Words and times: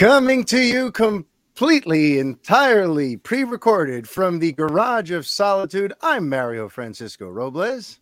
Coming 0.00 0.44
to 0.44 0.58
you 0.58 0.92
completely, 0.92 2.18
entirely 2.18 3.18
pre 3.18 3.44
recorded 3.44 4.08
from 4.08 4.38
the 4.38 4.52
Garage 4.52 5.10
of 5.10 5.26
Solitude, 5.26 5.92
I'm 6.00 6.26
Mario 6.26 6.70
Francisco 6.70 7.28
Robles. 7.28 8.00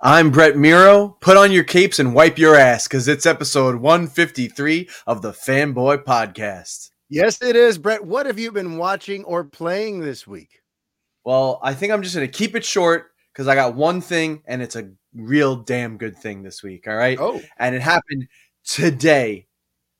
I'm 0.00 0.30
Brett 0.30 0.56
Miro. 0.56 1.18
Put 1.20 1.36
on 1.36 1.52
your 1.52 1.64
capes 1.64 1.98
and 1.98 2.14
wipe 2.14 2.38
your 2.38 2.56
ass 2.56 2.88
because 2.88 3.08
it's 3.08 3.26
episode 3.26 3.76
153 3.76 4.88
of 5.06 5.20
the 5.20 5.32
Fanboy 5.32 6.04
Podcast. 6.04 6.92
Yes, 7.10 7.42
it 7.42 7.56
is. 7.56 7.76
Brett, 7.76 8.02
what 8.02 8.24
have 8.24 8.38
you 8.38 8.50
been 8.50 8.78
watching 8.78 9.22
or 9.24 9.44
playing 9.44 10.00
this 10.00 10.26
week? 10.26 10.62
Well, 11.24 11.60
I 11.62 11.74
think 11.74 11.92
I'm 11.92 12.02
just 12.02 12.14
going 12.14 12.26
to 12.26 12.38
keep 12.38 12.56
it 12.56 12.64
short 12.64 13.10
because 13.34 13.48
I 13.48 13.54
got 13.54 13.74
one 13.74 14.00
thing 14.00 14.40
and 14.46 14.62
it's 14.62 14.76
a 14.76 14.92
real 15.14 15.56
damn 15.56 15.98
good 15.98 16.16
thing 16.16 16.42
this 16.42 16.62
week. 16.62 16.88
All 16.88 16.96
right. 16.96 17.18
Oh. 17.20 17.42
And 17.58 17.74
it 17.74 17.82
happened 17.82 18.28
today, 18.64 19.47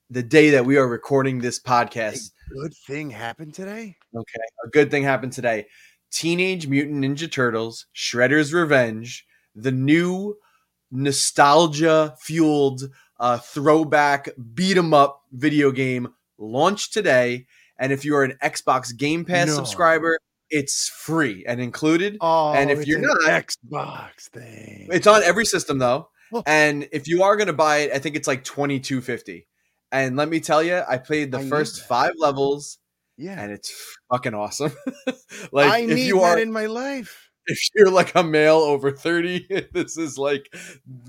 the 0.09 0.23
day 0.23 0.49
that 0.51 0.65
we 0.65 0.77
are 0.77 0.87
recording 0.87 1.39
this 1.39 1.59
podcast. 1.61 2.31
A 2.51 2.61
good 2.61 2.73
thing 2.87 3.09
happened 3.11 3.53
today? 3.53 3.95
Okay. 4.15 4.39
A 4.65 4.69
good 4.69 4.89
thing 4.89 5.03
happened 5.03 5.33
today. 5.33 5.67
Teenage 6.11 6.67
Mutant 6.67 7.03
Ninja 7.03 7.31
Turtles, 7.31 7.85
Shredder's 7.95 8.51
Revenge, 8.53 9.25
the 9.55 9.71
new 9.71 10.35
nostalgia 10.91 12.15
fueled 12.19 12.83
uh, 13.19 13.37
throwback 13.37 14.29
beat 14.53 14.77
'em 14.77 14.93
up 14.93 15.21
video 15.31 15.71
game 15.71 16.07
launched 16.37 16.93
today. 16.93 17.45
And 17.77 17.91
if 17.91 18.03
you 18.03 18.15
are 18.15 18.23
an 18.23 18.37
Xbox 18.41 18.95
Game 18.97 19.25
Pass 19.25 19.47
No. 19.47 19.53
subscriber, 19.55 20.17
it's 20.49 20.89
free 20.89 21.45
and 21.47 21.61
included. 21.61 22.17
Oh, 22.21 22.53
And 22.53 22.71
if 22.71 22.87
you're 22.87 22.99
not- 22.99 23.19
Xbox 23.21 24.29
thing. 24.33 24.87
It's 24.91 25.05
on 25.07 25.21
every 25.23 25.45
system 25.45 25.77
though. 25.77 26.09
Oh. 26.33 26.43
And 26.47 26.87
if 26.91 27.07
you 27.07 27.21
are 27.23 27.35
gonna 27.35 27.53
buy 27.53 27.77
it, 27.79 27.91
I 27.93 27.99
think 27.99 28.15
it's 28.15 28.27
like 28.27 28.43
twenty 28.43 28.79
two 28.79 29.01
fifty. 29.01 29.47
And 29.91 30.15
let 30.15 30.29
me 30.29 30.39
tell 30.39 30.61
you, 30.61 30.81
I 30.87 30.97
played 30.97 31.31
the 31.31 31.39
I 31.39 31.49
first 31.49 31.87
five 31.87 32.13
levels, 32.17 32.77
yeah. 33.17 33.41
and 33.41 33.51
it's 33.51 33.73
fucking 34.11 34.33
awesome. 34.33 34.71
like 35.51 35.71
I 35.71 35.79
if 35.79 35.89
need 35.89 36.07
you 36.07 36.19
that 36.19 36.37
are 36.37 36.39
in 36.39 36.51
my 36.51 36.67
life. 36.67 37.29
if 37.47 37.59
you're 37.75 37.89
like 37.89 38.13
a 38.15 38.23
male 38.23 38.57
over 38.57 38.91
30 38.91 39.67
this 39.73 39.97
is 39.97 40.17
like 40.19 40.53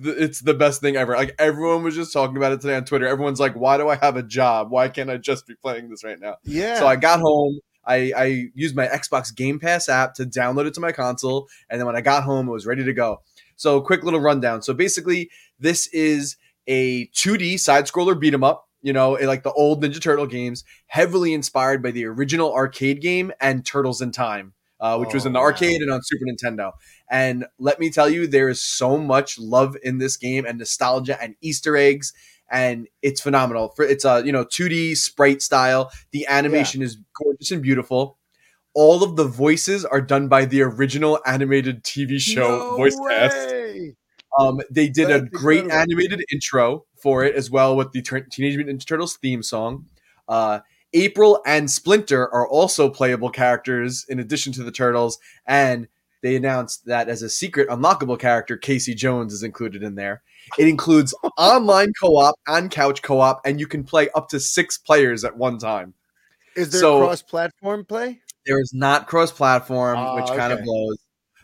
it's 0.02 0.40
the 0.40 0.54
best 0.54 0.80
thing 0.80 0.96
ever. 0.96 1.14
Like 1.14 1.34
everyone 1.38 1.82
was 1.82 1.94
just 1.94 2.12
talking 2.12 2.36
about 2.36 2.52
it 2.52 2.60
today 2.62 2.76
on 2.76 2.84
twitter. 2.84 3.06
Everyone's 3.06 3.40
like 3.40 3.54
why 3.54 3.76
do 3.76 3.88
i 3.88 3.96
have 3.96 4.16
a 4.16 4.22
job? 4.22 4.70
Why 4.70 4.88
can't 4.88 5.10
i 5.10 5.18
just 5.18 5.46
be 5.46 5.54
playing 5.54 5.90
this 5.90 6.02
right 6.02 6.18
now? 6.18 6.36
Yeah. 6.44 6.78
so 6.78 6.86
i 6.86 6.96
got 6.96 7.20
home. 7.20 7.60
I, 7.84 8.12
I 8.16 8.24
used 8.54 8.76
my 8.76 8.86
xbox 8.86 9.34
game 9.34 9.58
pass 9.58 9.88
app 9.88 10.14
to 10.14 10.24
download 10.24 10.66
it 10.66 10.74
to 10.74 10.80
my 10.80 10.92
console 10.92 11.48
and 11.68 11.80
then 11.80 11.86
when 11.86 11.96
i 11.96 12.00
got 12.00 12.24
home 12.24 12.48
it 12.48 12.52
was 12.52 12.66
ready 12.66 12.84
to 12.84 12.92
go. 12.94 13.20
So 13.56 13.82
quick 13.82 14.04
little 14.04 14.20
rundown. 14.20 14.62
So 14.62 14.72
basically 14.72 15.30
this 15.58 15.86
is 15.88 16.36
a 16.66 17.08
2d 17.08 17.60
side 17.60 17.84
scroller 17.84 18.18
beat 18.18 18.32
'em 18.32 18.44
up 18.44 18.69
you 18.82 18.92
know 18.92 19.12
like 19.12 19.42
the 19.42 19.52
old 19.52 19.82
ninja 19.82 20.00
turtle 20.00 20.26
games 20.26 20.64
heavily 20.86 21.34
inspired 21.34 21.82
by 21.82 21.90
the 21.90 22.04
original 22.04 22.52
arcade 22.54 23.00
game 23.00 23.32
and 23.40 23.64
turtles 23.66 24.00
in 24.00 24.10
time 24.12 24.52
uh, 24.80 24.96
which 24.98 25.12
was 25.12 25.24
Oh, 25.24 25.28
in 25.28 25.32
the 25.34 25.38
wow. 25.38 25.44
arcade 25.44 25.82
and 25.82 25.90
on 25.90 26.00
Super 26.02 26.24
Nintendo. 26.24 26.72
And 27.10 27.44
let 27.58 27.78
me 27.78 27.90
tell 27.90 28.08
you, 28.08 28.26
there 28.26 28.48
is 28.48 28.62
so 28.62 28.96
much 28.96 29.38
love 29.38 29.76
in 29.82 29.98
this 29.98 30.16
game 30.16 30.46
and 30.46 30.58
nostalgia 30.58 31.20
and 31.22 31.34
Easter 31.42 31.76
eggs, 31.76 32.14
and 32.50 32.88
it's 33.02 33.20
phenomenal. 33.20 33.74
For 33.76 33.84
it's 33.84 34.06
a 34.06 34.22
you 34.24 34.32
know 34.32 34.46
2D 34.46 34.94
sprite 34.96 35.42
style. 35.42 35.90
The 36.12 36.26
animation 36.28 36.80
is 36.80 36.96
gorgeous 37.22 37.50
and 37.50 37.62
beautiful. 37.62 38.16
All 38.74 39.02
of 39.04 39.16
the 39.16 39.24
voices 39.24 39.84
are 39.84 40.00
done 40.00 40.28
by 40.28 40.46
the 40.46 40.62
original 40.62 41.20
animated 41.26 41.84
TV 41.84 42.18
show 42.18 42.48
No 42.70 42.76
voice 42.76 42.98
cast. 43.08 43.54
Um, 44.38 44.60
they 44.70 44.88
did 44.88 45.10
a 45.10 45.20
great 45.22 45.64
incredible. 45.64 45.72
animated 45.72 46.24
intro 46.32 46.84
for 47.02 47.24
it 47.24 47.34
as 47.34 47.50
well 47.50 47.76
with 47.76 47.92
the 47.92 48.02
Teenage 48.02 48.56
Mutant 48.56 48.80
Ninja 48.80 48.86
Turtles 48.86 49.16
theme 49.16 49.42
song. 49.42 49.86
Uh, 50.28 50.60
April 50.92 51.40
and 51.46 51.70
Splinter 51.70 52.22
are 52.32 52.48
also 52.48 52.88
playable 52.90 53.30
characters 53.30 54.04
in 54.08 54.18
addition 54.18 54.52
to 54.54 54.62
the 54.64 54.72
Turtles, 54.72 55.18
and 55.46 55.86
they 56.22 56.36
announced 56.36 56.84
that 56.86 57.08
as 57.08 57.22
a 57.22 57.28
secret 57.30 57.68
unlockable 57.68 58.18
character, 58.18 58.56
Casey 58.56 58.94
Jones 58.94 59.32
is 59.32 59.42
included 59.42 59.82
in 59.82 59.94
there. 59.94 60.22
It 60.58 60.68
includes 60.68 61.14
online 61.38 61.92
co-op 62.00 62.34
and 62.46 62.70
couch 62.70 63.02
co-op, 63.02 63.40
and 63.44 63.58
you 63.60 63.66
can 63.66 63.84
play 63.84 64.08
up 64.10 64.28
to 64.30 64.40
six 64.40 64.76
players 64.78 65.24
at 65.24 65.36
one 65.36 65.58
time. 65.58 65.94
Is 66.56 66.70
there 66.72 66.80
So- 66.80 66.98
cross 67.06 67.22
platform 67.22 67.84
play? 67.84 68.20
There 68.46 68.58
is 68.60 68.72
not 68.74 69.06
cross-platform, 69.06 69.98
Oh, 69.98 70.16
which 70.16 70.26
kind 70.28 70.52
of 70.52 70.62
blows. 70.64 70.98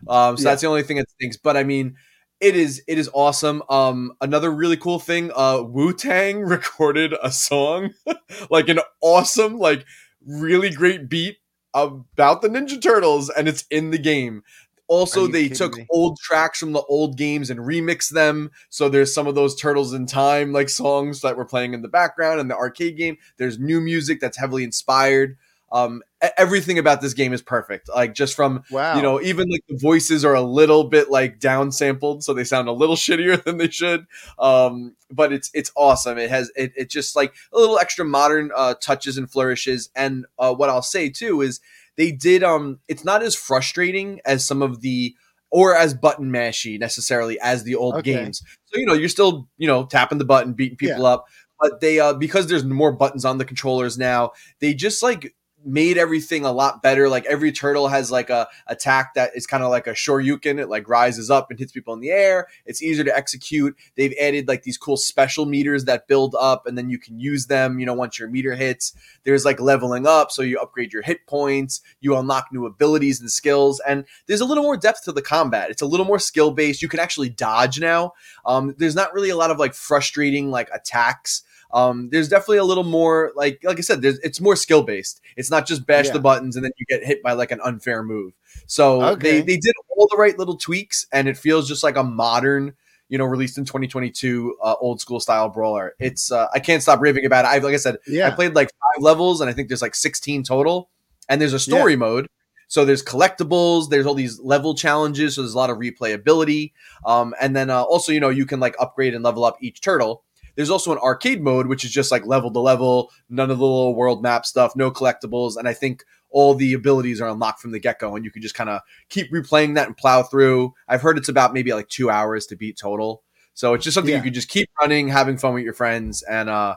Um, 0.09 0.37
so 0.37 0.43
Yeah. 0.43 0.51
that's 0.51 0.63
the 0.63 0.69
only 0.69 0.83
thing 0.83 0.97
that 0.97 1.09
stinks. 1.11 1.37
But 1.37 1.57
I 1.57 1.63
mean, 1.63 1.95
it 2.41 2.57
is 2.57 2.83
it 2.87 2.99
is 2.99 3.11
awesome. 3.15 3.63
Um, 3.69 4.13
another 4.21 4.51
really 4.51 4.77
cool 4.77 4.99
thing, 4.99 5.31
uh, 5.35 5.63
Wu 5.63 5.93
Tang 5.93 6.41
recorded 6.43 7.15
a 7.23 7.31
song, 7.31 7.91
like 8.51 8.69
an 8.69 8.81
awesome, 9.01 9.59
like 9.59 9.85
really 10.27 10.71
great 10.71 11.09
beat 11.09 11.37
about 11.75 12.43
the 12.43 12.49
Ninja 12.49 12.81
Turtles, 12.81 13.31
and 13.31 13.49
it's 13.49 13.65
in 13.71 13.91
the 13.91 13.99
game. 13.99 14.43
Also, 14.89 15.27
they 15.27 15.49
took 15.49 15.77
me? 15.77 15.87
old 15.91 16.17
tracks 16.19 16.61
from 16.61 16.73
the 16.73 16.83
old 16.83 17.17
games 17.17 17.51
and 17.51 17.59
remixed 17.61 18.11
them. 18.11 18.53
So 18.71 18.89
there's 18.89 19.13
some 19.13 19.27
of 19.27 19.35
those 19.35 19.57
Turtles 19.57 19.93
in 19.93 20.07
Time 20.07 20.53
like 20.53 20.69
songs 20.69 21.23
that 21.23 21.37
were 21.37 21.45
playing 21.45 21.75
in 21.75 21.83
the 21.83 21.89
background 21.89 22.39
in 22.39 22.47
the 22.47 22.57
arcade 22.57 22.97
game. 22.97 23.17
There's 23.37 23.59
new 23.59 23.81
music 23.81 24.21
that's 24.21 24.39
heavily 24.39 24.63
inspired. 24.63 25.37
Um, 25.77 26.03
everything 26.39 26.79
about 26.79 27.01
this 27.01 27.13
game 27.15 27.33
is 27.33 27.43
perfect. 27.43 27.89
Like 27.89 28.15
just 28.15 28.35
from 28.35 28.63
Wow. 28.71 28.97
you 28.97 29.03
know, 29.03 29.21
even 29.21 29.49
like 29.51 29.63
the 29.69 29.79
voices 29.81 30.25
are 30.25 30.35
a 30.35 30.41
little 30.41 30.85
bit 30.85 31.11
like 31.11 31.39
down 31.39 31.71
sampled, 31.73 32.25
so 32.25 32.33
they 32.33 32.45
sound 32.45 32.69
a 32.69 32.73
little 32.73 32.97
shittier 33.05 33.43
than 33.43 33.59
they 33.59 33.69
should. 33.69 34.07
Um, 34.39 34.97
but 35.11 35.33
it's 35.33 35.51
it's 35.55 35.71
awesome. 35.77 36.19
It 36.19 36.31
has 36.31 36.51
it, 36.57 36.73
it 36.77 36.91
just 36.91 37.15
like 37.17 37.35
a 37.53 37.59
little 37.59 37.79
extra 37.79 38.05
modern 38.05 38.51
uh, 38.57 38.75
touches 38.81 39.19
and 39.19 39.31
flourishes. 39.31 39.91
And 39.95 40.27
uh, 40.39 40.55
what 40.55 40.71
I'll 40.71 40.83
say 40.83 41.11
too 41.11 41.43
is 41.43 41.61
they 41.97 42.13
did 42.13 42.43
um, 42.43 42.81
it's 42.89 43.05
not 43.05 43.23
as 43.23 43.35
frustrating 43.35 44.21
as 44.25 44.47
some 44.47 44.63
of 44.63 44.81
the 44.81 45.15
or 45.51 45.77
as 45.77 45.95
button 45.95 46.31
mashy 46.33 46.79
necessarily 46.79 47.39
as 47.41 47.63
the 47.65 47.75
old 47.77 47.95
Okay. 47.97 48.13
games. 48.15 48.43
So 48.67 48.81
you 48.81 48.87
know, 48.87 48.95
you're 48.95 49.09
still 49.09 49.49
you 49.59 49.69
know 49.69 49.85
tapping 49.87 50.19
the 50.19 50.25
button, 50.25 50.55
beating 50.55 50.77
people 50.79 51.07
up. 51.07 51.27
But 51.61 51.81
they 51.81 52.01
uh 52.01 52.13
because 52.15 52.49
there's 52.49 52.65
more 52.65 52.93
buttons 52.93 53.25
on 53.25 53.39
the 53.39 53.45
controllers 53.45 53.97
now, 53.97 54.33
they 54.61 54.75
just 54.75 55.03
like 55.03 55.35
made 55.67 55.99
everything 55.99 56.45
a 56.45 56.53
lot 56.53 56.81
better. 56.81 57.09
Like 57.09 57.27
every 57.27 57.51
turtle 57.51 57.89
has 57.89 58.11
like 58.11 58.31
a 58.31 58.49
attack 58.69 59.15
that 59.15 59.33
is 59.35 59.47
kind 59.47 59.63
of 59.63 59.71
like 59.71 59.87
a 59.87 59.93
shoryuken. 59.93 60.61
It 60.61 60.69
like 60.69 60.89
rises 60.89 61.31
up 61.31 61.51
and 61.51 61.59
hits 61.59 61.73
people 61.73 61.93
in 61.93 62.01
the 62.01 62.11
air. 62.11 62.47
It's 62.65 62.83
easier 62.83 63.05
to 63.05 63.17
execute. 63.17 63.77
They've 63.97 64.15
added 64.21 64.47
like 64.47 64.63
these 64.63 64.79
cool 64.79 64.97
special 64.97 65.45
meters 65.45 65.85
that 65.87 66.07
build 66.07 66.37
up 66.39 66.67
and 66.67 66.79
then 66.79 66.89
you 66.89 66.99
can 66.99 67.19
use 67.19 67.47
them, 67.47 67.81
you 67.81 67.87
know, 67.87 67.95
once 67.95 68.19
your 68.19 68.29
meter 68.29 68.55
hits. 68.55 68.95
There's 69.25 69.45
like 69.45 69.61
leveling 69.61 70.07
up, 70.07 70.31
so 70.31 70.43
you 70.43 70.59
upgrade 70.59 70.93
your 70.93 71.03
hit 71.03 71.27
points, 71.27 71.81
you 72.01 72.17
unlock 72.17 72.47
new 72.53 72.65
abilities 72.65 73.21
and 73.21 73.31
skills, 73.31 73.81
and 73.87 74.05
there's 74.27 74.41
a 74.41 74.45
little 74.45 74.63
more 74.63 74.77
depth 74.77 75.05
to 75.05 75.13
the 75.13 75.23
combat. 75.23 75.71
It's 75.71 75.83
a 75.83 75.87
little 75.87 76.07
more 76.07 76.21
skill 76.21 76.53
based. 76.53 76.81
You 76.81 76.89
can 76.89 77.01
actually 77.01 77.31
dodge 77.31 77.81
now. 77.81 78.13
Um, 78.45 78.75
there's 78.79 78.95
not 78.95 79.13
really 79.13 79.31
a 79.31 79.37
lot 79.37 79.51
of 79.51 79.59
like 79.59 79.75
frustrating 79.75 80.51
like 80.51 80.71
attacks 80.73 81.43
um, 81.77 82.09
there's 82.11 82.29
definitely 82.29 82.57
a 82.59 82.65
little 82.65 82.85
more 82.85 83.33
like 83.37 83.61
like 83.63 83.79
I 83.79 83.83
said, 83.83 84.01
there's 84.03 84.19
it's 84.21 84.41
more 84.41 84.57
skill 84.57 84.83
based. 84.83 85.21
It's 85.37 85.51
not 85.51 85.67
just 85.67 85.87
bash 85.87 86.07
Yeah. 86.07 86.15
the 86.15 86.21
buttons 86.21 86.57
and 86.57 86.65
then 86.65 86.73
you 86.79 86.87
get 86.89 87.05
hit 87.07 87.23
by 87.23 87.33
like 87.35 87.51
an 87.53 87.61
unfair 87.63 88.03
move. 88.03 88.33
So 88.67 89.03
Okay. 89.03 89.23
they 89.23 89.41
they 89.43 89.57
did 89.59 89.75
all 89.97 90.09
the 90.11 90.17
right 90.17 90.39
little 90.39 90.57
tweaks, 90.57 91.07
and 91.13 91.29
it 91.29 91.37
feels 91.37 91.69
just 91.69 91.83
like 91.85 91.97
a 91.97 92.03
modern, 92.03 92.73
you 93.09 93.19
know, 93.19 93.25
released 93.27 93.59
in 93.59 93.65
2022 93.67 94.57
uh, 94.63 94.75
old 94.81 95.01
school 95.01 95.21
style 95.21 95.49
brawler. 95.51 95.95
It's 96.01 96.33
uh, 96.33 96.47
I 96.55 96.61
can't 96.61 96.83
stop 96.83 97.01
raving 97.01 97.27
about 97.27 97.45
it. 97.45 97.49
I 97.49 97.59
like 97.59 97.75
I 97.75 97.79
said, 97.79 97.99
I 98.29 98.31
played 98.31 98.55
like 98.55 98.69
five 98.71 99.03
levels, 99.03 99.41
and 99.43 99.51
I 99.51 99.53
think 99.53 99.69
there's 99.69 99.83
like 99.83 99.95
16 99.95 100.43
total, 100.45 100.89
and 101.29 101.41
there's 101.41 101.53
a 101.53 101.59
story 101.61 101.95
mode. 101.97 102.27
So 102.69 102.85
there's 102.85 103.03
collectibles, 103.03 103.91
there's 103.91 104.07
all 104.07 104.15
these 104.15 104.41
level 104.41 104.75
challenges, 104.75 105.35
so 105.37 105.43
there's 105.43 105.55
a 105.55 105.57
lot 105.59 105.71
of 105.71 105.77
replayability. 105.79 106.73
Um, 107.05 107.33
and 107.41 107.55
then 107.55 107.71
uh, 107.71 107.83
also, 107.83 108.11
you 108.13 108.19
know, 108.19 108.29
you 108.31 108.45
can 108.47 108.59
like 108.61 108.75
upgrade 108.81 109.15
and 109.15 109.23
level 109.23 109.45
up 109.45 109.57
each 109.61 109.81
turtle. 109.83 110.25
There's 110.57 110.71
also 110.71 110.91
an 110.93 110.99
arcade 110.99 111.43
mode, 111.43 111.67
which 111.69 111.85
is 111.85 111.91
just 111.93 112.11
like 112.11 112.27
level 112.27 112.51
to 112.51 112.59
level, 112.59 113.13
none 113.29 113.51
of 113.51 113.59
the 113.59 113.65
little 113.65 113.95
world 113.95 114.23
map 114.23 114.45
stuff, 114.47 114.75
no 114.75 114.91
collectibles, 114.91 115.57
and 115.57 115.69
I 115.69 115.75
think 115.75 116.03
all 116.31 116.55
the 116.55 116.73
abilities 116.73 117.21
are 117.21 117.29
unlocked 117.29 117.61
from 117.61 117.71
the 117.73 117.79
get 117.79 117.99
go, 118.01 118.17
and 118.17 118.25
you 118.25 118.31
can 118.31 118.43
just 118.43 118.55
kind 118.55 118.69
of 118.71 118.81
keep 119.09 119.31
replaying 119.33 119.75
that 119.77 119.87
and 119.87 119.97
plow 119.97 120.23
through. 120.23 120.75
I've 120.89 121.03
heard 121.03 121.17
it's 121.19 121.29
about 121.29 121.53
maybe 121.55 121.73
like 121.73 121.89
two 121.89 122.11
hours 122.11 122.47
to 122.47 122.57
beat 122.57 122.77
total, 122.79 123.23
so 123.55 123.75
it's 123.75 123.85
just 123.85 123.95
something 123.95 124.11
Yeah. 124.11 124.19
you 124.19 124.25
can 124.25 124.35
just 124.35 124.49
keep 124.49 124.69
running, 124.81 125.09
having 125.09 125.37
fun 125.39 125.55
with 125.55 125.63
your 125.63 125.73
friends, 125.75 126.23
and 126.23 126.49
uh, 126.51 126.77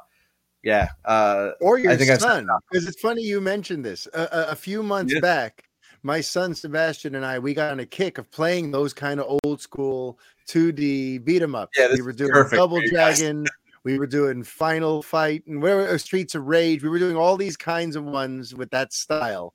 yeah, 0.62 0.90
uh, 1.06 1.52
or 1.62 1.80
your 1.80 1.92
I 1.92 1.98
think 1.98 2.20
son. 2.20 2.48
Because 2.70 2.86
it's 2.88 3.00
funny 3.00 3.22
you 3.24 3.40
mentioned 3.42 3.84
this. 3.86 4.08
A, 4.14 4.56
few 4.56 4.84
months 4.84 5.14
Yeah. 5.14 5.22
back, 5.22 5.64
my 6.04 6.20
son 6.22 6.54
Sebastian 6.54 7.16
and 7.16 7.26
I 7.26 7.40
we 7.40 7.54
got 7.54 7.72
on 7.72 7.80
a 7.80 7.86
kick 7.86 8.18
of 8.18 8.30
playing 8.31 8.72
those 8.72 8.94
kind 8.94 9.20
of 9.20 9.40
old 9.44 9.62
school 9.62 10.20
2D 10.48 11.18
beat 11.24 11.42
'em 11.42 11.56
up. 11.56 11.70
Yeah, 11.78 11.94
we 11.94 12.02
were 12.02 12.12
doing 12.14 12.31
perfect 12.31 12.56
Double 12.56 12.78
for 12.78 12.84
you 12.84 12.92
guys. 12.92 13.20
Dragon. 13.20 13.46
We 13.84 13.98
were 13.98 14.08
doing 14.08 14.44
Final 14.44 15.02
Fight 15.02 15.46
and 15.48 15.62
where 15.62 15.90
uh, 15.90 15.98
Streets 15.98 16.36
of 16.36 16.46
Rage. 16.46 16.84
We 16.84 16.90
were 16.90 17.00
doing 17.00 17.16
all 17.16 17.38
these 17.38 17.58
kinds 17.58 17.96
of 17.96 18.04
ones 18.04 18.54
with 18.54 18.70
that 18.72 18.94
style. 18.94 19.54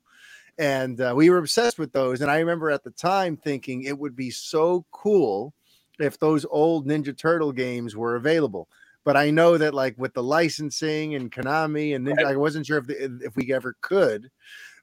And 0.58 1.00
uh, 1.00 1.12
we 1.16 1.30
were 1.30 1.38
obsessed 1.38 1.78
with 1.78 1.92
those. 1.92 2.20
And 2.20 2.30
I 2.30 2.38
remember 2.38 2.70
at 2.70 2.84
the 2.84 2.90
time 2.90 3.36
thinking 3.36 3.82
it 3.82 3.98
would 3.98 4.14
be 4.16 4.30
so 4.30 4.84
cool 4.92 5.52
if 5.98 6.18
those 6.18 6.46
old 6.50 6.86
Ninja 6.86 7.16
Turtle 7.16 7.52
games 7.52 7.96
were 7.96 8.16
available. 8.16 8.68
but 9.04 9.16
I 9.16 9.30
know 9.30 9.58
that 9.58 9.74
like 9.74 9.94
with 9.98 10.14
the 10.14 10.22
licensing 10.22 11.14
and 11.14 11.30
Konami 11.30 11.94
and 11.94 12.06
Ninja, 12.06 12.24
I 12.24 12.36
wasn't 12.36 12.66
sure 12.66 12.78
if 12.78 12.86
the, 12.86 13.18
if 13.22 13.36
we 13.36 13.52
ever 13.52 13.76
could. 13.80 14.30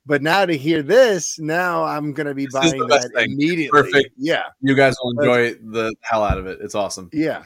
But 0.05 0.21
now 0.21 0.45
to 0.45 0.57
hear 0.57 0.81
this, 0.81 1.37
now 1.39 1.83
I'm 1.83 2.13
gonna 2.13 2.33
be 2.33 2.45
this 2.45 2.53
buying 2.53 2.87
that 2.87 3.11
thing. 3.13 3.31
immediately. 3.31 3.69
Perfect. 3.69 4.13
Yeah, 4.17 4.45
you 4.61 4.75
guys 4.75 4.95
will 5.03 5.11
enjoy 5.11 5.53
the 5.61 5.93
hell 6.01 6.23
out 6.23 6.37
of 6.37 6.47
it. 6.47 6.59
It's 6.61 6.75
awesome. 6.75 7.09
Yeah. 7.13 7.43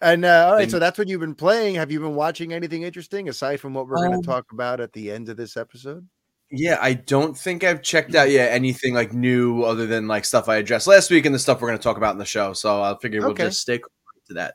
And 0.00 0.24
uh, 0.24 0.46
all 0.46 0.52
right, 0.54 0.62
and, 0.62 0.70
so 0.70 0.78
that's 0.78 0.96
what 0.96 1.08
you've 1.08 1.20
been 1.20 1.34
playing. 1.34 1.74
Have 1.74 1.90
you 1.90 1.98
been 2.00 2.14
watching 2.14 2.52
anything 2.52 2.82
interesting 2.82 3.28
aside 3.28 3.58
from 3.58 3.74
what 3.74 3.88
we're 3.88 3.98
um, 3.98 4.10
going 4.10 4.22
to 4.22 4.26
talk 4.26 4.52
about 4.52 4.80
at 4.80 4.92
the 4.92 5.10
end 5.10 5.28
of 5.28 5.36
this 5.36 5.56
episode? 5.56 6.06
Yeah, 6.50 6.78
I 6.80 6.94
don't 6.94 7.36
think 7.36 7.64
I've 7.64 7.82
checked 7.82 8.14
out 8.14 8.30
yet 8.30 8.52
anything 8.52 8.94
like 8.94 9.12
new 9.12 9.64
other 9.64 9.86
than 9.86 10.08
like 10.08 10.24
stuff 10.24 10.48
I 10.48 10.56
addressed 10.56 10.86
last 10.86 11.10
week 11.10 11.26
and 11.26 11.34
the 11.34 11.38
stuff 11.38 11.60
we're 11.60 11.68
going 11.68 11.78
to 11.78 11.82
talk 11.82 11.96
about 11.96 12.12
in 12.12 12.18
the 12.18 12.24
show. 12.24 12.52
So 12.52 12.82
I 12.82 12.96
figure 13.02 13.20
we'll 13.20 13.34
just 13.34 13.60
stick 13.60 13.82
to 14.28 14.34
that. 14.34 14.54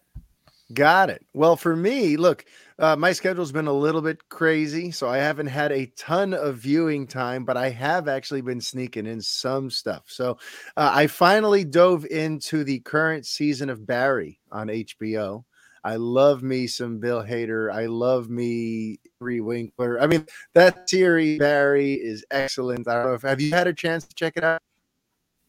Got 0.71 1.09
it. 1.09 1.25
Well, 1.33 1.55
for 1.55 1.75
me, 1.75 2.15
look, 2.15 2.45
uh, 2.79 2.95
my 2.95 3.11
schedule's 3.11 3.51
been 3.51 3.67
a 3.67 3.73
little 3.73 4.01
bit 4.01 4.29
crazy, 4.29 4.91
so 4.91 5.09
I 5.09 5.17
haven't 5.17 5.47
had 5.47 5.71
a 5.71 5.87
ton 5.97 6.33
of 6.33 6.57
viewing 6.57 7.05
time, 7.05 7.43
but 7.43 7.57
I 7.57 7.69
have 7.69 8.07
actually 8.07 8.41
been 8.41 8.61
sneaking 8.61 9.05
in 9.05 9.21
some 9.21 9.69
stuff. 9.69 10.05
So 10.07 10.37
uh, 10.77 10.91
I 10.93 11.07
finally 11.07 11.65
dove 11.65 12.05
into 12.05 12.63
the 12.63 12.79
current 12.79 13.25
season 13.25 13.69
of 13.69 13.85
Barry 13.85 14.39
on 14.51 14.67
HBO. 14.67 15.43
I 15.83 15.97
love 15.97 16.43
me 16.43 16.67
some 16.67 16.99
Bill 16.99 17.21
Hader. 17.21 17.71
I 17.71 17.87
love 17.87 18.29
me 18.29 18.99
Henry 19.19 19.41
Winkler. 19.41 19.99
I 19.99 20.07
mean, 20.07 20.25
that 20.53 20.89
series 20.89 21.39
Barry 21.39 21.93
is 21.93 22.25
excellent. 22.31 22.87
I 22.87 22.95
don't 22.95 23.07
know 23.07 23.13
if 23.15 23.23
have 23.23 23.41
you 23.41 23.51
had 23.51 23.67
a 23.67 23.73
chance 23.73 24.05
to 24.05 24.15
check 24.15 24.37
it 24.37 24.45
out? 24.45 24.61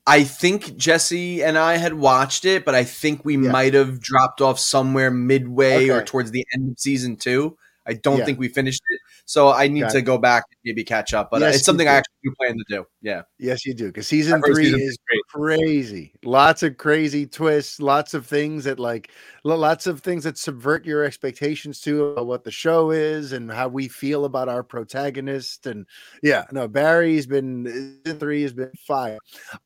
I 0.07 0.25
think 0.25 0.77
Jesse 0.77 1.43
and 1.43 1.57
I 1.57 1.79
had 1.79 1.95
watched 1.95 2.45
it, 2.45 2.65
but 2.65 2.75
I 2.75 2.85
think 2.85 3.25
we 3.25 3.39
yeah. 3.39 3.51
might 3.51 3.75
have 3.75 4.01
dropped 4.01 4.41
off 4.41 4.59
somewhere 4.59 5.11
midway 5.11 5.85
okay. 5.85 5.91
or 5.91 6.05
towards 6.05 6.31
the 6.31 6.45
end 6.55 6.73
of 6.73 6.79
season 6.79 7.17
two. 7.17 7.57
I 7.87 7.95
don't 7.95 8.19
yeah. 8.19 8.25
think 8.25 8.39
we 8.39 8.49
finished 8.49 8.83
it, 8.89 9.01
so 9.25 9.53
I 9.53 9.69
need 9.69 9.83
Got 9.83 9.93
to 9.93 9.99
it. 9.99 10.03
go 10.03 10.19
back 10.19 10.45
and 10.51 10.59
maybe 10.65 10.85
catch 10.85 11.13
up. 11.13 11.31
But 11.31 11.43
uh, 11.43 11.47
yes, 11.47 11.57
it's 11.57 11.65
something 11.65 11.87
I 11.87 11.95
actually 11.95 12.15
do 12.25 12.35
plan 12.39 12.57
to 12.57 12.65
do. 12.69 12.87
Yeah. 13.03 13.23
Yes, 13.39 13.67
you 13.67 13.75
do 13.75 13.87
because 13.89 14.07
season 14.07 14.41
three 14.43 14.65
season 14.67 14.81
is 14.81 14.99
crazy. 15.29 16.13
Lots 16.25 16.63
of 16.63 16.79
crazy 16.79 17.27
twists. 17.27 17.81
Lots 17.81 18.15
of 18.15 18.27
things 18.27 18.65
that 18.65 18.79
like 18.79 19.11
lots 19.45 19.87
of 19.87 20.01
things 20.01 20.25
that 20.25 20.39
subvert 20.39 20.87
your 20.87 21.05
expectations 21.05 21.81
to 21.83 22.07
about 22.07 22.27
what 22.27 22.45
the 22.45 22.51
show 22.51 22.91
is 22.91 23.33
and 23.33 23.53
how 23.53 23.69
we 23.69 23.89
feel 23.89 24.25
about 24.25 24.49
our 24.49 24.63
protagonist. 24.63 25.67
And 25.67 25.87
yeah, 26.23 26.45
no, 26.53 26.67
Barry's 26.69 27.27
been 27.27 28.01
season 28.05 28.19
three 28.19 28.43
has 28.43 28.55
been 28.55 28.73
fire. 28.87 29.19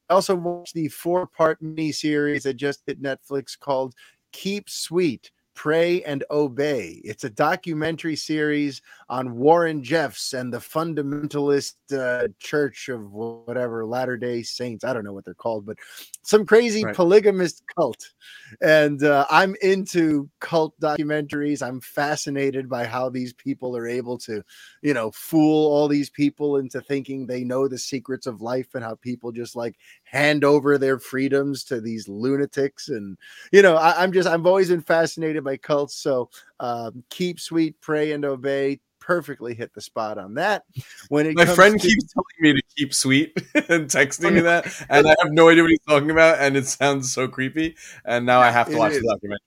I 0.09 0.15
also 0.15 0.35
watched 0.35 0.75
the 0.75 0.89
four 0.89 1.27
part 1.27 1.63
mini 1.63 1.93
series 1.93 2.43
that 2.43 2.55
just 2.55 2.83
hit 2.87 3.01
Netflix 3.03 3.59
called 3.59 3.95
Keep 4.33 4.69
Sweet 4.69 5.31
Pray 5.59 6.05
and 6.05 6.23
Obey. 6.31 7.01
It's 7.03 7.25
a 7.25 7.31
documentary 7.31 8.15
series 8.15 8.81
on 9.09 9.35
Warren 9.35 9.83
Jeffs 9.83 10.33
and 10.33 10.55
the 10.55 10.59
fundamentalist 10.59 11.75
uh, 11.93 12.29
church 12.39 12.89
of 12.89 13.13
whatever 13.13 13.85
Latter 13.85 14.17
day 14.17 14.45
Saints. 14.45 14.85
I 14.85 14.93
don't 14.93 15.03
know 15.03 15.13
what 15.13 15.25
they're 15.25 15.35
called, 15.35 15.67
but 15.67 15.77
some 16.23 16.47
crazy 16.47 16.85
right. 16.85 16.95
polygamist 16.95 17.65
cult. 17.77 18.13
And 18.61 19.03
uh, 19.03 19.27
I'm 19.31 19.57
into 19.61 20.31
cult 20.39 20.79
documentaries. 20.79 21.61
I'm 21.61 21.81
fascinated 21.81 22.69
by 22.69 22.85
how 22.85 23.09
these 23.09 23.33
people 23.33 23.77
are 23.77 23.89
able 23.89 24.17
to, 24.19 24.45
you 24.83 24.95
know, 24.95 25.11
fool 25.11 25.73
all 25.73 25.89
these 25.89 26.09
people 26.09 26.59
into 26.59 26.81
thinking 26.83 27.27
they 27.27 27.43
know 27.43 27.67
the 27.67 27.79
secrets 27.79 28.29
of 28.29 28.41
life 28.41 28.77
and 28.77 28.85
how 28.85 28.95
people 28.95 29.33
just 29.33 29.57
like 29.57 29.75
hand 30.11 30.45
over 30.45 30.79
their 30.79 30.99
freedoms 30.99 31.65
to 31.65 31.81
these 31.81 32.09
lunatics. 32.09 32.89
And, 32.89 33.19
you 33.53 33.63
know, 33.63 33.77
I, 33.77 34.03
am 34.03 34.13
just, 34.13 34.29
I've 34.29 34.47
always 34.47 34.69
been 34.69 34.81
fascinated 34.81 35.45
by 35.45 35.57
cults. 35.57 35.95
So 35.95 36.31
um, 36.61 37.05
keep 37.11 37.41
sweet, 37.41 37.81
pray, 37.81 38.13
and 38.13 38.25
obey. 38.25 38.81
Perfectly 39.01 39.55
hit 39.55 39.73
the 39.73 39.81
spot 39.81 40.19
on 40.19 40.35
that. 40.35 40.65
When 41.09 41.27
it 41.27 41.35
my 41.35 41.47
friend 41.47 41.81
to- 41.81 41.87
keeps 41.87 42.13
telling 42.13 42.27
me 42.41 42.53
to 42.53 42.63
keep 42.77 42.93
sweet 42.93 43.33
and 43.55 43.89
texting 43.89 44.35
me 44.35 44.41
that, 44.43 44.67
and 44.91 45.07
I 45.07 45.15
have 45.23 45.33
no 45.33 45.49
idea 45.49 45.63
what 45.63 45.71
he's 45.71 45.79
talking 45.89 46.11
about, 46.11 46.39
and 46.41 46.59
it 46.59 46.67
sounds 46.67 47.11
so 47.11 47.27
creepy. 47.27 47.77
And 48.05 48.27
now 48.27 48.41
I 48.41 48.51
have 48.51 48.69
to 48.69 48.77
watch 48.77 48.93
is. 48.93 49.01
the 49.01 49.09
documentary 49.09 49.39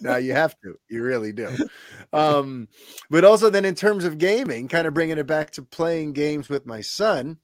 now 0.00 0.16
you 0.16 0.32
have 0.32 0.54
to 0.60 0.78
you 0.90 1.02
really 1.02 1.32
do 1.32 1.48
um 2.12 2.68
but 3.08 3.24
also 3.24 3.48
then 3.48 3.64
in 3.64 3.74
terms 3.74 4.04
of 4.04 4.18
gaming 4.18 4.68
kind 4.68 4.86
of 4.86 4.92
bringing 4.92 5.16
it 5.16 5.26
back 5.26 5.50
to 5.50 5.62
playing 5.62 6.12
games 6.12 6.50
with 6.50 6.66
my 6.66 6.80
son 6.80 7.38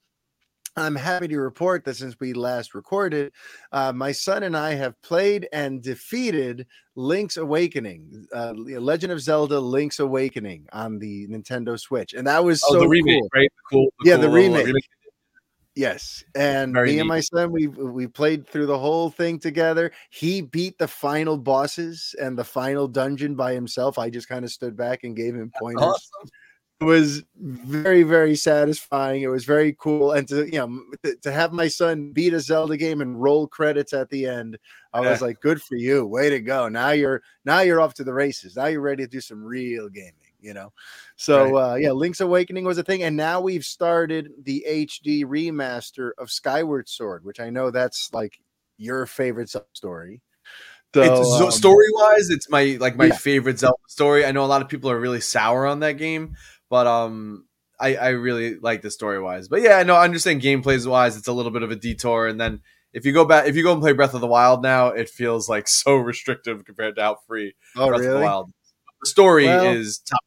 I'm 0.75 0.95
happy 0.95 1.27
to 1.27 1.39
report 1.39 1.83
that 1.85 1.95
since 1.95 2.15
we 2.19 2.33
last 2.33 2.73
recorded, 2.73 3.31
uh, 3.71 3.91
my 3.93 4.11
son 4.11 4.43
and 4.43 4.55
I 4.55 4.73
have 4.73 5.01
played 5.01 5.47
and 5.51 5.81
defeated 5.81 6.67
Link's 6.95 7.37
Awakening, 7.37 8.27
uh, 8.33 8.53
Legend 8.53 9.11
of 9.11 9.21
Zelda: 9.21 9.59
Link's 9.59 9.99
Awakening 9.99 10.67
on 10.71 10.99
the 10.99 11.27
Nintendo 11.27 11.79
Switch, 11.79 12.13
and 12.13 12.27
that 12.27 12.43
was 12.43 12.61
oh, 12.67 12.73
so 12.73 12.79
the 12.81 12.87
remake, 12.87 13.21
cool. 13.21 13.29
right? 13.33 13.51
Cool. 13.69 13.93
The 13.99 14.09
yeah, 14.09 14.15
cool 14.15 14.21
the 14.23 14.29
remake. 14.29 14.65
remake. 14.67 14.89
Yes, 15.75 16.23
and 16.35 16.73
Very 16.73 16.87
me 16.87 16.93
neat. 16.93 16.99
and 16.99 17.07
my 17.07 17.19
son 17.21 17.51
we 17.51 17.67
we 17.67 18.07
played 18.07 18.47
through 18.47 18.65
the 18.65 18.77
whole 18.77 19.09
thing 19.09 19.39
together. 19.39 19.91
He 20.09 20.41
beat 20.41 20.77
the 20.77 20.87
final 20.87 21.37
bosses 21.37 22.15
and 22.19 22.37
the 22.37 22.43
final 22.43 22.87
dungeon 22.87 23.35
by 23.35 23.53
himself. 23.53 23.97
I 23.97 24.09
just 24.09 24.27
kind 24.27 24.43
of 24.43 24.51
stood 24.51 24.75
back 24.75 25.03
and 25.03 25.15
gave 25.15 25.35
him 25.35 25.51
pointers. 25.57 25.83
Awesome 25.83 26.29
was 26.81 27.23
very 27.35 28.03
very 28.03 28.35
satisfying. 28.35 29.21
It 29.21 29.27
was 29.27 29.45
very 29.45 29.75
cool. 29.77 30.11
And 30.13 30.27
to 30.29 30.45
you 30.45 30.59
know 30.59 30.81
to, 31.03 31.15
to, 31.23 31.31
have 31.31 31.51
my 31.51 31.67
son 31.67 32.11
beat 32.11 32.33
a 32.33 32.39
zelda 32.39 32.77
game 32.77 33.01
and 33.01 33.21
roll 33.21 33.47
credits 33.47 33.93
at 33.93 34.09
the 34.09 34.25
end 34.25 34.57
i 34.93 35.01
was 35.01 35.21
like 35.21 35.41
good 35.41 35.61
for 35.61 35.75
you. 35.75 36.05
Way 36.05 36.29
to 36.29 36.39
go. 36.39 36.69
Now 36.69 36.91
you're 36.91 37.21
now 37.45 37.61
you're 37.61 37.81
off 37.81 37.93
to 37.95 38.03
the 38.03 38.13
races. 38.13 38.55
Now 38.55 38.67
you're 38.67 38.81
ready 38.81 39.03
to 39.03 39.09
do 39.09 39.21
some 39.21 39.43
real 39.43 39.89
gaming 39.89 40.13
you 40.41 40.53
know? 40.53 40.71
So 41.17 41.51
right. 41.51 41.73
uh 41.73 41.75
yeah 41.75 41.91
link's 41.91 42.21
awakening 42.21 42.63
was 42.63 42.77
a 42.77 42.83
thing. 42.83 43.03
And 43.03 43.17
now 43.17 43.41
we've 43.41 43.65
started 43.65 44.31
the 44.43 44.65
hd 44.67 45.25
remaster 45.25 46.11
of 46.17 46.31
skyward 46.31 46.87
sword 46.87 47.25
which 47.25 47.39
i 47.39 47.49
know 47.49 47.71
that's 47.71 48.09
like 48.13 48.39
your 48.79 49.05
favorite 49.05 49.53
story. 49.73 50.21
So, 50.95 51.43
um, 51.43 51.51
story 51.51 51.85
wise, 51.91 52.31
it's 52.31 52.49
my 52.49 52.77
like 52.79 52.95
my 52.95 53.07
yeah. 53.07 53.15
favorite 53.15 53.59
Zelda 53.59 53.77
story. 53.87 54.25
I 54.25 54.31
know 54.31 54.43
a 54.43 54.47
lot 54.47 54.63
of 54.63 54.69
people 54.69 54.89
are 54.89 54.99
really 54.99 55.21
sour 55.21 55.67
on 55.67 55.81
that 55.81 55.93
game, 55.93 56.35
but 56.69 56.87
um, 56.87 57.45
I 57.79 57.95
I 57.95 58.09
really 58.09 58.55
like 58.55 58.81
the 58.81 58.91
story 58.91 59.19
wise. 59.19 59.47
But 59.47 59.61
yeah, 59.61 59.77
I 59.77 59.83
know 59.83 59.95
I 59.95 60.03
understand 60.03 60.41
gameplays 60.41 60.89
wise, 60.89 61.17
it's 61.17 61.27
a 61.27 61.33
little 61.33 61.51
bit 61.51 61.63
of 61.63 61.71
a 61.71 61.75
detour. 61.75 62.27
And 62.27 62.39
then 62.39 62.61
if 62.93 63.05
you 63.05 63.13
go 63.13 63.25
back, 63.25 63.47
if 63.47 63.55
you 63.55 63.63
go 63.63 63.73
and 63.73 63.81
play 63.81 63.93
Breath 63.93 64.13
of 64.13 64.21
the 64.21 64.27
Wild 64.27 64.61
now, 64.61 64.87
it 64.87 65.09
feels 65.09 65.49
like 65.49 65.67
so 65.67 65.95
restrictive 65.95 66.65
compared 66.65 66.95
to 66.95 67.01
how 67.01 67.17
free 67.27 67.55
oh, 67.75 67.87
Breath 67.87 68.01
really? 68.01 68.13
of 68.13 68.19
the 68.19 68.25
Wild. 68.25 68.51
The 69.01 69.09
story 69.09 69.45
well, 69.45 69.71
is 69.71 69.99
top 69.99 70.19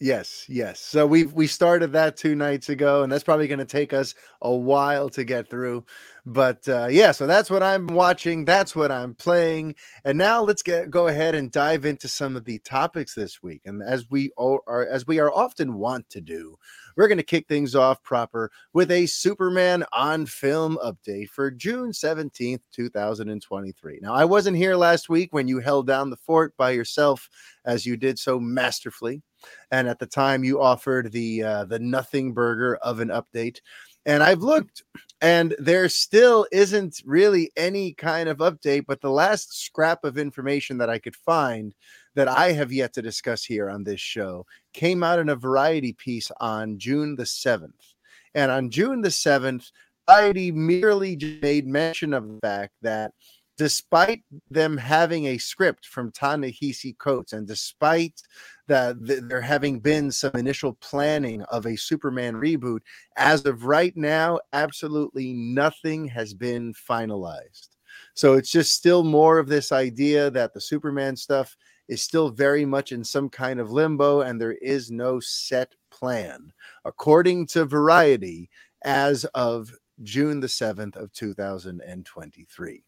Yes, 0.00 0.44
yes. 0.48 0.78
So 0.78 1.06
we 1.06 1.24
we 1.24 1.48
started 1.48 1.92
that 1.92 2.16
two 2.16 2.36
nights 2.36 2.68
ago, 2.68 3.02
and 3.02 3.10
that's 3.10 3.24
probably 3.24 3.48
going 3.48 3.58
to 3.58 3.64
take 3.64 3.92
us 3.92 4.14
a 4.40 4.54
while 4.54 5.08
to 5.10 5.24
get 5.24 5.50
through. 5.50 5.84
But 6.30 6.68
uh, 6.68 6.88
yeah, 6.90 7.12
so 7.12 7.26
that's 7.26 7.50
what 7.50 7.62
I'm 7.62 7.86
watching. 7.86 8.44
That's 8.44 8.76
what 8.76 8.92
I'm 8.92 9.14
playing. 9.14 9.76
And 10.04 10.18
now 10.18 10.42
let's 10.42 10.62
get 10.62 10.90
go 10.90 11.06
ahead 11.06 11.34
and 11.34 11.50
dive 11.50 11.86
into 11.86 12.06
some 12.06 12.36
of 12.36 12.44
the 12.44 12.58
topics 12.58 13.14
this 13.14 13.42
week. 13.42 13.62
And 13.64 13.82
as 13.82 14.10
we 14.10 14.30
are 14.36 14.86
as 14.86 15.06
we 15.06 15.20
are 15.20 15.32
often 15.32 15.78
want 15.78 16.10
to 16.10 16.20
do, 16.20 16.58
we're 16.98 17.08
going 17.08 17.16
to 17.16 17.24
kick 17.24 17.48
things 17.48 17.74
off 17.74 18.02
proper 18.02 18.50
with 18.74 18.90
a 18.90 19.06
Superman 19.06 19.86
on 19.94 20.26
film 20.26 20.76
update 20.84 21.30
for 21.30 21.50
June 21.50 21.92
17th, 21.92 22.60
2023. 22.74 24.00
Now, 24.02 24.12
I 24.12 24.26
wasn't 24.26 24.58
here 24.58 24.76
last 24.76 25.08
week 25.08 25.32
when 25.32 25.48
you 25.48 25.60
held 25.60 25.86
down 25.86 26.10
the 26.10 26.16
fort 26.18 26.54
by 26.58 26.72
yourself 26.72 27.30
as 27.64 27.86
you 27.86 27.96
did 27.96 28.18
so 28.18 28.38
masterfully 28.38 29.22
and 29.70 29.88
at 29.88 29.98
the 29.98 30.06
time 30.06 30.44
you 30.44 30.60
offered 30.60 31.12
the 31.12 31.42
uh, 31.42 31.64
the 31.64 31.78
nothing 31.78 32.32
burger 32.32 32.76
of 32.76 33.00
an 33.00 33.08
update 33.08 33.60
and 34.06 34.22
i've 34.22 34.42
looked 34.42 34.82
and 35.20 35.56
there 35.58 35.88
still 35.88 36.46
isn't 36.52 37.02
really 37.04 37.50
any 37.56 37.92
kind 37.92 38.28
of 38.28 38.38
update 38.38 38.84
but 38.86 39.00
the 39.00 39.10
last 39.10 39.64
scrap 39.64 40.04
of 40.04 40.18
information 40.18 40.78
that 40.78 40.90
i 40.90 40.98
could 40.98 41.16
find 41.16 41.74
that 42.14 42.28
i 42.28 42.52
have 42.52 42.72
yet 42.72 42.92
to 42.92 43.02
discuss 43.02 43.44
here 43.44 43.68
on 43.68 43.84
this 43.84 44.00
show 44.00 44.44
came 44.72 45.02
out 45.02 45.18
in 45.18 45.28
a 45.28 45.36
variety 45.36 45.92
piece 45.92 46.30
on 46.40 46.78
june 46.78 47.16
the 47.16 47.24
7th 47.24 47.94
and 48.34 48.50
on 48.50 48.70
june 48.70 49.00
the 49.00 49.08
7th 49.08 49.70
variety 50.08 50.50
merely 50.50 51.16
made 51.42 51.66
mention 51.66 52.14
of 52.14 52.28
the 52.28 52.38
fact 52.40 52.72
that 52.82 53.12
despite 53.58 54.22
them 54.50 54.76
having 54.76 55.26
a 55.26 55.38
script 55.38 55.84
from 55.84 56.12
Ta-Nehisi 56.12 56.96
Coates 56.96 57.32
and 57.32 57.46
despite 57.46 58.22
that 58.68 58.96
there 59.00 59.40
having 59.40 59.80
been 59.80 60.12
some 60.12 60.30
initial 60.34 60.74
planning 60.74 61.42
of 61.44 61.66
a 61.66 61.76
Superman 61.76 62.34
reboot, 62.34 62.80
as 63.16 63.44
of 63.44 63.64
right 63.64 63.96
now, 63.96 64.38
absolutely 64.52 65.32
nothing 65.32 66.06
has 66.08 66.34
been 66.34 66.72
finalized. 66.74 67.68
So 68.14 68.34
it's 68.34 68.50
just 68.50 68.72
still 68.72 69.02
more 69.02 69.38
of 69.38 69.48
this 69.48 69.72
idea 69.72 70.30
that 70.30 70.54
the 70.54 70.60
Superman 70.60 71.16
stuff 71.16 71.56
is 71.88 72.02
still 72.02 72.30
very 72.30 72.64
much 72.64 72.92
in 72.92 73.02
some 73.02 73.28
kind 73.28 73.58
of 73.58 73.72
limbo 73.72 74.20
and 74.20 74.40
there 74.40 74.52
is 74.52 74.90
no 74.90 75.18
set 75.20 75.74
plan, 75.90 76.52
according 76.84 77.46
to 77.46 77.64
Variety, 77.64 78.50
as 78.84 79.24
of 79.34 79.72
June 80.02 80.40
the 80.40 80.46
7th 80.46 80.96
of 80.96 81.12
2023. 81.12 82.84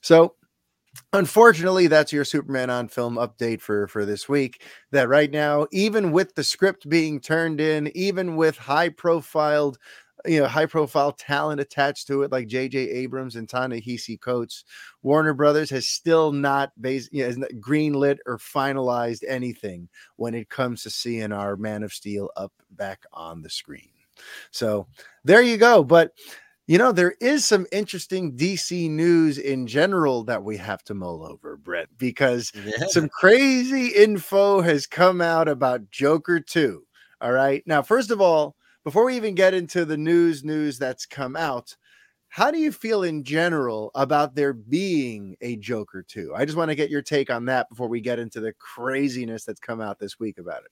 So 0.00 0.36
unfortunately 1.12 1.86
that's 1.86 2.12
your 2.12 2.24
superman 2.24 2.70
on 2.70 2.88
film 2.88 3.16
update 3.16 3.60
for 3.60 3.88
for 3.88 4.04
this 4.04 4.28
week 4.28 4.62
that 4.92 5.08
right 5.08 5.30
now 5.30 5.66
even 5.72 6.12
with 6.12 6.34
the 6.34 6.44
script 6.44 6.88
being 6.88 7.20
turned 7.20 7.60
in 7.60 7.90
even 7.96 8.36
with 8.36 8.56
high 8.56 8.88
profiled 8.88 9.78
you 10.24 10.40
know 10.40 10.46
high 10.46 10.66
profile 10.66 11.12
talent 11.12 11.60
attached 11.60 12.06
to 12.06 12.22
it 12.22 12.32
like 12.32 12.48
jj 12.48 12.74
abrams 12.74 13.36
and 13.36 13.48
ta-nehisi 13.48 14.20
coates 14.20 14.64
warner 15.02 15.34
brothers 15.34 15.70
has 15.70 15.86
still 15.86 16.32
not 16.32 16.70
based 16.80 17.12
you 17.12 17.28
know, 17.36 17.46
greenlit 17.60 18.18
or 18.26 18.38
finalized 18.38 19.22
anything 19.28 19.88
when 20.16 20.34
it 20.34 20.48
comes 20.48 20.82
to 20.82 20.90
seeing 20.90 21.32
our 21.32 21.56
man 21.56 21.82
of 21.82 21.92
steel 21.92 22.30
up 22.36 22.52
back 22.70 23.04
on 23.12 23.42
the 23.42 23.50
screen. 23.50 23.88
So 24.50 24.86
there 25.24 25.42
you 25.42 25.56
go 25.56 25.82
but 25.82 26.12
you 26.66 26.78
know, 26.78 26.92
there 26.92 27.14
is 27.20 27.44
some 27.44 27.66
interesting 27.72 28.36
DC 28.36 28.88
news 28.90 29.36
in 29.36 29.66
general 29.66 30.24
that 30.24 30.42
we 30.42 30.56
have 30.56 30.82
to 30.84 30.94
mull 30.94 31.24
over, 31.24 31.56
Brett, 31.58 31.88
because 31.98 32.52
yeah. 32.54 32.86
some 32.88 33.08
crazy 33.08 33.88
info 33.88 34.62
has 34.62 34.86
come 34.86 35.20
out 35.20 35.46
about 35.46 35.90
Joker 35.90 36.40
2. 36.40 36.82
All 37.20 37.32
right. 37.32 37.62
Now, 37.66 37.82
first 37.82 38.10
of 38.10 38.20
all, 38.20 38.56
before 38.82 39.04
we 39.04 39.16
even 39.16 39.34
get 39.34 39.54
into 39.54 39.84
the 39.84 39.96
news 39.96 40.44
news 40.44 40.78
that's 40.78 41.06
come 41.06 41.36
out, 41.36 41.76
how 42.28 42.50
do 42.50 42.58
you 42.58 42.72
feel 42.72 43.02
in 43.02 43.24
general 43.24 43.90
about 43.94 44.34
there 44.34 44.54
being 44.54 45.36
a 45.40 45.56
Joker 45.56 46.02
2? 46.02 46.32
I 46.34 46.44
just 46.44 46.56
want 46.56 46.70
to 46.70 46.74
get 46.74 46.90
your 46.90 47.02
take 47.02 47.30
on 47.30 47.44
that 47.44 47.68
before 47.68 47.88
we 47.88 48.00
get 48.00 48.18
into 48.18 48.40
the 48.40 48.52
craziness 48.54 49.44
that's 49.44 49.60
come 49.60 49.80
out 49.80 49.98
this 49.98 50.18
week 50.18 50.38
about 50.38 50.64
it. 50.64 50.70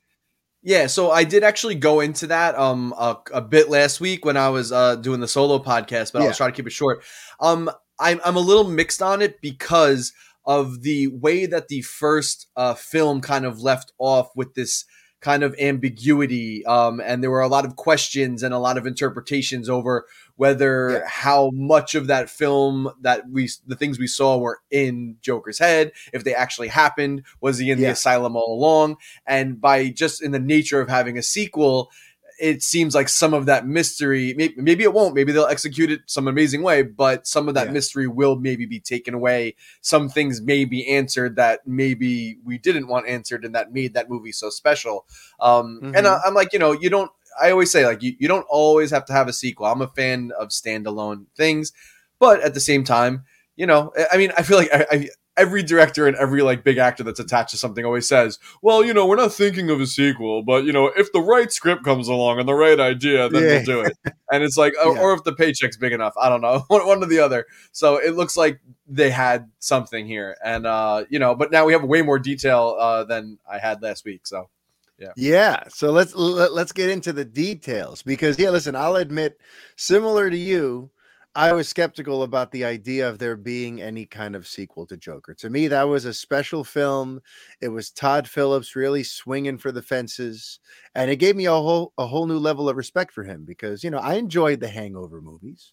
Yeah, 0.63 0.87
so 0.87 1.11
I 1.11 1.25
did 1.25 1.43
actually 1.43 1.75
go 1.75 2.01
into 2.01 2.29
that 2.29 2.57
um 2.57 2.95
a, 2.97 3.19
a 3.33 3.41
bit 3.41 3.69
last 3.69 4.01
week 4.01 4.25
when 4.25 4.37
I 4.37 4.49
was 4.49 4.71
uh 4.73 4.97
doing 4.97 5.21
the 5.21 5.29
solo 5.29 5.59
podcast, 5.59 6.13
but 6.13 6.23
yeah. 6.23 6.29
I'll 6.29 6.35
try 6.35 6.47
to 6.47 6.53
keep 6.53 6.67
it 6.67 6.73
short. 6.73 7.03
Um 7.41 7.71
I'm 7.99 8.21
I'm 8.25 8.37
a 8.37 8.41
little 8.41 8.65
mixed 8.65 9.03
on 9.03 9.23
it 9.23 9.41
because 9.41 10.13
of 10.45 10.83
the 10.83 11.09
way 11.09 11.47
that 11.47 11.69
the 11.69 11.83
first 11.83 12.49
uh 12.57 12.75
film 12.75 13.21
kind 13.21 13.45
of 13.45 13.61
left 13.61 13.93
off 13.99 14.29
with 14.37 14.55
this 14.55 14.85
kind 15.23 15.43
of 15.43 15.55
ambiguity 15.59 16.67
um 16.67 17.01
and 17.01 17.23
there 17.23 17.31
were 17.31 17.41
a 17.41 17.49
lot 17.49 17.65
of 17.65 17.77
questions 17.77 18.43
and 18.43 18.53
a 18.53 18.59
lot 18.59 18.77
of 18.77 18.87
interpretations 18.87 19.69
over 19.69 20.05
whether 20.37 20.91
yeah. 20.91 21.01
how 21.07 21.51
much 21.53 21.95
of 21.95 22.07
that 22.09 22.31
film 22.31 22.91
that 23.01 23.29
we 23.31 23.49
the 23.67 23.77
things 23.77 23.99
we 23.99 24.07
saw 24.07 24.39
were 24.39 24.61
in 24.71 25.17
Joker's 25.21 25.59
head, 25.59 25.93
if 26.13 26.25
they 26.25 26.35
actually 26.35 26.69
happened, 26.69 27.23
was 27.41 27.59
he 27.59 27.71
in 27.71 27.79
yeah. 27.79 27.89
the 27.89 27.93
asylum 27.93 28.37
all 28.37 28.59
along? 28.59 28.97
And 29.27 29.61
by 29.61 29.91
just 29.91 30.23
in 30.23 30.33
the 30.33 30.41
nature 30.41 30.81
of 30.81 30.89
having 30.89 31.19
a 31.19 31.23
sequel, 31.23 31.91
it 32.43 32.61
seems 32.61 32.93
like 32.93 33.09
some 33.09 33.33
of 33.33 33.47
that 33.47 33.67
mystery 33.67 34.35
maybe, 34.37 34.55
maybe, 34.57 34.83
it 34.83 34.93
won't 34.93 35.15
maybe 35.15 35.31
they'll 35.33 35.47
execute 35.47 35.91
it 35.91 36.01
some 36.07 36.27
amazing 36.27 36.63
way 36.63 36.83
but 36.83 37.27
some 37.27 37.49
of 37.49 37.55
that 37.55 37.69
yeah. 37.69 37.73
mystery 37.73 38.09
will 38.09 38.37
maybe 38.37 38.67
be 38.67 38.81
taken 38.81 39.15
away 39.15 39.55
some 39.81 40.09
things 40.09 40.43
may 40.43 40.65
be 40.65 40.87
answered 40.89 41.37
that 41.37 41.61
maybe 41.67 42.37
we 42.45 42.59
didn't 42.59 42.89
want 42.89 43.09
answered 43.09 43.45
and 43.45 43.55
that 43.55 43.73
made 43.73 43.95
that 43.95 44.11
movie 44.11 44.33
so 44.33 44.51
special 44.51 45.07
um, 45.41 45.81
mm-hmm. 45.83 45.95
and 45.95 46.07
I, 46.07 46.21
i'm 46.27 46.35
like 46.35 46.53
you 46.53 46.59
know 46.59 46.73
you 46.73 46.91
don't 46.91 47.11
I 47.41 47.51
always 47.51 47.73
say 47.73 47.87
like 47.87 48.03
you, 48.03 48.15
you 48.19 48.29
don't 48.29 48.47
always 48.51 48.91
have 48.91 49.07
to 49.07 49.15
have 49.15 49.27
a 49.27 49.33
sequel. 49.33 49.65
I'm 49.65 49.81
a 49.81 49.89
fan 49.89 50.33
of 50.39 50.49
standalone 50.49 51.25
things, 51.35 51.73
but 52.19 52.43
at 52.43 52.53
the 52.53 52.61
same 52.61 52.85
time, 52.85 53.25
you 53.57 53.67
know, 53.67 53.91
I 54.13 54.17
mean, 54.17 54.33
I 54.37 54.43
feel 54.43 54.59
like 54.59 54.69
I, 54.73 54.87
I, 54.91 55.09
every 55.37 55.63
director 55.63 56.07
and 56.07 56.17
every 56.17 56.43
like 56.43 56.65
big 56.65 56.79
actor 56.79 57.03
that's 57.03 57.21
attached 57.21 57.51
to 57.51 57.57
something 57.57 57.85
always 57.85 58.09
says, 58.09 58.39
"Well, 58.61 58.85
you 58.85 58.93
know, 58.93 59.07
we're 59.07 59.17
not 59.17 59.33
thinking 59.33 59.71
of 59.71 59.81
a 59.81 59.87
sequel, 59.87 60.43
but 60.43 60.65
you 60.65 60.73
know, 60.73 60.87
if 60.97 61.13
the 61.13 61.21
right 61.21 61.51
script 61.51 61.85
comes 61.85 62.09
along 62.09 62.39
and 62.39 62.49
the 62.49 62.55
right 62.55 62.79
idea, 62.79 63.29
then 63.29 63.43
yeah. 63.43 63.49
we'll 63.49 63.65
do 63.65 63.81
it." 63.81 64.15
And 64.31 64.43
it's 64.43 64.57
like, 64.57 64.73
yeah. 64.83 64.99
or 64.99 65.13
if 65.13 65.25
the 65.25 65.35
paycheck's 65.35 65.77
big 65.77 65.93
enough, 65.93 66.15
I 66.21 66.29
don't 66.29 66.41
know, 66.41 66.65
one, 66.69 66.87
one 66.87 67.03
or 67.03 67.07
the 67.07 67.19
other. 67.19 67.47
So 67.73 67.97
it 67.97 68.15
looks 68.15 68.37
like 68.37 68.61
they 68.87 69.11
had 69.11 69.51
something 69.59 70.07
here, 70.07 70.37
and 70.45 70.67
uh, 70.67 71.05
you 71.09 71.19
know, 71.19 71.35
but 71.35 71.51
now 71.51 71.65
we 71.65 71.73
have 71.73 71.85
way 71.85 72.03
more 72.03 72.19
detail 72.19 72.77
uh, 72.79 73.05
than 73.05 73.39
I 73.51 73.59
had 73.59 73.83
last 73.83 74.05
week. 74.05 74.27
So 74.27 74.49
yeah. 74.99 75.13
Yeah. 75.17 75.63
So 75.69 75.91
let's 75.91 76.15
let, 76.15 76.53
let's 76.53 76.73
get 76.73 76.89
into 76.89 77.13
the 77.13 77.25
details 77.25 78.03
because 78.03 78.39
yeah, 78.39 78.51
listen, 78.51 78.77
I'll 78.77 78.97
admit 78.97 79.39
similar 79.77 80.31
to 80.31 80.37
you, 80.37 80.91
I 81.35 81.53
was 81.53 81.69
skeptical 81.69 82.25
about 82.25 82.51
the 82.51 82.65
idea 82.65 83.09
of 83.09 83.19
there 83.19 83.37
being 83.37 83.81
any 83.81 84.05
kind 84.05 84.37
of 84.37 84.47
sequel 84.47 84.87
to 84.87 84.99
Joker. 84.99 85.33
To 85.35 85.49
me, 85.49 85.67
that 85.69 85.85
was 85.85 86.05
a 86.05 86.13
special 86.13 86.63
film. 86.63 87.21
It 87.61 87.69
was 87.69 87.91
Todd 87.91 88.29
Phillips 88.29 88.77
really 88.77 89.03
swinging 89.03 89.57
for 89.57 89.73
the 89.73 89.81
fences, 89.81 90.61
and 90.95 91.11
it 91.11 91.17
gave 91.17 91.35
me 91.35 91.47
a 91.47 91.53
whole 91.53 91.95
a 91.97 92.07
whole 92.07 92.27
new 92.27 92.39
level 92.39 92.69
of 92.69 92.77
respect 92.77 93.15
for 93.15 93.25
him 93.25 93.45
because 93.47 93.83
you 93.83 93.91
know 93.91 93.99
I 93.99 94.15
enjoyed 94.15 94.61
the 94.61 94.69
Hangover 94.69 95.23
movies. 95.23 95.73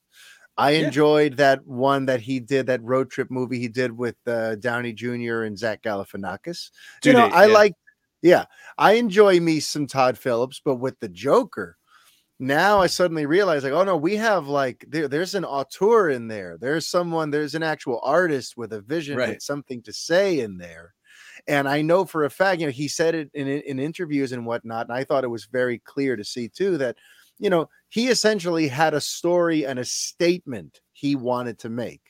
I 0.57 0.71
yeah. 0.71 0.87
enjoyed 0.87 1.37
that 1.37 1.65
one 1.65 2.05
that 2.07 2.21
he 2.21 2.39
did, 2.39 2.67
that 2.67 2.83
road 2.83 3.09
trip 3.09 3.31
movie 3.31 3.59
he 3.59 3.69
did 3.69 3.97
with 3.97 4.15
uh, 4.27 4.55
Downey 4.55 4.91
Jr. 4.93 5.43
and 5.43 5.57
Zach 5.57 5.81
Galifianakis. 5.81 6.71
you 7.03 7.13
know, 7.13 7.27
I 7.27 7.47
yeah. 7.47 7.53
like 7.53 7.73
yeah, 8.21 8.45
I 8.77 8.93
enjoy 8.93 9.39
me 9.39 9.59
some 9.59 9.87
Todd 9.87 10.17
Phillips, 10.17 10.61
but 10.63 10.75
with 10.75 10.99
the 10.99 11.09
Joker, 11.09 11.77
now 12.39 12.79
I 12.79 12.88
suddenly 12.88 13.25
realize 13.25 13.63
like, 13.63 13.74
oh 13.74 13.84
no, 13.84 13.98
we 13.98 14.15
have 14.15 14.48
like 14.48 14.86
there, 14.88 15.08
there's 15.08 15.36
an 15.36 15.46
auteur 15.46 16.10
in 16.10 16.27
there. 16.27 16.58
There's 16.60 16.88
someone, 16.88 17.31
there's 17.31 17.55
an 17.55 17.63
actual 17.63 18.00
artist 18.03 18.55
with 18.55 18.74
a 18.74 18.81
vision 18.81 19.17
right. 19.17 19.29
and 19.29 19.41
something 19.41 19.81
to 19.84 19.93
say 19.93 20.39
in 20.39 20.58
there. 20.58 20.93
And 21.48 21.67
I 21.67 21.81
know 21.81 22.05
for 22.05 22.25
a 22.25 22.29
fact, 22.29 22.62
you 22.62 22.67
know, 22.67 22.72
he 22.72 22.88
said 22.88 23.15
it 23.15 23.29
in, 23.34 23.48
in 23.48 23.79
interviews 23.79 24.31
and 24.31 24.46
whatnot. 24.46 24.88
And 24.88 24.98
I 24.98 25.03
thought 25.03 25.24
it 25.24 25.27
was 25.29 25.46
very 25.46 25.79
clear 25.79 26.15
to 26.15 26.24
see 26.24 26.48
too 26.48 26.77
that, 26.77 26.96
you 27.39 27.50
know, 27.50 27.69
he 27.89 28.08
essentially 28.08 28.67
had 28.67 28.93
a 28.93 29.01
story 29.01 29.65
and 29.65 29.79
a 29.79 29.86
statement 29.86 30.81
he 30.93 31.15
wanted 31.15 31.60
to 31.60 31.69
make 31.69 32.10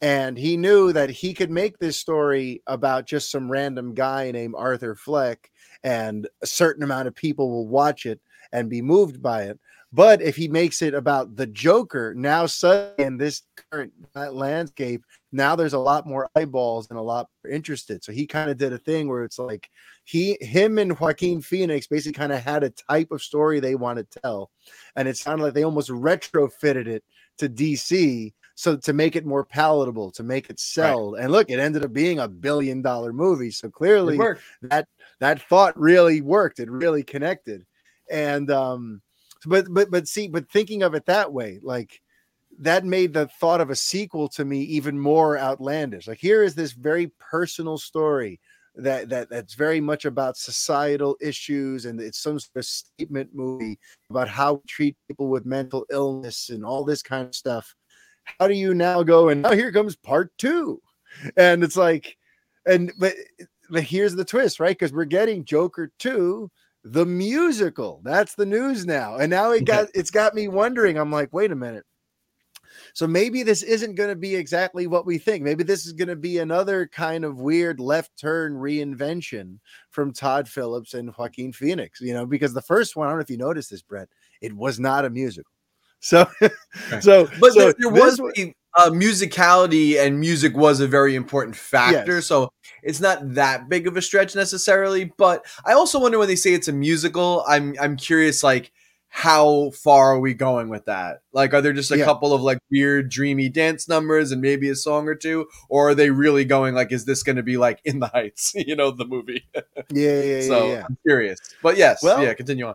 and 0.00 0.36
he 0.36 0.56
knew 0.56 0.92
that 0.92 1.08
he 1.08 1.32
could 1.32 1.50
make 1.50 1.78
this 1.78 1.98
story 1.98 2.62
about 2.66 3.06
just 3.06 3.30
some 3.30 3.50
random 3.50 3.94
guy 3.94 4.30
named 4.30 4.54
Arthur 4.56 4.94
Fleck, 4.94 5.50
and 5.82 6.28
a 6.42 6.46
certain 6.46 6.82
amount 6.82 7.08
of 7.08 7.14
people 7.14 7.50
will 7.50 7.68
watch 7.68 8.04
it 8.04 8.20
and 8.54 8.70
be 8.70 8.80
moved 8.80 9.20
by 9.20 9.42
it. 9.42 9.58
But 9.92 10.22
if 10.22 10.34
he 10.34 10.48
makes 10.48 10.82
it 10.82 10.94
about 10.94 11.36
the 11.36 11.46
Joker, 11.46 12.14
now 12.16 12.46
suddenly 12.46 13.04
in 13.04 13.16
this 13.16 13.42
current 13.70 13.92
landscape, 14.14 15.04
now 15.30 15.54
there's 15.54 15.72
a 15.72 15.78
lot 15.78 16.06
more 16.06 16.28
eyeballs 16.34 16.88
and 16.90 16.98
a 16.98 17.02
lot 17.02 17.28
more 17.44 17.52
interested. 17.52 18.02
So 18.02 18.10
he 18.10 18.26
kind 18.26 18.50
of 18.50 18.56
did 18.56 18.72
a 18.72 18.78
thing 18.78 19.08
where 19.08 19.22
it's 19.22 19.38
like 19.38 19.68
he, 20.04 20.36
him, 20.40 20.78
and 20.78 20.98
Joaquin 20.98 21.42
Phoenix 21.42 21.86
basically 21.86 22.14
kind 22.14 22.32
of 22.32 22.40
had 22.40 22.64
a 22.64 22.70
type 22.70 23.12
of 23.12 23.22
story 23.22 23.60
they 23.60 23.76
want 23.76 23.98
to 23.98 24.20
tell, 24.20 24.50
and 24.96 25.06
it 25.06 25.16
sounded 25.16 25.44
like 25.44 25.54
they 25.54 25.64
almost 25.64 25.90
retrofitted 25.90 26.86
it 26.86 27.04
to 27.38 27.48
DC 27.48 28.32
so 28.56 28.76
to 28.76 28.92
make 28.92 29.16
it 29.16 29.26
more 29.26 29.44
palatable, 29.44 30.12
to 30.12 30.22
make 30.22 30.48
it 30.48 30.60
sell. 30.60 31.12
Right. 31.12 31.22
And 31.22 31.32
look, 31.32 31.50
it 31.50 31.58
ended 31.58 31.84
up 31.84 31.92
being 31.92 32.20
a 32.20 32.28
billion 32.28 32.82
dollar 32.82 33.12
movie. 33.12 33.50
So 33.50 33.68
clearly 33.68 34.16
that 34.62 34.86
that 35.20 35.42
thought 35.48 35.78
really 35.78 36.20
worked. 36.20 36.60
It 36.60 36.70
really 36.70 37.02
connected. 37.02 37.66
And 38.10 38.50
um 38.50 39.02
but 39.46 39.66
but 39.70 39.90
but 39.90 40.08
see, 40.08 40.28
but 40.28 40.50
thinking 40.50 40.82
of 40.82 40.94
it 40.94 41.06
that 41.06 41.32
way, 41.32 41.60
like 41.62 42.00
that 42.60 42.84
made 42.84 43.12
the 43.12 43.26
thought 43.26 43.60
of 43.60 43.70
a 43.70 43.76
sequel 43.76 44.28
to 44.28 44.44
me 44.44 44.60
even 44.60 44.98
more 44.98 45.38
outlandish. 45.38 46.06
Like 46.06 46.18
here 46.18 46.42
is 46.42 46.54
this 46.54 46.72
very 46.72 47.12
personal 47.18 47.78
story 47.78 48.40
that 48.76 49.08
that 49.08 49.30
that's 49.30 49.54
very 49.54 49.80
much 49.80 50.04
about 50.04 50.36
societal 50.36 51.16
issues 51.20 51.84
and 51.84 52.00
it's 52.00 52.18
some 52.18 52.38
sort 52.40 52.56
of 52.56 52.64
statement 52.64 53.30
movie 53.32 53.78
about 54.10 54.28
how 54.28 54.54
we 54.54 54.60
treat 54.66 54.96
people 55.08 55.28
with 55.28 55.46
mental 55.46 55.86
illness 55.90 56.50
and 56.50 56.64
all 56.64 56.84
this 56.84 57.02
kind 57.02 57.26
of 57.26 57.34
stuff. 57.34 57.74
How 58.24 58.48
do 58.48 58.54
you 58.54 58.74
now 58.74 59.02
go 59.02 59.28
and 59.28 59.42
now 59.42 59.52
here 59.52 59.72
comes 59.72 59.96
part 59.96 60.32
two. 60.38 60.80
And 61.36 61.62
it's 61.62 61.76
like 61.76 62.16
and 62.66 62.92
but 62.98 63.14
but 63.70 63.82
here's 63.84 64.14
the 64.14 64.24
twist 64.24 64.58
right? 64.58 64.76
Because 64.76 64.92
we're 64.92 65.04
getting 65.04 65.44
joker 65.44 65.92
2 65.98 66.50
the 66.84 67.06
musical 67.06 68.00
that's 68.04 68.34
the 68.34 68.44
news 68.44 68.84
now 68.84 69.16
and 69.16 69.30
now 69.30 69.50
it 69.52 69.64
got 69.64 69.88
it's 69.94 70.10
got 70.10 70.34
me 70.34 70.48
wondering 70.48 70.98
i'm 70.98 71.10
like 71.10 71.32
wait 71.32 71.50
a 71.50 71.56
minute 71.56 71.84
so 72.94 73.08
maybe 73.08 73.42
this 73.42 73.62
isn't 73.62 73.96
going 73.96 74.10
to 74.10 74.16
be 74.16 74.36
exactly 74.36 74.86
what 74.86 75.04
we 75.04 75.18
think. 75.18 75.42
Maybe 75.42 75.64
this 75.64 75.84
is 75.84 75.92
going 75.92 76.08
to 76.08 76.16
be 76.16 76.38
another 76.38 76.86
kind 76.86 77.24
of 77.24 77.40
weird 77.40 77.80
left 77.80 78.16
turn 78.16 78.54
reinvention 78.54 79.58
from 79.90 80.12
Todd 80.12 80.48
Phillips 80.48 80.94
and 80.94 81.12
Joaquin 81.16 81.52
Phoenix, 81.52 82.00
you 82.00 82.14
know, 82.14 82.24
because 82.24 82.54
the 82.54 82.62
first 82.62 82.94
one, 82.94 83.08
I 83.08 83.10
don't 83.10 83.18
know 83.18 83.22
if 83.22 83.30
you 83.30 83.36
noticed 83.36 83.70
this, 83.70 83.82
Brett, 83.82 84.08
it 84.40 84.52
was 84.52 84.78
not 84.78 85.04
a 85.04 85.10
musical. 85.10 85.50
So, 85.98 86.28
so, 87.00 87.28
but 87.40 87.52
so 87.52 87.60
there, 87.60 87.74
there 87.78 87.90
was 87.90 88.20
a, 88.38 88.54
uh, 88.76 88.90
musicality 88.90 89.98
and 89.98 90.18
music 90.18 90.56
was 90.56 90.80
a 90.80 90.88
very 90.88 91.14
important 91.14 91.56
factor. 91.56 92.16
Yes. 92.16 92.26
So 92.26 92.50
it's 92.82 93.00
not 93.00 93.34
that 93.34 93.68
big 93.68 93.86
of 93.86 93.96
a 93.96 94.02
stretch 94.02 94.34
necessarily. 94.34 95.12
But 95.16 95.46
I 95.64 95.72
also 95.72 96.00
wonder 96.00 96.18
when 96.18 96.28
they 96.28 96.36
say 96.36 96.52
it's 96.54 96.68
a 96.68 96.72
musical, 96.72 97.44
I'm 97.46 97.74
I'm 97.80 97.96
curious 97.96 98.42
like 98.42 98.72
how 99.16 99.70
far 99.70 100.12
are 100.12 100.18
we 100.18 100.34
going 100.34 100.68
with 100.68 100.86
that? 100.86 101.20
Like, 101.32 101.54
are 101.54 101.60
there 101.60 101.72
just 101.72 101.92
a 101.92 101.98
yeah. 101.98 102.04
couple 102.04 102.32
of 102.32 102.42
like 102.42 102.58
weird, 102.68 103.10
dreamy 103.10 103.48
dance 103.48 103.88
numbers 103.88 104.32
and 104.32 104.42
maybe 104.42 104.68
a 104.68 104.74
song 104.74 105.06
or 105.06 105.14
two, 105.14 105.46
or 105.68 105.90
are 105.90 105.94
they 105.94 106.10
really 106.10 106.44
going 106.44 106.74
like, 106.74 106.90
is 106.90 107.04
this 107.04 107.22
going 107.22 107.36
to 107.36 107.44
be 107.44 107.56
like 107.56 107.80
in 107.84 108.00
the 108.00 108.08
Heights? 108.08 108.52
you 108.56 108.74
know, 108.74 108.90
the 108.90 109.04
movie. 109.04 109.48
yeah, 109.92 110.20
yeah, 110.20 110.40
so 110.48 110.66
yeah, 110.66 110.72
yeah. 110.72 110.84
I'm 110.88 110.98
curious, 111.06 111.38
but 111.62 111.76
yes, 111.76 112.02
well, 112.02 112.24
yeah. 112.24 112.34
Continue 112.34 112.66
on. 112.66 112.74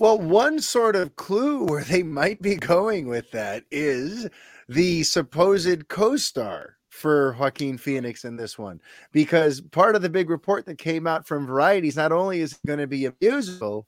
Well, 0.00 0.18
one 0.18 0.60
sort 0.60 0.96
of 0.96 1.16
clue 1.16 1.64
where 1.64 1.84
they 1.84 2.02
might 2.02 2.40
be 2.40 2.56
going 2.56 3.06
with 3.06 3.30
that 3.32 3.64
is 3.70 4.30
the 4.68 5.02
supposed 5.02 5.88
co-star 5.88 6.76
for 6.96 7.36
Joaquin 7.38 7.76
Phoenix 7.78 8.24
in 8.24 8.36
this 8.36 8.58
one 8.58 8.80
because 9.12 9.60
part 9.60 9.94
of 9.94 10.02
the 10.02 10.08
big 10.08 10.30
report 10.30 10.64
that 10.66 10.78
came 10.78 11.06
out 11.06 11.26
from 11.26 11.46
Variety 11.46 11.88
is 11.88 11.96
not 11.96 12.12
only 12.12 12.40
is 12.40 12.52
it 12.52 12.66
going 12.66 12.78
to 12.78 12.86
be 12.86 13.04
a 13.04 13.14
musical, 13.20 13.86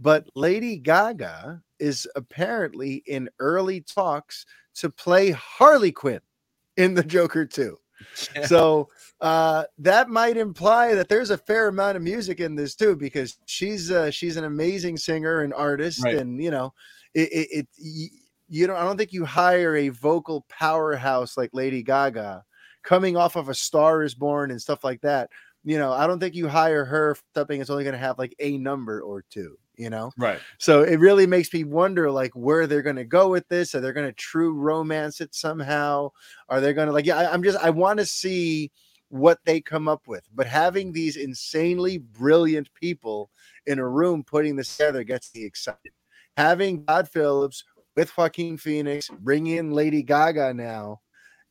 but 0.00 0.26
Lady 0.34 0.76
Gaga 0.76 1.62
is 1.78 2.06
apparently 2.16 3.02
in 3.06 3.28
early 3.38 3.82
talks 3.82 4.46
to 4.76 4.90
play 4.90 5.30
Harley 5.30 5.92
Quinn 5.92 6.20
in 6.76 6.94
the 6.94 7.04
Joker 7.04 7.44
2. 7.44 7.76
Yeah. 8.34 8.46
So 8.46 8.90
uh, 9.22 9.64
that 9.78 10.10
might 10.10 10.36
imply 10.36 10.94
that 10.94 11.08
there's 11.08 11.30
a 11.30 11.38
fair 11.38 11.68
amount 11.68 11.96
of 11.96 12.02
music 12.02 12.40
in 12.40 12.54
this 12.54 12.74
too, 12.74 12.94
because 12.94 13.38
she's 13.46 13.90
uh, 13.90 14.10
she's 14.10 14.36
an 14.36 14.44
amazing 14.44 14.98
singer 14.98 15.40
and 15.40 15.54
artist, 15.54 16.04
right. 16.04 16.16
and 16.16 16.42
you 16.42 16.50
know, 16.50 16.74
it, 17.14 17.28
it, 17.32 17.68
it 17.78 18.10
you 18.48 18.66
know, 18.66 18.76
I 18.76 18.84
don't 18.84 18.96
think 18.96 19.12
you 19.12 19.24
hire 19.24 19.76
a 19.76 19.88
vocal 19.88 20.44
powerhouse 20.48 21.36
like 21.36 21.50
Lady 21.52 21.82
Gaga 21.82 22.44
coming 22.82 23.16
off 23.16 23.36
of 23.36 23.48
a 23.48 23.54
Star 23.54 24.02
is 24.02 24.14
Born 24.14 24.50
and 24.50 24.60
stuff 24.60 24.84
like 24.84 25.00
that. 25.02 25.30
You 25.64 25.78
know, 25.78 25.92
I 25.92 26.06
don't 26.06 26.20
think 26.20 26.34
you 26.34 26.48
hire 26.48 26.84
her 26.84 27.16
something 27.34 27.58
that's 27.58 27.70
only 27.70 27.84
going 27.84 27.94
to 27.94 27.98
have 27.98 28.18
like 28.18 28.34
a 28.38 28.56
number 28.58 29.00
or 29.00 29.24
two 29.30 29.58
you 29.76 29.90
know? 29.90 30.12
Right. 30.16 30.40
So 30.58 30.82
it 30.82 30.98
really 30.98 31.26
makes 31.26 31.52
me 31.52 31.64
wonder 31.64 32.10
like 32.10 32.32
where 32.32 32.66
they're 32.66 32.82
going 32.82 32.96
to 32.96 33.04
go 33.04 33.28
with 33.28 33.46
this 33.48 33.74
are 33.74 33.80
they 33.80 33.92
going 33.92 34.06
to 34.06 34.12
true 34.12 34.54
romance 34.54 35.20
it 35.20 35.34
somehow? 35.34 36.10
Are 36.48 36.60
they 36.60 36.72
going 36.72 36.86
to 36.86 36.92
like 36.92 37.06
yeah 37.06 37.18
I, 37.18 37.32
i'm 37.32 37.42
just 37.42 37.58
i 37.58 37.70
want 37.70 37.98
to 37.98 38.06
see 38.06 38.72
what 39.08 39.38
they 39.44 39.60
come 39.60 39.86
up 39.86 40.08
with 40.08 40.28
but 40.34 40.46
having 40.46 40.92
these 40.92 41.16
insanely 41.16 41.98
brilliant 41.98 42.68
people 42.74 43.30
in 43.66 43.78
a 43.78 43.88
room 43.88 44.24
putting 44.24 44.56
this 44.56 44.76
together 44.76 45.04
gets 45.04 45.34
me 45.34 45.44
excited. 45.44 45.92
Having 46.36 46.84
todd 46.86 47.08
phillips 47.08 47.64
with 47.96 48.16
joaquin 48.16 48.56
phoenix 48.56 49.08
bring 49.20 49.46
in 49.46 49.70
lady 49.70 50.02
gaga 50.02 50.52
now 50.52 51.00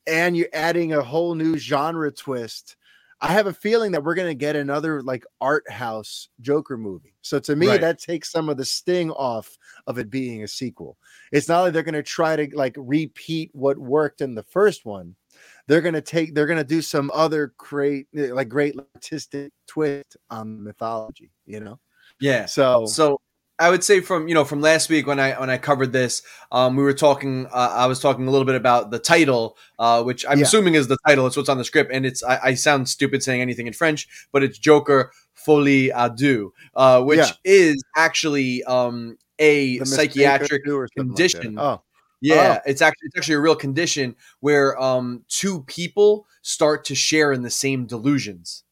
and 0.07 0.37
you're 0.37 0.47
adding 0.53 0.93
a 0.93 1.01
whole 1.01 1.35
new 1.35 1.57
genre 1.57 2.11
twist 2.11 2.77
I 3.21 3.31
have 3.31 3.47
a 3.47 3.53
feeling 3.53 3.91
that 3.93 4.03
we're 4.03 4.15
going 4.15 4.27
to 4.27 4.35
get 4.35 4.55
another 4.55 5.01
like 5.01 5.25
art 5.39 5.69
house 5.71 6.29
Joker 6.41 6.77
movie. 6.77 7.15
So 7.21 7.39
to 7.39 7.55
me, 7.55 7.67
right. 7.67 7.81
that 7.81 7.99
takes 7.99 8.31
some 8.31 8.49
of 8.49 8.57
the 8.57 8.65
sting 8.65 9.09
off 9.11 9.57
of 9.87 9.97
it 9.97 10.09
being 10.09 10.43
a 10.43 10.47
sequel. 10.47 10.97
It's 11.31 11.47
not 11.47 11.61
like 11.61 11.73
they're 11.73 11.83
going 11.83 11.93
to 11.93 12.03
try 12.03 12.35
to 12.35 12.55
like 12.55 12.75
repeat 12.77 13.51
what 13.53 13.77
worked 13.77 14.21
in 14.21 14.35
the 14.35 14.43
first 14.43 14.85
one. 14.85 15.15
They're 15.67 15.81
going 15.81 15.95
to 15.95 16.01
take, 16.01 16.35
they're 16.35 16.45
going 16.45 16.59
to 16.59 16.63
do 16.63 16.81
some 16.81 17.09
other 17.13 17.53
great, 17.57 18.07
like 18.13 18.49
great 18.49 18.75
artistic 18.93 19.51
twist 19.65 20.17
on 20.29 20.63
mythology, 20.63 21.31
you 21.45 21.61
know? 21.61 21.79
Yeah. 22.19 22.45
So, 22.45 22.85
so 22.85 23.19
I 23.57 23.69
would 23.69 23.83
say 23.83 24.01
from 24.01 24.27
you 24.27 24.33
know 24.33 24.43
from 24.43 24.59
last 24.59 24.89
week 24.89 25.07
when 25.07 25.19
I 25.19 25.39
when 25.39 25.49
I 25.49 25.57
covered 25.57 25.93
this, 25.93 26.21
um, 26.51 26.75
we 26.75 26.83
were 26.83 26.93
talking. 26.93 27.47
Uh, 27.47 27.73
I 27.75 27.85
was 27.85 27.99
talking 27.99 28.27
a 28.27 28.31
little 28.31 28.45
bit 28.45 28.55
about 28.55 28.91
the 28.91 28.99
title, 28.99 29.57
uh, 29.79 30.03
which 30.03 30.25
I'm 30.27 30.39
yeah. 30.39 30.43
assuming 30.43 30.75
is 30.75 30.87
the 30.87 30.97
title. 31.07 31.25
It's 31.25 31.37
what's 31.37 31.47
on 31.47 31.57
the 31.57 31.63
script, 31.63 31.91
and 31.93 32.05
it's 32.05 32.21
I, 32.23 32.39
I, 32.43 32.53
sound 32.55 32.89
stupid 32.89 33.23
saying 33.23 33.41
anything 33.41 33.67
in 33.67 33.73
French, 33.73 34.09
but 34.33 34.43
it's 34.43 34.57
Joker 34.57 35.11
Folie 35.33 35.89
à 35.89 36.13
deux, 36.13 36.51
uh, 36.75 37.01
which 37.01 37.19
yeah. 37.19 37.31
is 37.45 37.81
actually 37.95 38.61
um, 38.65 39.17
a 39.39 39.79
psychiatric 39.85 40.63
condition. 40.97 41.55
Like 41.55 41.63
oh. 41.63 41.81
Yeah, 42.19 42.57
oh. 42.59 42.69
it's 42.69 42.81
actually 42.81 43.07
it's 43.07 43.17
actually 43.17 43.35
a 43.35 43.41
real 43.41 43.55
condition 43.55 44.15
where 44.41 44.77
um, 44.81 45.23
two 45.29 45.61
people 45.63 46.27
start 46.41 46.83
to 46.85 46.95
share 46.95 47.31
in 47.31 47.43
the 47.43 47.49
same 47.49 47.85
delusions. 47.85 48.64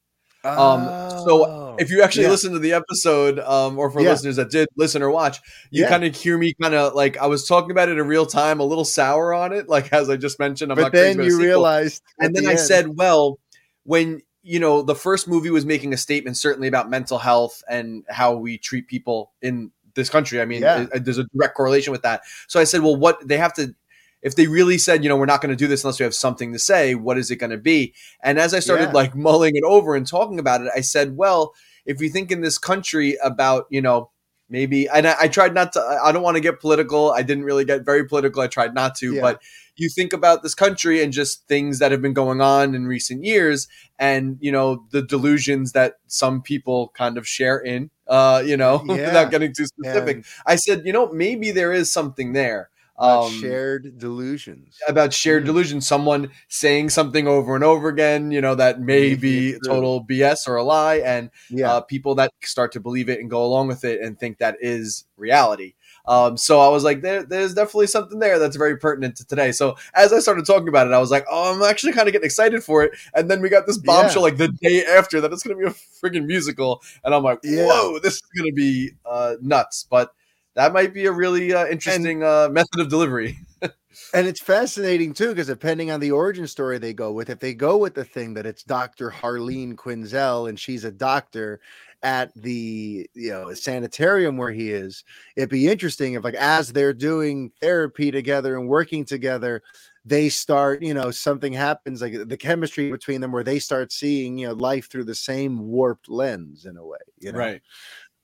Um, 0.43 0.85
so 1.25 1.45
oh, 1.45 1.75
if 1.79 1.89
you 1.89 2.01
actually 2.03 2.23
yeah. 2.23 2.31
listen 2.31 2.51
to 2.53 2.59
the 2.59 2.73
episode, 2.73 3.39
um, 3.39 3.79
or 3.79 3.89
for 3.89 4.01
yeah. 4.01 4.09
listeners 4.09 4.35
that 4.35 4.49
did 4.49 4.67
listen 4.75 5.01
or 5.01 5.09
watch, 5.09 5.39
you 5.71 5.83
yeah. 5.83 5.89
kind 5.89 6.03
of 6.03 6.15
hear 6.15 6.37
me 6.37 6.53
kind 6.61 6.73
of 6.73 6.93
like 6.93 7.17
I 7.17 7.27
was 7.27 7.47
talking 7.47 7.71
about 7.71 7.89
it 7.89 7.97
in 7.97 8.07
real 8.07 8.25
time, 8.25 8.59
a 8.59 8.63
little 8.63 8.85
sour 8.85 9.33
on 9.33 9.53
it, 9.53 9.69
like 9.69 9.93
as 9.93 10.09
I 10.09 10.17
just 10.17 10.39
mentioned. 10.39 10.71
I'm 10.71 10.75
but 10.75 10.81
not 10.83 10.91
then 10.91 11.21
you 11.23 11.39
realized, 11.39 12.01
and 12.19 12.35
then 12.35 12.43
the 12.43 12.49
I 12.49 12.53
end. 12.53 12.59
said, 12.59 12.97
well, 12.97 13.39
when 13.83 14.21
you 14.41 14.59
know 14.59 14.81
the 14.81 14.95
first 14.95 15.27
movie 15.27 15.49
was 15.49 15.65
making 15.65 15.93
a 15.93 15.97
statement 15.97 16.35
certainly 16.35 16.67
about 16.67 16.89
mental 16.89 17.17
health 17.17 17.63
and 17.69 18.03
how 18.09 18.35
we 18.35 18.57
treat 18.57 18.87
people 18.87 19.31
in 19.41 19.71
this 19.95 20.09
country. 20.09 20.41
I 20.41 20.45
mean, 20.45 20.63
it, 20.63 21.05
there's 21.05 21.19
a 21.19 21.25
direct 21.35 21.55
correlation 21.55 21.91
with 21.91 22.01
that. 22.01 22.21
So 22.47 22.59
I 22.59 22.63
said, 22.63 22.81
well, 22.81 22.95
what 22.95 23.25
they 23.27 23.37
have 23.37 23.53
to 23.53 23.75
if 24.23 24.35
they 24.35 24.47
really 24.47 24.77
said, 24.77 25.03
you 25.03 25.09
know, 25.09 25.17
we're 25.17 25.25
not 25.25 25.41
going 25.41 25.51
to 25.51 25.55
do 25.55 25.67
this 25.67 25.83
unless 25.83 25.99
we 25.99 26.05
have 26.05 26.15
something 26.15 26.53
to 26.53 26.59
say, 26.59 26.95
what 26.95 27.17
is 27.17 27.29
it 27.29 27.35
going 27.35 27.49
to 27.51 27.57
be? 27.57 27.93
And 28.23 28.39
as 28.39 28.53
I 28.53 28.59
started 28.59 28.85
yeah. 28.85 28.91
like 28.93 29.15
mulling 29.15 29.55
it 29.55 29.63
over 29.63 29.95
and 29.95 30.07
talking 30.07 30.39
about 30.39 30.61
it, 30.61 30.71
I 30.73 30.81
said, 30.81 31.17
well, 31.17 31.53
if 31.85 32.01
you 32.01 32.09
think 32.09 32.31
in 32.31 32.41
this 32.41 32.57
country 32.57 33.17
about, 33.21 33.65
you 33.69 33.81
know, 33.81 34.11
maybe, 34.49 34.87
and 34.87 35.07
I, 35.07 35.15
I 35.21 35.27
tried 35.27 35.53
not 35.53 35.73
to, 35.73 35.81
I 35.81 36.13
don't 36.13 36.23
want 36.23 36.35
to 36.35 36.41
get 36.41 36.61
political. 36.61 37.11
I 37.11 37.21
didn't 37.21 37.43
really 37.43 37.65
get 37.65 37.83
very 37.83 38.07
political. 38.07 38.41
I 38.41 38.47
tried 38.47 38.73
not 38.73 38.95
to, 38.95 39.15
yeah. 39.15 39.21
but 39.21 39.41
you 39.75 39.89
think 39.89 40.13
about 40.13 40.41
this 40.41 40.55
country 40.55 41.03
and 41.03 41.11
just 41.11 41.45
things 41.47 41.79
that 41.79 41.91
have 41.91 42.01
been 42.01 42.13
going 42.13 42.39
on 42.39 42.75
in 42.75 42.87
recent 42.87 43.25
years 43.25 43.67
and, 43.99 44.37
you 44.39 44.51
know, 44.51 44.85
the 44.91 45.01
delusions 45.01 45.73
that 45.73 45.95
some 46.07 46.41
people 46.41 46.93
kind 46.95 47.17
of 47.17 47.27
share 47.27 47.57
in, 47.57 47.89
uh, 48.07 48.41
you 48.45 48.55
know, 48.55 48.81
yeah. 48.87 49.07
without 49.07 49.31
getting 49.31 49.53
too 49.53 49.65
specific. 49.65 50.23
I 50.45 50.55
said, 50.55 50.83
you 50.85 50.93
know, 50.93 51.11
maybe 51.11 51.51
there 51.51 51.73
is 51.73 51.91
something 51.91 52.31
there 52.31 52.69
um, 52.97 53.31
shared 53.31 53.97
delusions 53.97 54.77
about 54.87 55.13
shared 55.13 55.43
mm. 55.43 55.47
delusions 55.47 55.87
someone 55.87 56.29
saying 56.47 56.89
something 56.89 57.27
over 57.27 57.55
and 57.55 57.63
over 57.63 57.89
again 57.89 58.31
you 58.31 58.39
know 58.39 58.53
that 58.55 58.79
may 58.79 59.15
be 59.15 59.57
total 59.65 60.05
bs 60.05 60.47
or 60.47 60.57
a 60.57 60.63
lie 60.63 60.97
and 60.97 61.31
yeah. 61.49 61.73
uh, 61.73 61.81
people 61.81 62.13
that 62.15 62.31
start 62.43 62.71
to 62.71 62.79
believe 62.79 63.09
it 63.09 63.19
and 63.19 63.29
go 63.29 63.43
along 63.43 63.67
with 63.67 63.83
it 63.83 63.99
and 64.01 64.19
think 64.19 64.37
that 64.37 64.55
is 64.61 65.05
reality 65.17 65.73
um, 66.05 66.35
so 66.35 66.59
I 66.59 66.67
was 66.67 66.83
like, 66.83 67.01
there, 67.01 67.23
there's 67.23 67.53
definitely 67.53 67.87
something 67.87 68.19
there 68.19 68.37
that's 68.37 68.57
very 68.57 68.77
pertinent 68.77 69.15
to 69.17 69.25
today. 69.25 69.51
So 69.51 69.77
as 69.93 70.11
I 70.11 70.19
started 70.19 70.45
talking 70.45 70.67
about 70.67 70.87
it, 70.87 70.93
I 70.93 70.99
was 70.99 71.11
like, 71.11 71.25
oh, 71.29 71.53
I'm 71.53 71.61
actually 71.61 71.93
kind 71.93 72.07
of 72.07 72.11
getting 72.11 72.25
excited 72.25 72.63
for 72.63 72.83
it. 72.83 72.91
And 73.13 73.31
then 73.31 73.41
we 73.41 73.49
got 73.49 73.67
this 73.67 73.77
bombshell 73.77 74.21
yeah. 74.21 74.23
like 74.23 74.37
the 74.37 74.49
day 74.49 74.83
after 74.85 75.21
that 75.21 75.31
it's 75.31 75.43
going 75.43 75.57
to 75.57 75.63
be 75.63 75.69
a 75.69 75.73
freaking 75.73 76.25
musical, 76.25 76.81
and 77.03 77.15
I'm 77.15 77.23
like, 77.23 77.39
yeah. 77.43 77.67
whoa, 77.67 77.99
this 77.99 78.15
is 78.15 78.23
going 78.37 78.49
to 78.49 78.55
be 78.55 78.91
uh, 79.05 79.35
nuts. 79.41 79.87
But 79.89 80.13
that 80.55 80.73
might 80.73 80.93
be 80.93 81.05
a 81.05 81.11
really 81.11 81.53
uh, 81.53 81.65
interesting 81.67 82.21
and, 82.21 82.23
uh, 82.23 82.49
method 82.51 82.79
of 82.79 82.89
delivery. 82.89 83.39
and 83.61 84.27
it's 84.27 84.41
fascinating 84.41 85.13
too, 85.13 85.29
because 85.29 85.47
depending 85.47 85.91
on 85.91 85.99
the 85.99 86.11
origin 86.11 86.47
story 86.47 86.77
they 86.77 86.93
go 86.93 87.11
with, 87.11 87.29
if 87.29 87.39
they 87.39 87.53
go 87.53 87.77
with 87.77 87.95
the 87.95 88.05
thing 88.05 88.33
that 88.35 88.45
it's 88.45 88.63
Dr. 88.63 89.09
Harleen 89.09 89.75
Quinzel 89.75 90.49
and 90.49 90.59
she's 90.59 90.83
a 90.83 90.91
doctor 90.91 91.59
at 92.03 92.33
the 92.35 93.09
you 93.13 93.31
know 93.31 93.53
sanitarium 93.53 94.37
where 94.37 94.51
he 94.51 94.71
is, 94.71 95.03
it'd 95.35 95.49
be 95.49 95.67
interesting 95.67 96.13
if 96.13 96.23
like 96.23 96.35
as 96.35 96.71
they're 96.73 96.93
doing 96.93 97.51
therapy 97.61 98.11
together 98.11 98.57
and 98.57 98.67
working 98.67 99.05
together, 99.05 99.63
they 100.05 100.29
start, 100.29 100.83
you 100.83 100.93
know, 100.93 101.11
something 101.11 101.53
happens 101.53 102.01
like 102.01 102.13
the 102.27 102.37
chemistry 102.37 102.91
between 102.91 103.21
them 103.21 103.31
where 103.31 103.43
they 103.43 103.57
start 103.59 103.91
seeing, 103.91 104.37
you 104.37 104.47
know, 104.47 104.53
life 104.53 104.89
through 104.89 105.05
the 105.05 105.15
same 105.15 105.59
warped 105.67 106.09
lens 106.09 106.65
in 106.65 106.77
a 106.77 106.85
way, 106.85 106.97
you 107.19 107.31
know. 107.31 107.39
Right. 107.39 107.61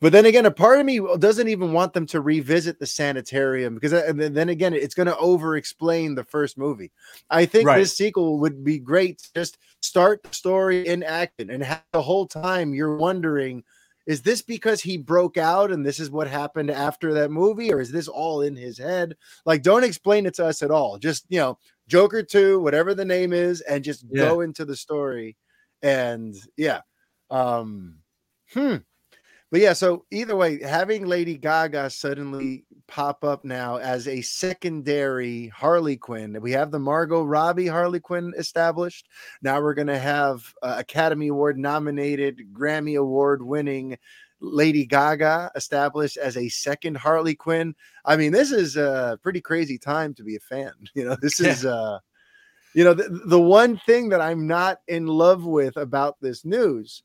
But 0.01 0.13
then 0.13 0.25
again, 0.25 0.45
a 0.45 0.51
part 0.51 0.79
of 0.79 0.85
me 0.85 1.01
doesn't 1.17 1.49
even 1.49 1.73
want 1.73 1.93
them 1.93 2.05
to 2.07 2.21
revisit 2.21 2.79
the 2.79 2.85
sanitarium 2.85 3.75
because 3.75 3.91
uh, 3.91 4.13
then 4.15 4.49
again, 4.49 4.73
it's 4.73 4.95
going 4.95 5.07
to 5.07 5.17
over 5.17 5.57
explain 5.57 6.15
the 6.15 6.23
first 6.23 6.57
movie. 6.57 6.91
I 7.29 7.45
think 7.45 7.67
right. 7.67 7.79
this 7.79 7.97
sequel 7.97 8.39
would 8.39 8.63
be 8.63 8.79
great. 8.79 9.29
Just 9.35 9.57
start 9.81 10.23
the 10.23 10.33
story 10.33 10.87
in 10.87 11.03
action 11.03 11.49
and 11.49 11.61
have 11.63 11.83
the 11.91 12.01
whole 12.01 12.27
time 12.27 12.73
you're 12.73 12.95
wondering 12.95 13.63
is 14.09 14.23
this 14.23 14.41
because 14.41 14.81
he 14.81 14.97
broke 14.97 15.37
out 15.37 15.71
and 15.71 15.85
this 15.85 15.99
is 15.99 16.09
what 16.09 16.27
happened 16.27 16.71
after 16.71 17.13
that 17.13 17.29
movie 17.29 17.71
or 17.71 17.79
is 17.79 17.91
this 17.91 18.07
all 18.07 18.41
in 18.41 18.55
his 18.55 18.77
head 18.77 19.15
like 19.45 19.61
don't 19.61 19.83
explain 19.83 20.25
it 20.25 20.33
to 20.33 20.45
us 20.45 20.63
at 20.63 20.71
all 20.71 20.97
just 20.97 21.25
you 21.29 21.37
know 21.37 21.57
joker 21.87 22.23
2 22.23 22.59
whatever 22.59 22.95
the 22.95 23.05
name 23.05 23.33
is 23.33 23.61
and 23.61 23.83
just 23.83 24.03
yeah. 24.09 24.25
go 24.25 24.41
into 24.41 24.65
the 24.65 24.75
story 24.75 25.37
and 25.83 26.35
yeah 26.57 26.81
um 27.29 27.97
hmm 28.51 28.77
but 29.51 29.61
yeah, 29.61 29.73
so 29.73 30.05
either 30.11 30.35
way, 30.35 30.61
having 30.61 31.07
Lady 31.07 31.37
Gaga 31.37 31.89
suddenly 31.89 32.65
pop 32.87 33.23
up 33.23 33.43
now 33.43 33.77
as 33.77 34.07
a 34.07 34.21
secondary 34.21 35.47
Harley 35.47 35.97
Quinn, 35.97 36.39
we 36.41 36.51
have 36.51 36.71
the 36.71 36.79
Margot 36.79 37.23
Robbie 37.23 37.67
Harley 37.67 37.99
Quinn 37.99 38.33
established. 38.37 39.07
Now 39.41 39.59
we're 39.61 39.73
going 39.73 39.87
to 39.87 39.99
have 39.99 40.53
uh, 40.61 40.75
Academy 40.77 41.29
Award 41.29 41.57
nominated, 41.57 42.41
Grammy 42.53 42.99
Award 42.99 43.41
winning 43.41 43.97
Lady 44.39 44.85
Gaga 44.85 45.51
established 45.55 46.17
as 46.17 46.37
a 46.37 46.49
second 46.49 46.97
Harley 46.97 47.35
Quinn. 47.35 47.75
I 48.05 48.17
mean, 48.17 48.31
this 48.31 48.51
is 48.51 48.77
a 48.77 49.19
pretty 49.21 49.41
crazy 49.41 49.77
time 49.77 50.13
to 50.15 50.23
be 50.23 50.35
a 50.35 50.39
fan. 50.39 50.71
You 50.93 51.05
know, 51.05 51.17
this 51.21 51.39
is 51.39 51.65
uh 51.65 51.99
you 52.75 52.83
know, 52.83 52.93
the, 52.93 53.09
the 53.25 53.41
one 53.41 53.77
thing 53.77 54.09
that 54.09 54.21
I'm 54.21 54.45
not 54.45 54.81
in 54.87 55.07
love 55.07 55.43
with 55.43 55.75
about 55.75 56.17
this 56.21 56.45
news 56.45 57.01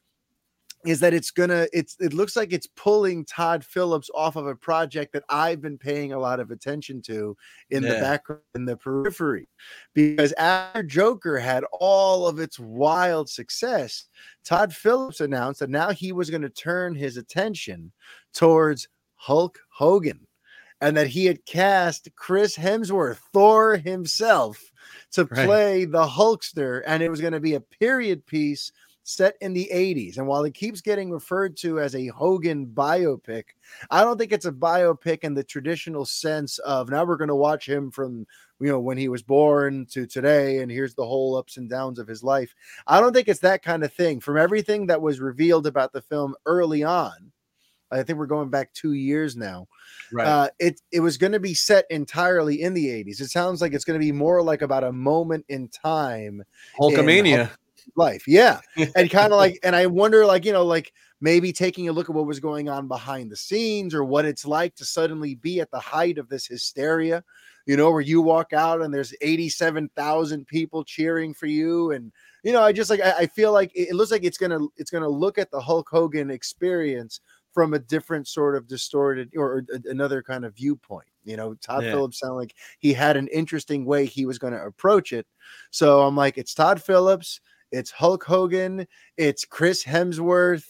is 0.85 1.01
that 1.01 1.15
it's 1.15 1.31
gonna 1.31 1.67
it's 1.73 1.97
it 2.01 2.13
looks 2.13 2.37
like 2.37 2.53
it's 2.53 2.67
pulling 2.67 3.25
Todd 3.25 3.65
Phillips 3.65 4.11
off 4.15 4.37
of 4.37 4.47
a 4.47 4.55
project 4.55 5.13
that 5.13 5.25
I've 5.29 5.61
been 5.61 5.79
paying 5.79 6.13
a 6.13 6.19
lot 6.19 6.41
of 6.41 6.51
attention 6.51 7.01
to 7.03 7.37
in 7.71 7.83
yeah. 7.83 7.95
the 7.95 8.01
background 8.01 8.43
in 8.55 8.65
the 8.65 8.77
periphery 8.77 9.49
because 9.95 10.33
after 10.33 10.83
Joker 10.83 11.39
had 11.39 11.65
all 11.73 12.27
of 12.27 12.39
its 12.39 12.59
wild 12.59 13.29
success 13.29 14.07
Todd 14.45 14.75
Phillips 14.75 15.21
announced 15.21 15.61
that 15.61 15.71
now 15.71 15.91
he 15.91 16.13
was 16.13 16.31
going 16.31 16.43
to 16.43 16.51
turn 16.51 16.95
his 16.95 17.17
attention 17.17 17.93
towards 18.33 18.89
Hulk 19.15 19.59
Hogan 19.71 20.27
and 20.81 20.97
that 20.97 21.07
he 21.07 21.25
had 21.25 21.47
cast 21.47 22.09
Chris 22.17 22.57
Hemsworth, 22.57 23.19
Thor 23.33 23.77
himself, 23.77 24.61
to 25.13 25.25
play 25.25 25.81
right. 25.81 25.91
the 25.91 26.07
Hulkster, 26.07 26.83
and 26.87 27.03
it 27.03 27.09
was 27.09 27.23
going 27.23 27.33
to 27.33 27.41
be 27.41 27.55
a 27.55 27.61
period 27.61 28.27
piece 28.27 28.71
set 29.05 29.37
in 29.41 29.53
the 29.53 29.71
80s. 29.73 30.17
And 30.17 30.27
while 30.27 30.45
it 30.45 30.55
keeps 30.55 30.81
getting 30.81 31.11
referred 31.11 31.57
to 31.59 31.79
as 31.79 31.95
a 31.95 32.09
Hogan 32.09 32.67
biopic, 32.67 33.45
I 33.91 34.03
don't 34.03 34.19
think 34.19 34.33
it's 34.33 34.47
a 34.47 34.53
biopic 34.53 35.21
in 35.23 35.35
the 35.35 35.45
traditional 35.45 36.07
sense 36.07 36.59
of 36.59 36.89
now 36.89 37.05
we're 37.05 37.17
going 37.17 37.29
to 37.29 37.35
watch 37.37 37.69
him 37.69 37.91
from 37.91 38.27
you 38.61 38.69
know 38.69 38.81
when 38.81 38.97
he 38.97 39.09
was 39.09 39.23
born 39.23 39.85
to 39.91 40.07
today 40.07 40.59
and 40.59 40.71
here's 40.71 40.95
the 40.95 41.05
whole 41.05 41.37
ups 41.37 41.59
and 41.59 41.69
downs 41.69 41.99
of 41.99 42.09
his 42.09 42.25
life. 42.25 42.55
I 42.87 43.01
don't 43.01 43.13
think 43.13 43.29
it's 43.29 43.41
that 43.41 43.63
kind 43.63 43.85
of 43.85 43.93
thing. 43.93 44.21
From 44.21 44.39
everything 44.39 44.87
that 44.87 45.03
was 45.03 45.21
revealed 45.21 45.67
about 45.67 45.93
the 45.93 46.03
film 46.03 46.35
early 46.47 46.83
on, 46.83 47.31
I 47.91 48.03
think 48.03 48.19
we're 48.19 48.27
going 48.27 48.49
back 48.49 48.73
2 48.73 48.93
years 48.93 49.37
now. 49.37 49.69
Right. 50.13 50.27
Uh, 50.27 50.49
it 50.59 50.81
it 50.93 51.01
was 51.01 51.19
going 51.19 51.33
to 51.33 51.41
be 51.41 51.53
set 51.53 51.85
entirely 51.91 52.63
in 52.63 52.73
the 52.73 52.87
80s. 52.87 53.21
It 53.21 53.29
sounds 53.29 53.61
like 53.61 53.75
it's 53.75 53.85
going 53.85 54.01
to 54.01 54.05
be 54.05 54.13
more 54.13 54.43
like 54.43 54.63
about 54.63 54.85
a 54.85 54.93
moment 54.93 55.45
in 55.51 55.69
time. 55.69 56.43
Hulkamania. 56.79 57.43
In 57.43 57.49
life. 57.97 58.25
Yeah. 58.27 58.61
And 58.97 59.11
kind 59.11 59.33
of 59.33 59.39
like, 59.39 59.59
and 59.63 59.75
I 59.75 59.87
wonder, 59.87 60.25
like, 60.27 60.45
you 60.45 60.53
know, 60.53 60.65
like 60.65 60.93
maybe 61.21 61.53
taking 61.53 61.89
a 61.89 61.93
look 61.93 62.09
at 62.09 62.15
what 62.15 62.27
was 62.27 62.41
going 62.41 62.69
on 62.69 62.89
behind 62.89 63.31
the 63.31 63.37
scenes 63.37 63.95
or 63.95 64.05
what 64.05 64.25
it's 64.25 64.45
like 64.45 64.75
to 64.77 64.85
suddenly 64.85 65.35
be 65.35 65.61
at 65.61 65.71
the 65.71 65.79
height 65.79 66.19
of 66.19 66.29
this 66.29 66.47
hysteria, 66.47 67.25
you 67.67 67.77
know, 67.77 67.91
where 67.91 68.01
you 68.01 68.21
walk 68.21 68.53
out 68.53 68.83
and 68.83 68.93
there's 68.93 69.15
87,000 69.21 70.47
people 70.47 70.85
cheering 70.85 71.33
for 71.33 71.47
you. 71.47 71.93
And, 71.93 72.13
you 72.43 72.53
know, 72.53 72.63
I 72.63 72.73
just 72.73 72.91
like, 72.91 73.01
I, 73.01 73.13
I 73.21 73.27
feel 73.27 73.53
like 73.53 73.73
it 73.75 73.95
looks 73.95 74.11
like 74.11 74.25
it's 74.25 74.39
going 74.39 74.51
to, 74.51 74.73
it's 74.77 74.91
going 74.91 75.03
to 75.03 75.09
look 75.09 75.39
at 75.39 75.51
the 75.51 75.61
Hulk 75.61 75.89
Hogan 75.91 76.31
experience 76.31 77.21
from 77.55 77.73
a 77.73 77.79
different 77.79 78.27
sort 78.27 78.57
of 78.57 78.67
distorted 78.67 79.31
or, 79.37 79.65
another 79.87 80.23
kind 80.23 80.45
of 80.45 80.57
viewpoint. 80.57 81.07
You 81.25 81.37
know, 81.37 81.55
Todd 81.55 81.85
yeah. 81.85 81.93
Phillips 81.93 82.19
sounded 82.19 82.35
like 82.35 82.55
he 82.81 82.93
had 82.93 83.17
an 83.17 83.29
interesting 83.29 83.87
way 83.87 84.05
he 84.05 84.27
was 84.27 84.39
going 84.39 84.53
to 84.53 84.63
approach 84.63 85.13
it. 85.13 85.27
So 85.71 86.03
I'm 86.03 86.17
like, 86.17 86.37
it's 86.37 86.53
Todd 86.53 86.83
Phillips 86.83 87.41
it's 87.75 87.91
Hulk 87.91 88.25
Hogan, 88.25 88.87
it's 89.17 89.45
Chris 89.45 89.85
Hemsworth. 89.85 90.65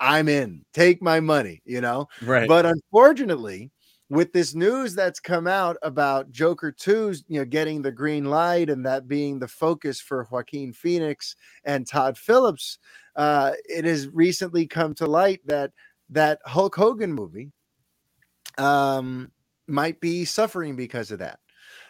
I'm 0.00 0.28
in. 0.28 0.64
Take 0.72 1.02
my 1.02 1.20
money, 1.20 1.62
you 1.64 1.80
know? 1.80 2.08
Right. 2.22 2.48
But 2.48 2.66
unfortunately, 2.66 3.70
with 4.10 4.32
this 4.32 4.54
news 4.54 4.94
that's 4.94 5.20
come 5.20 5.46
out 5.46 5.76
about 5.82 6.30
Joker 6.30 6.72
2's, 6.72 7.24
you 7.28 7.38
know, 7.38 7.44
getting 7.44 7.82
the 7.82 7.92
green 7.92 8.24
light 8.24 8.70
and 8.70 8.84
that 8.86 9.06
being 9.06 9.38
the 9.38 9.48
focus 9.48 10.00
for 10.00 10.26
Joaquin 10.30 10.72
Phoenix 10.72 11.36
and 11.64 11.86
Todd 11.86 12.16
Phillips, 12.16 12.78
uh, 13.16 13.52
it 13.64 13.84
has 13.84 14.08
recently 14.08 14.66
come 14.66 14.94
to 14.94 15.06
light 15.06 15.40
that 15.46 15.72
that 16.10 16.38
Hulk 16.46 16.74
Hogan 16.74 17.12
movie 17.12 17.52
um, 18.56 19.30
might 19.66 20.00
be 20.00 20.24
suffering 20.24 20.74
because 20.74 21.10
of 21.10 21.18
that. 21.18 21.38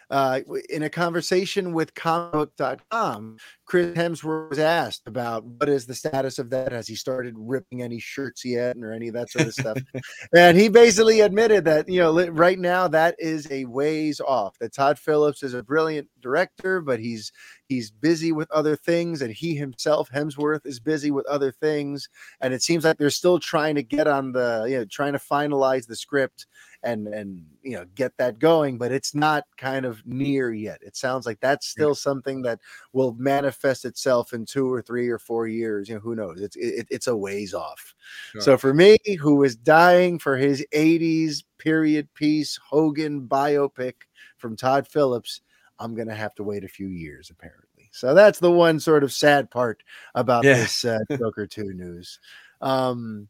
Uh, 0.09 0.41
in 0.69 0.83
a 0.83 0.89
conversation 0.89 1.71
with 1.73 1.93
comicbook.com, 1.93 3.37
Chris 3.65 3.95
Hemsworth 3.95 4.49
was 4.49 4.59
asked 4.59 5.03
about 5.05 5.45
what 5.45 5.69
is 5.69 5.85
the 5.85 5.93
status 5.93 6.39
of 6.39 6.49
that. 6.49 6.71
Has 6.71 6.87
he 6.87 6.95
started 6.95 7.35
ripping 7.37 7.83
any 7.83 7.99
shirts 7.99 8.43
yet, 8.43 8.75
or 8.77 8.91
any 8.91 9.09
of 9.09 9.13
that 9.13 9.29
sort 9.29 9.47
of 9.47 9.53
stuff? 9.53 9.77
and 10.35 10.57
he 10.57 10.67
basically 10.67 11.21
admitted 11.21 11.65
that 11.65 11.87
you 11.87 11.99
know 11.99 12.27
right 12.29 12.57
now 12.57 12.87
that 12.87 13.15
is 13.19 13.49
a 13.51 13.65
ways 13.65 14.19
off. 14.19 14.57
That 14.59 14.73
Todd 14.73 14.97
Phillips 14.97 15.43
is 15.43 15.53
a 15.53 15.61
brilliant 15.61 16.07
director, 16.21 16.81
but 16.81 16.99
he's 16.99 17.31
he's 17.67 17.91
busy 17.91 18.31
with 18.31 18.49
other 18.49 18.75
things, 18.75 19.21
and 19.21 19.31
he 19.31 19.55
himself 19.55 20.09
Hemsworth 20.09 20.65
is 20.65 20.79
busy 20.79 21.11
with 21.11 21.27
other 21.27 21.51
things. 21.51 22.09
And 22.41 22.53
it 22.53 22.63
seems 22.63 22.83
like 22.83 22.97
they're 22.97 23.11
still 23.11 23.39
trying 23.39 23.75
to 23.75 23.83
get 23.83 24.07
on 24.07 24.31
the 24.31 24.65
you 24.67 24.79
know 24.79 24.85
trying 24.85 25.13
to 25.13 25.19
finalize 25.19 25.85
the 25.85 25.95
script 25.95 26.47
and 26.83 27.07
and 27.07 27.45
you 27.61 27.73
know 27.73 27.85
get 27.95 28.15
that 28.17 28.39
going 28.39 28.77
but 28.77 28.91
it's 28.91 29.13
not 29.13 29.43
kind 29.57 29.85
of 29.85 30.05
near 30.05 30.53
yet. 30.53 30.79
It 30.81 30.95
sounds 30.95 31.25
like 31.25 31.39
that's 31.39 31.67
still 31.67 31.95
something 31.95 32.41
that 32.43 32.59
will 32.93 33.15
manifest 33.17 33.85
itself 33.85 34.33
in 34.33 34.45
two 34.45 34.71
or 34.71 34.81
three 34.81 35.09
or 35.09 35.19
four 35.19 35.47
years 35.47 35.89
you 35.89 35.95
know 35.95 36.01
who 36.01 36.15
knows? 36.15 36.41
It's 36.41 36.55
it, 36.55 36.87
it's 36.89 37.07
a 37.07 37.15
ways 37.15 37.53
off. 37.53 37.93
Sure. 38.31 38.41
so 38.41 38.57
for 38.57 38.73
me 38.73 38.97
who 39.19 39.43
is 39.43 39.55
dying 39.55 40.19
for 40.19 40.37
his 40.37 40.65
80s 40.73 41.43
period 41.57 42.13
piece 42.13 42.57
hogan 42.63 43.27
biopic 43.27 43.93
from 44.37 44.55
todd 44.55 44.87
phillips 44.87 45.41
i'm 45.79 45.95
gonna 45.95 46.15
have 46.15 46.33
to 46.35 46.43
wait 46.43 46.63
a 46.63 46.69
few 46.69 46.87
years 46.87 47.29
apparently. 47.29 47.65
So 47.91 48.13
that's 48.13 48.39
the 48.39 48.51
one 48.51 48.79
sort 48.79 49.03
of 49.03 49.11
sad 49.11 49.49
part 49.49 49.81
about 50.13 50.43
yeah. 50.43 50.53
this 50.53 50.85
uh, 50.85 50.99
joker 51.17 51.47
2 51.47 51.73
news. 51.73 52.19
Um 52.61 53.27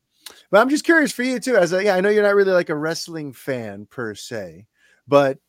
but 0.52 0.60
I'm 0.60 0.70
just 0.70 0.86
curious 0.86 1.12
for 1.12 1.24
you 1.24 1.40
too. 1.40 1.56
As 1.58 1.74
a, 1.74 1.84
yeah, 1.84 1.96
I 1.96 2.02
know 2.02 2.10
you're 2.10 2.24
not 2.24 2.36
really 2.36 2.52
like 2.52 2.70
a 2.70 2.76
wrestling 2.76 3.34
fan 3.34 3.88
per 3.90 4.16
se, 4.16 4.68
but 5.08 5.40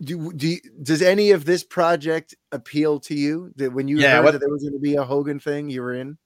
do, 0.00 0.32
do 0.32 0.48
you, 0.48 0.58
does 0.82 1.02
any 1.02 1.32
of 1.32 1.44
this 1.44 1.64
project 1.64 2.34
appeal 2.50 3.00
to 3.00 3.14
you? 3.14 3.52
That 3.56 3.72
when 3.72 3.88
you 3.88 3.98
yeah, 3.98 4.16
heard 4.16 4.24
what, 4.24 4.30
that 4.32 4.38
there 4.38 4.48
was 4.48 4.62
going 4.62 4.74
to 4.74 4.78
be 4.78 4.96
a 4.96 5.04
Hogan 5.04 5.38
thing, 5.38 5.70
you 5.70 5.82
were 5.82 5.94
in? 5.94 6.18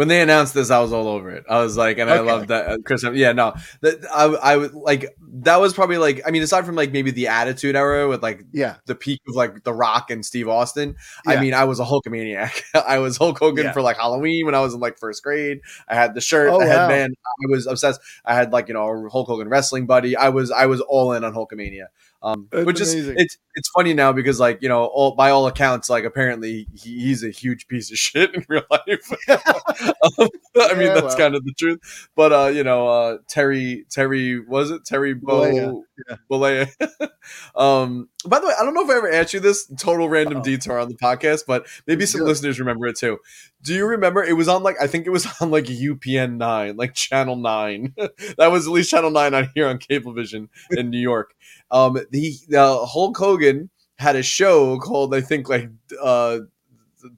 When 0.00 0.08
they 0.08 0.22
announced 0.22 0.54
this, 0.54 0.70
I 0.70 0.78
was 0.78 0.94
all 0.94 1.08
over 1.08 1.28
it. 1.28 1.44
I 1.46 1.60
was 1.60 1.76
like, 1.76 1.98
and 1.98 2.08
okay. 2.08 2.18
I 2.18 2.22
love 2.22 2.46
that 2.46 2.66
uh, 2.68 2.78
Chris. 2.86 3.04
Yeah, 3.12 3.32
no, 3.32 3.52
that 3.82 3.98
I, 4.10 4.24
I 4.24 4.56
would 4.56 4.72
like 4.72 5.14
that 5.42 5.60
was 5.60 5.74
probably 5.74 5.98
like, 5.98 6.22
I 6.26 6.30
mean, 6.30 6.42
aside 6.42 6.64
from 6.64 6.74
like 6.74 6.90
maybe 6.90 7.10
the 7.10 7.28
Attitude 7.28 7.76
Era 7.76 8.08
with 8.08 8.22
like, 8.22 8.46
yeah, 8.50 8.76
the 8.86 8.94
peak 8.94 9.20
of 9.28 9.34
like 9.34 9.62
The 9.62 9.74
Rock 9.74 10.10
and 10.10 10.24
Steve 10.24 10.48
Austin. 10.48 10.96
Yeah. 11.26 11.32
I 11.34 11.40
mean, 11.42 11.52
I 11.52 11.64
was 11.64 11.80
a 11.80 11.84
Hulkamaniac. 11.84 12.62
I 12.86 12.96
was 12.96 13.18
Hulk 13.18 13.38
Hogan 13.40 13.66
yeah. 13.66 13.72
for 13.72 13.82
like 13.82 13.98
Halloween 13.98 14.46
when 14.46 14.54
I 14.54 14.60
was 14.60 14.72
in 14.72 14.80
like 14.80 14.98
first 14.98 15.22
grade. 15.22 15.60
I 15.86 15.96
had 15.96 16.14
the 16.14 16.22
shirt, 16.22 16.48
oh, 16.48 16.58
the 16.58 16.64
wow. 16.64 16.88
headband. 16.88 17.14
I 17.26 17.50
was 17.50 17.66
obsessed. 17.66 18.00
I 18.24 18.34
had 18.34 18.54
like 18.54 18.68
you 18.68 18.74
know 18.74 18.88
a 18.88 19.10
Hulk 19.10 19.26
Hogan 19.26 19.50
wrestling 19.50 19.84
buddy. 19.84 20.16
I 20.16 20.30
was 20.30 20.50
I 20.50 20.64
was 20.64 20.80
all 20.80 21.12
in 21.12 21.24
on 21.24 21.34
Hulkamania. 21.34 21.88
Um, 22.22 22.48
That's 22.50 22.66
which 22.66 22.80
amazing. 22.80 22.98
is 22.98 23.08
it's 23.16 23.38
it's 23.54 23.68
funny 23.70 23.94
now 23.94 24.12
because 24.12 24.38
like 24.38 24.60
you 24.60 24.68
know 24.68 24.84
all 24.84 25.14
by 25.14 25.30
all 25.30 25.46
accounts 25.46 25.88
like 25.88 26.04
apparently 26.04 26.66
he, 26.74 27.00
he's 27.00 27.24
a 27.24 27.30
huge 27.30 27.66
piece 27.66 27.90
of 27.90 27.98
shit 27.98 28.34
in 28.34 28.44
real 28.48 28.64
life. 28.70 29.10
I 30.60 30.74
mean 30.74 30.88
that's 30.88 31.02
well. 31.02 31.16
kind 31.16 31.34
of 31.34 31.44
the 31.44 31.52
truth. 31.58 32.08
But 32.16 32.32
uh, 32.32 32.46
you 32.46 32.64
know 32.64 32.88
uh, 32.88 33.18
Terry 33.28 33.86
Terry 33.90 34.40
was 34.40 34.70
it 34.70 34.84
Terry 34.84 35.14
Bo 35.14 35.84
yeah. 36.08 36.66
um, 37.54 38.08
by 38.26 38.38
the 38.40 38.46
way, 38.46 38.54
I 38.58 38.64
don't 38.64 38.74
know 38.74 38.84
if 38.84 38.90
I 38.90 38.96
ever 38.96 39.10
asked 39.10 39.34
you 39.34 39.40
this 39.40 39.66
total 39.78 40.08
random 40.08 40.38
Uh-oh. 40.38 40.44
detour 40.44 40.78
on 40.78 40.88
the 40.88 40.94
podcast, 40.94 41.44
but 41.46 41.66
maybe 41.86 42.06
some 42.06 42.22
listeners 42.22 42.58
remember 42.58 42.86
it 42.86 42.96
too. 42.96 43.18
Do 43.62 43.74
you 43.74 43.86
remember 43.86 44.22
it 44.22 44.34
was 44.34 44.48
on 44.48 44.62
like 44.62 44.76
I 44.80 44.86
think 44.86 45.06
it 45.06 45.10
was 45.10 45.26
on 45.40 45.50
like 45.50 45.64
UPN 45.64 46.36
nine, 46.36 46.76
like 46.76 46.94
channel 46.94 47.36
nine. 47.36 47.94
that 48.38 48.50
was 48.50 48.66
at 48.66 48.72
least 48.72 48.90
channel 48.90 49.10
nine 49.10 49.34
on 49.34 49.50
here 49.54 49.66
on 49.66 49.78
Cablevision 49.78 50.48
in 50.70 50.90
New 50.90 51.00
York. 51.00 51.34
Um, 51.70 51.98
the 52.10 52.34
uh, 52.54 52.84
Hulk 52.86 53.16
Hogan 53.16 53.70
had 53.98 54.16
a 54.16 54.22
show 54.22 54.78
called 54.78 55.14
I 55.14 55.20
think 55.20 55.48
like 55.48 55.68
uh 56.02 56.38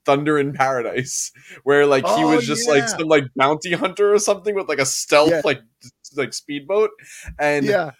Thunder 0.05 0.37
in 0.37 0.53
Paradise, 0.53 1.31
where 1.63 1.85
like 1.85 2.05
he 2.05 2.23
oh, 2.23 2.35
was 2.35 2.45
just 2.45 2.67
yeah. 2.67 2.73
like 2.73 2.89
some 2.89 3.07
like 3.07 3.25
bounty 3.35 3.73
hunter 3.73 4.13
or 4.13 4.19
something 4.19 4.55
with 4.55 4.69
like 4.69 4.79
a 4.79 4.85
stealth 4.85 5.31
yeah. 5.31 5.41
like 5.43 5.61
like 6.15 6.33
speedboat, 6.33 6.91
and 7.39 7.65
yeah. 7.65 7.91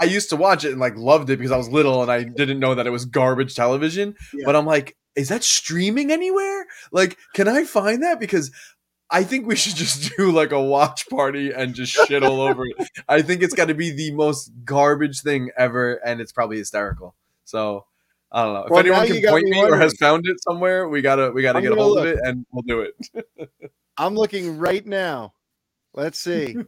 I 0.00 0.04
used 0.06 0.30
to 0.30 0.36
watch 0.36 0.64
it 0.64 0.72
and 0.72 0.80
like 0.80 0.96
loved 0.96 1.30
it 1.30 1.38
because 1.38 1.52
I 1.52 1.56
was 1.56 1.68
little 1.68 2.02
and 2.02 2.10
I 2.10 2.24
didn't 2.24 2.58
know 2.58 2.74
that 2.74 2.86
it 2.86 2.90
was 2.90 3.04
garbage 3.04 3.54
television. 3.54 4.14
Yeah. 4.32 4.44
But 4.46 4.56
I'm 4.56 4.66
like, 4.66 4.96
is 5.14 5.28
that 5.28 5.44
streaming 5.44 6.10
anywhere? 6.10 6.66
Like, 6.90 7.18
can 7.34 7.48
I 7.48 7.64
find 7.64 8.02
that? 8.02 8.18
Because 8.18 8.50
I 9.10 9.24
think 9.24 9.46
we 9.46 9.56
should 9.56 9.76
just 9.76 10.16
do 10.16 10.32
like 10.32 10.52
a 10.52 10.62
watch 10.62 11.08
party 11.08 11.52
and 11.52 11.74
just 11.74 11.92
shit 11.92 12.24
all 12.24 12.40
over 12.40 12.64
it. 12.66 12.88
I 13.08 13.22
think 13.22 13.42
it's 13.42 13.54
got 13.54 13.68
to 13.68 13.74
be 13.74 13.90
the 13.90 14.12
most 14.12 14.50
garbage 14.64 15.20
thing 15.20 15.50
ever, 15.56 15.94
and 16.04 16.20
it's 16.20 16.32
probably 16.32 16.58
hysterical. 16.58 17.14
So 17.44 17.84
I 18.32 18.44
don't 18.44 18.54
know. 18.54 18.66
Well, 18.70 18.80
if 18.80 18.86
anyone 18.86 19.06
can 19.06 19.30
point 19.30 19.48
me 19.48 19.62
or 19.62 19.76
has 19.76 19.94
found 19.98 20.26
it 20.26 20.42
somewhere, 20.42 20.88
we 20.88 21.02
gotta 21.02 21.30
we 21.32 21.42
gotta 21.42 21.58
I'm 21.58 21.64
get 21.64 21.72
a 21.72 21.76
hold 21.76 21.96
look. 21.96 22.06
of 22.06 22.12
it 22.12 22.18
and 22.24 22.46
we'll 22.50 22.62
do 22.62 22.80
it. 22.80 23.70
I'm 23.98 24.14
looking 24.14 24.58
right 24.58 24.84
now. 24.86 25.34
Let's 25.94 26.18
see. 26.18 26.56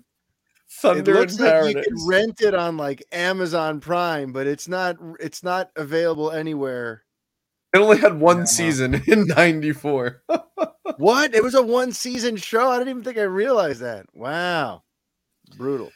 Thunder 0.70 1.12
it 1.12 1.18
looks 1.20 1.38
like 1.38 1.76
you 1.76 1.82
can 1.82 2.06
rent 2.06 2.40
it 2.40 2.54
on 2.54 2.76
like 2.76 3.02
Amazon 3.12 3.80
Prime, 3.80 4.32
but 4.32 4.46
it's 4.46 4.68
not 4.68 4.96
it's 5.20 5.42
not 5.42 5.70
available 5.76 6.30
anywhere. 6.30 7.04
It 7.72 7.78
only 7.78 7.98
had 7.98 8.20
one 8.20 8.38
yeah. 8.38 8.44
season 8.44 8.94
in 9.06 9.26
'94. 9.26 10.22
what? 10.96 11.34
It 11.34 11.42
was 11.42 11.54
a 11.54 11.62
one 11.62 11.92
season 11.92 12.36
show. 12.36 12.70
I 12.70 12.78
didn't 12.78 12.90
even 12.90 13.04
think 13.04 13.18
I 13.18 13.22
realized 13.22 13.80
that. 13.80 14.06
Wow, 14.12 14.82
brutal. 15.56 15.92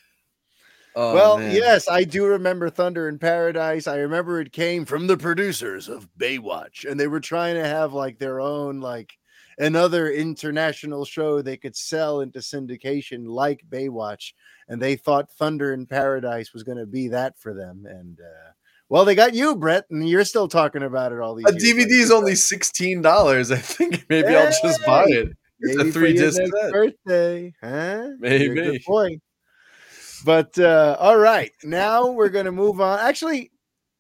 Oh, 1.01 1.15
well, 1.15 1.39
man. 1.39 1.55
yes, 1.55 1.89
I 1.89 2.03
do 2.03 2.27
remember 2.27 2.69
Thunder 2.71 3.09
in 3.09 3.21
Paradise. 3.21 3.87
I 3.87 3.99
remember 3.99 4.41
it 4.41 4.51
came 4.51 4.85
from 4.85 5.07
the 5.07 5.17
producers 5.17 5.89
of 5.89 6.09
Baywatch, 6.19 6.85
and 6.85 6.99
they 6.99 7.07
were 7.07 7.21
trying 7.21 7.55
to 7.55 7.65
have 7.65 7.93
like 7.93 8.19
their 8.19 8.41
own 8.41 8.81
like 8.81 9.17
another 9.59 10.11
international 10.11 11.05
show 11.05 11.41
they 11.41 11.57
could 11.57 11.77
sell 11.77 12.21
into 12.21 12.41
syndication 12.41 13.29
like 13.29 13.61
Baywatch, 13.71 14.33
and 14.67 14.83
they 14.83 14.97
thought 14.97 15.31
Thunder 15.31 15.73
in 15.73 15.87
Paradise 15.87 16.53
was 16.53 16.65
going 16.65 16.79
to 16.79 16.87
be 16.87 17.07
that 17.07 17.39
for 17.39 17.55
them. 17.55 17.87
And 17.89 18.19
uh, 18.19 18.51
well, 18.89 19.05
they 19.05 19.15
got 19.15 19.35
you, 19.35 19.55
Brett, 19.55 19.85
and 19.91 20.09
you're 20.09 20.25
still 20.25 20.49
talking 20.49 20.83
about 20.83 21.13
it 21.13 21.21
all 21.21 21.37
these. 21.37 21.47
A 21.47 21.53
DVD 21.53 21.91
is 21.91 22.11
only 22.11 22.35
sixteen 22.35 23.03
dollars. 23.03 23.51
I 23.53 23.59
think 23.59 24.05
maybe 24.09 24.31
hey, 24.31 24.37
I'll 24.37 24.51
just 24.51 24.85
buy 24.85 25.05
it. 25.07 25.29
It's 25.61 25.81
a 25.81 25.93
three 25.93 26.15
disc 26.15 26.41
birthday, 26.73 27.55
huh? 27.63 28.09
Maybe. 28.19 28.83
Boy. 28.85 29.21
But 30.25 30.59
uh, 30.59 30.97
all 30.99 31.19
right, 31.19 31.53
now 31.63 32.11
we're 32.11 32.29
going 32.29 32.47
to 32.47 32.53
move 32.53 32.81
on. 32.81 32.99
Actually, 33.01 33.51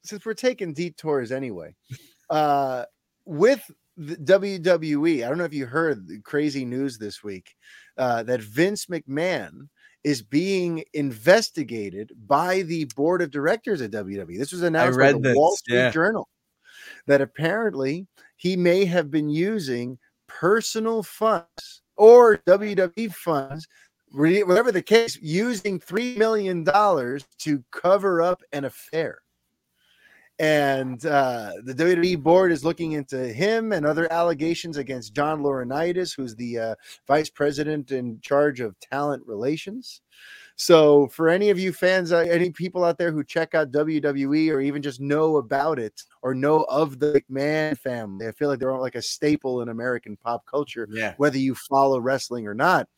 since 0.04 0.24
we're 0.24 0.34
taking 0.34 0.72
detours 0.72 1.32
anyway, 1.32 1.74
uh, 2.30 2.84
with 3.24 3.70
the 3.96 4.16
WWE, 4.16 5.24
I 5.24 5.28
don't 5.28 5.38
know 5.38 5.44
if 5.44 5.54
you 5.54 5.66
heard 5.66 6.08
the 6.08 6.20
crazy 6.20 6.64
news 6.64 6.98
this 6.98 7.22
week 7.22 7.54
uh, 7.96 8.22
that 8.24 8.40
Vince 8.40 8.86
McMahon 8.86 9.68
is 10.04 10.22
being 10.22 10.84
investigated 10.94 12.12
by 12.26 12.62
the 12.62 12.84
board 12.96 13.20
of 13.20 13.30
directors 13.30 13.82
at 13.82 13.90
WWE. 13.90 14.38
This 14.38 14.52
was 14.52 14.62
announced 14.62 14.98
by 14.98 15.12
the 15.12 15.18
this, 15.18 15.36
Wall 15.36 15.56
Street 15.56 15.76
yeah. 15.76 15.90
Journal 15.90 16.28
that 17.06 17.20
apparently 17.20 18.06
he 18.36 18.56
may 18.56 18.84
have 18.84 19.10
been 19.10 19.28
using 19.28 19.98
personal 20.28 21.02
funds 21.02 21.82
or 21.96 22.38
WWE 22.46 23.12
funds, 23.12 23.66
whatever 24.12 24.72
the 24.72 24.82
case, 24.82 25.18
using 25.20 25.78
$3 25.80 26.16
million 26.16 26.64
to 26.64 27.64
cover 27.70 28.22
up 28.22 28.42
an 28.52 28.64
affair. 28.64 29.20
And 30.40 31.04
uh, 31.04 31.52
the 31.64 31.74
WWE 31.74 32.22
board 32.22 32.52
is 32.52 32.64
looking 32.64 32.92
into 32.92 33.26
him 33.32 33.72
and 33.72 33.84
other 33.84 34.10
allegations 34.12 34.76
against 34.76 35.12
John 35.12 35.42
Laurinaitis, 35.42 36.14
who's 36.14 36.36
the 36.36 36.58
uh, 36.58 36.74
vice 37.08 37.28
president 37.28 37.90
in 37.90 38.20
charge 38.20 38.60
of 38.60 38.78
talent 38.78 39.26
relations. 39.26 40.00
So, 40.54 41.06
for 41.08 41.28
any 41.28 41.50
of 41.50 41.58
you 41.58 41.72
fans, 41.72 42.10
uh, 42.10 42.18
any 42.18 42.50
people 42.50 42.84
out 42.84 42.98
there 42.98 43.12
who 43.12 43.22
check 43.22 43.54
out 43.54 43.70
WWE 43.70 44.50
or 44.50 44.60
even 44.60 44.82
just 44.82 45.00
know 45.00 45.36
about 45.36 45.78
it 45.78 46.02
or 46.22 46.34
know 46.34 46.64
of 46.64 46.98
the 46.98 47.22
McMahon 47.30 47.78
family, 47.78 48.26
I 48.26 48.32
feel 48.32 48.48
like 48.48 48.58
they're 48.58 48.76
like 48.76 48.96
a 48.96 49.02
staple 49.02 49.62
in 49.62 49.68
American 49.68 50.16
pop 50.16 50.46
culture, 50.46 50.88
yeah. 50.90 51.14
whether 51.16 51.38
you 51.38 51.54
follow 51.54 52.00
wrestling 52.00 52.46
or 52.46 52.54
not. 52.54 52.88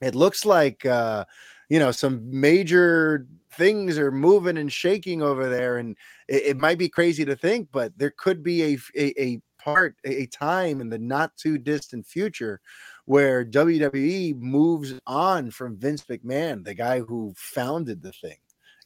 It 0.00 0.14
looks 0.14 0.44
like, 0.44 0.84
uh, 0.86 1.24
you 1.68 1.78
know, 1.78 1.92
some 1.92 2.22
major 2.28 3.26
things 3.52 3.98
are 3.98 4.10
moving 4.10 4.58
and 4.58 4.72
shaking 4.72 5.22
over 5.22 5.48
there. 5.48 5.78
And 5.78 5.96
it, 6.28 6.42
it 6.46 6.56
might 6.56 6.78
be 6.78 6.88
crazy 6.88 7.24
to 7.24 7.36
think, 7.36 7.68
but 7.72 7.96
there 7.98 8.12
could 8.16 8.42
be 8.42 8.62
a, 8.62 8.78
a, 8.96 9.22
a 9.22 9.40
part, 9.58 9.96
a 10.04 10.26
time 10.26 10.80
in 10.80 10.88
the 10.88 10.98
not 10.98 11.36
too 11.36 11.58
distant 11.58 12.06
future 12.06 12.60
where 13.04 13.44
WWE 13.44 14.38
moves 14.38 14.94
on 15.06 15.50
from 15.50 15.76
Vince 15.76 16.04
McMahon, 16.04 16.64
the 16.64 16.74
guy 16.74 17.00
who 17.00 17.34
founded 17.36 18.02
the 18.02 18.12
thing. 18.12 18.36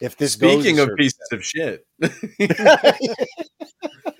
If 0.01 0.17
this 0.17 0.33
speaking 0.33 0.81
of 0.81 0.91
pieces 0.97 1.29
of 1.33 1.45
shit, 1.45 1.87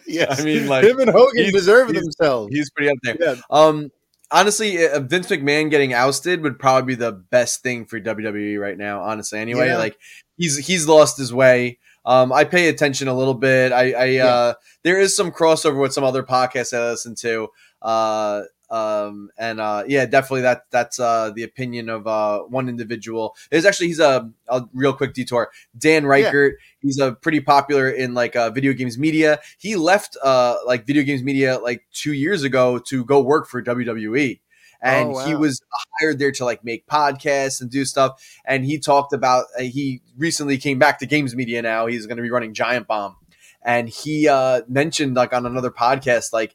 yeah, 0.07 0.27
I 0.31 0.45
mean, 0.45 0.67
like 0.69 0.85
him 0.85 1.01
and 1.01 1.11
Hogan 1.11 1.53
deserve 1.53 1.93
themselves. 1.93 2.55
He's 2.55 2.71
pretty 2.71 2.91
up 2.91 2.99
there. 3.03 3.17
Yeah. 3.19 3.37
Um, 3.51 3.91
honestly, 4.31 4.77
Vince 4.77 5.29
McMahon 5.29 5.71
getting 5.71 5.93
ousted 5.93 6.43
would 6.43 6.59
probably 6.59 6.95
be 6.95 6.99
the 6.99 7.13
best 7.13 7.63
thing 7.63 7.87
for 7.87 8.01
WWE 8.01 8.61
right 8.61 8.77
now. 8.77 9.03
Honestly, 9.03 9.39
anyway, 9.39 9.69
yeah. 9.69 9.79
like 9.79 9.99
he's 10.37 10.59
he's 10.67 10.89
lost 10.89 11.19
his 11.19 11.33
way. 11.33 11.79
Um, 12.07 12.33
I 12.33 12.45
pay 12.45 12.69
attention 12.69 13.09
a 13.09 13.15
little 13.15 13.35
bit. 13.35 13.73
I, 13.73 13.93
I 13.93 14.05
yeah. 14.07 14.27
uh, 14.27 14.55
there 14.83 15.01
is 15.01 15.17
some 15.17 15.31
crossover 15.31 15.81
with 15.81 15.95
some 15.95 16.05
other 16.05 16.23
podcasts 16.23 16.77
I 16.77 16.91
listen 16.91 17.15
to. 17.17 17.49
Uh, 17.81 18.43
um, 18.71 19.31
and 19.39 19.61
uh, 19.61 19.85
yeah, 19.87 20.07
definitely 20.07 20.43
that 20.43 20.67
that's 20.71 20.99
uh, 20.99 21.31
the 21.35 21.43
opinion 21.43 21.89
of 21.89 22.07
uh, 22.07 22.41
one 22.41 22.69
individual. 22.69 23.37
There's 23.51 23.65
actually 23.65 23.89
he's 23.89 24.01
a, 24.01 24.31
a 24.49 24.63
real 24.73 24.93
quick 24.93 25.15
detour. 25.15 25.51
Dan 25.77 26.05
Ryckert, 26.05 26.51
yeah. 26.51 26.57
he's 26.81 26.99
a 26.99 27.13
pretty 27.13 27.41
popular 27.41 27.89
in 27.89 28.15
like 28.15 28.37
uh, 28.37 28.51
video 28.51 28.73
games 28.73 28.99
media. 28.99 29.41
He 29.59 29.77
left 29.77 30.17
uh, 30.23 30.57
like 30.67 30.87
video 30.87 31.03
games 31.03 31.23
media 31.23 31.59
like 31.59 31.85
two 31.93 32.13
years 32.13 32.43
ago 32.43 32.79
to 32.79 33.05
go 33.05 33.21
work 33.21 33.49
for 33.49 33.63
WWE 33.63 34.41
and 34.85 35.09
oh, 35.09 35.13
wow. 35.13 35.27
he 35.27 35.35
was 35.35 35.61
hired 35.99 36.19
there 36.19 36.31
to 36.31 36.45
like 36.45 36.63
make 36.63 36.87
podcasts 36.87 37.61
and 37.61 37.71
do 37.71 37.85
stuff 37.85 38.23
and 38.45 38.65
he 38.65 38.79
talked 38.79 39.13
about 39.13 39.47
uh, 39.59 39.63
he 39.63 40.03
recently 40.17 40.59
came 40.59 40.79
back 40.79 40.99
to 40.99 41.07
games 41.07 41.35
media 41.35 41.63
now 41.63 41.87
he's 41.87 42.07
going 42.07 42.19
to 42.19 42.23
be 42.23 42.31
running 42.31 42.53
giant 42.53 42.87
bomb 42.87 43.17
and 43.63 43.89
he 43.89 44.29
uh 44.29 44.61
mentioned 44.69 45.17
like 45.17 45.33
on 45.33 45.47
another 45.47 45.71
podcast 45.71 46.33
like 46.33 46.55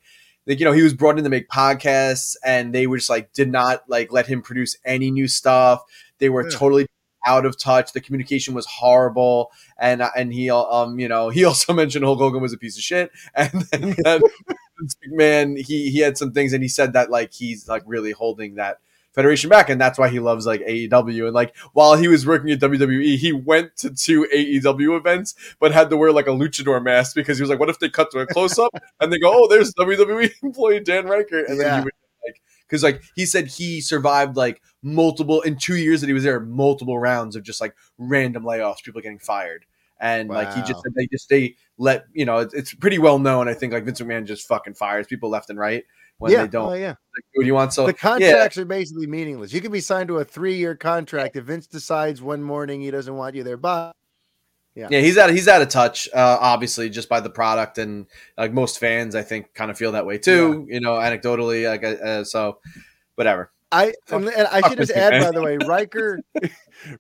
like 0.49 0.59
you 0.59 0.65
know 0.65 0.71
he 0.71 0.81
was 0.81 0.95
brought 0.95 1.17
in 1.17 1.23
to 1.23 1.29
make 1.29 1.47
podcasts 1.47 2.35
and 2.43 2.73
they 2.73 2.87
were 2.87 2.97
just 2.97 3.09
like 3.09 3.31
did 3.33 3.51
not 3.51 3.87
like 3.87 4.11
let 4.11 4.25
him 4.25 4.41
produce 4.41 4.75
any 4.83 5.11
new 5.11 5.27
stuff. 5.27 5.81
They 6.17 6.29
were 6.29 6.43
yeah. 6.43 6.57
totally 6.57 6.87
out 7.25 7.45
of 7.45 7.57
touch. 7.57 7.93
The 7.93 8.01
communication 8.01 8.55
was 8.55 8.65
horrible. 8.65 9.51
And 9.79 10.01
uh, 10.01 10.09
and 10.17 10.33
he 10.33 10.49
uh, 10.49 10.57
um 10.57 10.99
you 10.99 11.07
know 11.07 11.29
he 11.35 11.45
also 11.45 11.71
mentioned 11.71 12.03
Hulk 12.03 12.19
Hogan 12.19 12.41
was 12.41 12.51
a 12.51 12.57
piece 12.57 12.77
of 12.77 12.83
shit. 12.83 13.11
And 13.35 13.61
then 13.71 13.95
uh, 14.05 14.19
that 14.79 14.89
man 15.07 15.55
he 15.55 15.91
he 15.91 15.99
had 15.99 16.17
some 16.17 16.31
things 16.31 16.51
and 16.51 16.63
he 16.63 16.69
said 16.69 16.93
that 16.93 17.11
like 17.11 17.31
he's 17.31 17.67
like 17.67 17.83
really 17.85 18.11
holding 18.11 18.55
that 18.55 18.79
Federation 19.19 19.49
back, 19.49 19.69
and 19.69 19.81
that's 19.81 19.99
why 19.99 20.07
he 20.07 20.21
loves 20.21 20.45
like 20.45 20.61
AEW. 20.61 21.25
And 21.25 21.33
like 21.33 21.53
while 21.73 21.97
he 21.97 22.07
was 22.07 22.25
working 22.25 22.51
at 22.51 22.59
WWE, 22.59 23.17
he 23.17 23.33
went 23.33 23.75
to 23.75 23.89
two 23.89 24.25
AEW 24.33 24.97
events, 24.97 25.35
but 25.59 25.73
had 25.73 25.89
to 25.89 25.97
wear 25.97 26.13
like 26.13 26.27
a 26.27 26.29
luchador 26.29 26.81
mask 26.81 27.15
because 27.15 27.37
he 27.37 27.43
was 27.43 27.49
like, 27.49 27.59
"What 27.59 27.67
if 27.67 27.79
they 27.79 27.89
cut 27.89 28.11
to 28.11 28.19
a 28.19 28.25
close 28.25 28.57
up 28.57 28.71
and 29.01 29.11
they 29.11 29.19
go, 29.19 29.29
oh, 29.29 29.49
there's 29.49 29.73
WWE 29.73 30.31
employee 30.43 30.79
Dan 30.79 31.03
Ryckert," 31.03 31.49
and 31.49 31.57
yeah. 31.57 31.63
then 31.63 31.79
he 31.79 31.83
would 31.83 31.93
like 32.25 32.41
because 32.65 32.81
like 32.81 33.03
he 33.13 33.25
said 33.25 33.47
he 33.47 33.81
survived 33.81 34.37
like 34.37 34.61
multiple 34.81 35.41
in 35.41 35.57
two 35.57 35.75
years 35.75 35.99
that 35.99 36.07
he 36.07 36.13
was 36.13 36.23
there, 36.23 36.39
multiple 36.39 36.97
rounds 36.97 37.35
of 37.35 37.43
just 37.43 37.59
like 37.59 37.75
random 37.97 38.43
layoffs, 38.43 38.81
people 38.81 39.01
getting 39.01 39.19
fired. 39.19 39.65
And 39.99 40.29
wow. 40.29 40.35
like 40.35 40.53
he 40.53 40.61
just 40.61 40.81
they 40.95 41.07
just 41.07 41.27
they 41.27 41.57
let 41.77 42.05
you 42.13 42.23
know 42.23 42.37
it's, 42.37 42.53
it's 42.53 42.73
pretty 42.73 42.99
well 42.99 43.19
known. 43.19 43.49
I 43.49 43.53
think 43.53 43.73
like 43.73 43.83
Vince 43.83 43.99
McMahon 43.99 44.25
just 44.25 44.47
fucking 44.47 44.75
fires 44.75 45.07
people 45.07 45.29
left 45.29 45.49
and 45.49 45.59
right 45.59 45.83
when 46.19 46.31
yeah. 46.31 46.43
they 46.43 46.47
don't. 46.47 46.69
Oh, 46.69 46.73
yeah. 46.73 46.95
Do 47.35 47.45
you 47.45 47.53
want? 47.53 47.73
So 47.73 47.85
the 47.85 47.93
contracts 47.93 48.55
yeah. 48.55 48.61
are 48.61 48.65
basically 48.65 49.07
meaningless. 49.07 49.51
You 49.51 49.61
can 49.61 49.71
be 49.71 49.81
signed 49.81 50.09
to 50.09 50.17
a 50.17 50.25
three-year 50.25 50.75
contract 50.75 51.35
if 51.35 51.45
Vince 51.45 51.65
decides 51.65 52.21
one 52.21 52.43
morning 52.43 52.81
he 52.81 52.91
doesn't 52.91 53.15
want 53.15 53.35
you 53.35 53.43
there. 53.43 53.57
But 53.57 53.93
yeah, 54.75 54.89
yeah, 54.91 54.99
he's 54.99 55.17
out. 55.17 55.29
He's 55.31 55.47
out 55.47 55.61
of 55.61 55.69
touch. 55.69 56.07
Uh, 56.13 56.37
obviously, 56.39 56.89
just 56.89 57.09
by 57.09 57.19
the 57.19 57.29
product, 57.29 57.77
and 57.77 58.05
like 58.37 58.53
most 58.53 58.79
fans, 58.79 59.15
I 59.15 59.23
think, 59.23 59.53
kind 59.53 59.71
of 59.71 59.77
feel 59.77 59.93
that 59.93 60.05
way 60.05 60.17
too. 60.17 60.65
Yeah. 60.67 60.75
You 60.75 60.81
know, 60.81 60.93
anecdotally, 60.93 61.67
like 61.67 61.83
uh, 61.83 62.23
so, 62.23 62.59
whatever. 63.15 63.51
I 63.71 63.93
and 64.11 64.29
I 64.29 64.67
should 64.67 64.79
just 64.79 64.91
add, 64.91 65.21
by 65.21 65.31
the 65.31 65.41
way, 65.41 65.57
Riker 65.67 66.19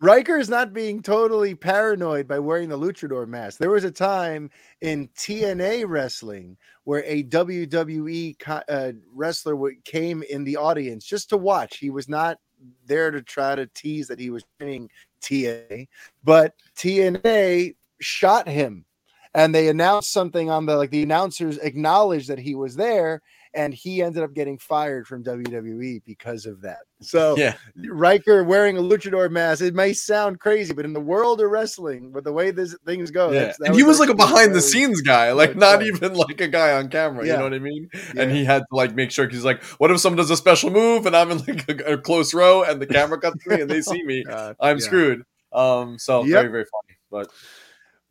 Riker 0.01 0.37
is 0.37 0.49
not 0.49 0.73
being 0.73 1.01
totally 1.01 1.55
paranoid 1.55 2.27
by 2.27 2.39
wearing 2.39 2.69
the 2.69 2.77
luchador 2.77 3.27
mask. 3.27 3.57
There 3.57 3.71
was 3.71 3.83
a 3.83 3.91
time 3.91 4.51
in 4.81 5.07
TNA 5.17 5.85
wrestling 5.87 6.57
where 6.83 7.03
a 7.05 7.23
WWE 7.23 8.35
uh, 8.69 8.91
wrestler 9.13 9.57
came 9.83 10.23
in 10.29 10.43
the 10.43 10.57
audience 10.57 11.05
just 11.05 11.29
to 11.29 11.37
watch. 11.37 11.77
He 11.77 11.89
was 11.89 12.07
not 12.07 12.37
there 12.85 13.09
to 13.09 13.21
try 13.21 13.55
to 13.55 13.67
tease 13.67 14.07
that 14.07 14.19
he 14.19 14.29
was 14.29 14.43
training 14.59 14.89
TNA, 15.21 15.87
but 16.23 16.53
TNA 16.75 17.75
shot 17.99 18.47
him 18.47 18.85
and 19.33 19.53
they 19.53 19.67
announced 19.69 20.11
something 20.11 20.49
on 20.49 20.65
the 20.65 20.75
like 20.75 20.89
the 20.89 21.03
announcers 21.03 21.57
acknowledged 21.59 22.27
that 22.29 22.39
he 22.39 22.55
was 22.55 22.75
there 22.75 23.21
and 23.53 23.73
he 23.73 24.01
ended 24.03 24.23
up 24.23 24.33
getting 24.33 24.57
fired 24.57 25.07
from 25.07 25.23
WWE 25.23 26.03
because 26.05 26.45
of 26.45 26.61
that. 26.61 26.79
So 27.01 27.35
yeah, 27.37 27.55
Riker 27.75 28.43
wearing 28.43 28.77
a 28.77 28.81
luchador 28.81 29.29
mask. 29.31 29.61
It 29.61 29.73
may 29.73 29.93
sound 29.93 30.39
crazy, 30.39 30.73
but 30.73 30.85
in 30.85 30.93
the 30.93 30.99
world 30.99 31.41
of 31.41 31.49
wrestling, 31.49 32.11
with 32.11 32.25
the 32.25 32.33
way 32.33 32.51
this 32.51 32.75
things 32.85 33.09
go, 33.09 33.31
yeah. 33.31 33.53
and 33.61 33.75
he 33.75 33.83
was 33.83 33.99
like 33.99 34.09
a 34.09 34.15
behind 34.15 34.53
the 34.53 34.61
scenes 34.61 35.01
guy, 35.01 35.31
like 35.31 35.55
not 35.55 35.81
even 35.81 36.13
like 36.13 36.41
a 36.41 36.47
guy 36.47 36.73
on 36.73 36.89
camera. 36.89 37.25
Yeah. 37.25 37.33
You 37.33 37.37
know 37.39 37.43
what 37.45 37.53
I 37.53 37.59
mean? 37.59 37.89
Yeah. 37.93 38.21
And 38.21 38.31
he 38.31 38.45
had 38.45 38.59
to 38.69 38.75
like 38.75 38.93
make 38.95 39.11
sure 39.11 39.27
he's 39.27 39.45
like, 39.45 39.63
what 39.63 39.91
if 39.91 39.99
someone 39.99 40.17
does 40.17 40.29
a 40.29 40.37
special 40.37 40.69
move 40.69 41.05
and 41.05 41.15
I'm 41.15 41.31
in 41.31 41.37
like 41.39 41.69
a, 41.69 41.93
a 41.93 41.97
close 41.97 42.33
row 42.33 42.63
and 42.63 42.81
the 42.81 42.87
camera 42.87 43.19
cuts 43.19 43.45
me 43.47 43.61
and 43.61 43.69
they 43.69 43.81
see 43.81 44.03
me, 44.03 44.23
I'm 44.59 44.79
screwed. 44.79 45.23
Um, 45.51 45.97
so 45.97 46.23
yep. 46.23 46.41
very 46.41 46.51
very 46.51 46.65
funny, 46.65 46.97
but. 47.09 47.31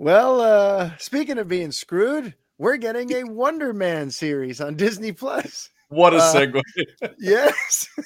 Well, 0.01 0.41
uh, 0.41 0.93
speaking 0.99 1.39
of 1.39 1.49
being 1.49 1.73
screwed, 1.73 2.35
we're 2.59 2.77
getting 2.77 3.13
a 3.13 3.25
Wonder 3.25 3.73
Man 3.73 4.11
series 4.11 4.61
on 4.61 4.75
Disney 4.75 5.13
Plus. 5.13 5.71
What 5.89 6.13
a 6.13 6.19
uh, 6.19 6.35
segue. 6.35 6.63
Uh, 7.03 7.09
yes. 7.19 7.89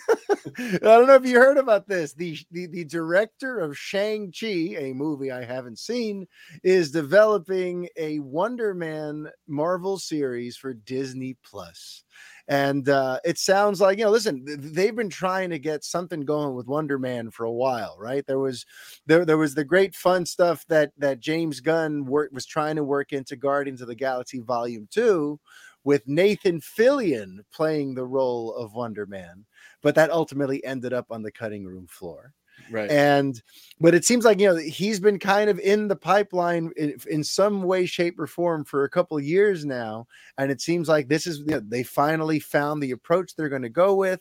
I 0.58 0.78
don't 0.78 1.08
know 1.08 1.16
if 1.16 1.26
you 1.26 1.38
heard 1.38 1.58
about 1.58 1.88
this. 1.88 2.12
The, 2.12 2.38
the, 2.52 2.66
the 2.66 2.84
director 2.84 3.58
of 3.58 3.76
Shang-Chi, 3.76 4.76
a 4.78 4.92
movie 4.92 5.32
I 5.32 5.44
haven't 5.44 5.80
seen, 5.80 6.26
is 6.62 6.92
developing 6.92 7.88
a 7.96 8.20
Wonder 8.20 8.72
Man 8.72 9.28
Marvel 9.48 9.98
series 9.98 10.56
for 10.56 10.74
Disney 10.74 11.36
Plus. 11.44 12.04
And 12.48 12.88
uh, 12.88 13.18
it 13.24 13.38
sounds 13.38 13.80
like, 13.80 13.98
you 13.98 14.04
know, 14.04 14.10
listen, 14.10 14.44
they've 14.46 14.94
been 14.94 15.08
trying 15.08 15.50
to 15.50 15.58
get 15.58 15.84
something 15.84 16.20
going 16.20 16.54
with 16.54 16.66
Wonder 16.66 16.98
Man 16.98 17.30
for 17.30 17.44
a 17.44 17.52
while, 17.52 17.96
right? 17.98 18.26
There 18.26 18.38
was 18.38 18.64
there, 19.06 19.24
there 19.24 19.38
was 19.38 19.54
the 19.54 19.64
great 19.64 19.94
fun 19.94 20.26
stuff 20.26 20.64
that 20.68 20.92
that 20.98 21.20
James 21.20 21.60
Gunn 21.60 22.04
work, 22.04 22.30
was 22.32 22.46
trying 22.46 22.76
to 22.76 22.84
work 22.84 23.12
into 23.12 23.36
Guardians 23.36 23.80
of 23.80 23.88
the 23.88 23.94
Galaxy 23.94 24.40
Volume 24.40 24.88
2 24.90 25.38
with 25.84 26.06
Nathan 26.06 26.60
Fillion 26.60 27.38
playing 27.52 27.94
the 27.94 28.06
role 28.06 28.54
of 28.54 28.74
Wonder 28.74 29.06
Man, 29.06 29.44
but 29.82 29.94
that 29.94 30.10
ultimately 30.10 30.64
ended 30.64 30.92
up 30.92 31.06
on 31.10 31.22
the 31.22 31.32
cutting 31.32 31.64
room 31.64 31.86
floor. 31.86 32.32
Right. 32.70 32.90
And 32.90 33.42
but 33.80 33.94
it 33.94 34.04
seems 34.04 34.24
like 34.24 34.38
you 34.38 34.48
know 34.48 34.56
he's 34.56 35.00
been 35.00 35.18
kind 35.18 35.50
of 35.50 35.58
in 35.58 35.88
the 35.88 35.96
pipeline 35.96 36.70
in, 36.76 36.96
in 37.10 37.24
some 37.24 37.62
way, 37.62 37.86
shape, 37.86 38.18
or 38.18 38.26
form 38.26 38.64
for 38.64 38.84
a 38.84 38.90
couple 38.90 39.16
of 39.16 39.24
years 39.24 39.64
now, 39.64 40.06
and 40.38 40.50
it 40.50 40.60
seems 40.60 40.88
like 40.88 41.08
this 41.08 41.26
is 41.26 41.38
you 41.40 41.46
know, 41.46 41.62
they 41.66 41.82
finally 41.82 42.38
found 42.38 42.82
the 42.82 42.92
approach 42.92 43.34
they're 43.34 43.48
going 43.48 43.62
to 43.62 43.68
go 43.68 43.94
with. 43.94 44.20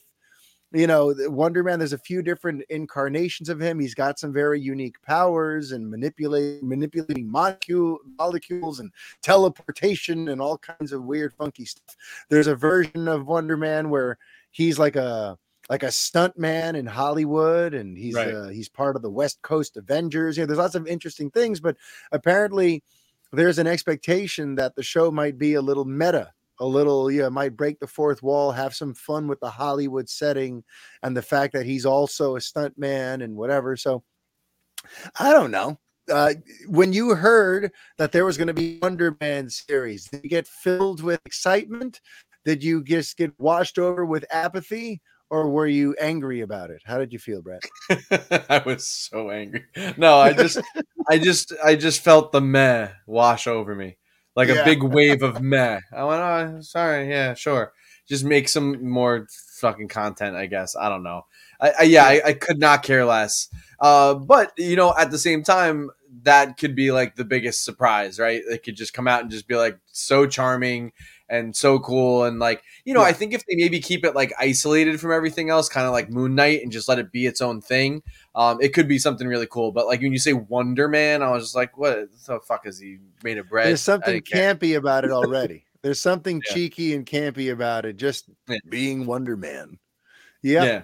You 0.74 0.88
know, 0.88 1.14
Wonder 1.28 1.64
Man, 1.64 1.80
there's 1.80 1.94
a 1.94 1.98
few 1.98 2.22
different 2.22 2.64
incarnations 2.70 3.50
of 3.50 3.60
him. 3.60 3.80
He's 3.80 3.94
got 3.94 4.20
some 4.20 4.32
very 4.32 4.60
unique 4.60 5.02
powers 5.02 5.74
and 5.74 5.90
manipulate 5.90 6.64
manipulating 6.64 7.30
molecule, 7.30 8.00
molecules 8.18 8.80
and 8.80 8.92
teleportation 9.22 10.30
and 10.30 10.42
all 10.42 10.58
kinds 10.58 10.94
of 10.94 11.04
weird, 11.04 11.34
funky 11.34 11.66
stuff. 11.66 11.96
There's 12.30 12.48
a 12.48 12.56
version 12.56 13.08
of 13.08 13.28
Wonder 13.28 13.58
Man 13.58 13.90
where 13.90 14.18
he's 14.52 14.80
like 14.80 14.96
a 14.96 15.38
like 15.70 15.84
a 15.84 15.92
stunt 15.92 16.38
man 16.38 16.76
in 16.76 16.86
Hollywood, 16.86 17.74
and 17.74 17.98
he's 17.98 18.16
right. 18.16 18.34
uh, 18.34 18.48
he's 18.48 18.70
part 18.70 18.96
of 18.96 19.02
the 19.02 19.10
West 19.10 19.42
Coast 19.42 19.78
Avengers. 19.78 20.38
You 20.38 20.44
know, 20.44 20.48
there's 20.48 20.60
lots 20.60 20.76
of 20.76 20.88
interesting 20.88 21.30
things, 21.32 21.60
but 21.60 21.76
apparently 22.12 22.84
there's 23.34 23.60
an 23.60 23.68
expectation 23.68 24.56
that 24.56 24.76
the 24.76 24.84
show 24.84 25.12
might 25.12 25.38
be 25.38 25.54
a 25.54 25.62
little 25.62 25.86
meta 25.86 26.32
a 26.62 26.66
little, 26.66 27.10
yeah, 27.10 27.28
might 27.28 27.58
break 27.58 27.80
the 27.80 27.88
fourth 27.88 28.22
wall, 28.22 28.52
have 28.52 28.76
some 28.76 28.94
fun 28.94 29.28
with 29.28 29.40
the 29.40 29.50
Hollywood 29.50 30.08
setting 30.08 30.64
and 31.02 31.18
the 31.18 31.22
fact 31.22 31.54
that 31.54 31.66
he's 31.66 31.88
also 31.88 32.36
a 32.36 32.42
stunt 32.42 32.78
man 32.78 33.22
and 33.22 33.36
whatever. 33.36 33.76
So 33.76 34.04
I 35.20 35.34
don't 35.34 35.50
know. 35.50 35.80
Uh, 36.10 36.36
when 36.68 36.94
you 36.94 37.16
heard 37.16 37.72
that 37.98 38.12
there 38.12 38.26
was 38.26 38.38
going 38.38 38.48
to 38.48 38.54
be 38.54 38.78
Wonder 38.80 39.18
Man 39.20 39.50
series, 39.50 40.06
did 40.06 40.24
you 40.24 40.30
get 40.30 40.48
filled 40.48 41.02
with 41.02 41.20
excitement? 41.26 42.00
Did 42.46 42.64
you 42.64 42.84
just 42.84 43.18
get 43.18 43.34
washed 43.40 43.80
over 43.80 44.06
with 44.06 44.24
apathy? 44.32 45.02
Or 45.32 45.50
were 45.50 45.68
you 45.68 45.96
angry 46.00 46.42
about 46.42 46.70
it? 46.70 46.82
How 46.84 46.98
did 47.00 47.14
you 47.14 47.18
feel, 47.18 47.42
Brett? 47.42 47.64
I 48.50 48.62
was 48.66 48.86
so 48.86 49.32
angry. 49.32 49.64
No, 49.98 50.20
I 50.20 50.34
just, 50.34 50.60
I 51.10 51.18
just, 51.18 51.54
I 51.64 51.76
just 51.76 52.02
felt 52.02 52.34
the 52.34 52.42
meh 52.42 52.90
wash 53.08 53.48
over 53.48 53.74
me 53.74 53.96
like 54.36 54.50
yeah. 54.50 54.62
a 54.62 54.66
big 54.66 54.84
wave 54.84 55.24
of 55.24 55.42
meh. 55.42 55.80
I 55.96 56.04
went, 56.04 56.22
oh, 56.22 56.62
sorry, 56.62 57.10
yeah, 57.10 57.34
sure. 57.34 57.74
Just 58.08 58.24
make 58.24 58.50
some 58.50 58.90
more 58.90 59.28
fucking 59.60 59.88
content, 59.88 60.36
I 60.36 60.48
guess. 60.48 60.76
I 60.76 60.90
don't 60.90 61.04
know. 61.04 61.26
I, 61.60 61.74
I 61.80 61.84
yeah, 61.84 62.06
I, 62.06 62.22
I, 62.26 62.34
could 62.34 62.60
not 62.60 62.84
care 62.84 63.06
less. 63.06 63.48
Uh, 63.80 64.16
but 64.16 64.52
you 64.58 64.76
know, 64.76 64.94
at 64.98 65.12
the 65.12 65.18
same 65.18 65.44
time, 65.44 65.92
that 66.24 66.58
could 66.58 66.76
be 66.76 66.92
like 66.92 67.16
the 67.16 67.24
biggest 67.24 67.64
surprise, 67.64 68.20
right? 68.20 68.42
It 68.50 68.64
could 68.64 68.76
just 68.76 68.94
come 68.94 69.08
out 69.08 69.22
and 69.22 69.32
just 69.32 69.48
be 69.48 69.56
like 69.56 69.78
so 69.92 70.26
charming 70.26 70.92
and 71.32 71.56
so 71.56 71.80
cool 71.80 72.26
and 72.26 72.38
like 72.40 72.62
you 72.84 72.94
know 72.94 73.00
yeah. 73.00 73.08
i 73.08 73.14
think 73.14 73.34
if 73.34 73.44
they 73.46 73.56
maybe 73.56 73.80
keep 73.80 74.06
it 74.06 74.14
like 74.14 74.34
isolated 74.38 75.00
from 75.00 75.12
everything 75.12 75.50
else 75.50 75.70
kind 75.70 75.88
of 75.88 75.94
like 75.94 76.10
moon 76.10 76.36
knight 76.36 76.62
and 76.62 76.72
just 76.72 76.90
let 76.90 77.00
it 77.00 77.12
be 77.12 77.26
its 77.26 77.42
own 77.42 77.62
thing 77.62 78.04
um 78.36 78.60
it 78.62 78.74
could 78.74 78.88
be 78.88 79.00
something 79.00 79.28
really 79.28 79.48
cool 79.48 79.72
but 79.72 79.88
like 79.88 80.02
when 80.02 80.12
you 80.12 80.20
say 80.20 80.34
wonder 80.34 80.88
man 80.88 81.24
i 81.24 81.32
was 81.32 81.46
just 81.46 81.56
like 81.56 81.76
what 81.78 82.10
the 82.28 82.40
fuck 82.42 82.68
is 82.68 82.78
he 82.78 82.98
made 83.24 83.38
of 83.38 83.50
bread 83.50 83.66
there's 83.66 83.82
something 83.82 84.22
campy 84.22 84.76
about 84.76 85.06
it 85.06 85.12
already 85.12 85.66
there's 85.82 86.02
something 86.02 86.42
yeah. 86.46 86.54
cheeky 86.54 86.94
and 86.94 87.06
campy 87.06 87.52
about 87.52 87.86
it 87.86 87.96
just 87.96 88.26
yeah. 88.48 88.58
being 88.70 89.06
wonder 89.06 89.38
man 89.38 89.80
yep. 90.44 90.66
yeah 90.66 90.82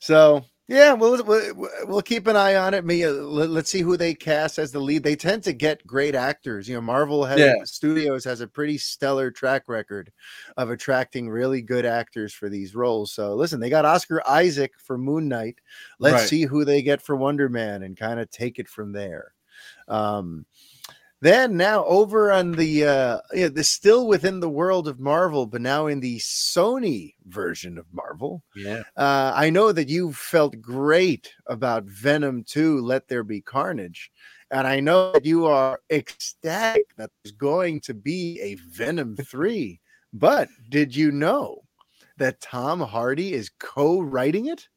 so 0.00 0.44
yeah, 0.68 0.94
we'll, 0.94 1.22
we'll 1.22 1.68
we'll 1.84 2.02
keep 2.02 2.26
an 2.26 2.34
eye 2.34 2.56
on 2.56 2.74
it. 2.74 2.84
Me, 2.84 3.04
uh, 3.04 3.12
let, 3.12 3.50
us 3.50 3.68
see 3.68 3.82
who 3.82 3.96
they 3.96 4.14
cast 4.14 4.58
as 4.58 4.72
the 4.72 4.80
lead. 4.80 5.04
They 5.04 5.14
tend 5.14 5.44
to 5.44 5.52
get 5.52 5.86
great 5.86 6.16
actors. 6.16 6.68
You 6.68 6.74
know, 6.74 6.80
Marvel 6.80 7.24
has 7.24 7.38
yeah. 7.38 7.54
Studios 7.64 8.24
has 8.24 8.40
a 8.40 8.48
pretty 8.48 8.76
stellar 8.76 9.30
track 9.30 9.68
record 9.68 10.10
of 10.56 10.70
attracting 10.70 11.30
really 11.30 11.62
good 11.62 11.86
actors 11.86 12.34
for 12.34 12.48
these 12.48 12.74
roles. 12.74 13.12
So 13.12 13.36
listen, 13.36 13.60
they 13.60 13.70
got 13.70 13.84
Oscar 13.84 14.28
Isaac 14.28 14.72
for 14.76 14.98
Moon 14.98 15.28
Knight. 15.28 15.60
Let's 16.00 16.22
right. 16.22 16.28
see 16.28 16.42
who 16.42 16.64
they 16.64 16.82
get 16.82 17.00
for 17.00 17.14
Wonder 17.14 17.48
Man 17.48 17.84
and 17.84 17.96
kind 17.96 18.18
of 18.18 18.28
take 18.30 18.58
it 18.58 18.68
from 18.68 18.90
there. 18.90 19.34
Um, 19.86 20.46
then 21.22 21.56
now 21.56 21.84
over 21.86 22.30
on 22.32 22.52
the 22.52 22.84
uh 22.84 23.18
yeah, 23.32 23.48
the 23.48 23.64
still 23.64 24.06
within 24.06 24.40
the 24.40 24.48
world 24.48 24.86
of 24.88 25.00
Marvel, 25.00 25.46
but 25.46 25.60
now 25.62 25.86
in 25.86 26.00
the 26.00 26.18
Sony 26.18 27.14
version 27.26 27.78
of 27.78 27.86
Marvel. 27.92 28.42
Yeah. 28.54 28.82
Uh 28.96 29.32
I 29.34 29.50
know 29.50 29.72
that 29.72 29.88
you 29.88 30.12
felt 30.12 30.60
great 30.60 31.32
about 31.46 31.84
Venom 31.84 32.44
2, 32.44 32.80
Let 32.80 33.08
There 33.08 33.24
Be 33.24 33.40
Carnage. 33.40 34.10
And 34.50 34.66
I 34.66 34.78
know 34.78 35.12
that 35.12 35.24
you 35.24 35.46
are 35.46 35.80
ecstatic 35.90 36.94
that 36.96 37.10
there's 37.24 37.32
going 37.32 37.80
to 37.80 37.94
be 37.94 38.38
a 38.40 38.54
Venom 38.70 39.16
3. 39.30 39.80
but 40.12 40.48
did 40.68 40.94
you 40.94 41.10
know 41.10 41.62
that 42.18 42.40
Tom 42.40 42.80
Hardy 42.80 43.32
is 43.34 43.50
co-writing 43.58 44.46
it? 44.46 44.68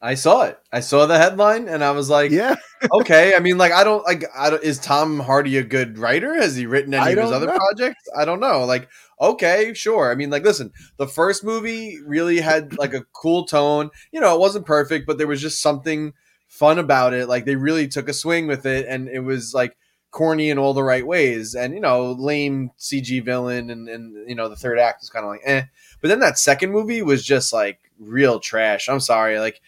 I 0.00 0.14
saw 0.14 0.42
it. 0.42 0.58
I 0.70 0.80
saw 0.80 1.06
the 1.06 1.18
headline, 1.18 1.68
and 1.68 1.82
I 1.82 1.92
was 1.92 2.10
like, 2.10 2.30
"Yeah, 2.30 2.56
okay." 2.92 3.34
I 3.34 3.40
mean, 3.40 3.56
like, 3.56 3.72
I 3.72 3.82
don't 3.82 4.04
like. 4.04 4.24
I 4.34 4.50
don't, 4.50 4.62
is 4.62 4.78
Tom 4.78 5.20
Hardy 5.20 5.56
a 5.56 5.62
good 5.62 5.98
writer? 5.98 6.34
Has 6.34 6.54
he 6.54 6.66
written 6.66 6.92
any 6.92 7.12
of 7.12 7.18
his 7.18 7.32
other 7.32 7.46
know. 7.46 7.56
projects? 7.56 8.04
I 8.16 8.26
don't 8.26 8.40
know. 8.40 8.64
Like, 8.66 8.88
okay, 9.20 9.72
sure. 9.74 10.10
I 10.10 10.14
mean, 10.14 10.28
like, 10.28 10.44
listen, 10.44 10.72
the 10.98 11.06
first 11.08 11.44
movie 11.44 11.98
really 12.04 12.40
had 12.40 12.76
like 12.78 12.92
a 12.92 13.06
cool 13.12 13.46
tone. 13.46 13.90
You 14.12 14.20
know, 14.20 14.34
it 14.34 14.40
wasn't 14.40 14.66
perfect, 14.66 15.06
but 15.06 15.16
there 15.16 15.26
was 15.26 15.40
just 15.40 15.62
something 15.62 16.12
fun 16.46 16.78
about 16.78 17.14
it. 17.14 17.26
Like, 17.26 17.46
they 17.46 17.56
really 17.56 17.88
took 17.88 18.08
a 18.08 18.12
swing 18.12 18.46
with 18.46 18.66
it, 18.66 18.86
and 18.86 19.08
it 19.08 19.20
was 19.20 19.54
like 19.54 19.78
corny 20.10 20.50
in 20.50 20.58
all 20.58 20.74
the 20.74 20.82
right 20.82 21.06
ways. 21.06 21.54
And 21.54 21.72
you 21.72 21.80
know, 21.80 22.12
lame 22.12 22.70
CG 22.78 23.24
villain, 23.24 23.70
and 23.70 23.88
and 23.88 24.28
you 24.28 24.34
know, 24.34 24.50
the 24.50 24.56
third 24.56 24.78
act 24.78 25.00
was 25.00 25.08
kind 25.08 25.24
of 25.24 25.30
like, 25.30 25.42
eh. 25.44 25.62
But 26.02 26.08
then 26.08 26.20
that 26.20 26.38
second 26.38 26.70
movie 26.70 27.00
was 27.00 27.24
just 27.24 27.52
like 27.52 27.80
real 27.98 28.40
trash. 28.40 28.88
I'm 28.88 29.00
sorry, 29.00 29.40
like 29.40 29.60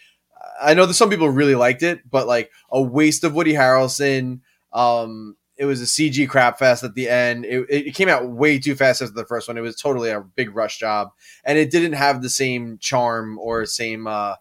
I 0.61 0.75
know 0.75 0.87
that 0.87 0.95
some 0.95 1.11
people 1.11 1.29
really 1.29 1.55
liked 1.55 1.83
it, 1.83 2.09
but 2.11 2.27
like 2.27 2.51
a 2.71 2.81
waste 2.81 3.25
of 3.25 3.35
Woody 3.35 3.55
Harrelson. 3.55 4.41
Um, 4.73 5.37
it 5.57 5.65
was 5.65 5.83
a 5.83 5.87
CG 5.87 6.29
crap 6.29 6.59
fest 6.59 6.85
at 6.85 6.95
the 6.95 7.09
end. 7.09 7.45
It, 7.45 7.67
it 7.69 7.95
came 7.95 8.09
out 8.09 8.29
way 8.29 8.59
too 8.61 8.77
fast 8.77 9.03
after 9.03 9.15
the 9.15 9.25
first 9.25 9.49
one. 9.49 9.59
It 9.59 9.63
was 9.63 9.75
totally 9.75 10.11
a 10.11 10.21
big 10.21 10.55
rush 10.55 10.79
job, 10.79 11.11
and 11.45 11.59
it 11.59 11.71
didn't 11.71 11.95
have 11.95 12.23
the 12.23 12.31
same 12.31 12.79
charm 12.79 13.39
or 13.39 13.67
same 13.67 14.07
uh, 14.07 14.37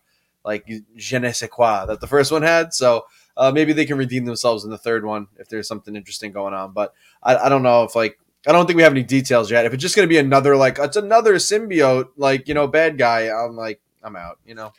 like 0.46 0.68
je 0.96 1.20
ne 1.20 1.32
sais 1.32 1.50
quoi 1.50 1.86
that 1.86 2.02
the 2.02 2.08
first 2.08 2.32
one 2.32 2.44
had. 2.44 2.74
So 2.74 3.06
uh, 3.36 3.52
maybe 3.52 3.74
they 3.74 3.86
can 3.86 3.98
redeem 3.98 4.26
themselves 4.26 4.64
in 4.64 4.70
the 4.70 4.78
third 4.78 5.06
one 5.06 5.28
if 5.38 5.50
there's 5.50 5.68
something 5.68 5.96
interesting 5.96 6.32
going 6.32 6.54
on. 6.54 6.74
But 6.74 6.94
I, 7.24 7.36
I 7.36 7.50
don't 7.50 7.64
know 7.64 7.84
if 7.84 7.96
like 7.96 8.20
I 8.48 8.52
don't 8.52 8.68
think 8.68 8.78
we 8.78 8.84
have 8.84 8.94
any 8.94 9.04
details 9.04 9.50
yet. 9.50 9.66
If 9.66 9.74
it's 9.74 9.82
just 9.82 9.96
going 9.96 10.08
to 10.08 10.14
be 10.14 10.20
another 10.20 10.56
like 10.56 10.78
it's 10.80 10.98
another 10.98 11.36
symbiote, 11.36 12.10
like 12.16 12.48
you 12.48 12.54
know, 12.54 12.68
bad 12.68 12.98
guy, 12.98 13.30
I'm 13.30 13.56
like 13.56 13.82
I'm 14.04 14.16
out. 14.16 14.40
You 14.46 14.56
know. 14.56 14.72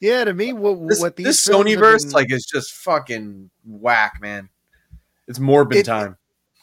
Yeah, 0.00 0.24
to 0.24 0.34
me, 0.34 0.52
what 0.52 0.88
this, 0.88 1.00
what 1.00 1.16
these 1.16 1.26
this 1.26 1.48
Sony 1.48 1.78
verse 1.78 2.04
been, 2.04 2.12
like 2.12 2.32
is 2.32 2.44
just 2.44 2.72
fucking 2.72 3.50
whack, 3.64 4.18
man. 4.20 4.48
It's 5.26 5.38
morbid 5.38 5.78
it, 5.78 5.86
time. 5.86 6.16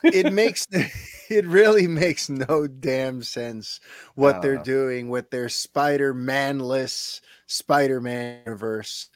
it 0.03 0.31
makes 0.31 0.67
it 1.29 1.45
really 1.45 1.87
makes 1.87 2.29
no 2.29 2.67
damn 2.67 3.23
sense 3.23 3.79
what 4.15 4.41
they're 4.41 4.57
know. 4.57 4.63
doing 4.63 5.09
with 5.09 5.29
their 5.31 5.49
Spider-Manless 5.49 7.21
Spider-Man 7.47 8.41
universe. 8.45 9.09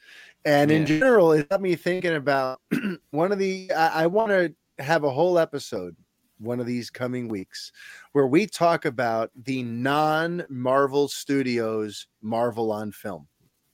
And 0.44 0.70
yeah. 0.70 0.78
in 0.78 0.86
general, 0.86 1.32
it 1.32 1.48
got 1.48 1.60
me 1.60 1.76
thinking 1.76 2.14
about 2.14 2.60
one 3.10 3.32
of 3.32 3.38
the. 3.38 3.70
I, 3.72 4.04
I 4.04 4.06
want 4.06 4.30
to 4.30 4.54
have 4.82 5.04
a 5.04 5.10
whole 5.10 5.38
episode 5.38 5.96
one 6.38 6.60
of 6.60 6.66
these 6.66 6.90
coming 6.90 7.28
weeks 7.28 7.72
where 8.12 8.26
we 8.26 8.46
talk 8.46 8.84
about 8.84 9.30
the 9.34 9.62
non 9.62 10.44
Marvel 10.48 11.08
Studios 11.08 12.06
Marvel 12.22 12.72
on 12.72 12.92
film. 12.92 13.26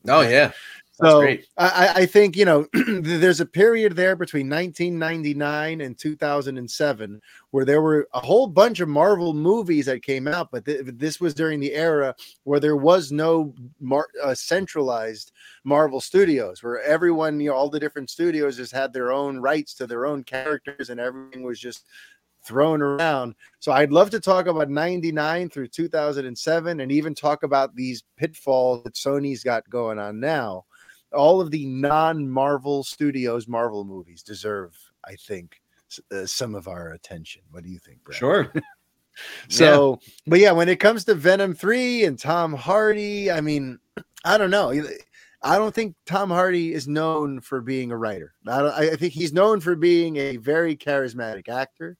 Oh 0.09 0.23
yeah. 0.23 0.53
That's 1.01 1.11
so 1.11 1.23
I, 1.59 1.93
I, 2.03 2.07
think 2.07 2.37
you 2.37 2.45
know 2.45 2.69
there's 2.73 3.41
a 3.41 3.47
period 3.47 3.97
there 3.97 4.15
between 4.15 4.49
1999 4.49 5.81
and 5.81 5.99
2007 5.99 7.21
where 7.51 7.65
there 7.65 7.83
were 7.83 8.09
a 8.15 8.21
whole 8.21 8.47
bunch 8.47 8.79
of 8.79 8.89
Marvel 8.89 9.35
movies 9.35 9.87
that 9.87 10.05
came 10.05 10.29
out, 10.29 10.51
but 10.53 10.65
th- 10.65 10.83
this 10.85 11.21
was 11.21 11.35
during 11.35 11.59
the 11.59 11.73
era 11.73 12.15
where 12.45 12.61
there 12.61 12.77
was 12.77 13.11
no 13.11 13.53
mar- 13.81 14.07
uh, 14.23 14.35
centralized 14.35 15.33
Marvel 15.65 16.01
Studios, 16.01 16.63
where 16.63 16.81
everyone, 16.83 17.41
you 17.41 17.51
know, 17.51 17.57
all 17.57 17.71
the 17.71 17.81
different 17.81 18.09
studios 18.09 18.57
just 18.57 18.73
had 18.73 18.93
their 18.93 19.11
own 19.11 19.39
rights 19.39 19.75
to 19.75 19.89
their 19.89 20.07
own 20.07 20.23
characters, 20.23 20.91
and 20.91 21.01
everything 21.01 21.43
was 21.43 21.59
just 21.59 21.87
thrown 22.45 22.83
around. 22.83 23.35
So 23.59 23.73
I'd 23.73 23.93
love 23.93 24.11
to 24.11 24.21
talk 24.21 24.47
about 24.47 24.71
99 24.71 25.51
through 25.51 25.69
2007 25.69 26.81
and 26.81 26.93
even 26.93 27.15
talk 27.15 27.43
about 27.43 27.75
these 27.75 28.05
pitfalls 28.17 28.83
that 28.85 28.95
Sony's 28.95 29.43
got 29.43 29.69
going 29.71 29.99
on 29.99 30.21
now. 30.21 30.65
All 31.13 31.41
of 31.41 31.51
the 31.51 31.67
non 31.67 32.29
Marvel 32.29 32.83
Studios 32.83 33.47
Marvel 33.47 33.85
movies 33.85 34.23
deserve, 34.23 34.77
I 35.05 35.15
think, 35.15 35.61
uh, 36.13 36.27
some 36.27 36.55
of 36.55 36.67
our 36.69 36.93
attention. 36.93 37.43
What 37.51 37.65
do 37.65 37.71
you 37.71 37.79
think, 37.79 38.03
Brad? 38.05 38.19
Sure. 38.19 38.53
so, 39.49 40.01
yeah. 40.03 40.13
but 40.27 40.41
yeah, 40.41 40.53
when 40.53 40.69
it 40.69 40.81
comes 40.81 41.05
to 41.05 41.15
Venom 41.15 41.55
3 41.55 42.05
and 42.05 42.19
Tom 42.19 42.53
Hardy, 42.53 43.31
I 43.31 43.41
mean, 43.41 43.79
I 44.25 44.39
don't 44.39 44.51
know. 44.51 44.73
I 45.43 45.59
don't 45.59 45.75
think 45.75 45.95
Tom 46.07 46.31
Hardy 46.31 46.73
is 46.73 46.89
known 46.89 47.41
for 47.41 47.61
being 47.61 47.93
a 47.93 47.97
writer. 47.99 48.33
I, 48.49 48.91
I, 48.93 48.97
think 48.97 49.13
he's 49.13 49.35
known 49.35 49.61
for 49.61 49.77
being 49.77 50.17
a 50.17 50.39
very 50.39 50.75
charismatic 50.75 51.51
actor 51.51 51.99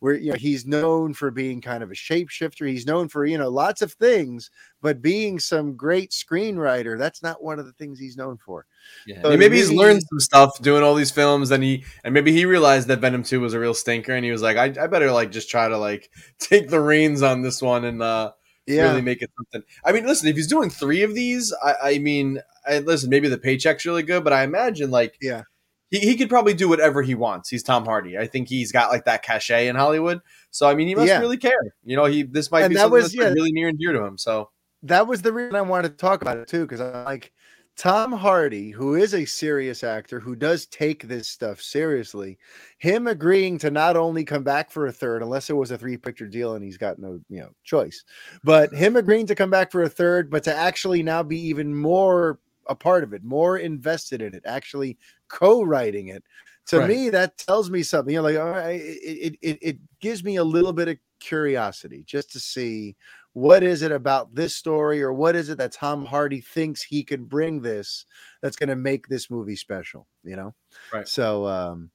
where 0.00 0.14
you 0.14 0.30
know 0.30 0.36
he's 0.36 0.66
known 0.66 1.14
for 1.14 1.30
being 1.30 1.60
kind 1.60 1.82
of 1.82 1.90
a 1.90 1.94
shapeshifter. 1.94 2.68
He's 2.68 2.86
known 2.86 3.08
for 3.08 3.24
you 3.24 3.38
know 3.38 3.48
lots 3.48 3.82
of 3.82 3.92
things, 3.92 4.50
but 4.82 5.02
being 5.02 5.38
some 5.38 5.76
great 5.76 6.10
screenwriter, 6.10 6.98
that's 6.98 7.22
not 7.22 7.42
one 7.42 7.58
of 7.58 7.66
the 7.66 7.72
things 7.72 7.98
he's 7.98 8.16
known 8.16 8.36
for. 8.36 8.66
Yeah, 9.06 9.22
so 9.22 9.36
maybe 9.36 9.56
he's 9.56 9.70
learned 9.70 10.02
some 10.08 10.20
stuff 10.20 10.60
doing 10.60 10.82
all 10.82 10.94
these 10.94 11.10
films, 11.10 11.50
and 11.50 11.62
he 11.62 11.84
and 12.04 12.12
maybe 12.12 12.32
he 12.32 12.44
realized 12.44 12.88
that 12.88 13.00
Venom 13.00 13.22
Two 13.22 13.40
was 13.40 13.54
a 13.54 13.60
real 13.60 13.74
stinker, 13.74 14.14
and 14.14 14.24
he 14.24 14.30
was 14.30 14.42
like, 14.42 14.56
I, 14.56 14.84
I 14.84 14.86
better 14.86 15.10
like 15.10 15.30
just 15.30 15.50
try 15.50 15.68
to 15.68 15.78
like 15.78 16.10
take 16.38 16.68
the 16.68 16.80
reins 16.80 17.22
on 17.22 17.42
this 17.42 17.62
one 17.62 17.84
and 17.84 18.02
uh 18.02 18.32
yeah. 18.66 18.82
really 18.82 19.02
make 19.02 19.22
it 19.22 19.30
something. 19.36 19.62
I 19.84 19.92
mean, 19.92 20.06
listen, 20.06 20.28
if 20.28 20.36
he's 20.36 20.48
doing 20.48 20.70
three 20.70 21.02
of 21.02 21.14
these, 21.14 21.54
I, 21.62 21.74
I 21.82 21.98
mean, 21.98 22.40
I, 22.66 22.80
listen, 22.80 23.10
maybe 23.10 23.28
the 23.28 23.38
paycheck's 23.38 23.86
really 23.86 24.02
good, 24.02 24.24
but 24.24 24.32
I 24.32 24.42
imagine 24.42 24.90
like 24.90 25.16
yeah. 25.20 25.42
He, 25.90 26.00
he 26.00 26.16
could 26.16 26.28
probably 26.28 26.54
do 26.54 26.68
whatever 26.68 27.02
he 27.02 27.14
wants. 27.14 27.48
He's 27.48 27.62
Tom 27.62 27.84
Hardy. 27.84 28.18
I 28.18 28.26
think 28.26 28.48
he's 28.48 28.72
got 28.72 28.90
like 28.90 29.04
that 29.04 29.22
cachet 29.22 29.68
in 29.68 29.76
Hollywood. 29.76 30.20
So 30.50 30.68
I 30.68 30.74
mean, 30.74 30.88
he 30.88 30.94
must 30.94 31.08
yeah. 31.08 31.20
really 31.20 31.36
care. 31.36 31.52
You 31.84 31.96
know, 31.96 32.06
he 32.06 32.22
this 32.22 32.50
might 32.50 32.62
and 32.62 32.70
be 32.70 32.76
something 32.76 32.92
was, 32.92 33.12
that's 33.12 33.14
yeah, 33.14 33.28
really 33.30 33.52
near 33.52 33.68
and 33.68 33.78
dear 33.78 33.92
to 33.92 34.02
him. 34.02 34.18
So 34.18 34.50
that 34.82 35.06
was 35.06 35.22
the 35.22 35.32
reason 35.32 35.54
I 35.54 35.62
wanted 35.62 35.90
to 35.90 35.96
talk 35.96 36.22
about 36.22 36.38
it 36.38 36.48
too, 36.48 36.62
because 36.62 36.80
I'm 36.80 37.04
like 37.04 37.32
Tom 37.76 38.10
Hardy, 38.10 38.70
who 38.70 38.94
is 38.94 39.12
a 39.12 39.26
serious 39.26 39.84
actor 39.84 40.18
who 40.18 40.34
does 40.34 40.66
take 40.66 41.06
this 41.06 41.28
stuff 41.28 41.60
seriously, 41.60 42.38
him 42.78 43.06
agreeing 43.06 43.58
to 43.58 43.70
not 43.70 43.96
only 43.96 44.24
come 44.24 44.42
back 44.42 44.70
for 44.70 44.86
a 44.86 44.92
third, 44.92 45.22
unless 45.22 45.50
it 45.50 45.56
was 45.56 45.70
a 45.70 45.78
three 45.78 45.98
picture 45.98 46.26
deal 46.26 46.54
and 46.54 46.64
he's 46.64 46.78
got 46.78 46.98
no 46.98 47.20
you 47.28 47.40
know 47.40 47.50
choice, 47.64 48.02
but 48.42 48.72
him 48.72 48.96
agreeing 48.96 49.26
to 49.26 49.34
come 49.34 49.50
back 49.50 49.70
for 49.70 49.82
a 49.82 49.88
third, 49.88 50.30
but 50.30 50.42
to 50.44 50.54
actually 50.54 51.02
now 51.02 51.22
be 51.22 51.38
even 51.38 51.74
more 51.74 52.38
a 52.68 52.74
part 52.74 53.04
of 53.04 53.12
it, 53.12 53.24
more 53.24 53.58
invested 53.58 54.22
in 54.22 54.34
it, 54.34 54.42
actually 54.46 54.98
co-writing 55.28 56.08
it. 56.08 56.24
To 56.68 56.80
right. 56.80 56.88
me, 56.88 57.10
that 57.10 57.38
tells 57.38 57.70
me 57.70 57.84
something. 57.84 58.12
You 58.12 58.18
know, 58.18 58.24
like 58.24 58.38
all 58.38 58.50
right, 58.50 58.80
it, 58.80 59.38
it 59.40 59.58
it 59.62 59.78
gives 60.00 60.24
me 60.24 60.36
a 60.36 60.44
little 60.44 60.72
bit 60.72 60.88
of 60.88 60.98
curiosity 61.20 62.02
just 62.06 62.32
to 62.32 62.40
see 62.40 62.96
what 63.36 63.62
is 63.62 63.82
it 63.82 63.92
about 63.92 64.34
this 64.34 64.56
story 64.56 65.02
or 65.02 65.12
what 65.12 65.36
is 65.36 65.50
it 65.50 65.58
that 65.58 65.70
Tom 65.70 66.06
Hardy 66.06 66.40
thinks 66.40 66.82
he 66.82 67.04
can 67.04 67.24
bring 67.24 67.60
this 67.60 68.06
that's 68.40 68.56
going 68.56 68.70
to 68.70 68.76
make 68.76 69.06
this 69.08 69.30
movie 69.30 69.56
special, 69.56 70.06
you 70.24 70.36
know? 70.36 70.54
Right. 70.90 71.06
So, 71.06 71.46
um, 71.46 71.90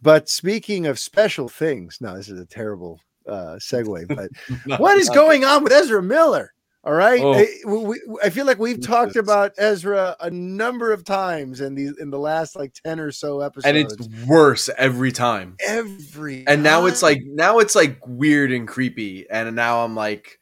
but 0.00 0.28
speaking 0.28 0.86
of 0.86 0.98
special 0.98 1.48
things, 1.48 1.98
no, 2.00 2.16
this 2.16 2.28
is 2.28 2.40
a 2.40 2.46
terrible 2.46 2.98
uh, 3.28 3.58
segue, 3.60 4.08
but 4.08 4.30
what 4.80 4.98
is 4.98 5.08
going 5.08 5.44
on 5.44 5.62
with 5.62 5.72
Ezra 5.72 6.02
Miller? 6.02 6.52
All 6.84 6.92
right, 6.92 7.20
oh. 7.22 7.34
I, 7.34 7.46
we, 7.64 8.00
I, 8.24 8.30
feel 8.30 8.44
like 8.44 8.58
we've 8.58 8.80
talked 8.80 9.14
about 9.14 9.52
Ezra 9.56 10.16
a 10.18 10.30
number 10.30 10.92
of 10.92 11.04
times 11.04 11.60
in 11.60 11.76
the 11.76 11.94
in 12.00 12.10
the 12.10 12.18
last 12.18 12.56
like 12.56 12.74
ten 12.74 12.98
or 12.98 13.12
so 13.12 13.38
episodes, 13.38 13.66
and 13.66 13.76
it's 13.76 14.26
worse 14.26 14.68
every 14.76 15.12
time. 15.12 15.54
Every 15.64 16.38
and 16.38 16.46
time. 16.46 16.62
now 16.62 16.86
it's 16.86 17.00
like 17.00 17.20
now 17.24 17.60
it's 17.60 17.76
like 17.76 18.00
weird 18.04 18.50
and 18.50 18.66
creepy, 18.66 19.30
and 19.30 19.54
now 19.54 19.84
I'm 19.84 19.94
like, 19.94 20.40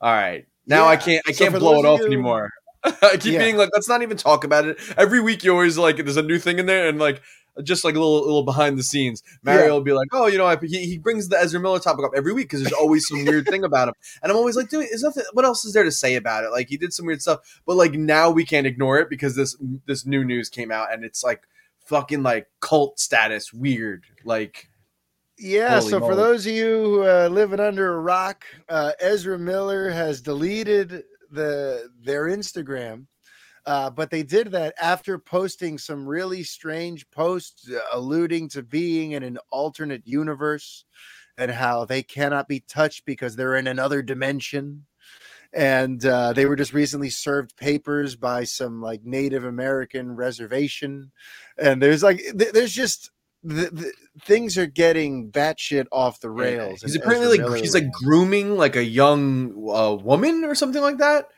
all 0.00 0.10
right, 0.10 0.46
now 0.66 0.84
yeah. 0.84 0.90
I 0.90 0.96
can't 0.96 1.22
I 1.28 1.32
can't 1.32 1.54
blow 1.54 1.78
it 1.80 1.84
off 1.84 2.00
you, 2.00 2.06
anymore. 2.06 2.48
I 2.84 3.18
keep 3.18 3.34
yeah. 3.34 3.40
being 3.40 3.58
like, 3.58 3.68
let's 3.74 3.88
not 3.88 4.00
even 4.00 4.16
talk 4.16 4.44
about 4.44 4.64
it. 4.64 4.78
Every 4.96 5.20
week 5.20 5.44
you 5.44 5.52
always 5.52 5.76
like 5.76 5.96
there's 5.96 6.16
a 6.16 6.22
new 6.22 6.38
thing 6.38 6.58
in 6.58 6.64
there, 6.64 6.88
and 6.88 6.98
like 6.98 7.20
just 7.62 7.84
like 7.84 7.94
a 7.94 7.98
little 7.98 8.20
little 8.20 8.42
behind 8.42 8.78
the 8.78 8.82
scenes. 8.82 9.22
Mario 9.42 9.66
yeah. 9.66 9.72
will 9.72 9.80
be 9.80 9.92
like, 9.92 10.08
"Oh, 10.12 10.26
you 10.26 10.38
know, 10.38 10.46
I, 10.46 10.56
he, 10.60 10.86
he 10.86 10.98
brings 10.98 11.28
the 11.28 11.38
Ezra 11.38 11.60
Miller 11.60 11.78
topic 11.78 12.04
up 12.04 12.12
every 12.16 12.32
week 12.32 12.46
because 12.46 12.62
there's 12.62 12.72
always 12.72 13.06
some 13.06 13.24
weird 13.24 13.46
thing 13.46 13.64
about 13.64 13.88
him." 13.88 13.94
And 14.22 14.30
I'm 14.30 14.36
always 14.36 14.56
like, 14.56 14.68
"Dude, 14.68 14.86
is 14.90 15.02
nothing. 15.02 15.24
What 15.32 15.44
else 15.44 15.64
is 15.64 15.72
there 15.72 15.84
to 15.84 15.92
say 15.92 16.16
about 16.16 16.44
it? 16.44 16.50
Like 16.50 16.68
he 16.68 16.76
did 16.76 16.92
some 16.92 17.06
weird 17.06 17.22
stuff, 17.22 17.60
but 17.66 17.76
like 17.76 17.94
now 17.94 18.30
we 18.30 18.44
can't 18.44 18.66
ignore 18.66 18.98
it 18.98 19.08
because 19.08 19.36
this 19.36 19.56
this 19.86 20.04
new 20.04 20.24
news 20.24 20.48
came 20.48 20.72
out 20.72 20.92
and 20.92 21.04
it's 21.04 21.22
like 21.22 21.42
fucking 21.84 22.22
like 22.22 22.48
cult 22.60 22.98
status 22.98 23.52
weird. 23.52 24.04
Like 24.24 24.68
yeah, 25.38 25.78
Holy 25.78 25.90
so 25.90 26.00
moly. 26.00 26.12
for 26.12 26.16
those 26.16 26.46
of 26.46 26.52
you 26.52 26.82
who 26.82 27.02
uh, 27.02 27.28
living 27.30 27.60
under 27.60 27.92
a 27.92 27.98
rock, 27.98 28.44
uh, 28.68 28.92
Ezra 29.00 29.38
Miller 29.38 29.90
has 29.90 30.20
deleted 30.20 31.04
the 31.30 31.88
their 32.00 32.24
Instagram, 32.24 33.06
uh, 33.66 33.90
but 33.90 34.10
they 34.10 34.22
did 34.22 34.52
that 34.52 34.74
after 34.80 35.18
posting 35.18 35.78
some 35.78 36.06
really 36.06 36.42
strange 36.42 37.10
posts 37.10 37.70
uh, 37.70 37.80
alluding 37.92 38.48
to 38.50 38.62
being 38.62 39.12
in 39.12 39.22
an 39.22 39.38
alternate 39.50 40.02
universe 40.06 40.84
and 41.38 41.50
how 41.50 41.84
they 41.84 42.02
cannot 42.02 42.46
be 42.46 42.60
touched 42.60 43.04
because 43.06 43.36
they're 43.36 43.56
in 43.56 43.66
another 43.66 44.02
dimension. 44.02 44.86
And 45.52 46.04
uh, 46.04 46.32
they 46.32 46.46
were 46.46 46.56
just 46.56 46.72
recently 46.72 47.10
served 47.10 47.56
papers 47.56 48.16
by 48.16 48.44
some 48.44 48.82
like 48.82 49.04
Native 49.04 49.44
American 49.44 50.16
reservation, 50.16 51.12
and 51.56 51.80
there's 51.80 52.02
like 52.02 52.18
th- 52.18 52.52
there's 52.52 52.72
just 52.72 53.12
the, 53.44 53.70
the, 53.70 53.92
things 54.22 54.58
are 54.58 54.66
getting 54.66 55.30
batshit 55.30 55.86
off 55.92 56.18
the 56.18 56.30
rails. 56.30 56.82
He's 56.82 56.96
apparently 56.96 57.38
like 57.38 57.60
he's 57.60 57.72
like 57.74 57.92
grooming 57.92 58.56
like 58.56 58.74
a 58.74 58.82
young 58.82 59.52
uh, 59.70 59.94
woman 59.94 60.42
or 60.42 60.56
something 60.56 60.82
like 60.82 60.98
that, 60.98 61.28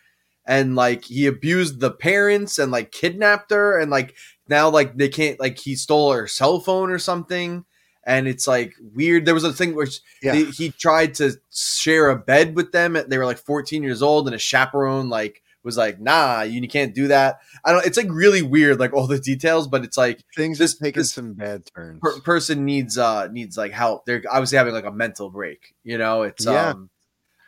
and 0.47 0.76
like 0.76 1.05
he 1.05 1.26
abused 1.26 1.80
the 1.80 1.90
parents 1.90 2.59
and 2.59 2.70
like 2.70 2.92
kidnapped 2.92 3.51
her, 3.51 3.78
and 3.78 3.90
like 3.90 4.14
now 4.49 4.70
like 4.70 4.97
they 4.97 5.09
can't 5.09 5.40
like 5.40 5.59
he 5.59 5.74
stole 5.74 6.12
her 6.12 6.26
cell 6.26 6.61
phone 6.61 6.90
or 6.90 6.99
something, 6.99 7.64
and 8.05 8.28
it's 8.28 8.47
like 8.47 8.74
weird. 8.80 9.24
There 9.24 9.34
was 9.34 9.44
a 9.44 9.53
thing 9.53 9.74
where 9.74 9.88
yeah. 10.22 10.32
they, 10.32 10.44
he 10.44 10.70
tried 10.70 11.14
to 11.14 11.32
share 11.53 12.11
a 12.11 12.16
bed 12.16 12.55
with 12.55 12.72
them. 12.72 12.97
They 13.09 13.18
were 13.18 13.26
like 13.26 13.38
14 13.38 13.82
years 13.82 14.03
old, 14.03 14.28
and 14.28 14.34
a 14.34 14.38
chaperone 14.38 15.09
like 15.09 15.42
was 15.64 15.76
like, 15.76 16.01
"Nah, 16.01 16.42
you, 16.42 16.66
can't 16.68 16.94
do 16.94 17.09
that." 17.09 17.40
I 17.64 17.72
don't. 17.72 17.84
It's 17.84 17.97
like 17.97 18.07
really 18.09 18.40
weird, 18.40 18.78
like 18.78 18.94
all 18.94 19.09
the 19.09 19.18
details, 19.18 19.66
but 19.66 19.84
it's 19.84 19.97
like 19.99 20.22
things 20.34 20.59
just 20.59 20.80
taking 20.80 21.01
this 21.01 21.12
some 21.12 21.34
bad 21.34 21.66
turns. 21.74 22.01
Per- 22.01 22.20
person 22.20 22.64
needs 22.64 22.97
uh 22.97 23.26
needs 23.26 23.59
like 23.59 23.72
help. 23.72 24.07
They're 24.07 24.22
obviously 24.30 24.59
having 24.59 24.72
like 24.72 24.86
a 24.86 24.92
mental 24.92 25.28
break. 25.28 25.74
You 25.82 25.99
know, 25.99 26.22
it's 26.22 26.47
yeah. 26.47 26.70
um. 26.70 26.88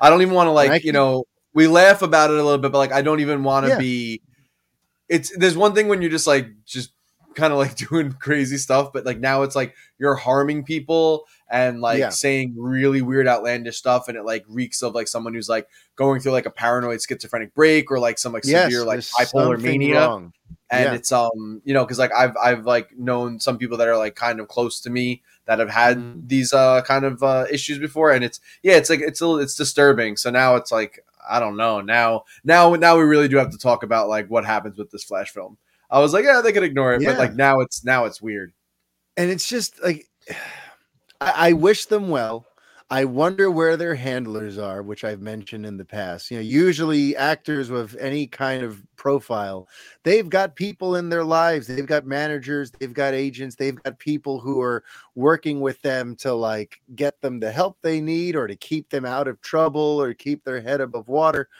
I 0.00 0.10
don't 0.10 0.22
even 0.22 0.34
want 0.34 0.48
to 0.48 0.52
like 0.52 0.84
you 0.84 0.92
know 0.92 1.24
we 1.54 1.66
laugh 1.66 2.02
about 2.02 2.30
it 2.30 2.38
a 2.38 2.42
little 2.42 2.58
bit, 2.58 2.72
but 2.72 2.78
like 2.78 2.92
I 2.92 3.02
don't 3.02 3.20
even 3.20 3.44
want 3.44 3.66
to 3.66 3.72
yeah. 3.72 3.78
be. 3.78 4.22
It's 5.08 5.34
there's 5.36 5.56
one 5.56 5.74
thing 5.74 5.88
when 5.88 6.02
you're 6.02 6.10
just 6.10 6.26
like 6.26 6.48
just 6.64 6.92
kind 7.38 7.52
of 7.52 7.58
like 7.58 7.76
doing 7.88 8.12
crazy 8.12 8.58
stuff, 8.58 8.92
but 8.92 9.06
like 9.06 9.18
now 9.18 9.42
it's 9.42 9.56
like 9.56 9.74
you're 9.98 10.14
harming 10.14 10.64
people 10.64 11.24
and 11.50 11.80
like 11.80 11.98
yeah. 11.98 12.10
saying 12.10 12.54
really 12.58 13.00
weird, 13.00 13.26
outlandish 13.26 13.78
stuff, 13.78 14.08
and 14.08 14.16
it 14.16 14.24
like 14.24 14.44
reeks 14.48 14.82
of 14.82 14.94
like 14.94 15.08
someone 15.08 15.32
who's 15.32 15.48
like 15.48 15.68
going 15.96 16.20
through 16.20 16.32
like 16.32 16.46
a 16.46 16.50
paranoid 16.50 17.00
schizophrenic 17.00 17.54
break 17.54 17.90
or 17.90 17.98
like 17.98 18.18
some 18.18 18.32
like 18.32 18.44
yes, 18.44 18.64
severe 18.64 18.84
like 18.84 19.00
bipolar 19.00 19.60
mania. 19.60 20.00
Wrong. 20.00 20.32
And 20.70 20.84
yeah. 20.84 20.94
it's 20.94 21.12
um 21.12 21.62
you 21.64 21.72
know 21.72 21.84
because 21.84 21.98
like 21.98 22.12
I've 22.12 22.36
I've 22.36 22.66
like 22.66 22.96
known 22.98 23.40
some 23.40 23.56
people 23.56 23.78
that 23.78 23.88
are 23.88 23.96
like 23.96 24.14
kind 24.14 24.38
of 24.38 24.48
close 24.48 24.80
to 24.80 24.90
me 24.90 25.22
that 25.46 25.60
have 25.60 25.70
had 25.70 25.96
mm. 25.96 26.28
these 26.28 26.52
uh 26.52 26.82
kind 26.82 27.06
of 27.06 27.22
uh 27.22 27.46
issues 27.50 27.78
before, 27.78 28.10
and 28.10 28.22
it's 28.22 28.38
yeah 28.62 28.74
it's 28.74 28.90
like 28.90 29.00
it's 29.00 29.22
a, 29.22 29.36
it's 29.36 29.54
disturbing. 29.54 30.18
So 30.18 30.30
now 30.30 30.56
it's 30.56 30.70
like 30.70 31.02
I 31.28 31.40
don't 31.40 31.56
know 31.56 31.80
now 31.80 32.24
now 32.44 32.74
now 32.74 32.96
we 32.96 33.04
really 33.04 33.28
do 33.28 33.36
have 33.36 33.50
to 33.50 33.58
talk 33.58 33.82
about 33.82 34.08
like 34.08 34.28
what 34.28 34.44
happens 34.44 34.78
with 34.78 34.90
this 34.90 35.04
flash 35.04 35.30
film. 35.30 35.56
I 35.90 36.00
was 36.00 36.12
like, 36.12 36.24
yeah, 36.24 36.40
they 36.42 36.52
could 36.52 36.62
ignore 36.62 36.94
it, 36.94 37.02
yeah. 37.02 37.10
but 37.10 37.18
like 37.18 37.34
now 37.34 37.60
it's 37.60 37.84
now 37.84 38.04
it's 38.04 38.20
weird. 38.20 38.52
And 39.16 39.30
it's 39.30 39.48
just 39.48 39.82
like 39.82 40.06
I, 41.20 41.50
I 41.50 41.52
wish 41.52 41.86
them 41.86 42.08
well. 42.08 42.46
I 42.90 43.04
wonder 43.04 43.50
where 43.50 43.76
their 43.76 43.94
handlers 43.96 44.56
are, 44.56 44.82
which 44.82 45.04
I've 45.04 45.20
mentioned 45.20 45.66
in 45.66 45.76
the 45.76 45.84
past. 45.84 46.30
You 46.30 46.38
know, 46.38 46.42
usually 46.42 47.14
actors 47.14 47.70
with 47.70 47.94
any 48.00 48.26
kind 48.26 48.62
of 48.62 48.82
profile, 48.96 49.68
they've 50.04 50.28
got 50.28 50.56
people 50.56 50.96
in 50.96 51.10
their 51.10 51.24
lives. 51.24 51.66
They've 51.66 51.84
got 51.84 52.06
managers, 52.06 52.70
they've 52.70 52.94
got 52.94 53.12
agents, 53.12 53.56
they've 53.56 53.80
got 53.82 53.98
people 53.98 54.40
who 54.40 54.62
are 54.62 54.84
working 55.14 55.60
with 55.60 55.82
them 55.82 56.16
to 56.16 56.32
like 56.32 56.80
get 56.94 57.20
them 57.20 57.40
the 57.40 57.52
help 57.52 57.76
they 57.82 58.00
need 58.00 58.34
or 58.34 58.46
to 58.46 58.56
keep 58.56 58.88
them 58.88 59.04
out 59.04 59.28
of 59.28 59.38
trouble 59.42 60.00
or 60.00 60.14
keep 60.14 60.44
their 60.44 60.62
head 60.62 60.80
above 60.80 61.08
water 61.08 61.50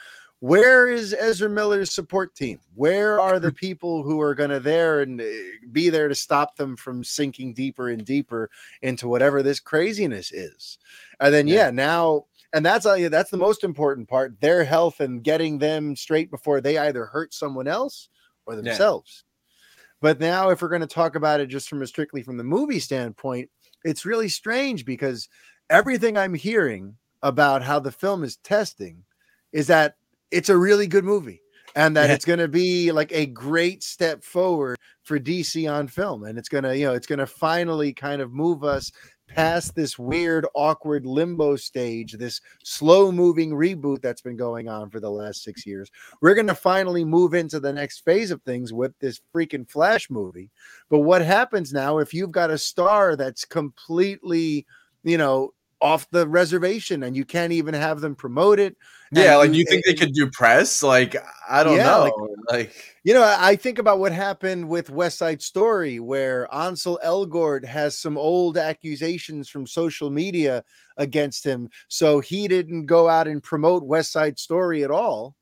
where 0.41 0.87
is 0.87 1.13
Ezra 1.13 1.49
Miller's 1.49 1.93
support 1.93 2.33
team? 2.33 2.59
Where 2.75 3.19
are 3.19 3.39
the 3.39 3.51
people 3.51 4.03
who 4.03 4.21
are 4.21 4.33
going 4.33 4.51
to 4.51 4.59
there 4.59 5.01
and 5.01 5.19
eh, 5.19 5.25
be 5.71 5.89
there 5.89 6.07
to 6.07 6.15
stop 6.15 6.55
them 6.55 6.77
from 6.77 7.03
sinking 7.03 7.53
deeper 7.53 7.89
and 7.89 8.05
deeper 8.05 8.49
into 8.81 9.07
whatever 9.07 9.43
this 9.43 9.59
craziness 9.59 10.31
is? 10.31 10.77
And 11.19 11.33
then 11.33 11.47
yeah, 11.47 11.65
yeah 11.65 11.71
now 11.71 12.25
and 12.53 12.65
that's 12.65 12.85
uh, 12.85 13.09
that's 13.09 13.31
the 13.31 13.37
most 13.37 13.63
important 13.63 14.07
part, 14.07 14.39
their 14.39 14.63
health 14.63 15.01
and 15.01 15.23
getting 15.23 15.59
them 15.59 15.95
straight 15.95 16.31
before 16.31 16.61
they 16.61 16.77
either 16.77 17.05
hurt 17.05 17.33
someone 17.33 17.67
else 17.67 18.09
or 18.45 18.55
themselves. 18.55 19.23
Yeah. 19.25 19.83
But 20.01 20.19
now 20.19 20.49
if 20.49 20.61
we're 20.61 20.69
going 20.69 20.81
to 20.81 20.87
talk 20.87 21.15
about 21.15 21.41
it 21.41 21.47
just 21.47 21.67
from 21.67 21.81
a 21.81 21.87
strictly 21.87 22.23
from 22.23 22.37
the 22.37 22.43
movie 22.43 22.79
standpoint, 22.79 23.49
it's 23.83 24.05
really 24.05 24.29
strange 24.29 24.85
because 24.85 25.27
everything 25.69 26.17
I'm 26.17 26.33
hearing 26.33 26.95
about 27.21 27.61
how 27.61 27.79
the 27.79 27.91
film 27.91 28.23
is 28.23 28.37
testing 28.37 29.03
is 29.51 29.67
that 29.67 29.95
it's 30.31 30.49
a 30.49 30.57
really 30.57 30.87
good 30.87 31.03
movie 31.03 31.41
and 31.75 31.95
that 31.95 32.09
yeah. 32.09 32.15
it's 32.15 32.25
going 32.25 32.39
to 32.39 32.47
be 32.47 32.91
like 32.91 33.11
a 33.11 33.25
great 33.27 33.83
step 33.83 34.23
forward 34.23 34.77
for 35.03 35.19
DC 35.19 35.71
on 35.71 35.87
film 35.87 36.23
and 36.23 36.37
it's 36.37 36.49
going 36.49 36.63
to 36.63 36.77
you 36.77 36.85
know 36.85 36.93
it's 36.93 37.07
going 37.07 37.19
to 37.19 37.27
finally 37.27 37.93
kind 37.93 38.21
of 38.21 38.33
move 38.33 38.63
us 38.63 38.91
past 39.27 39.75
this 39.75 39.99
weird 39.99 40.45
awkward 40.55 41.05
limbo 41.05 41.55
stage 41.55 42.13
this 42.13 42.41
slow 42.63 43.11
moving 43.11 43.51
reboot 43.51 44.01
that's 44.01 44.21
been 44.21 44.35
going 44.35 44.67
on 44.67 44.89
for 44.89 44.99
the 44.99 45.09
last 45.09 45.43
6 45.43 45.67
years 45.67 45.89
we're 46.21 46.33
going 46.33 46.47
to 46.47 46.55
finally 46.55 47.05
move 47.05 47.35
into 47.35 47.59
the 47.59 47.71
next 47.71 48.03
phase 48.03 48.31
of 48.31 48.41
things 48.41 48.73
with 48.73 48.91
this 48.99 49.21
freaking 49.33 49.69
flash 49.69 50.09
movie 50.09 50.49
but 50.89 50.99
what 50.99 51.21
happens 51.21 51.71
now 51.71 51.99
if 51.99 52.11
you've 52.11 52.31
got 52.31 52.49
a 52.49 52.57
star 52.57 53.15
that's 53.15 53.45
completely 53.45 54.65
you 55.03 55.17
know 55.17 55.51
off 55.81 56.09
the 56.11 56.27
reservation 56.27 57.03
and 57.03 57.15
you 57.15 57.23
can't 57.25 57.53
even 57.53 57.73
have 57.73 58.01
them 58.01 58.15
promote 58.15 58.59
it. 58.59 58.75
Yeah, 59.11 59.39
And 59.39 59.51
like 59.51 59.57
you 59.57 59.65
think 59.65 59.85
they 59.85 59.93
could 59.93 60.13
do 60.13 60.29
press? 60.29 60.83
Like 60.83 61.15
I 61.49 61.63
don't 61.63 61.77
Yeah, 61.77 61.83
know. 61.85 62.01
like- 62.03 62.13
Like, 62.51 62.95
You 63.03 63.13
know, 63.13 63.23
I 63.39 63.55
think 63.55 63.77
about 63.79 63.99
what 63.99 64.11
happened 64.11 64.67
with 64.67 64.89
West 64.89 65.17
Side 65.19 65.41
Story, 65.41 65.99
where 65.99 66.53
Ansel 66.53 66.99
Elgort 67.05 67.63
has 67.63 67.97
some 67.97 68.17
old 68.17 68.57
accusations 68.57 69.49
from 69.49 69.65
social 69.67 70.09
media 70.09 70.63
against 70.97 71.43
him. 71.45 71.69
So 71.87 72.19
he 72.19 72.47
didn't 72.47 72.87
go 72.87 73.07
out 73.07 73.27
and 73.27 73.41
promote 73.41 73.83
West 73.83 74.11
Side 74.11 74.37
Story 74.39 74.83
at 74.83 74.91
all. 74.91 75.35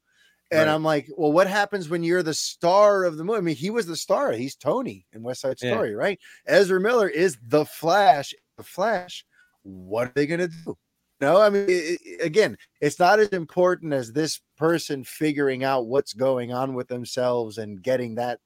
And 0.51 0.67
Right. 0.67 0.73
I'm 0.73 0.83
like, 0.83 1.07
well, 1.17 1.31
what 1.31 1.47
happens 1.47 1.89
when 1.89 2.03
you're 2.03 2.23
the 2.23 2.33
star 2.33 3.03
of 3.05 3.17
the 3.17 3.23
movie? 3.23 3.37
I 3.37 3.41
mean, 3.41 3.55
he 3.55 3.69
was 3.69 3.85
the 3.85 3.97
star. 3.97 4.31
He's 4.33 4.55
Tony 4.55 5.05
in 5.13 5.23
West 5.23 5.41
Side 5.41 5.57
Yeah. 5.61 5.73
Story, 5.73 5.93
right? 5.95 6.19
Ezra 6.45 6.79
Miller 6.79 7.09
is 7.09 7.37
the 7.47 7.65
Flash. 7.65 8.33
The 8.57 8.63
Flash. 8.63 9.25
What 9.67 10.07
are 10.07 10.13
they 10.15 10.25
going 10.27 10.39
to 10.39 10.47
do? 10.47 10.77
No, 11.19 11.41
I 11.41 11.49
mean, 11.49 11.65
i- 11.69 11.97
i- 12.05 12.23
again, 12.23 12.57
it's 12.79 12.99
not 12.99 13.19
as 13.19 13.29
important 13.29 13.91
as 13.93 14.13
this 14.13 14.39
person 14.57 15.03
figuring 15.03 15.63
out 15.63 15.87
what's 15.87 16.13
going 16.13 16.53
on 16.53 16.73
with 16.73 16.87
themselves 16.87 17.57
and 17.57 17.81
getting 17.81 18.15
that 18.15 18.39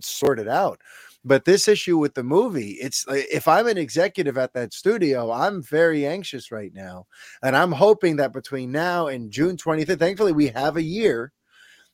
sorted 0.00 0.48
out. 0.48 0.80
But 1.24 1.44
this 1.44 1.68
issue 1.68 1.98
with 1.98 2.14
the 2.14 2.22
movie, 2.22 2.72
it's 2.80 3.04
if 3.08 3.46
I'm 3.48 3.66
an 3.66 3.78
executive 3.78 4.38
at 4.38 4.54
that 4.54 4.72
studio, 4.72 5.30
I'm 5.30 5.62
very 5.62 6.06
anxious 6.06 6.50
right 6.50 6.72
now. 6.72 7.06
And 7.42 7.56
I'm 7.56 7.72
hoping 7.72 8.16
that 8.16 8.32
between 8.32 8.72
now 8.72 9.08
and 9.08 9.30
June 9.30 9.56
25th, 9.56 9.98
thankfully, 9.98 10.32
we 10.32 10.48
have 10.48 10.76
a 10.76 10.82
year. 10.82 11.32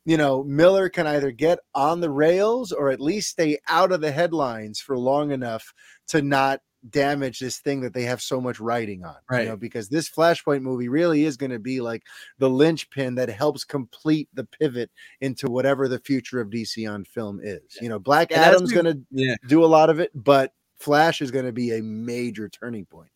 You 0.05 0.19
know, 0.19 0.45
Miller 0.45 0.89
can 0.91 1.07
either 1.07 1.31
get 1.33 1.59
on 1.75 2.01
the 2.01 2.11
rails 2.11 2.73
or 2.73 2.91
at 2.91 3.01
least 3.01 3.31
stay 3.31 3.59
out 3.69 3.93
of 3.93 4.01
the 4.03 4.13
headlines 4.13 4.79
for 4.81 4.99
long 4.99 5.33
enough 5.33 5.73
to 6.09 6.23
not 6.23 6.61
damage 6.91 7.39
this 7.39 7.59
thing 7.59 7.81
that 7.81 7.95
they 7.95 8.03
have 8.03 8.21
so 8.21 8.41
much 8.41 8.61
writing 8.61 9.05
on. 9.05 9.15
You 9.31 9.37
Right. 9.37 9.49
know, 9.49 9.57
because 9.57 9.89
this 9.89 10.09
Flashpoint 10.09 10.63
movie 10.63 10.89
really 10.89 11.25
is 11.25 11.37
going 11.37 11.53
to 11.53 11.59
be 11.59 11.81
like 11.81 12.03
the 12.39 12.51
linchpin 12.51 13.15
that 13.17 13.29
helps 13.29 13.65
complete 13.65 14.29
the 14.35 14.45
pivot 14.45 14.91
into 15.21 15.49
whatever 15.51 15.89
the 15.89 15.99
future 15.99 16.41
of 16.41 16.51
DC 16.51 16.91
on 16.91 17.05
film 17.05 17.41
is. 17.43 17.63
You 17.81 17.89
know, 17.89 17.99
Black 17.99 18.31
And 18.33 18.41
Adam's 18.41 18.73
going 18.73 18.87
to 18.87 19.01
yeah. 19.11 19.35
do 19.49 19.65
a 19.65 19.67
lot 19.67 19.91
of 19.91 20.01
it, 20.01 20.11
but 20.15 20.53
Flash 20.77 21.23
is 21.23 21.31
going 21.31 21.47
to 21.47 21.53
be 21.53 21.77
a 21.79 21.83
major 21.83 22.49
turning 22.49 22.85
point. 22.87 23.11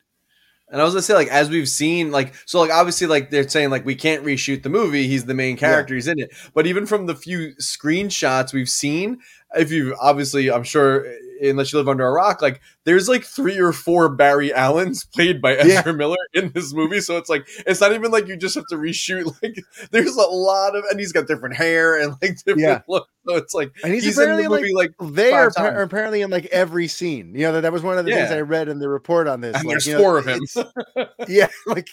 And 0.71 0.83
I 0.83 0.85
was 0.85 0.93
gonna 0.93 1.01
say, 1.01 1.15
like, 1.15 1.29
as 1.29 1.49
we've 1.49 1.67
seen, 1.69 2.11
like, 2.11 2.35
so, 2.45 2.61
like, 2.61 2.71
obviously, 2.71 3.07
like, 3.07 3.31
they're 3.31 3.49
saying, 3.49 3.71
like, 3.71 3.87
we 3.87 3.95
can't 3.95 4.23
reshoot 4.23 4.63
the 4.63 4.69
movie. 4.69 5.09
He's 5.09 5.25
the 5.25 5.33
main 5.33 5.57
character. 5.57 5.95
He's 5.95 6.09
in 6.09 6.19
it. 6.19 6.31
But 6.53 6.67
even 6.67 6.85
from 6.85 7.07
the 7.07 7.15
few 7.15 7.55
screenshots 7.57 8.53
we've 8.53 8.69
seen, 8.69 9.19
if 9.57 9.71
you've 9.73 9.95
obviously, 9.99 10.51
I'm 10.51 10.65
sure, 10.65 11.07
eh, 11.07 11.11
eh, 11.41 11.49
unless 11.51 11.73
you 11.73 11.79
live 11.79 11.89
under 11.89 12.07
a 12.07 12.13
rock, 12.13 12.43
like, 12.43 12.61
there's 12.89 13.07
like 13.07 13.23
three 13.23 13.59
or 13.59 13.71
four 13.75 14.09
Barry 14.09 14.51
Allens 14.51 15.05
played 15.05 15.43
by 15.43 15.57
Ezra 15.57 15.83
Yeah. 15.85 15.93
Miller 15.93 16.17
in 16.33 16.51
this 16.55 16.73
movie. 16.73 17.03
So 17.03 17.19
it's 17.19 17.29
like, 17.29 17.47
it's 17.67 17.83
not 17.83 17.93
even 17.93 18.11
like 18.11 18.27
you 18.29 18.35
just 18.37 18.55
have 18.55 18.67
to 18.71 18.77
reshoot. 18.77 19.27
Like, 19.43 19.63
there's 19.91 20.17
a 20.17 20.23
lot 20.23 20.75
of, 20.75 20.85
and 20.91 20.99
he's 20.99 21.13
got 21.13 21.27
different 21.27 21.55
hair 21.55 22.01
and 22.01 22.13
like 22.23 22.37
different 22.47 22.61
Yeah. 22.61 22.81
looks. 22.89 23.11
So 23.29 23.37
it's 23.37 23.53
like, 23.53 23.73
And 23.85 23.93
he's, 23.93 24.05
he's, 24.05 24.17
in 24.19 24.25
apparently 24.25 24.45
the 24.45 24.51
like 24.51 24.61
movie, 24.63 24.75
like, 24.75 25.15
they 25.15 25.33
are, 25.33 25.51
five 25.51 25.67
appa- 25.67 25.75
times. 25.77 25.83
apparently 25.85 26.23
in 26.23 26.31
like 26.31 26.47
every 26.47 26.89
scene. 26.89 27.35
You 27.35 27.43
know 27.43 27.53
that, 27.53 27.61
that 27.61 27.73
was 27.75 27.83
one 27.83 27.99
of 27.99 28.07
the 28.07 28.13
things 28.13 28.31
I 28.31 28.41
read 28.41 28.71
in 28.71 28.79
the 28.79 28.89
report 28.89 29.29
on 29.29 29.43
this. 29.43 29.55
and 29.55 29.65
like, 29.67 29.75
there's 29.75 29.87
you 29.87 29.93
know, 29.93 29.99
four 30.01 30.17
of 30.19 30.27
him. 30.27 30.41
yeah, 31.29 31.49
like 31.67 31.91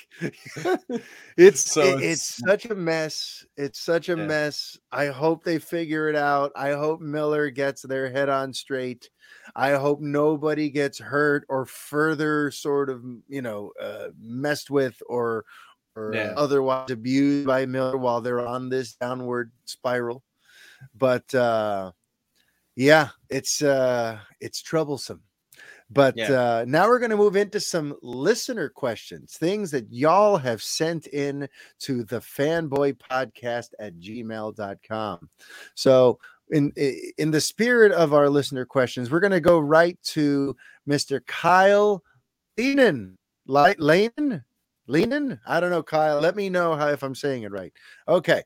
it's 1.37 1.69
So 1.71 1.81
it- 1.81 1.87
it's- 1.87 2.01
it's 2.15 2.21
such 2.47 2.65
a 2.67 2.75
mess. 2.75 3.45
It's 3.57 3.79
such 3.79 4.07
a 4.07 4.15
Yeah. 4.15 4.25
mess. 4.27 4.77
I 4.93 5.07
hope 5.07 5.43
they 5.43 5.59
figure 5.59 6.07
it 6.07 6.15
out. 6.15 6.53
I 6.55 6.71
hope 6.71 7.01
Miller 7.01 7.49
gets 7.49 7.81
their 7.81 8.09
head 8.09 8.29
on 8.29 8.53
straight. 8.53 9.09
I 9.55 9.71
hope 9.73 9.99
nobody 9.99 10.69
gets 10.69 10.84
hurt 10.99 11.45
or 11.49 11.65
further 11.65 12.51
sort 12.51 12.89
of 12.89 13.03
you 13.27 13.41
know 13.41 13.71
uh, 13.79 14.09
messed 14.19 14.69
with 14.69 15.01
or 15.07 15.45
or 15.95 16.13
Yeah. 16.13 16.33
otherwise 16.35 16.91
abused 16.91 17.47
by 17.47 17.65
Miller 17.65 17.97
while 17.97 18.21
they're 18.21 18.45
on 18.45 18.69
this 18.69 18.95
downward 18.95 19.51
spiral. 19.65 20.23
But 20.95 21.33
uh 21.35 21.91
yeah, 22.75 23.09
it's 23.29 23.61
uh 23.61 24.19
it's 24.41 24.61
troublesome. 24.61 25.23
But 25.89 26.17
Yeah. 26.17 26.31
uh 26.31 26.65
now 26.67 26.87
we're 26.87 26.99
going 26.99 27.11
to 27.11 27.17
move 27.17 27.35
into 27.35 27.59
some 27.59 27.95
listener 28.01 28.69
questions, 28.69 29.37
things 29.37 29.71
that 29.71 29.91
y'all 29.91 30.37
have 30.37 30.61
sent 30.63 31.07
in 31.07 31.47
to 31.79 32.03
the 32.03 32.19
fanboy 32.19 32.97
podcast 32.97 33.69
at 33.79 33.95
gmail.com. 33.99 35.29
So 35.75 36.19
in 36.51 36.71
in 37.17 37.31
the 37.31 37.41
spirit 37.41 37.91
of 37.91 38.13
our 38.13 38.29
listener 38.29 38.65
questions, 38.65 39.11
we're 39.11 39.19
going 39.19 39.31
to 39.31 39.39
go 39.39 39.59
right 39.59 39.97
to 40.03 40.55
Mr. 40.87 41.25
Kyle 41.25 42.03
Lehnen. 42.57 43.15
Li- 43.47 43.75
Lehnen? 43.75 44.43
Lehnen? 44.87 45.39
I 45.47 45.59
don't 45.59 45.71
know, 45.71 45.83
Kyle. 45.83 46.19
Let 46.19 46.35
me 46.35 46.49
know 46.49 46.75
how 46.75 46.89
if 46.89 47.03
I'm 47.03 47.15
saying 47.15 47.43
it 47.43 47.51
right. 47.51 47.73
Okay. 48.07 48.43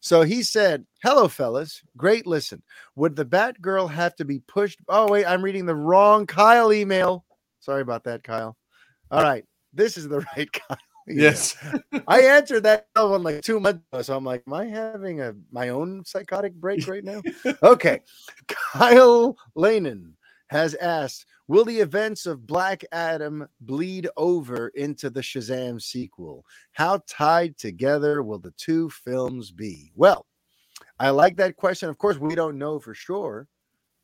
So 0.00 0.22
he 0.22 0.42
said, 0.42 0.86
Hello, 1.02 1.28
fellas. 1.28 1.82
Great 1.96 2.26
listen. 2.26 2.62
Would 2.96 3.16
the 3.16 3.24
Batgirl 3.24 3.90
have 3.90 4.14
to 4.16 4.24
be 4.24 4.40
pushed? 4.40 4.78
Oh, 4.88 5.10
wait, 5.10 5.26
I'm 5.26 5.42
reading 5.42 5.66
the 5.66 5.74
wrong 5.74 6.26
Kyle 6.26 6.72
email. 6.72 7.24
Sorry 7.60 7.82
about 7.82 8.04
that, 8.04 8.22
Kyle. 8.22 8.56
All 9.10 9.22
right. 9.22 9.44
This 9.72 9.96
is 9.96 10.08
the 10.08 10.20
right 10.36 10.52
Kyle. 10.52 10.78
Yes. 11.06 11.56
I 12.06 12.20
answered 12.22 12.62
that 12.64 12.86
one 12.94 13.22
like 13.22 13.42
two 13.42 13.60
months 13.60 13.82
ago. 13.92 14.02
So 14.02 14.16
I'm 14.16 14.24
like, 14.24 14.42
Am 14.46 14.52
I 14.54 14.66
having 14.66 15.20
a 15.20 15.34
my 15.50 15.70
own 15.70 16.04
psychotic 16.04 16.54
break 16.54 16.86
right 16.88 17.04
now? 17.04 17.22
okay. 17.62 18.00
Kyle 18.48 19.36
Lanen 19.56 20.12
has 20.48 20.74
asked, 20.76 21.26
Will 21.48 21.64
the 21.64 21.80
events 21.80 22.26
of 22.26 22.46
Black 22.46 22.84
Adam 22.92 23.46
bleed 23.60 24.08
over 24.16 24.68
into 24.68 25.10
the 25.10 25.20
Shazam 25.20 25.80
sequel? 25.80 26.44
How 26.72 27.00
tied 27.08 27.58
together 27.58 28.22
will 28.22 28.38
the 28.38 28.52
two 28.56 28.88
films 28.90 29.50
be? 29.50 29.92
Well, 29.94 30.26
I 30.98 31.10
like 31.10 31.36
that 31.36 31.56
question. 31.56 31.88
Of 31.88 31.98
course, 31.98 32.18
we 32.18 32.34
don't 32.34 32.58
know 32.58 32.78
for 32.78 32.94
sure, 32.94 33.48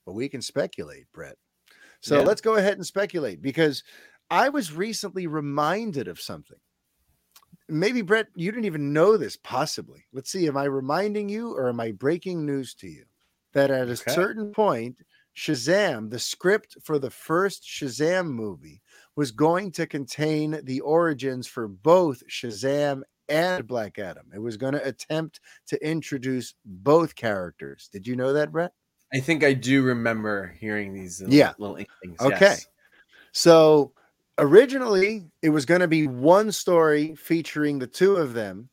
but 0.04 0.14
we 0.14 0.28
can 0.28 0.42
speculate, 0.42 1.06
Brett. 1.12 1.36
So 2.00 2.16
Yeah. 2.16 2.22
let's 2.22 2.40
go 2.40 2.56
ahead 2.56 2.74
and 2.74 2.86
speculate 2.86 3.40
because 3.42 3.82
I 4.30 4.48
was 4.48 4.72
recently 4.72 5.26
reminded 5.26 6.08
of 6.08 6.20
something. 6.20 6.58
Maybe, 7.68 8.02
Brett, 8.02 8.28
you 8.34 8.50
didn't 8.50 8.64
even 8.64 8.92
know 8.92 9.16
this, 9.16 9.36
possibly. 9.36 10.06
Let's 10.12 10.30
see. 10.30 10.46
Am 10.48 10.56
I 10.56 10.64
reminding 10.64 11.28
you 11.28 11.52
or 11.52 11.68
am 11.68 11.80
I 11.80 11.92
breaking 11.92 12.46
news 12.46 12.74
to 12.76 12.88
you 12.88 13.04
that 13.52 13.70
at 13.70 13.88
a 13.88 13.92
Okay. 13.92 14.10
certain 14.10 14.52
point, 14.52 14.98
Shazam, 15.36 16.10
the 16.10 16.18
script 16.18 16.76
for 16.82 16.98
the 16.98 17.10
first 17.10 17.62
Shazam 17.64 18.26
movie, 18.26 18.82
was 19.16 19.30
going 19.30 19.70
to 19.72 19.86
contain 19.86 20.60
the 20.64 20.80
origins 20.80 21.46
for 21.46 21.68
both 21.68 22.22
Shazam 22.28 23.02
and 23.28 23.66
Black 23.66 23.98
Adam. 23.98 24.30
It 24.34 24.38
was 24.38 24.56
going 24.56 24.72
to 24.72 24.86
attempt 24.86 25.40
to 25.66 25.86
introduce 25.86 26.54
both 26.64 27.14
characters. 27.14 27.88
Did 27.92 28.06
you 28.06 28.16
know 28.16 28.32
that, 28.32 28.50
Brett? 28.50 28.72
I 29.12 29.20
think 29.20 29.44
I 29.44 29.52
do 29.52 29.82
remember 29.82 30.56
hearing 30.58 30.94
these 30.94 31.20
little, 31.20 31.36
Yeah. 31.36 31.52
little 31.58 31.76
inklings. 31.76 32.20
Okay. 32.20 32.38
yes. 32.38 32.66
So 33.32 33.92
originally, 34.38 35.26
it 35.42 35.50
was 35.50 35.66
going 35.66 35.80
to 35.80 35.88
be 35.88 36.06
one 36.06 36.52
story 36.52 37.14
featuring 37.14 37.78
the 37.78 37.86
two 37.86 38.16
of 38.16 38.34
them. 38.34 38.68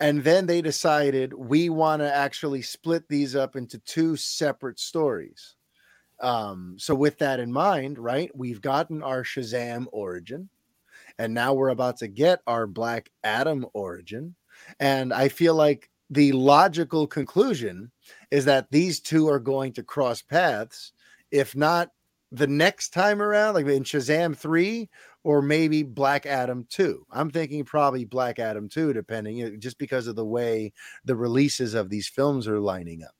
And 0.00 0.24
then 0.24 0.46
they 0.46 0.60
decided 0.60 1.32
we 1.32 1.68
want 1.68 2.02
to 2.02 2.12
actually 2.12 2.62
split 2.62 3.08
these 3.08 3.36
up 3.36 3.54
into 3.56 3.78
two 3.78 4.16
separate 4.16 4.80
stories. 4.80 5.54
Um, 6.20 6.74
so, 6.78 6.94
with 6.94 7.18
that 7.18 7.40
in 7.40 7.52
mind, 7.52 7.98
right, 7.98 8.30
we've 8.34 8.60
gotten 8.60 9.02
our 9.02 9.22
Shazam 9.22 9.86
origin, 9.92 10.48
and 11.18 11.34
now 11.34 11.54
we're 11.54 11.68
about 11.68 11.98
to 11.98 12.08
get 12.08 12.40
our 12.46 12.66
Black 12.66 13.10
Adam 13.22 13.66
origin. 13.72 14.34
And 14.78 15.12
I 15.12 15.28
feel 15.28 15.54
like 15.54 15.90
the 16.10 16.32
logical 16.32 17.06
conclusion 17.06 17.90
is 18.30 18.44
that 18.44 18.70
these 18.70 19.00
two 19.00 19.28
are 19.28 19.40
going 19.40 19.72
to 19.74 19.82
cross 19.82 20.22
paths, 20.22 20.92
if 21.30 21.56
not 21.56 21.90
the 22.34 22.46
next 22.46 22.90
time 22.90 23.22
around, 23.22 23.54
like 23.54 23.66
in 23.66 23.84
Shazam 23.84 24.36
3 24.36 24.88
or 25.22 25.40
maybe 25.40 25.82
Black 25.82 26.26
Adam 26.26 26.66
2. 26.68 27.06
I'm 27.10 27.30
thinking 27.30 27.64
probably 27.64 28.04
Black 28.04 28.38
Adam 28.38 28.68
2, 28.68 28.92
depending, 28.92 29.36
you 29.36 29.50
know, 29.50 29.56
just 29.56 29.78
because 29.78 30.06
of 30.06 30.16
the 30.16 30.24
way 30.24 30.72
the 31.04 31.16
releases 31.16 31.74
of 31.74 31.90
these 31.90 32.08
films 32.08 32.48
are 32.48 32.60
lining 32.60 33.04
up. 33.04 33.14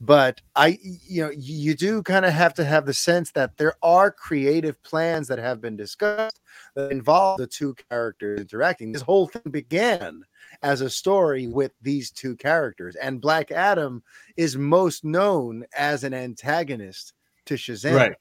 But 0.00 0.40
I, 0.56 0.78
you 0.82 1.22
know, 1.22 1.30
you 1.30 1.76
do 1.76 2.02
kind 2.02 2.24
of 2.24 2.32
have 2.32 2.54
to 2.54 2.64
have 2.64 2.86
the 2.86 2.92
sense 2.92 3.30
that 3.32 3.56
there 3.56 3.74
are 3.84 4.10
creative 4.10 4.82
plans 4.82 5.28
that 5.28 5.38
have 5.38 5.60
been 5.60 5.76
discussed 5.76 6.40
that 6.74 6.90
involve 6.90 7.38
the 7.38 7.46
two 7.46 7.76
characters 7.88 8.40
interacting. 8.40 8.90
This 8.90 9.02
whole 9.02 9.28
thing 9.28 9.52
began 9.52 10.24
as 10.62 10.80
a 10.80 10.90
story 10.90 11.46
with 11.46 11.70
these 11.80 12.10
two 12.10 12.34
characters, 12.34 12.96
and 12.96 13.20
Black 13.20 13.52
Adam 13.52 14.02
is 14.36 14.56
most 14.56 15.04
known 15.04 15.64
as 15.76 16.02
an 16.02 16.14
antagonist 16.14 17.12
to 17.46 17.54
Shazam. 17.54 17.94
Right. 17.94 18.16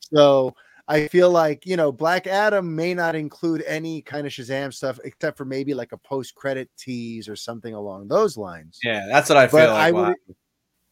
So 0.00 0.54
I 0.86 1.08
feel 1.08 1.30
like, 1.30 1.64
you 1.64 1.76
know, 1.76 1.90
Black 1.90 2.26
Adam 2.26 2.74
may 2.74 2.94
not 2.94 3.14
include 3.14 3.62
any 3.66 4.02
kind 4.02 4.26
of 4.26 4.32
Shazam 4.32 4.72
stuff 4.72 4.98
except 5.04 5.38
for 5.38 5.44
maybe 5.44 5.72
like 5.74 5.92
a 5.92 5.98
post 5.98 6.34
credit 6.34 6.68
tease 6.76 7.28
or 7.28 7.36
something 7.36 7.74
along 7.74 8.08
those 8.08 8.36
lines. 8.36 8.78
Yeah, 8.82 9.06
that's 9.08 9.28
what 9.28 9.38
I 9.38 9.48
feel 9.48 9.60
But 9.60 9.70
like. 9.70 9.78
I 9.78 9.92
wow. 9.92 10.08
would, 10.08 10.36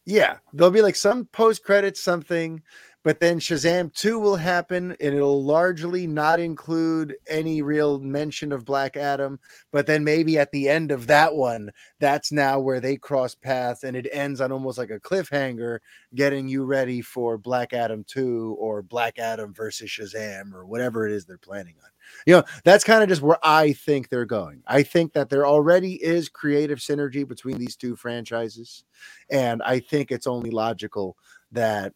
yeah, 0.05 0.37
there'll 0.51 0.71
be 0.71 0.81
like 0.81 0.95
some 0.95 1.25
post 1.25 1.63
credit 1.63 1.95
something, 1.95 2.61
but 3.03 3.19
then 3.19 3.39
Shazam 3.39 3.93
2 3.93 4.17
will 4.17 4.37
happen 4.37 4.95
and 5.01 5.13
it'll 5.13 5.43
largely 5.43 6.07
not 6.07 6.39
include 6.39 7.15
any 7.27 7.61
real 7.61 7.99
mention 7.99 8.53
of 8.53 8.63
Black 8.63 8.95
Adam. 8.95 9.39
But 9.71 9.87
then 9.87 10.05
maybe 10.05 10.39
at 10.39 10.51
the 10.51 10.69
end 10.69 10.91
of 10.91 11.07
that 11.07 11.35
one, 11.35 11.71
that's 11.99 12.31
now 12.31 12.59
where 12.59 12.79
they 12.79 12.95
cross 12.95 13.35
paths 13.35 13.83
and 13.83 13.97
it 13.97 14.07
ends 14.11 14.39
on 14.39 14.53
almost 14.53 14.77
like 14.77 14.89
a 14.89 14.99
cliffhanger, 14.99 15.79
getting 16.15 16.47
you 16.47 16.63
ready 16.63 17.01
for 17.01 17.37
Black 17.37 17.73
Adam 17.73 18.05
2 18.07 18.55
or 18.57 18.81
Black 18.81 19.19
Adam 19.19 19.53
versus 19.53 19.89
Shazam 19.89 20.53
or 20.53 20.65
whatever 20.65 21.05
it 21.05 21.11
is 21.11 21.25
they're 21.25 21.37
planning 21.37 21.75
on. 21.83 21.89
You 22.25 22.35
know, 22.35 22.43
that's 22.63 22.83
kind 22.83 23.03
of 23.03 23.09
just 23.09 23.21
where 23.21 23.37
I 23.43 23.73
think 23.73 24.09
they're 24.09 24.25
going. 24.25 24.61
I 24.67 24.83
think 24.83 25.13
that 25.13 25.29
there 25.29 25.45
already 25.45 25.95
is 26.03 26.29
creative 26.29 26.79
synergy 26.79 27.27
between 27.27 27.57
these 27.57 27.75
two 27.75 27.95
franchises. 27.95 28.85
And 29.29 29.61
I 29.63 29.79
think 29.79 30.11
it's 30.11 30.27
only 30.27 30.51
logical 30.51 31.17
that 31.51 31.93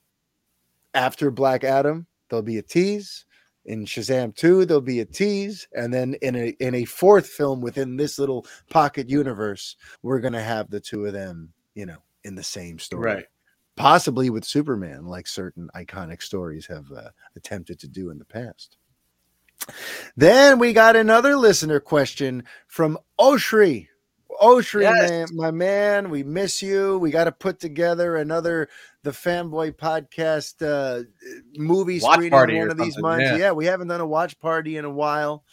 after 0.98 1.30
Black 1.30 1.64
Adam, 1.64 2.08
there'll 2.30 2.43
be 2.43 2.58
a 2.58 2.64
tease. 2.64 3.26
In 3.66 3.86
Shazam 3.86 4.36
2, 4.36 4.66
there'll 4.66 4.82
be 4.82 5.02
a 5.02 5.06
tease. 5.06 5.68
And 5.74 5.93
then 5.93 6.16
in 6.22 6.36
a 6.36 6.56
in 6.60 6.74
a 6.74 6.86
fourth 6.86 7.28
film 7.28 7.62
within 7.62 7.98
this 7.98 8.18
little 8.18 8.45
pocket 8.70 9.10
universe, 9.10 9.76
we're 10.02 10.20
gonna 10.20 10.41
have 10.41 10.70
the 10.70 10.80
two 10.80 11.06
of 11.06 11.14
them, 11.14 11.54
you 11.76 11.86
know, 11.86 11.98
in 12.24 12.36
the 12.36 12.43
same 12.43 12.80
story. 12.80 13.14
Right. 13.14 13.26
Possibly 13.76 14.32
with 14.32 14.43
Superman, 14.43 15.06
like 15.06 15.28
certain 15.28 15.70
iconic 15.76 16.24
stories 16.24 16.66
have 16.66 16.91
uh, 16.91 17.10
attempted 17.36 17.80
to 17.80 17.88
do 17.88 18.10
in 18.10 18.18
the 18.18 18.26
past. 18.26 18.78
Then 20.16 20.58
we 20.58 20.74
got 20.74 20.95
another 20.95 21.36
listener 21.36 21.80
question 21.80 22.43
from 22.68 22.98
Oshri. 23.20 23.88
Oshri, 24.41 24.81
yes. 24.81 25.09
man, 25.09 25.27
my 25.33 25.51
man, 25.51 26.09
we 26.09 26.23
miss 26.23 26.61
you. 26.61 26.97
We 26.99 27.11
got 27.11 27.25
to 27.25 27.31
put 27.31 27.59
together 27.59 28.17
another 28.17 28.69
the 29.03 29.11
Fanboy 29.11 29.75
Podcast 29.75 30.61
uh, 30.65 31.03
movie 31.55 31.99
watch 31.99 32.15
screening 32.15 32.59
one 32.59 32.71
of 32.71 32.77
these 32.77 32.97
months. 32.97 33.23
Yeah. 33.23 33.38
yeah. 33.38 33.51
we 33.51 33.65
haven't 33.65 33.88
done 33.88 34.01
a 34.01 34.05
watch 34.05 34.39
party 34.39 34.77
in 34.77 34.85
a 34.85 34.89
while. 34.89 35.43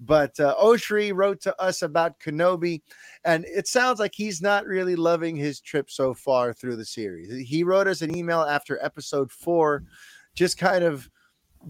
But 0.00 0.38
uh, 0.40 0.54
Oshri 0.60 1.14
wrote 1.14 1.40
to 1.42 1.60
us 1.60 1.82
about 1.82 2.18
Kenobi, 2.20 2.82
and 3.24 3.44
it 3.44 3.68
sounds 3.68 4.00
like 4.00 4.14
he's 4.14 4.42
not 4.42 4.66
really 4.66 4.96
loving 4.96 5.36
his 5.36 5.60
trip 5.60 5.90
so 5.90 6.12
far 6.12 6.52
through 6.52 6.76
the 6.76 6.84
series. 6.84 7.48
He 7.48 7.62
wrote 7.62 7.86
us 7.86 8.02
an 8.02 8.14
email 8.14 8.42
after 8.42 8.82
episode 8.82 9.30
four, 9.30 9.84
just 10.34 10.58
kind 10.58 10.84
of 10.84 11.08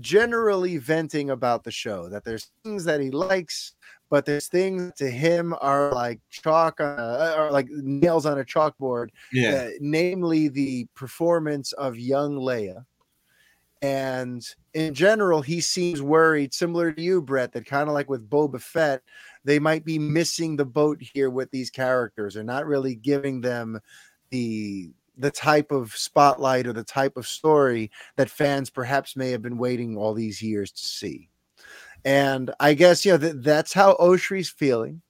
generally 0.01 0.79
venting 0.79 1.31
about 1.31 1.65
the 1.65 1.71
show 1.71 2.09
that 2.09 2.25
there's 2.25 2.51
things 2.65 2.85
that 2.85 3.01
he 3.01 3.11
likes 3.11 3.75
but 4.11 4.25
there's 4.27 4.49
things 4.49 4.93
to 4.97 5.11
him 5.11 5.55
are 5.61 5.93
like 5.93 6.21
chalk 6.31 6.81
on 6.81 6.99
a, 6.99 7.35
or 7.37 7.51
like 7.51 7.69
nails 7.71 8.27
on 8.27 8.39
a 8.39 8.45
chalkboard 8.45 9.09
yeah. 9.33 9.55
uh, 9.55 9.71
namely 9.81 10.49
the 10.49 10.87
performance 10.95 11.73
of 11.73 11.99
young 11.99 12.37
leia. 12.37 12.85
And 13.83 14.47
in 14.73 14.95
general 14.95 15.43
he 15.43 15.61
seems 15.61 16.01
worried 16.01 16.55
similar 16.55 16.93
to 16.93 17.03
you 17.03 17.21
brett 17.21 17.53
that 17.53 17.67
kind 17.67 17.89
of 17.89 17.95
like 17.95 18.09
with 18.09 18.29
boba 18.31 18.61
fett 18.61 19.03
they 19.45 19.59
might 19.59 19.85
be 19.85 19.99
missing 19.99 20.57
the 20.57 20.65
boat 20.65 21.01
here 21.01 21.31
with 21.31 21.51
these 21.51 21.71
characters. 21.71 22.35
They're 22.35 22.43
not 22.43 22.67
really 22.67 22.95
giving 22.95 23.41
them 23.41 23.79
the 24.31 24.91
the 25.17 25.31
type 25.31 25.71
of 25.71 25.93
spotlight 25.93 26.67
or 26.67 26.73
the 26.73 26.83
type 26.83 27.17
of 27.17 27.25
story 27.25 27.89
that 28.17 28.29
fans 28.29 28.69
perhaps 28.69 29.15
may 29.15 29.31
have 29.31 29.43
been 29.43 29.59
waiting 29.59 29.97
all 29.97 30.13
these 30.13 30.43
years 30.43 30.73
to 30.73 30.85
see. 30.85 31.29
And 32.05 32.51
I 32.61 32.75
guess 32.75 33.05
you 33.05 33.13
know 33.13 33.19
that 33.19 33.43
that's 33.43 33.73
how 33.73 33.95
Oshri's 33.95 34.51
feeling. 34.51 35.03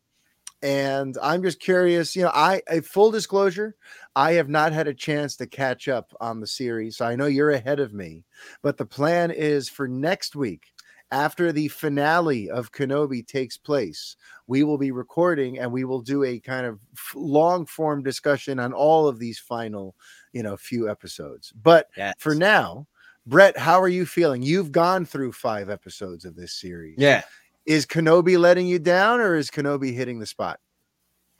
And 0.62 1.18
I'm 1.22 1.42
just 1.42 1.60
curious, 1.60 2.16
you 2.16 2.22
know, 2.22 2.30
I 2.32 2.62
a 2.68 2.80
full 2.80 3.10
disclosure, 3.10 3.76
I 4.16 4.32
have 4.32 4.48
not 4.48 4.72
had 4.72 4.88
a 4.88 4.94
chance 4.94 5.36
to 5.36 5.46
catch 5.46 5.88
up 5.88 6.14
on 6.20 6.40
the 6.40 6.46
series. 6.46 6.96
So 6.96 7.06
I 7.06 7.16
know 7.16 7.26
you're 7.26 7.50
ahead 7.50 7.80
of 7.80 7.92
me, 7.92 8.24
but 8.62 8.78
the 8.78 8.86
plan 8.86 9.30
is 9.30 9.68
for 9.68 9.86
next 9.86 10.34
week 10.34 10.72
after 11.14 11.52
the 11.52 11.68
finale 11.68 12.50
of 12.50 12.72
Kenobi 12.72 13.24
takes 13.24 13.56
place, 13.56 14.16
we 14.48 14.64
will 14.64 14.78
be 14.78 14.90
recording 14.90 15.60
and 15.60 15.70
we 15.70 15.84
will 15.84 16.00
do 16.00 16.24
a 16.24 16.40
kind 16.40 16.66
of 16.66 16.80
long 17.14 17.66
form 17.66 18.02
discussion 18.02 18.58
on 18.58 18.72
all 18.72 19.06
of 19.06 19.20
these 19.20 19.38
final, 19.38 19.94
you 20.32 20.42
know, 20.42 20.56
few 20.56 20.90
episodes. 20.90 21.52
But 21.62 21.88
yes. 21.96 22.14
for 22.18 22.34
now, 22.34 22.88
Brett, 23.26 23.58
how 23.58 23.80
are 23.80 23.88
you 23.88 24.04
feeling? 24.04 24.42
You've 24.42 24.72
gone 24.72 25.06
through 25.06 25.32
five 25.32 25.70
episodes 25.70 26.24
of 26.24 26.36
this 26.36 26.52
series. 26.52 26.96
Yeah. 26.98 27.22
Is 27.66 27.86
Kenobi 27.86 28.38
letting 28.38 28.66
you 28.66 28.78
down 28.78 29.20
or 29.20 29.34
is 29.36 29.50
Kenobi 29.50 29.94
hitting 29.94 30.18
the 30.18 30.26
spot? 30.26 30.60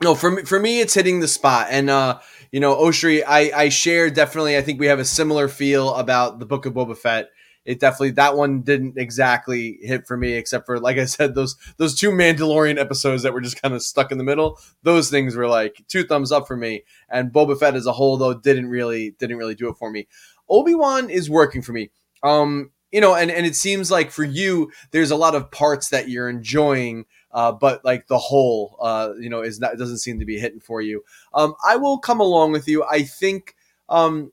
No, 0.03 0.15
for 0.15 0.31
me, 0.31 0.43
for 0.43 0.59
me, 0.59 0.81
it's 0.81 0.95
hitting 0.95 1.21
the 1.21 1.29
spot. 1.29 1.69
And, 1.71 1.91
uh, 1.91 2.21
you 2.51 2.61
know, 2.61 2.75
Oshri, 2.75 3.23
I, 3.27 3.53
I 3.55 3.69
share 3.69 4.11
definitely, 4.11 4.57
I 4.57 4.63
think 4.63 4.81
we 4.81 4.87
have 4.87 4.99
a 4.99 5.05
similar 5.05 5.49
feel 5.49 5.95
about 5.95 6.39
the 6.39 6.47
Book 6.47 6.67
of 6.67 6.73
Boba 6.73 6.97
Fett 6.97 7.29
it 7.65 7.81
definitely 7.81 8.11
that 8.11 8.37
one 8.37 8.61
didn't 8.61 8.99
exactly 8.99 9.79
hit 9.81 10.07
for 10.07 10.17
me 10.17 10.33
except 10.33 10.67
for 10.67 10.79
like 10.79 10.99
i 10.99 11.05
said 11.05 11.35
those 11.35 11.57
those 11.77 11.99
two 11.99 12.11
mandalorian 12.11 12.79
episodes 12.79 13.23
that 13.23 13.33
were 13.33 13.41
just 13.41 13.61
kind 13.61 13.75
of 13.75 13.83
stuck 13.83 14.13
in 14.13 14.19
the 14.19 14.25
middle 14.25 14.59
those 14.83 15.11
things 15.11 15.37
were 15.37 15.49
like 15.49 15.83
two 15.89 16.05
thumbs 16.05 16.31
up 16.31 16.47
for 16.47 16.57
me 16.57 16.83
and 17.09 17.33
boba 17.33 17.59
fett 17.59 17.75
as 17.75 17.87
a 17.87 17.93
whole 17.93 18.17
though 18.17 18.35
didn't 18.35 18.69
really 18.69 19.13
didn't 19.13 19.37
really 19.37 19.55
do 19.55 19.69
it 19.69 19.77
for 19.77 19.91
me 19.91 20.07
obi-wan 20.49 21.11
is 21.11 21.31
working 21.31 21.63
for 21.63 21.73
me 21.73 21.91
um 22.23 22.71
you 22.93 23.01
know 23.01 23.15
and 23.15 23.31
and 23.31 23.47
it 23.47 23.57
seems 23.57 23.91
like 23.91 24.11
for 24.11 24.25
you 24.25 24.71
there's 24.91 25.11
a 25.11 25.17
lot 25.17 25.35
of 25.35 25.51
parts 25.51 25.89
that 25.89 26.09
you're 26.09 26.29
enjoying 26.29 27.05
uh, 27.35 27.51
but 27.51 27.85
like 27.85 28.07
the 28.07 28.17
whole, 28.17 28.77
uh, 28.81 29.11
you 29.19 29.29
know, 29.29 29.43
is 29.43 29.59
not 29.59 29.77
doesn't 29.77 29.99
seem 29.99 30.21
to 30.21 30.25
be 30.25 30.39
hitting 30.39 30.61
for 30.61 30.81
you. 30.81 31.03
Um, 31.35 31.55
I 31.69 31.77
will 31.77 31.99
come 31.99 32.21
along 32.21 32.53
with 32.53 32.69
you. 32.69 32.85
I 32.85 33.03
think 33.03 33.57
um, 33.89 34.33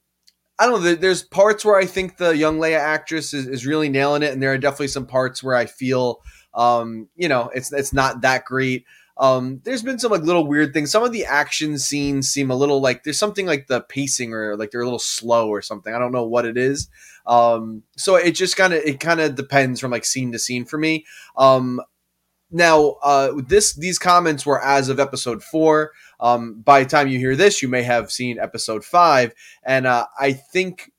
I 0.60 0.68
don't 0.68 0.84
know. 0.84 0.94
There's 0.94 1.24
parts 1.24 1.66
where 1.66 1.78
I 1.78 1.86
think 1.86 2.18
the 2.18 2.38
young 2.38 2.60
Leia 2.60 2.78
actress 2.78 3.34
is, 3.34 3.48
is 3.48 3.66
really 3.66 3.90
nailing 3.90 4.22
it, 4.22 4.32
and 4.32 4.42
there 4.42 4.54
are 4.54 4.58
definitely 4.60 4.90
some 4.90 5.08
parts 5.08 5.42
where 5.42 5.56
I 5.56 5.66
feel, 5.66 6.22
um, 6.54 7.10
you 7.16 7.28
know, 7.28 7.50
it's 7.56 7.74
it's 7.74 7.92
not 7.92 8.22
that 8.22 8.46
great. 8.46 8.86
Um, 9.22 9.62
there's 9.64 9.84
been 9.84 10.00
some 10.00 10.12
like 10.12 10.24
little 10.24 10.48
weird 10.48 10.74
things. 10.74 10.90
Some 10.90 11.04
of 11.04 11.12
the 11.12 11.26
action 11.26 11.78
scenes 11.78 12.28
seem 12.28 12.50
a 12.50 12.56
little 12.56 12.82
like 12.82 13.04
there's 13.04 13.20
something 13.20 13.46
like 13.46 13.68
the 13.68 13.82
pacing 13.82 14.34
or 14.34 14.58
like 14.58 14.72
they're 14.72 14.82
a 14.82 14.86
little 14.86 14.98
slow 14.98 15.48
or 15.48 15.62
something. 15.62 15.94
I 15.94 16.00
don't 16.00 16.12
know 16.12 16.26
what 16.26 16.46
it 16.46 16.58
is. 16.58 16.90
Um, 17.28 17.84
so 17.96 18.16
it 18.16 18.32
just 18.32 18.58
kind 18.58 18.74
of 18.74 18.82
it 18.84 19.00
kind 19.00 19.22
of 19.22 19.36
depends 19.36 19.80
from 19.80 19.92
like 19.92 20.06
scene 20.06 20.32
to 20.32 20.40
scene 20.40 20.66
for 20.66 20.80
me. 20.80 21.06
Um, 21.38 21.80
now, 22.50 22.98
uh, 23.04 23.34
this 23.48 23.76
these 23.76 24.00
comments 24.00 24.44
were 24.44 24.60
as 24.60 24.90
of 24.90 25.00
episode 25.00 25.44
four. 25.44 25.92
Um, 26.20 26.60
by 26.60 26.84
the 26.84 26.90
time 26.90 27.08
you 27.08 27.20
hear 27.20 27.36
this, 27.36 27.62
you 27.62 27.68
may 27.68 27.84
have 27.84 28.12
seen 28.12 28.40
episode 28.40 28.84
five, 28.84 29.36
and 29.64 29.86
uh, 29.86 30.08
I 30.20 30.34
think 30.34 30.92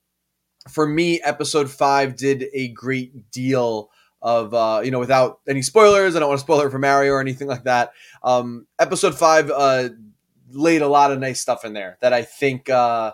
for 0.69 0.87
me, 0.87 1.21
episode 1.21 1.69
five 1.69 2.15
did 2.15 2.45
a 2.53 2.69
great 2.69 3.31
deal 3.31 3.89
of 4.23 4.53
uh, 4.55 4.81
you 4.83 4.89
know 4.89 4.99
without 4.99 5.41
any 5.47 5.61
spoilers. 5.61 6.15
I 6.15 6.19
don't 6.19 6.29
want 6.29 6.39
to 6.39 6.43
spoil 6.45 6.61
it 6.61 6.71
for 6.71 6.79
Mario 6.79 7.11
or 7.11 7.21
anything 7.21 7.47
like 7.47 7.65
that. 7.65 7.91
Um, 8.23 8.65
episode 8.79 9.15
five 9.15 9.51
uh, 9.51 9.89
laid 10.49 10.81
a 10.81 10.87
lot 10.87 11.11
of 11.11 11.19
nice 11.19 11.39
stuff 11.39 11.63
in 11.63 11.73
there 11.73 11.99
that 12.01 12.13
I 12.13 12.23
think 12.23 12.69
uh, 12.69 13.11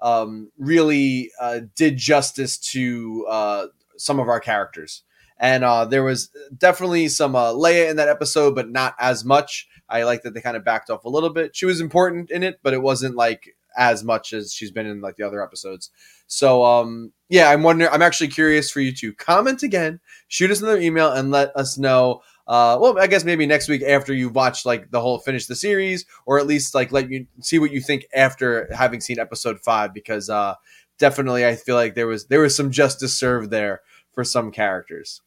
um, 0.00 0.52
really 0.58 1.32
uh, 1.40 1.60
did 1.74 1.96
justice 1.96 2.58
to 2.72 3.26
uh, 3.28 3.66
some 3.96 4.20
of 4.20 4.28
our 4.28 4.38
characters 4.38 5.02
and 5.42 5.64
uh, 5.64 5.84
there 5.84 6.04
was 6.04 6.30
definitely 6.56 7.08
some 7.08 7.34
uh, 7.34 7.52
Leia 7.52 7.90
in 7.90 7.96
that 7.96 8.08
episode, 8.08 8.54
but 8.54 8.70
not 8.70 8.94
as 9.00 9.24
much. 9.24 9.66
I 9.88 10.04
like 10.04 10.22
that 10.22 10.34
they 10.34 10.40
kind 10.40 10.56
of 10.56 10.64
backed 10.64 10.88
off 10.88 11.04
a 11.04 11.08
little 11.08 11.30
bit. 11.30 11.56
She 11.56 11.66
was 11.66 11.80
important 11.80 12.30
in 12.30 12.44
it, 12.44 12.60
but 12.62 12.72
it 12.72 12.80
wasn't 12.80 13.16
like 13.16 13.56
as 13.76 14.04
much 14.04 14.32
as 14.32 14.52
she's 14.52 14.70
been 14.70 14.86
in 14.86 15.00
like 15.00 15.16
the 15.16 15.26
other 15.26 15.42
episodes. 15.42 15.90
So 16.26 16.64
um 16.64 17.12
yeah, 17.28 17.50
I'm 17.50 17.62
wondering 17.62 17.90
I'm 17.92 18.02
actually 18.02 18.28
curious 18.28 18.70
for 18.70 18.80
you 18.80 18.92
to 18.96 19.12
comment 19.12 19.62
again, 19.62 20.00
shoot 20.28 20.50
us 20.50 20.60
another 20.60 20.80
email 20.80 21.10
and 21.12 21.30
let 21.30 21.54
us 21.56 21.78
know 21.78 22.22
uh 22.46 22.78
well, 22.80 22.98
I 22.98 23.06
guess 23.06 23.24
maybe 23.24 23.46
next 23.46 23.68
week 23.68 23.82
after 23.82 24.12
you've 24.12 24.34
watched 24.34 24.66
like 24.66 24.90
the 24.90 25.00
whole 25.00 25.18
finish 25.18 25.46
the 25.46 25.56
series 25.56 26.04
or 26.26 26.38
at 26.38 26.46
least 26.46 26.74
like 26.74 26.92
let 26.92 27.10
you 27.10 27.26
see 27.40 27.58
what 27.58 27.72
you 27.72 27.80
think 27.80 28.06
after 28.14 28.68
having 28.74 29.00
seen 29.00 29.18
episode 29.18 29.60
5 29.60 29.94
because 29.94 30.28
uh 30.30 30.54
definitely 30.98 31.46
I 31.46 31.56
feel 31.56 31.74
like 31.74 31.94
there 31.94 32.06
was 32.06 32.26
there 32.26 32.40
was 32.40 32.56
some 32.56 32.70
justice 32.70 33.16
served 33.18 33.50
there 33.50 33.82
for 34.12 34.24
some 34.24 34.50
characters. 34.50 35.20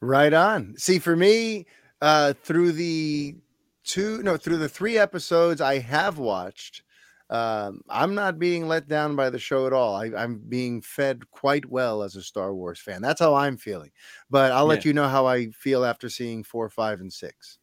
Right 0.00 0.32
on. 0.32 0.74
See, 0.76 0.98
for 0.98 1.16
me, 1.16 1.66
uh, 2.00 2.34
through 2.42 2.72
the 2.72 3.36
two, 3.84 4.22
no, 4.22 4.36
through 4.36 4.58
the 4.58 4.68
three 4.68 4.98
episodes 4.98 5.60
I 5.60 5.78
have 5.78 6.18
watched, 6.18 6.82
um, 7.30 7.80
I'm 7.88 8.14
not 8.14 8.38
being 8.38 8.68
let 8.68 8.86
down 8.86 9.16
by 9.16 9.30
the 9.30 9.38
show 9.38 9.66
at 9.66 9.72
all. 9.72 9.96
I, 9.96 10.06
am 10.16 10.42
being 10.48 10.82
fed 10.82 11.30
quite 11.30 11.66
well 11.66 12.02
as 12.02 12.16
a 12.16 12.22
Star 12.22 12.54
Wars 12.54 12.80
fan. 12.80 13.00
That's 13.00 13.20
how 13.20 13.34
I'm 13.34 13.56
feeling. 13.56 13.90
But 14.30 14.52
I'll 14.52 14.66
let 14.66 14.84
you 14.84 14.92
know 14.92 15.08
how 15.08 15.26
I 15.26 15.50
feel 15.50 15.84
after 15.84 16.08
seeing 16.08 16.44
four, 16.44 16.68
five, 16.68 17.00
and 17.00 17.12
six. 17.12 17.58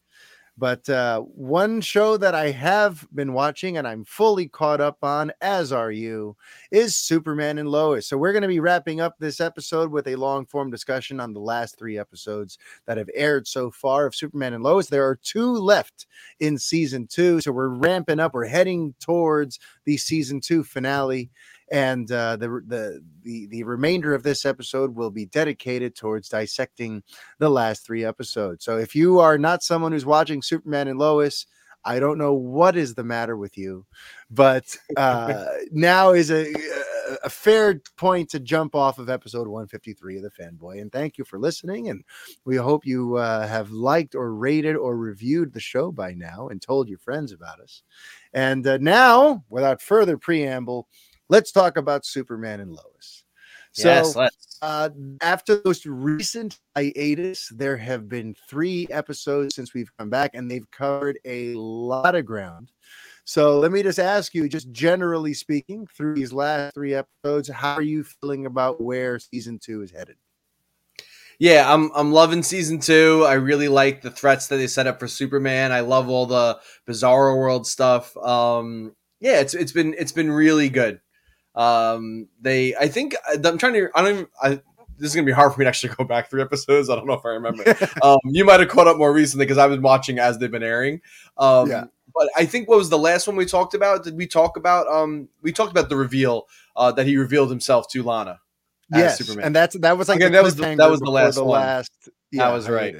But 0.58 0.88
uh, 0.90 1.22
one 1.22 1.82
show 1.82 2.18
that 2.18 2.36
I 2.36 2.52
have 2.52 3.08
been 3.16 3.34
watching 3.34 3.78
and 3.78 3.88
I'm 3.88 4.04
fully 4.04 4.48
caught 4.48 4.82
up 4.82 4.98
on, 5.02 5.32
as 5.42 5.72
are 5.72 5.92
you, 5.92 6.36
is 6.72 6.96
Superman 6.96 7.58
and 7.58 7.70
Lois. 7.70 8.06
So 8.08 8.18
we're 8.18 8.34
going 8.34 8.42
to 8.44 8.48
be 8.48 8.60
wrapping 8.60 9.02
up 9.02 9.16
this 9.18 9.40
episode 9.40 9.92
with 9.92 10.08
a 10.08 10.16
long 10.18 10.46
form 10.46 10.70
discussion 10.70 11.20
on 11.20 11.34
the 11.34 11.40
last 11.40 11.80
three 11.80 11.98
episodes 11.98 12.58
that 12.86 12.98
have 12.98 13.10
aired 13.16 13.48
so 13.48 13.72
far 13.72 14.06
of 14.06 14.14
Superman 14.14 14.54
and 14.54 14.64
Lois. 14.64 14.88
There 14.88 15.08
are 15.08 15.16
two 15.16 15.54
left 15.54 16.06
in 16.40 16.58
season 16.58 17.08
two. 17.08 17.42
So 17.42 17.52
we're 17.52 17.70
ramping 17.70 18.20
up, 18.20 18.34
we're 18.34 18.46
heading 18.46 18.94
towards 19.00 19.60
the 19.86 19.98
season 19.98 20.42
two 20.42 20.64
finale. 20.64 21.32
And 21.72 22.12
uh, 22.12 22.36
the, 22.36 22.48
the 22.68 23.02
the 23.24 23.48
the 23.48 23.64
remainder 23.64 24.14
of 24.14 24.24
this 24.24 24.46
episode 24.46 24.94
will 24.94 25.10
be 25.10 25.26
dedicated 25.26 25.96
towards 25.96 26.28
dissecting 26.28 27.02
the 27.40 27.50
last 27.50 27.86
three 27.86 28.04
episodes. 28.04 28.66
So 28.66 28.78
if 28.78 28.94
you 28.94 29.20
are 29.20 29.38
not 29.38 29.64
someone 29.64 29.94
who's 29.94 30.06
watching 30.06 30.42
Superman 30.42 30.90
and 30.90 31.00
Lois, 31.00 31.46
I 31.84 32.00
don't 32.00 32.18
know 32.18 32.34
what 32.34 32.76
is 32.76 32.94
the 32.94 33.04
matter 33.04 33.38
with 33.38 33.58
you, 33.58 33.86
but 34.30 34.76
uh, 34.98 35.46
now 35.72 36.12
is 36.12 36.30
a, 36.30 36.54
a 37.24 37.30
fair 37.30 37.82
point 37.98 38.30
to 38.32 38.40
jump 38.40 38.76
off 38.76 39.00
of 39.00 39.10
episode 39.10 39.48
153 39.48 40.18
of 40.18 40.24
the 40.24 40.30
Fanboy. 40.30 40.82
And 40.82 40.92
thank 40.92 41.18
you 41.18 41.24
for 41.24 41.40
listening. 41.40 41.90
And 41.90 42.04
we 42.46 42.58
hope 42.58 42.86
you 42.86 43.16
uh, 43.16 43.48
have 43.48 43.72
liked 43.72 44.14
or 44.14 44.36
rated 44.36 44.76
or 44.76 44.96
reviewed 44.96 45.54
the 45.54 45.60
show 45.60 45.92
by 45.92 46.14
now 46.14 46.50
and 46.50 46.62
told 46.62 46.90
your 46.90 47.00
friends 47.00 47.32
about 47.32 47.60
us. 47.60 47.82
And 48.34 48.66
uh, 48.68 48.78
now, 48.80 49.44
without 49.50 49.82
further 49.82 50.18
preamble, 50.18 50.88
let's 51.32 51.52
talk 51.52 51.78
about 51.78 52.06
Superman 52.06 52.60
and 52.60 52.72
Lois. 52.72 53.24
So, 53.72 53.88
yes, 53.88 54.18
uh, 54.62 54.90
after 55.22 55.56
those 55.56 55.86
recent 55.86 56.60
hiatus, 56.76 57.48
there 57.56 57.78
have 57.78 58.10
been 58.10 58.36
three 58.50 58.86
episodes 58.92 59.56
since 59.56 59.74
we've 59.74 59.90
come 59.98 60.10
back, 60.10 60.32
and 60.34 60.52
they've 60.52 60.70
covered 60.72 61.18
a 61.26 61.54
lot 61.56 62.16
of 62.16 62.26
ground. 62.26 62.70
So 63.24 63.60
let 63.60 63.72
me 63.72 63.82
just 63.82 63.98
ask 63.98 64.34
you, 64.34 64.50
just 64.50 64.72
generally 64.72 65.34
speaking, 65.34 65.88
through 65.96 66.16
these 66.16 66.34
last 66.34 66.74
three 66.74 66.94
episodes, 66.94 67.48
how 67.50 67.76
are 67.76 67.82
you 67.82 68.04
feeling 68.04 68.46
about 68.46 68.82
where 68.82 69.20
season 69.20 69.58
two 69.58 69.84
is 69.84 69.92
headed? 69.92 70.18
Yeah, 71.40 71.74
I'm 71.74 71.92
I'm 71.96 72.12
loving 72.12 72.44
season 72.44 72.80
two. 72.80 73.26
I 73.28 73.34
really 73.34 73.70
like 73.70 74.02
the 74.02 74.12
threats 74.12 74.48
that 74.48 74.58
they 74.58 74.68
set 74.68 74.86
up 74.86 75.00
for 75.00 75.08
Superman. 75.08 75.72
I 75.72 75.80
love 75.80 76.10
all 76.10 76.26
the 76.26 76.60
Bizarro 76.88 77.38
World 77.38 77.66
stuff. 77.66 78.16
Um, 78.18 78.96
yeah, 79.22 79.40
it's 79.40 79.54
it's 79.54 79.72
been 79.72 79.96
it's 79.98 80.12
been 80.12 80.32
really 80.32 80.68
good. 80.70 81.00
Um, 81.56 82.28
they, 82.40 82.76
I 82.76 82.88
think 82.88 83.16
I'm 83.46 83.58
trying 83.58 83.74
to. 83.74 83.90
I 83.96 84.02
don't. 84.02 84.12
Even, 84.12 84.28
I, 84.42 84.62
this 84.98 85.10
is 85.10 85.16
gonna 85.16 85.26
be 85.26 85.32
hard 85.32 85.54
for 85.54 85.60
me 85.60 85.66
to 85.66 85.70
actually 85.70 85.94
go 85.98 86.04
back 86.04 86.30
three 86.30 86.42
episodes. 86.42 86.90
I 86.90 86.96
don't 86.96 87.08
know 87.08 87.14
if 87.14 87.26
I 87.26 87.30
remember. 87.30 87.64
um, 88.04 88.20
you 88.26 88.46
might 88.46 88.60
have 88.60 88.70
caught 88.70 88.88
up 88.88 88.98
more 88.98 89.12
recently 89.12 89.46
because 89.46 89.58
I've 89.58 89.72
been 89.72 89.82
watching 89.82 90.20
as 90.20 90.38
they've 90.38 90.52
been 90.52 90.64
airing. 90.64 91.02
Um, 91.38 91.70
yeah. 91.70 91.86
But 92.14 92.30
I 92.36 92.46
think 92.46 92.68
what 92.68 92.78
was 92.78 92.90
the 92.90 92.98
last 92.98 93.26
one 93.26 93.36
we 93.38 93.46
talked 93.46 93.74
about? 93.74 94.04
Did 94.04 94.18
we 94.18 94.28
talk 94.28 94.58
about? 94.58 94.88
Um, 94.88 95.30
we 95.42 95.52
talked 95.52 95.72
about 95.72 95.90
the 95.90 95.96
reveal 95.96 96.48
uh, 96.76 96.92
that 96.94 97.08
he 97.08 97.18
revealed 97.18 97.50
himself 97.50 97.88
to 97.90 98.04
Lana. 98.04 98.40
Yes, 98.94 99.20
Superman. 99.20 99.46
and 99.46 99.56
that's 99.56 99.78
that 99.80 99.98
was 99.98 100.10
like 100.10 100.20
that 100.20 100.44
was 100.44 100.56
the, 100.56 100.76
that 100.76 100.90
was 100.90 101.00
the 101.00 101.10
last 101.10 101.36
the 101.36 101.46
one. 101.46 101.62
Last, 101.62 102.10
yeah, 102.30 102.48
that 102.48 102.54
was 102.54 102.70
right. 102.70 102.96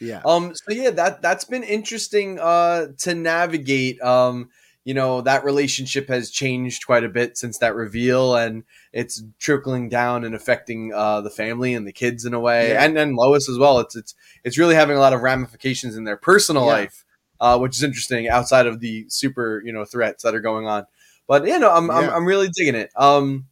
Yeah. 0.00 0.20
Um. 0.24 0.54
So 0.54 0.72
yeah, 0.72 0.90
that 0.90 1.22
that's 1.22 1.44
been 1.44 1.62
interesting 1.62 2.38
uh 2.38 2.88
to 2.98 3.14
navigate. 3.14 4.00
Um 4.02 4.50
you 4.88 4.94
know 4.94 5.20
that 5.20 5.44
relationship 5.44 6.08
has 6.08 6.30
changed 6.30 6.86
quite 6.86 7.04
a 7.04 7.10
bit 7.10 7.36
since 7.36 7.58
that 7.58 7.74
reveal 7.74 8.34
and 8.34 8.64
it's 8.90 9.22
trickling 9.38 9.90
down 9.90 10.24
and 10.24 10.34
affecting 10.34 10.94
uh, 10.94 11.20
the 11.20 11.28
family 11.28 11.74
and 11.74 11.86
the 11.86 11.92
kids 11.92 12.24
in 12.24 12.32
a 12.32 12.40
way 12.40 12.70
yeah. 12.70 12.82
and 12.82 12.96
then 12.96 13.14
lois 13.14 13.50
as 13.50 13.58
well. 13.58 13.80
It's 13.80 13.94
it's 13.94 14.14
it's 14.44 14.56
really 14.56 14.74
having 14.74 14.96
a 14.96 15.00
lot 15.00 15.12
of 15.12 15.20
ramifications 15.20 15.94
in 15.94 16.04
their 16.04 16.16
personal 16.16 16.64
yeah. 16.64 16.72
life 16.72 17.04
uh, 17.38 17.58
which 17.58 17.76
is 17.76 17.82
interesting 17.82 18.30
outside 18.30 18.66
of 18.66 18.80
the 18.80 19.04
super 19.10 19.62
you 19.62 19.74
know 19.74 19.84
threats 19.84 20.22
that 20.22 20.34
are 20.34 20.40
going 20.40 20.66
on. 20.66 20.86
But 21.26 21.46
you 21.46 21.58
know 21.58 21.70
i'm, 21.70 21.88
yeah. 21.88 21.98
I'm, 21.98 22.10
I'm, 22.10 22.24
really 22.24 22.48
digging 22.48 22.74
it. 22.74 22.90
Um 22.96 23.44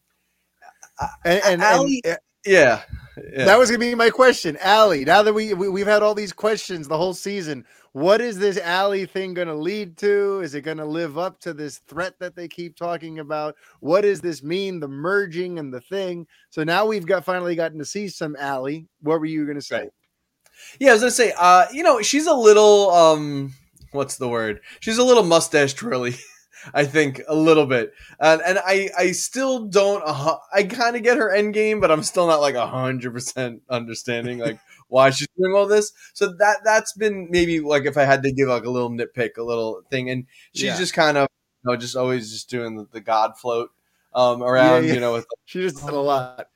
and, 1.23 1.43
and, 1.45 1.63
Allie, 1.63 2.01
and 2.03 2.17
yeah, 2.47 2.81
yeah, 3.19 3.45
that 3.45 3.59
was 3.59 3.69
gonna 3.69 3.81
be 3.81 3.95
my 3.95 4.09
question. 4.09 4.57
Allie 4.63 5.05
now 5.05 5.23
that 5.23 5.35
we, 5.35 5.53
we 5.53 5.69
we've 5.69 5.87
had 5.87 6.03
all 6.03 6.15
these 6.15 6.33
questions 6.33 6.89
the 6.89 6.97
whole 6.97 7.13
season 7.13 7.67
what 7.97 8.21
is 8.21 8.37
this 8.37 8.59
Allie 8.59 9.07
thing 9.07 9.33
going 9.33 9.49
to 9.49 9.55
lead 9.55 9.97
to? 9.97 10.41
Is 10.41 10.55
it 10.55 10.61
going 10.61 10.77
to 10.77 10.85
live 10.85 11.17
up 11.17 11.41
to 11.41 11.55
this 11.55 11.79
threat 11.79 12.13
that 12.19 12.37
they 12.37 12.47
keep 12.47 12.77
talking 12.77 13.21
about? 13.21 13.55
What 13.81 14.03
does 14.03 14.21
this 14.21 14.43
mean? 14.43 14.81
The 14.81 14.87
merging 14.87 15.59
and 15.59 15.73
the 15.73 15.81
thing. 15.81 16.27
So 16.51 16.63
now 16.63 16.85
we've 16.85 17.07
got 17.07 17.25
finally 17.25 17.57
gotten 17.57 17.79
to 17.79 17.87
see 17.87 18.09
some 18.09 18.37
Allie. 18.39 18.87
What 19.01 19.19
were 19.19 19.25
you 19.25 19.47
going 19.47 19.57
to 19.57 19.63
say? 19.63 19.79
Right. 19.79 19.91
Yeah, 20.79 20.91
I 20.91 20.93
was 20.93 21.01
going 21.01 21.11
to 21.11 21.17
say, 21.17 21.33
uh, 21.39 21.65
you 21.73 21.83
know, 21.83 22.03
she's 22.03 22.27
a 22.27 22.35
little, 22.35 22.91
um, 22.91 23.55
what's 23.93 24.19
the 24.19 24.29
word? 24.29 24.61
She's 24.81 24.99
a 24.99 25.05
little 25.05 25.25
mustache 25.25 25.73
twirly. 25.73 26.17
I 26.75 26.85
think 26.85 27.23
a 27.29 27.35
little 27.35 27.67
bit, 27.67 27.93
and 28.19 28.43
and 28.43 28.59
I 28.59 28.91
I 28.99 29.13
still 29.13 29.67
don't. 29.67 30.03
Uh, 30.05 30.37
I 30.53 30.65
kind 30.65 30.97
of 30.97 31.05
get 31.05 31.17
her 31.17 31.33
end 31.33 31.55
game, 31.55 31.79
but 31.81 31.93
I'm 31.93 32.03
still 32.03 32.27
not 32.27 32.41
like 32.41 32.57
a 32.57 32.67
hundred 32.67 33.13
percent 33.13 33.63
understanding 33.71 34.39
like 34.39 34.59
why 34.89 35.11
she's 35.11 35.29
doing 35.39 35.55
all 35.55 35.67
this. 35.67 35.93
So 36.15 36.33
that 36.39 36.59
that's 36.65 36.93
been 36.93 37.29
maybe 37.31 37.61
like 37.61 37.85
if 37.85 37.97
I 37.97 38.05
had 38.05 38.23
to 38.23 38.33
give 38.33 38.49
like 38.49 38.65
a 38.65 38.71
little 38.71 38.91
nitpick, 38.91 39.37
a 39.37 39.43
little 39.43 39.83
thing, 39.91 40.11
and 40.11 40.27
she's 40.55 40.65
yeah. 40.65 40.77
just 40.77 40.95
kind 40.95 41.17
of 41.17 41.29
you 41.65 41.71
know 41.71 41.77
just 41.77 41.97
always 41.97 42.31
just 42.31 42.51
doing 42.51 42.77
the, 42.77 42.87
the 42.93 43.01
God 43.01 43.39
float 43.39 43.71
um 44.15 44.43
around 44.43 44.85
yeah, 44.85 44.89
yeah. 44.89 44.95
you 44.95 45.01
know 45.01 45.13
with, 45.13 45.27
she 45.45 45.63
just 45.63 45.85
did 45.85 45.95
a 45.95 46.01
lot. 46.01 46.49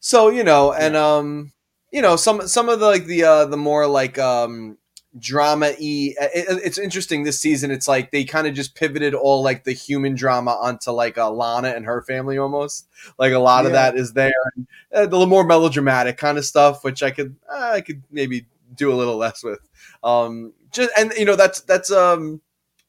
So 0.00 0.28
you 0.28 0.44
know, 0.44 0.72
and 0.72 0.96
um 0.96 1.52
you 1.92 2.02
know 2.02 2.16
some 2.16 2.46
some 2.46 2.68
of 2.68 2.80
the 2.80 2.86
like 2.86 3.06
the 3.06 3.24
uh 3.24 3.44
the 3.46 3.56
more 3.56 3.86
like 3.86 4.18
um 4.18 4.78
drama 5.18 5.66
y. 5.78 6.14
It, 6.18 6.60
it's 6.64 6.78
interesting 6.78 7.22
this 7.22 7.40
season. 7.40 7.70
It's 7.70 7.88
like 7.88 8.10
they 8.10 8.24
kind 8.24 8.46
of 8.46 8.54
just 8.54 8.74
pivoted 8.74 9.14
all 9.14 9.42
like 9.42 9.64
the 9.64 9.72
human 9.72 10.14
drama 10.14 10.52
onto 10.52 10.90
like 10.90 11.18
uh, 11.18 11.30
Lana 11.30 11.68
and 11.68 11.84
her 11.86 12.02
family 12.02 12.38
almost. 12.38 12.88
Like 13.18 13.32
a 13.32 13.38
lot 13.38 13.64
yeah. 13.64 13.66
of 13.68 13.72
that 13.72 13.96
is 13.96 14.12
there, 14.12 14.32
and 14.56 14.66
uh, 14.92 15.06
the 15.06 15.26
more 15.26 15.44
melodramatic 15.44 16.16
kind 16.16 16.38
of 16.38 16.44
stuff, 16.44 16.84
which 16.84 17.02
I 17.02 17.10
could 17.10 17.36
uh, 17.50 17.70
I 17.74 17.80
could 17.80 18.02
maybe 18.10 18.46
do 18.74 18.92
a 18.92 18.94
little 18.94 19.16
less 19.16 19.42
with. 19.42 19.60
Um, 20.02 20.52
just 20.72 20.90
and 20.98 21.12
you 21.16 21.24
know 21.24 21.36
that's 21.36 21.60
that's 21.60 21.90
um 21.90 22.40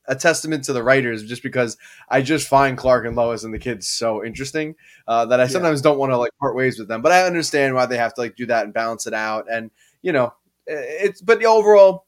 a 0.08 0.16
testament 0.16 0.64
to 0.64 0.74
the 0.74 0.84
writers 0.84 1.24
just 1.26 1.44
because 1.44 1.78
I 2.10 2.22
just 2.22 2.48
find 2.48 2.78
Clark 2.78 3.06
and 3.06 3.16
Lois 3.16 3.44
and 3.44 3.54
the 3.54 3.60
kids 3.60 3.88
so 3.88 4.24
interesting 4.24 4.76
uh, 5.08 5.26
that 5.26 5.40
I 5.40 5.48
sometimes 5.48 5.82
yeah. 5.82 5.84
don't 5.84 6.00
want 6.00 6.12
to 6.12 6.18
like 6.18 6.32
part 6.40 6.56
ways 6.56 6.80
with 6.80 6.88
them. 6.88 7.02
But 7.02 7.12
I 7.12 7.26
understand 7.26 7.76
why 7.76 7.86
they 7.86 7.98
have 7.98 8.14
to 8.14 8.22
like 8.22 8.36
do 8.36 8.46
that 8.46 8.64
and 8.64 8.74
balance 8.74 9.06
it 9.06 9.14
out. 9.14 9.48
And 9.52 9.70
you 10.02 10.14
know, 10.14 10.34
it's 10.66 11.22
but 11.22 11.40
the 11.40 11.46
overall, 11.46 12.06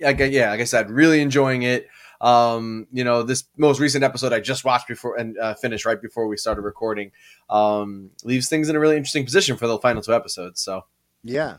like 0.00 0.18
yeah, 0.18 0.50
like 0.50 0.60
I 0.60 0.64
said, 0.64 0.90
really 0.90 1.20
enjoying 1.20 1.62
it. 1.62 1.88
Um, 2.20 2.86
you 2.90 3.04
know, 3.04 3.22
this 3.22 3.44
most 3.56 3.80
recent 3.80 4.02
episode 4.04 4.32
I 4.32 4.40
just 4.40 4.64
watched 4.64 4.88
before 4.88 5.16
and 5.16 5.36
uh, 5.38 5.54
finished 5.54 5.84
right 5.84 6.00
before 6.00 6.26
we 6.26 6.36
started 6.36 6.62
recording 6.62 7.12
um, 7.50 8.10
leaves 8.22 8.48
things 8.48 8.68
in 8.68 8.76
a 8.76 8.80
really 8.80 8.96
interesting 8.96 9.24
position 9.24 9.56
for 9.56 9.66
the 9.66 9.78
final 9.78 10.00
two 10.00 10.14
episodes. 10.14 10.60
So 10.60 10.84
yeah, 11.22 11.58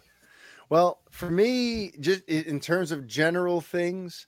well, 0.70 1.02
for 1.12 1.30
me, 1.30 1.94
just 2.00 2.24
in 2.28 2.60
terms 2.60 2.92
of 2.92 3.06
general 3.06 3.62
things, 3.62 4.28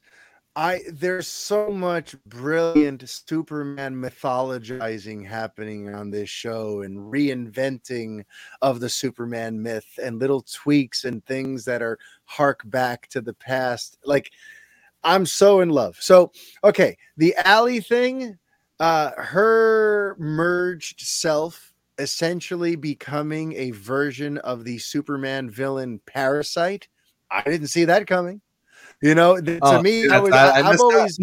I 0.57 0.81
there's 0.91 1.27
so 1.27 1.69
much 1.69 2.15
brilliant 2.25 3.07
Superman 3.07 3.93
mythologizing 3.93 5.23
happening 5.23 5.93
on 5.93 6.09
this 6.09 6.31
show 6.31 6.81
and 6.81 6.97
reinventing 6.97 8.25
of 8.63 8.79
the 8.79 8.89
Superman 8.89 9.61
myth 9.61 9.99
and 10.01 10.17
little 10.17 10.41
tweaks 10.41 11.05
and 11.05 11.23
things 11.27 11.63
that 11.65 11.83
are 11.83 11.99
hark 12.25 12.63
back 12.65 13.07
to 13.09 13.21
the 13.21 13.35
past. 13.35 13.99
Like 14.03 14.31
I'm 15.03 15.27
so 15.27 15.59
in 15.59 15.69
love. 15.69 15.95
So 15.99 16.31
okay, 16.63 16.97
the 17.17 17.35
Allie 17.45 17.79
thing, 17.79 18.39
uh, 18.79 19.11
her 19.15 20.15
merged 20.17 21.01
self 21.01 21.71
essentially 21.99 22.75
becoming 22.75 23.53
a 23.53 23.69
version 23.71 24.39
of 24.39 24.63
the 24.63 24.79
Superman 24.79 25.51
villain 25.51 26.01
Parasite. 26.07 26.87
I 27.29 27.43
didn't 27.43 27.67
see 27.67 27.85
that 27.85 28.07
coming. 28.07 28.41
You 28.99 29.13
know, 29.13 29.39
to 29.39 29.59
oh, 29.61 29.81
me, 29.81 30.09
I 30.09 30.19
was, 30.19 30.33
I, 30.33 30.61
I, 30.61 30.75
always, 30.75 31.19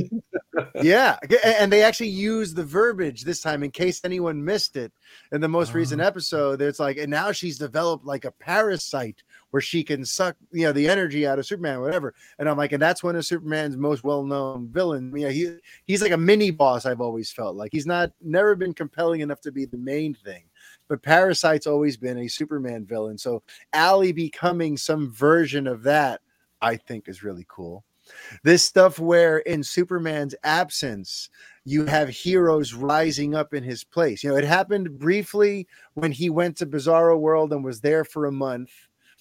yeah. 0.81 1.17
And 1.45 1.73
they 1.73 1.83
actually 1.83 2.09
use 2.09 2.55
the 2.55 2.63
verbiage 2.63 3.23
this 3.23 3.41
time 3.41 3.65
in 3.65 3.73
case 3.73 4.01
anyone 4.05 4.45
missed 4.45 4.77
it 4.77 4.93
in 5.33 5.41
the 5.41 5.49
most 5.49 5.75
recent 5.75 6.01
oh. 6.01 6.05
episode. 6.05 6.63
It's 6.63 6.79
like, 6.79 6.99
and 6.99 7.11
now 7.11 7.33
she's 7.33 7.59
developed 7.59 8.05
like 8.05 8.27
a 8.27 8.31
parasite 8.31 9.25
where 9.51 9.61
she 9.61 9.83
can 9.83 10.05
suck, 10.05 10.37
you 10.53 10.67
know, 10.67 10.73
the 10.73 10.89
energy 10.89 11.27
out 11.27 11.41
of 11.41 11.47
Superman, 11.47 11.81
whatever. 11.81 12.15
And 12.39 12.49
I'm 12.49 12.57
like, 12.57 12.71
and 12.71 12.83
that's 12.83 13.03
one 13.03 13.17
of 13.17 13.27
Superman's 13.27 13.77
most 13.77 14.05
well-known 14.05 14.69
villain. 14.69 15.13
Yeah, 15.17 15.31
he 15.31 15.57
he's 15.85 16.03
like 16.03 16.13
a 16.13 16.17
mini 16.17 16.53
boss. 16.53 16.87
I've 16.87 17.01
always 17.01 17.33
felt 17.33 17.57
like 17.57 17.73
he's 17.73 17.87
not 17.87 18.13
never 18.23 18.55
been 18.55 18.73
compelling 18.73 19.21
enough 19.21 19.41
to 19.41 19.53
be 19.53 19.65
the 19.65 19.79
main 19.79 20.15
thing 20.15 20.45
but 20.87 21.03
Parasite's 21.03 21.67
always 21.67 21.97
been 21.97 22.19
a 22.19 22.29
Superman 22.29 22.85
villain. 22.85 23.17
So 23.17 23.43
Allie 23.73 24.13
becoming 24.13 24.77
some 24.77 25.11
version 25.11 25.67
of 25.67 25.83
that 25.85 26.21
I 26.65 26.77
think 26.77 27.09
is 27.09 27.23
really 27.23 27.47
cool. 27.49 27.85
This 28.43 28.65
stuff 28.65 28.99
where 28.99 29.39
in 29.39 29.63
Superman's 29.63 30.35
absence, 30.45 31.31
you 31.65 31.87
have 31.87 32.09
heroes 32.09 32.75
rising 32.75 33.35
up 33.35 33.55
in 33.55 33.63
his 33.63 33.85
place. 33.85 34.25
You 34.25 34.31
know, 34.31 34.37
it 34.37 34.45
happened 34.45 34.99
briefly 34.99 35.67
when 35.95 36.11
he 36.11 36.31
went 36.31 36.57
to 36.59 36.67
Bizarro 36.67 37.19
World 37.19 37.53
and 37.53 37.65
was 37.65 37.81
there 37.81 38.05
for 38.05 38.27
a 38.27 38.33
month, 38.33 38.71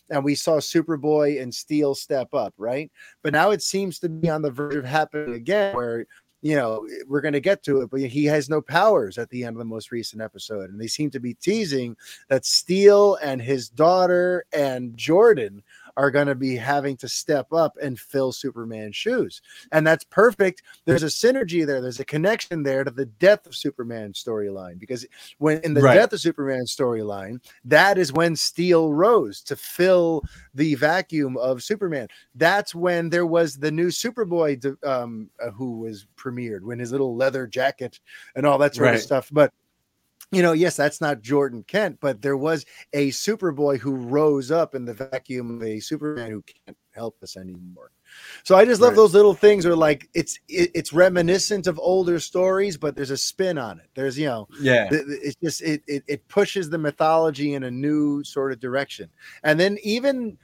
and 0.10 0.24
we 0.24 0.36
saw 0.36 0.58
Superboy 0.58 1.41
and 1.41 1.54
Steel 1.54 1.96
step 1.96 2.34
up, 2.34 2.54
right? 2.58 2.91
But 3.22 3.34
now 3.34 3.52
it 3.52 3.62
seems 3.62 4.00
to 4.00 4.10
be 4.10 4.30
on 4.30 4.41
the 4.41 4.52
verge 4.52 4.76
of 4.76 4.86
happening 4.86 5.36
again, 5.36 5.76
where 5.76 6.06
you 6.44 6.58
know, 6.58 6.86
we're 7.08 7.22
going 7.22 7.34
to 7.34 7.39
get 7.39 7.64
to 7.64 7.80
it, 7.82 7.89
but 7.89 8.02
he 8.02 8.26
has 8.26 8.50
no 8.50 8.62
powers 8.62 9.18
at 9.18 9.30
the 9.30 9.46
end 9.46 9.56
of 9.56 9.60
the 9.60 9.66
most 9.66 9.94
recent 9.94 10.22
episode. 10.22 10.70
And 10.70 10.80
they 10.80 10.88
seem 10.88 11.10
to 11.12 11.20
be 11.22 11.36
teasing 11.36 11.96
that 12.28 12.46
Steel 12.46 13.18
and 13.24 13.41
his 13.41 13.70
daughter 13.70 14.44
and 14.52 14.96
Jordan 14.98 15.64
are 15.98 16.12
going 16.12 16.28
to 16.28 16.36
be 16.36 16.56
having 16.56 16.98
to 16.98 17.08
step 17.08 17.52
up 17.54 17.78
and 17.82 18.00
fill 18.00 18.32
Superman's 18.32 18.96
shoes. 18.96 19.41
And 19.72 19.86
that's 19.86 20.04
perfect. 20.06 20.64
There's 20.86 21.04
a 21.04 21.08
synergy 21.08 21.66
there, 21.66 21.82
there's 21.82 22.00
a 22.00 22.06
connection 22.06 22.64
there 22.64 22.84
to 22.84 22.91
the 22.91 23.06
death 23.06 23.46
of 23.46 23.56
Superman 23.56 24.14
storyline 24.14 24.80
because 24.80 25.06
when 25.38 25.60
in 25.62 25.74
the 25.74 25.82
right. 25.82 25.96
death 25.96 26.14
of 26.14 26.20
Superman 26.22 26.66
storyline, 26.66 27.39
that 27.66 27.98
is 27.98 28.12
when 28.12 28.36
Steel 28.36 28.91
rose 28.91 29.41
to 29.44 29.56
fill 29.56 30.24
the 30.54 30.76
vacuum 30.76 31.38
of 31.38 31.64
Superman. 31.64 32.08
That's 32.36 32.74
when 32.74 33.10
there 33.10 33.26
was 33.26 33.58
the 33.58 33.72
new 33.72 33.88
Superboy 33.88 34.76
um, 34.86 35.30
uh, 35.41 35.52
who 35.52 35.80
was 35.80 36.08
premiered 36.16 36.62
when 36.62 36.80
his 36.80 36.91
little 36.91 37.16
leather 37.16 37.48
jacket 37.48 38.00
and 38.36 38.46
all 38.46 38.58
that 38.60 38.76
sort 38.76 38.88
right. 38.88 38.96
of 38.96 39.02
stuff. 39.02 39.30
But 39.32 39.54
you 40.34 40.41
know, 40.41 40.53
yes, 40.53 40.75
that's 40.75 41.01
not 41.01 41.21
Jordan 41.21 41.63
Kent, 41.67 41.97
but 42.01 42.21
there 42.21 42.38
was 42.38 42.65
a 42.93 43.09
Superboy 43.09 43.79
who 43.79 43.95
rose 43.95 44.51
up 44.51 44.75
in 44.75 44.86
the 44.86 44.93
vacuum 44.93 45.55
of 45.55 45.63
a 45.63 45.79
Superman 45.79 46.31
who 46.31 46.43
can't 46.43 46.77
help 46.91 47.21
us 47.23 47.38
anymore. 47.38 47.91
So 48.43 48.55
I 48.55 48.65
just 48.65 48.81
love 48.81 48.91
right. 48.91 48.97
those 48.97 49.13
little 49.13 49.34
things 49.34 49.65
where 49.65 49.75
like 49.75 50.07
it's 50.13 50.39
it, 50.47 50.71
it's 50.75 50.93
reminiscent 50.93 51.67
of 51.67 51.79
older 51.79 52.19
stories, 52.19 52.77
but 52.77 52.95
there's 52.95 53.09
a 53.09 53.17
spin 53.17 53.57
on 53.57 53.79
it. 53.79 53.89
There's 53.95 54.17
you 54.17 54.27
know, 54.27 54.47
yeah, 54.59 54.88
it's 54.91 55.36
just 55.43 55.61
it, 55.61 55.81
it 55.88 56.03
it 56.07 56.27
pushes 56.27 56.69
the 56.69 56.77
mythology 56.77 57.55
in 57.55 57.63
a 57.63 57.71
new 57.71 58.23
sort 58.23 58.51
of 58.51 58.59
direction. 58.59 59.09
And 59.43 59.59
then 59.59 59.77
even 59.84 60.38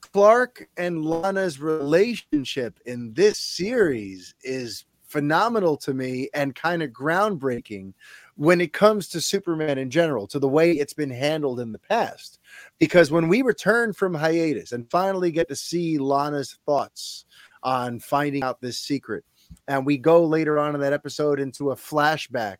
Clark 0.00 0.68
and 0.76 1.04
Lana's 1.04 1.60
relationship 1.60 2.80
in 2.86 3.12
this 3.14 3.38
series 3.38 4.34
is 4.42 4.84
phenomenal 5.08 5.76
to 5.78 5.94
me 5.94 6.28
and 6.34 6.54
kind 6.54 6.82
of 6.82 6.90
groundbreaking 6.90 7.94
when 8.38 8.60
it 8.60 8.72
comes 8.72 9.08
to 9.08 9.20
Superman 9.20 9.78
in 9.78 9.90
general, 9.90 10.28
to 10.28 10.38
the 10.38 10.48
way 10.48 10.70
it's 10.70 10.94
been 10.94 11.10
handled 11.10 11.58
in 11.58 11.72
the 11.72 11.78
past. 11.80 12.38
Because 12.78 13.10
when 13.10 13.26
we 13.26 13.42
return 13.42 13.92
from 13.92 14.14
hiatus 14.14 14.70
and 14.70 14.88
finally 14.88 15.32
get 15.32 15.48
to 15.48 15.56
see 15.56 15.98
Lana's 15.98 16.56
thoughts 16.64 17.24
on 17.64 17.98
finding 17.98 18.44
out 18.44 18.60
this 18.60 18.78
secret, 18.78 19.24
and 19.66 19.84
we 19.84 19.98
go 19.98 20.24
later 20.24 20.56
on 20.56 20.76
in 20.76 20.80
that 20.80 20.92
episode 20.92 21.40
into 21.40 21.72
a 21.72 21.76
flashback 21.76 22.58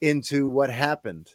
into 0.00 0.48
what 0.48 0.70
happened, 0.70 1.30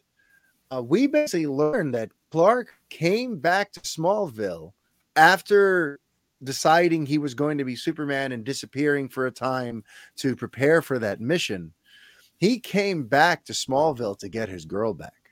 uh, 0.74 0.82
we 0.82 1.06
basically 1.06 1.48
learned 1.48 1.94
that 1.94 2.10
Clark 2.32 2.74
came 2.90 3.38
back 3.38 3.74
to 3.74 3.82
Smallville 3.82 4.72
after 5.18 6.00
deciding 6.42 7.06
he 7.06 7.18
was 7.18 7.34
going 7.34 7.58
to 7.58 7.66
be 7.66 7.76
Superman 7.76 8.32
and 8.32 8.46
disappearing 8.46 9.10
for 9.10 9.28
a 9.28 9.32
time 9.32 9.84
to 10.16 10.38
prepare 10.38 10.82
for 10.82 11.00
that 11.00 11.20
mission 11.20 11.74
he 12.44 12.60
came 12.60 13.06
back 13.06 13.46
to 13.46 13.54
Smallville 13.54 14.20
to 14.20 14.28
get 14.28 14.50
his 14.50 14.66
girl 14.66 14.94
back. 14.94 15.32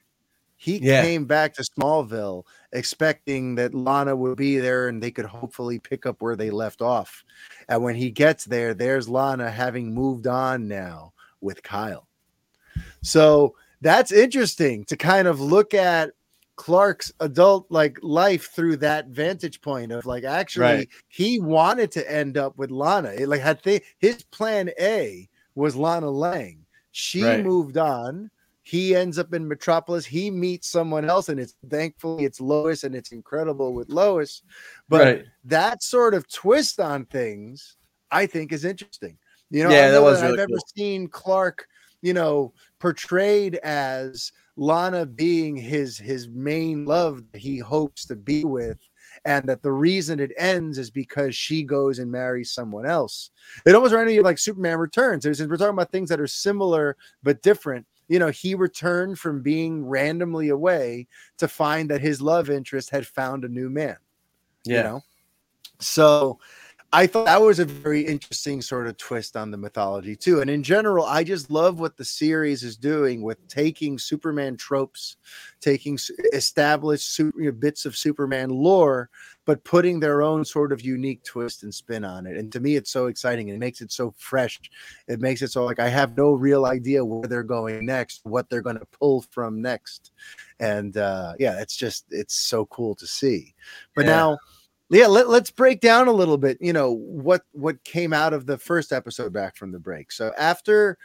He 0.56 0.78
yeah. 0.78 1.02
came 1.02 1.26
back 1.26 1.54
to 1.56 1.62
Smallville 1.62 2.46
expecting 2.72 3.56
that 3.56 3.76
Lana 3.76 4.16
would 4.16 4.38
be 4.38 4.60
there 4.60 4.88
and 4.88 5.04
they 5.04 5.12
could 5.12 5.26
hopefully 5.26 5.78
pick 5.78 6.06
up 6.06 6.22
where 6.22 6.38
they 6.38 6.50
left 6.50 6.82
off. 6.82 7.26
And 7.68 7.84
when 7.84 7.96
he 7.96 8.12
gets 8.12 8.46
there, 8.46 8.74
there's 8.74 9.10
Lana 9.10 9.52
having 9.52 9.94
moved 9.94 10.26
on 10.26 10.70
now 10.70 11.12
with 11.42 11.62
Kyle. 11.64 12.08
So 13.02 13.58
that's 13.82 14.14
interesting 14.14 14.86
to 14.86 14.96
kind 14.96 15.28
of 15.28 15.42
look 15.42 15.74
at 15.74 16.12
Clark's 16.56 17.12
adult 17.20 17.70
like 17.70 18.00
life 18.02 18.52
through 18.52 18.78
that 18.78 19.08
vantage 19.08 19.60
point 19.60 19.92
of 19.92 20.06
like 20.06 20.24
actually 20.24 20.64
right. 20.64 20.90
he 21.10 21.42
wanted 21.42 21.92
to 21.92 22.10
end 22.10 22.38
up 22.38 22.58
with 22.58 22.72
Lana. 22.72 23.10
It 23.10 23.28
like 23.28 23.42
had 23.42 23.62
they, 23.64 23.82
his 24.00 24.24
plan 24.24 24.70
A 24.80 25.28
was 25.56 25.76
Lana 25.76 26.10
Lang 26.10 26.66
she 26.92 27.24
right. 27.24 27.44
moved 27.44 27.78
on. 27.78 28.30
He 28.64 28.96
ends 28.96 29.18
up 29.18 29.34
in 29.34 29.48
Metropolis. 29.48 30.06
He 30.06 30.30
meets 30.30 30.68
someone 30.68 31.10
else, 31.10 31.30
and 31.30 31.40
it's 31.40 31.56
thankfully 31.70 32.26
it's 32.26 32.40
Lois, 32.40 32.84
and 32.84 32.96
it's 32.96 33.12
incredible 33.12 33.74
with 33.74 33.90
Lois. 33.90 34.44
But 34.88 35.02
right. 35.02 35.26
that 35.46 35.84
sort 35.84 36.14
of 36.14 36.28
twist 36.32 36.80
on 36.80 37.06
things, 37.06 37.78
I 38.12 38.28
think, 38.28 38.52
is 38.52 38.64
interesting. 38.64 39.18
You 39.50 39.64
know, 39.64 39.72
yeah, 39.72 39.92
that 39.92 40.02
was. 40.02 40.22
Really 40.22 40.34
I've 40.34 40.48
cool. 40.48 40.56
ever 40.56 40.62
seen 40.78 41.08
Clark, 41.08 41.66
you 42.02 42.14
know, 42.14 42.54
portrayed 42.80 43.56
as 43.56 44.32
Lana 44.56 45.06
being 45.06 45.56
his 45.56 45.98
his 45.98 46.30
main 46.30 46.86
love 46.86 47.24
that 47.32 47.40
he 47.40 47.58
hopes 47.58 48.06
to 48.06 48.16
be 48.16 48.44
with 48.44 48.78
and 49.26 49.48
that 49.48 49.62
the 49.62 49.72
reason 49.72 50.20
it 50.20 50.32
ends 50.38 50.78
is 50.78 50.90
because 50.90 51.36
she 51.36 51.64
goes 51.64 52.00
and 52.00 52.12
marries 52.12 52.52
someone 52.52 52.86
else. 52.86 53.32
It 53.66 53.76
almost 53.76 53.92
reminded 53.92 54.14
me 54.14 54.18
of 54.18 54.26
like 54.26 54.40
Superman 54.40 54.80
Returns. 54.80 55.24
Since 55.24 55.40
we're 55.42 55.58
talking 55.58 55.74
about 55.74 55.92
things 55.92 56.10
that 56.10 56.20
are 56.20 56.28
similar 56.28 56.98
but 57.22 57.42
different, 57.42 57.86
you 58.08 58.20
know, 58.20 58.30
he 58.30 58.56
returned 58.56 59.20
from 59.20 59.42
being 59.42 59.86
randomly 59.86 60.50
away 60.50 61.08
to 61.38 61.48
find 61.48 61.90
that 61.90 62.02
his 62.02 62.22
love 62.22 62.50
interest 62.50 62.90
had 62.90 63.06
found 63.08 63.46
a 63.46 63.50
new 63.50 63.70
man. 63.70 63.98
Yeah. 64.66 64.78
You 64.78 64.84
know, 64.84 65.02
so 65.80 66.40
I 66.94 67.08
thought 67.08 67.26
that 67.26 67.42
was 67.42 67.60
a 67.60 67.66
very 67.66 68.02
interesting 68.02 68.62
sort 68.62 68.86
of 68.86 68.98
twist 68.98 69.38
on 69.38 69.50
the 69.50 69.58
mythology 69.58 70.14
too. 70.14 70.42
And 70.42 70.50
in 70.50 70.62
general, 70.62 71.06
I 71.06 71.24
just 71.24 71.50
love 71.50 71.80
what 71.80 71.96
the 71.96 72.04
series 72.04 72.64
is 72.64 72.76
doing 72.76 73.22
with 73.22 73.48
taking 73.48 73.98
Superman 73.98 74.58
tropes, 74.58 75.16
taking 75.62 75.98
established 76.34 77.16
super, 77.16 77.40
you 77.40 77.46
know, 77.46 77.54
bits 77.54 77.86
of 77.86 77.96
Superman 77.96 78.50
lore, 78.50 79.10
but 79.46 79.64
putting 79.64 80.02
their 80.02 80.22
own 80.22 80.44
sort 80.44 80.74
of 80.74 80.82
unique 80.82 81.24
twist 81.24 81.64
and 81.64 81.74
spin 81.74 82.04
on 82.04 82.26
it. 82.26 82.36
And 82.36 82.52
to 82.52 82.60
me, 82.60 82.76
it's 82.76 82.92
so 82.92 83.06
exciting. 83.06 83.48
It 83.48 83.58
makes 83.58 83.80
it 83.80 83.94
so 83.94 84.14
fresh. 84.18 84.60
It 85.08 85.22
makes 85.22 85.42
it 85.42 85.52
so 85.52 85.64
like 85.64 85.80
I 85.80 85.88
have 85.88 86.18
no 86.18 86.34
real 86.34 86.66
idea 86.66 87.06
where 87.06 87.28
they're 87.28 87.42
going 87.42 87.86
next, 87.86 88.20
what 88.26 88.50
they're 88.50 88.62
going 88.62 88.80
to 88.80 88.86
pull 89.00 89.22
from 89.32 89.62
next. 89.62 90.12
And 90.60 90.98
uh, 90.98 91.34
yeah, 91.40 91.62
it's 91.62 91.78
just 91.78 92.08
it's 92.10 92.36
so 92.36 92.66
cool 92.66 92.96
to 92.96 93.08
see. 93.08 93.56
But 93.96 94.06
yeah. 94.06 94.12
now 94.12 94.38
yeah 94.92 95.08
let, 95.08 95.28
us 95.28 95.50
break 95.50 95.82
down 95.82 96.08
a 96.08 96.12
little 96.12 96.38
bit 96.38 96.58
you 96.62 96.74
know 96.74 96.92
what 96.92 97.42
what 97.54 97.84
came 97.84 98.14
out 98.14 98.34
of 98.34 98.46
the 98.46 98.58
first 98.58 98.92
episode 98.92 99.34
back 99.34 99.56
from 99.56 99.72
the 99.72 99.80
break. 99.80 100.12
So 100.12 100.32
after 100.38 100.98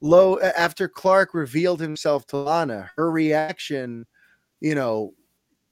low 0.00 0.38
after 0.40 0.88
clark 0.88 1.34
revealed 1.34 1.80
himself 1.80 2.26
to 2.26 2.36
lana 2.36 2.90
her 2.96 3.10
reaction 3.10 4.04
you 4.60 4.74
know 4.74 5.14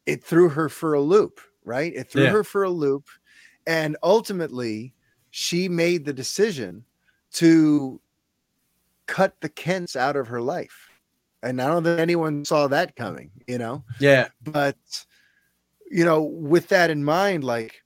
it 0.06 0.22
threw 0.22 0.48
her 0.48 0.68
for 0.68 0.94
a 0.94 1.00
loop 1.00 1.40
right? 1.64 1.92
It 1.94 2.10
threw 2.10 2.24
yeah. 2.24 2.30
her 2.30 2.44
for 2.44 2.64
a 2.64 2.70
loop. 2.70 3.08
And 3.66 3.96
ultimately 4.02 4.94
she 5.30 5.68
made 5.68 6.04
the 6.04 6.12
decision 6.12 6.84
to 7.34 8.00
cut 9.06 9.34
the 9.40 9.48
kents 9.48 9.96
out 9.96 10.16
of 10.16 10.28
her 10.28 10.40
life. 10.40 10.88
And 11.42 11.62
i 11.62 11.68
don't 11.68 11.84
think 11.84 11.98
anyone 11.98 12.44
saw 12.44 12.66
that 12.68 12.96
coming 12.96 13.30
you 13.46 13.58
know? 13.58 13.84
Yeah. 13.98 14.28
But 14.42 14.76
you 15.90 16.04
know, 16.04 16.22
with 16.22 16.68
that 16.68 16.88
in 16.88 17.04
mind, 17.04 17.44
like 17.44 17.82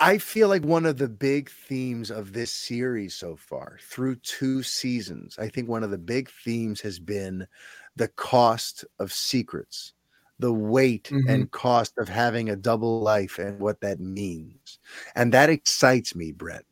I 0.00 0.18
feel 0.18 0.48
like 0.48 0.64
one 0.64 0.86
of 0.86 0.98
the 0.98 1.08
big 1.08 1.48
themes 1.48 2.10
of 2.10 2.32
this 2.32 2.52
series 2.52 3.14
so 3.14 3.36
far, 3.36 3.78
through 3.80 4.16
two 4.16 4.62
seasons, 4.62 5.38
I 5.38 5.48
think 5.48 5.68
one 5.68 5.84
of 5.84 5.90
the 5.90 5.98
big 5.98 6.28
themes 6.44 6.80
has 6.80 6.98
been 6.98 7.46
the 7.94 8.08
cost 8.08 8.84
of 8.98 9.12
secrets, 9.12 9.92
the 10.40 10.52
weight 10.52 11.04
mm-hmm. 11.04 11.30
and 11.30 11.50
cost 11.52 11.96
of 11.96 12.08
having 12.08 12.50
a 12.50 12.56
double 12.56 13.00
life 13.00 13.38
and 13.38 13.60
what 13.60 13.80
that 13.82 14.00
means. 14.00 14.80
And 15.14 15.32
that 15.32 15.48
excites 15.48 16.16
me, 16.16 16.32
Brett, 16.32 16.64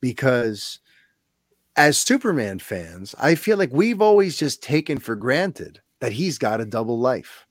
because 0.00 0.80
as 1.76 1.96
Superman 1.96 2.58
fans, 2.58 3.14
I 3.20 3.36
feel 3.36 3.58
like 3.58 3.72
we've 3.72 4.02
always 4.02 4.36
just 4.36 4.60
taken 4.60 4.98
for 4.98 5.14
granted 5.14 5.80
that 6.00 6.12
he's 6.12 6.36
got 6.36 6.60
a 6.60 6.66
double 6.66 6.98
life 6.98 7.45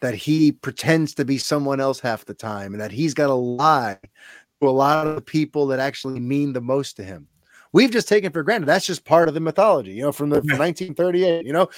that 0.00 0.14
he 0.14 0.52
pretends 0.52 1.14
to 1.14 1.24
be 1.24 1.38
someone 1.38 1.80
else 1.80 2.00
half 2.00 2.24
the 2.24 2.34
time 2.34 2.72
and 2.72 2.80
that 2.80 2.92
he's 2.92 3.14
got 3.14 3.26
to 3.26 3.34
lie 3.34 3.98
to 4.60 4.68
a 4.68 4.70
lot 4.70 5.06
of 5.06 5.14
the 5.14 5.20
people 5.20 5.66
that 5.66 5.78
actually 5.78 6.20
mean 6.20 6.52
the 6.52 6.60
most 6.60 6.96
to 6.96 7.04
him. 7.04 7.26
We've 7.72 7.90
just 7.90 8.08
taken 8.08 8.32
for 8.32 8.42
granted. 8.42 8.66
That's 8.66 8.86
just 8.86 9.04
part 9.04 9.28
of 9.28 9.34
the 9.34 9.40
mythology, 9.40 9.92
you 9.92 10.02
know, 10.02 10.10
from 10.10 10.28
the 10.28 10.36
1938. 10.36 11.46
You 11.46 11.52
know, 11.52 11.68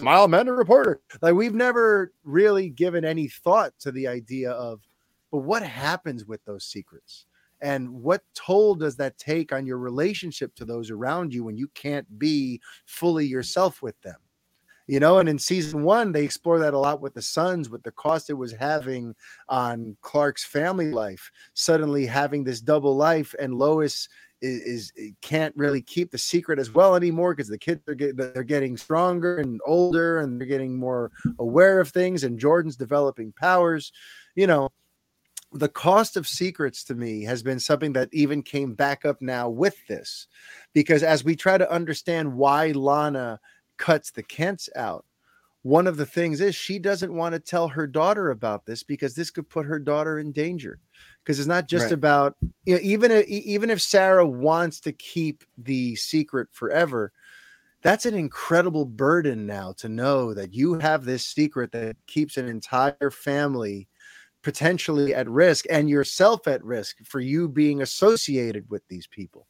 a 0.00 0.02
mild 0.02 0.30
mannered 0.30 0.56
reporter. 0.56 1.00
Like 1.20 1.34
we've 1.34 1.54
never 1.54 2.12
really 2.24 2.70
given 2.70 3.04
any 3.04 3.28
thought 3.28 3.72
to 3.80 3.92
the 3.92 4.06
idea 4.08 4.52
of, 4.52 4.80
but 5.30 5.40
what 5.40 5.62
happens 5.62 6.24
with 6.24 6.42
those 6.44 6.64
secrets? 6.64 7.26
And 7.60 7.90
what 7.90 8.22
toll 8.34 8.74
does 8.76 8.96
that 8.96 9.18
take 9.18 9.52
on 9.52 9.66
your 9.66 9.78
relationship 9.78 10.54
to 10.54 10.64
those 10.64 10.90
around 10.90 11.34
you 11.34 11.44
when 11.44 11.56
you 11.56 11.68
can't 11.74 12.18
be 12.18 12.60
fully 12.86 13.26
yourself 13.26 13.82
with 13.82 14.00
them? 14.00 14.16
You 14.88 14.98
know 14.98 15.18
and 15.18 15.28
in 15.28 15.38
season 15.38 15.84
one 15.84 16.10
they 16.10 16.24
explore 16.24 16.58
that 16.58 16.74
a 16.74 16.78
lot 16.78 17.00
with 17.00 17.14
the 17.14 17.22
sons 17.22 17.70
with 17.70 17.82
the 17.84 17.92
cost 17.92 18.30
it 18.30 18.34
was 18.34 18.52
having 18.52 19.14
on 19.48 19.96
clark's 20.00 20.44
family 20.44 20.90
life 20.90 21.30
suddenly 21.54 22.04
having 22.04 22.42
this 22.42 22.60
double 22.60 22.96
life 22.96 23.34
and 23.38 23.54
lois 23.54 24.08
is, 24.40 24.92
is 24.96 25.12
can't 25.20 25.54
really 25.56 25.82
keep 25.82 26.10
the 26.10 26.18
secret 26.18 26.58
as 26.58 26.72
well 26.72 26.94
anymore 26.94 27.34
because 27.34 27.48
the 27.48 27.58
kids 27.58 27.86
are 27.88 27.94
getting 27.94 28.16
they're 28.16 28.42
getting 28.42 28.76
stronger 28.76 29.38
and 29.38 29.60
older 29.66 30.18
and 30.18 30.40
they're 30.40 30.48
getting 30.48 30.76
more 30.76 31.10
aware 31.38 31.80
of 31.80 31.90
things 31.90 32.24
and 32.24 32.38
jordan's 32.38 32.76
developing 32.76 33.32
powers. 33.32 33.92
You 34.36 34.46
know 34.46 34.70
the 35.52 35.68
cost 35.68 36.16
of 36.16 36.28
secrets 36.28 36.84
to 36.84 36.94
me 36.94 37.24
has 37.24 37.42
been 37.42 37.58
something 37.58 37.94
that 37.94 38.10
even 38.12 38.42
came 38.42 38.74
back 38.74 39.06
up 39.06 39.20
now 39.22 39.48
with 39.48 39.74
this 39.86 40.26
because 40.74 41.02
as 41.02 41.24
we 41.24 41.34
try 41.34 41.56
to 41.56 41.70
understand 41.72 42.30
why 42.34 42.70
lana 42.72 43.40
cuts 43.78 44.10
the 44.10 44.22
Kents 44.22 44.68
out, 44.76 45.04
one 45.62 45.86
of 45.86 45.96
the 45.96 46.06
things 46.06 46.40
is 46.40 46.54
she 46.54 46.78
doesn't 46.78 47.12
want 47.12 47.34
to 47.34 47.40
tell 47.40 47.68
her 47.68 47.86
daughter 47.86 48.30
about 48.30 48.66
this 48.66 48.82
because 48.82 49.14
this 49.14 49.30
could 49.30 49.48
put 49.48 49.66
her 49.66 49.78
daughter 49.78 50.18
in 50.18 50.32
danger. 50.32 50.78
Because 51.22 51.38
it's 51.38 51.48
not 51.48 51.68
just 51.68 51.84
Right. 51.84 51.92
about 51.92 52.36
you 52.64 52.74
know 52.74 52.80
even 52.82 53.10
if, 53.10 53.26
even 53.26 53.70
if 53.70 53.80
Sarah 53.80 54.26
wants 54.26 54.80
to 54.80 54.92
keep 54.92 55.44
the 55.56 55.96
secret 55.96 56.48
forever 56.52 57.12
that's 57.82 58.06
an 58.06 58.14
incredible 58.14 58.84
burden 58.84 59.46
now 59.46 59.72
to 59.72 59.88
know 59.88 60.34
that 60.34 60.52
you 60.52 60.74
have 60.74 61.04
this 61.04 61.24
secret 61.26 61.72
that 61.72 61.96
keeps 62.06 62.36
an 62.36 62.48
entire 62.48 63.10
family 63.10 63.88
potentially 64.42 65.14
at 65.14 65.28
risk 65.28 65.64
and 65.70 65.88
yourself 65.88 66.46
at 66.46 66.64
risk 66.64 66.96
for 67.04 67.20
you 67.20 67.48
being 67.48 67.82
associated 67.82 68.68
with 68.70 68.82
these 68.88 69.06
people 69.06 69.46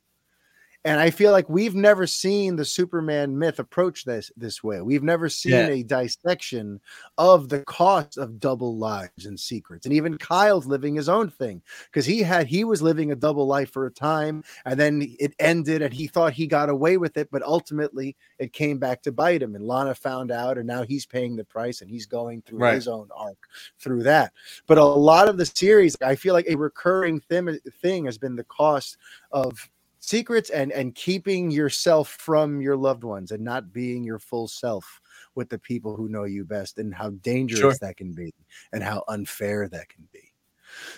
and 0.85 1.01
i 1.01 1.11
feel 1.11 1.33
like 1.33 1.49
we've 1.49 1.74
never 1.74 2.07
seen 2.07 2.55
the 2.57 2.64
superman 2.64 3.37
myth 3.37 3.59
approach 3.59 4.05
this 4.05 4.31
this 4.37 4.62
way 4.62 4.81
we've 4.81 5.03
never 5.03 5.29
seen 5.29 5.53
Yeah. 5.53 5.68
a 5.68 5.83
dissection 5.83 6.81
of 7.18 7.49
the 7.49 7.61
cost 7.64 8.16
of 8.16 8.39
double 8.39 8.76
lives 8.76 9.26
and 9.26 9.39
secrets 9.39 9.87
and 9.87 9.93
even 9.95 10.16
kyle's 10.18 10.66
living 10.66 10.95
his 10.95 11.09
own 11.09 11.31
thing 11.31 11.62
because 11.87 12.07
he 12.07 12.22
had 12.22 12.47
he 12.47 12.62
was 12.64 12.81
living 12.81 13.11
a 13.11 13.16
double 13.16 13.47
life 13.47 13.70
for 13.70 13.87
a 13.87 13.91
time 13.91 14.45
and 14.66 14.79
then 14.79 15.14
it 15.18 15.35
ended 15.41 15.83
and 15.83 15.93
he 15.93 16.07
thought 16.07 16.33
he 16.33 16.47
got 16.47 16.68
away 16.68 16.97
with 16.97 17.16
it 17.16 17.29
but 17.33 17.43
ultimately 17.43 18.16
it 18.39 18.53
came 18.53 18.79
back 18.79 19.03
to 19.03 19.11
bite 19.12 19.43
him 19.43 19.55
and 19.57 19.66
lana 19.66 19.95
found 19.95 20.31
out 20.31 20.59
and 20.59 20.66
now 20.66 20.83
he's 20.85 21.07
paying 21.07 21.35
the 21.35 21.45
price 21.45 21.81
and 21.81 21.91
he's 21.91 22.07
going 22.07 22.41
through 22.43 22.59
Right. 22.59 22.74
his 22.74 22.89
own 22.89 23.09
arc 23.16 23.39
through 23.79 24.05
that 24.05 24.33
but 24.66 24.79
a 24.79 24.85
lot 24.85 25.29
of 25.29 25.37
the 25.39 25.47
series 25.47 25.97
i 26.03 26.14
feel 26.14 26.35
like 26.35 26.47
a 26.49 26.55
recurring 26.57 27.20
thim- 27.20 27.59
thing 27.83 28.05
has 28.05 28.16
been 28.18 28.37
the 28.37 28.45
cost 28.45 28.97
of 29.33 29.68
secrets 30.01 30.51
and 30.51 30.72
and 30.72 30.94
keeping 30.94 31.51
yourself 31.51 32.09
from 32.09 32.61
your 32.61 32.76
loved 32.76 33.05
ones 33.05 33.30
and 33.32 33.42
not 33.42 33.72
being 33.72 34.05
your 34.05 34.18
full 34.18 34.49
self 34.49 35.01
with 35.34 35.49
the 35.49 35.59
people 35.59 35.96
who 35.96 36.09
know 36.09 36.24
you 36.24 36.44
best 36.44 36.78
and 36.78 36.94
how 36.94 37.11
dangerous 37.22 37.61
Sure. 37.61 37.74
that 37.80 37.96
can 37.96 38.12
be 38.12 38.32
and 38.72 38.82
how 38.82 39.05
unfair 39.09 39.68
that 39.68 39.88
can 39.88 40.07
be 40.12 40.32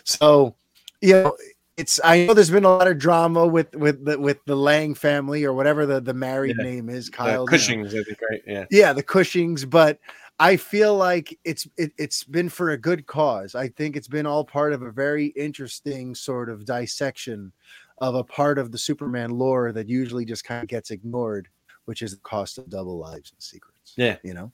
so 0.05 0.55
you 1.01 1.15
know 1.15 1.37
it's 1.77 2.01
i 2.05 2.27
know 2.27 2.35
there's 2.35 2.51
been 2.51 2.65
a 2.65 2.69
lot 2.69 2.89
of 2.89 2.99
drama 2.99 3.47
with 3.47 3.75
with 3.77 4.05
the 4.05 4.19
with 4.19 4.39
the 4.47 4.57
lang 4.57 4.95
family 4.95 5.45
or 5.45 5.53
whatever 5.53 5.87
the 5.87 6.01
the 6.01 6.15
married 6.15 6.57
Yeah. 6.59 6.65
name 6.65 6.89
is 6.89 7.07
The 7.07 7.13
kyle 7.17 7.31
you 7.33 7.37
know 7.39 7.47
Cushing's, 7.47 7.95
I 7.95 8.03
think, 8.03 8.19
right? 8.31 8.43
Yeah. 8.47 8.65
yeah 8.71 8.93
the 8.93 9.03
cushings 9.03 9.65
but 9.65 9.99
i 10.39 10.57
feel 10.57 10.97
like 10.97 11.39
it's 11.45 11.67
it, 11.77 11.93
it's 11.99 12.25
been 12.25 12.49
for 12.49 12.71
a 12.71 12.77
good 12.79 13.07
cause 13.07 13.55
i 13.55 13.69
think 13.69 13.97
it's 13.97 14.09
been 14.09 14.27
all 14.27 14.45
part 14.45 14.73
of 14.73 14.83
a 14.83 14.91
very 14.91 15.27
interesting 15.29 16.15
sort 16.15 16.51
of 16.51 16.65
dissection 16.65 17.53
of 18.01 18.15
a 18.15 18.25
part 18.25 18.59
of 18.59 18.73
the 18.73 18.79
superman 18.79 19.31
lore 19.31 19.73
that 19.73 19.89
usually 19.89 20.25
just 20.25 20.45
kind 20.45 20.63
of 20.63 20.69
gets 20.69 20.91
ignored 20.91 21.49
which 21.85 22.03
is 22.03 22.13
the 22.15 22.21
cost 22.23 22.59
of 22.59 22.69
double 22.71 22.99
lives 22.99 23.33
and 23.33 23.43
secrets 23.43 23.95
Yeah. 23.97 24.17
you 24.23 24.35
know 24.35 24.53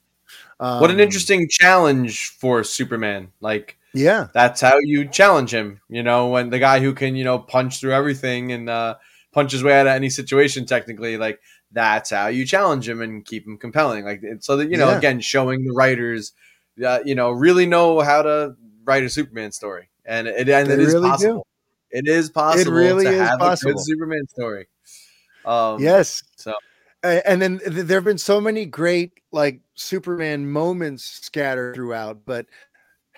what 0.59 0.91
an 0.91 0.97
Um, 0.97 1.01
interesting 1.01 1.49
challenge 1.49 2.29
for 2.41 2.65
Superman. 2.65 3.31
Like 3.41 3.79
yeah 3.95 4.27
that's 4.35 4.61
how 4.61 4.79
you 4.81 5.07
challenge 5.09 5.55
him. 5.55 5.81
You 5.89 6.03
know, 6.03 6.27
when 6.29 6.51
the 6.51 6.59
guy 6.59 6.81
who 6.81 6.93
can 6.93 7.15
you 7.15 7.23
know 7.25 7.39
punch 7.39 7.79
through 7.79 7.93
everything 7.93 8.51
and 8.53 8.69
uh, 8.69 8.97
punch 9.33 9.53
his 9.53 9.63
way 9.63 9.79
out 9.79 9.87
of 9.87 9.93
any 9.93 10.11
situation, 10.11 10.67
technically, 10.67 11.17
like 11.17 11.41
that's 11.71 12.11
how 12.11 12.27
you 12.27 12.45
challenge 12.45 12.89
him 12.89 13.01
and 13.03 13.25
keep 13.25 13.47
him 13.47 13.57
compelling. 13.57 14.05
Like 14.05 14.21
so 14.41 14.57
that 14.57 14.69
you 14.69 14.77
know, 14.77 14.91
Yeah. 14.91 14.99
again, 14.99 15.21
showing 15.21 15.65
the 15.65 15.73
writers, 15.73 16.33
uh, 16.85 16.99
you 17.05 17.15
know, 17.15 17.31
really 17.31 17.67
know 17.67 18.01
how 18.01 18.23
to 18.23 18.57
write 18.85 19.05
a 19.05 19.09
Superman 19.09 19.53
story, 19.53 19.89
and 20.05 20.27
it 20.27 20.49
and 20.49 20.69
it 20.69 20.81
is 20.81 20.95
really 20.95 21.13
do. 21.19 21.43
It 21.97 22.07
is 22.09 22.29
possible 22.29 22.73
It 22.73 22.77
really 22.77 23.05
to 23.07 23.13
is 23.13 23.19
have 23.21 23.37
a 23.37 23.39
possible. 23.39 23.73
good 23.73 23.81
Superman 23.81 24.27
story. 24.29 24.67
Um, 25.47 25.81
yes 25.81 26.23
So 26.37 26.53
and 27.03 27.41
then 27.41 27.61
there 27.67 27.99
have 27.99 28.05
been 28.05 28.19
so 28.19 28.41
many 28.41 28.67
great 28.67 29.21
like 29.33 29.61
superman 29.75 30.51
moments 30.51 31.05
scattered 31.05 31.75
throughout 31.75 32.25
but 32.27 32.47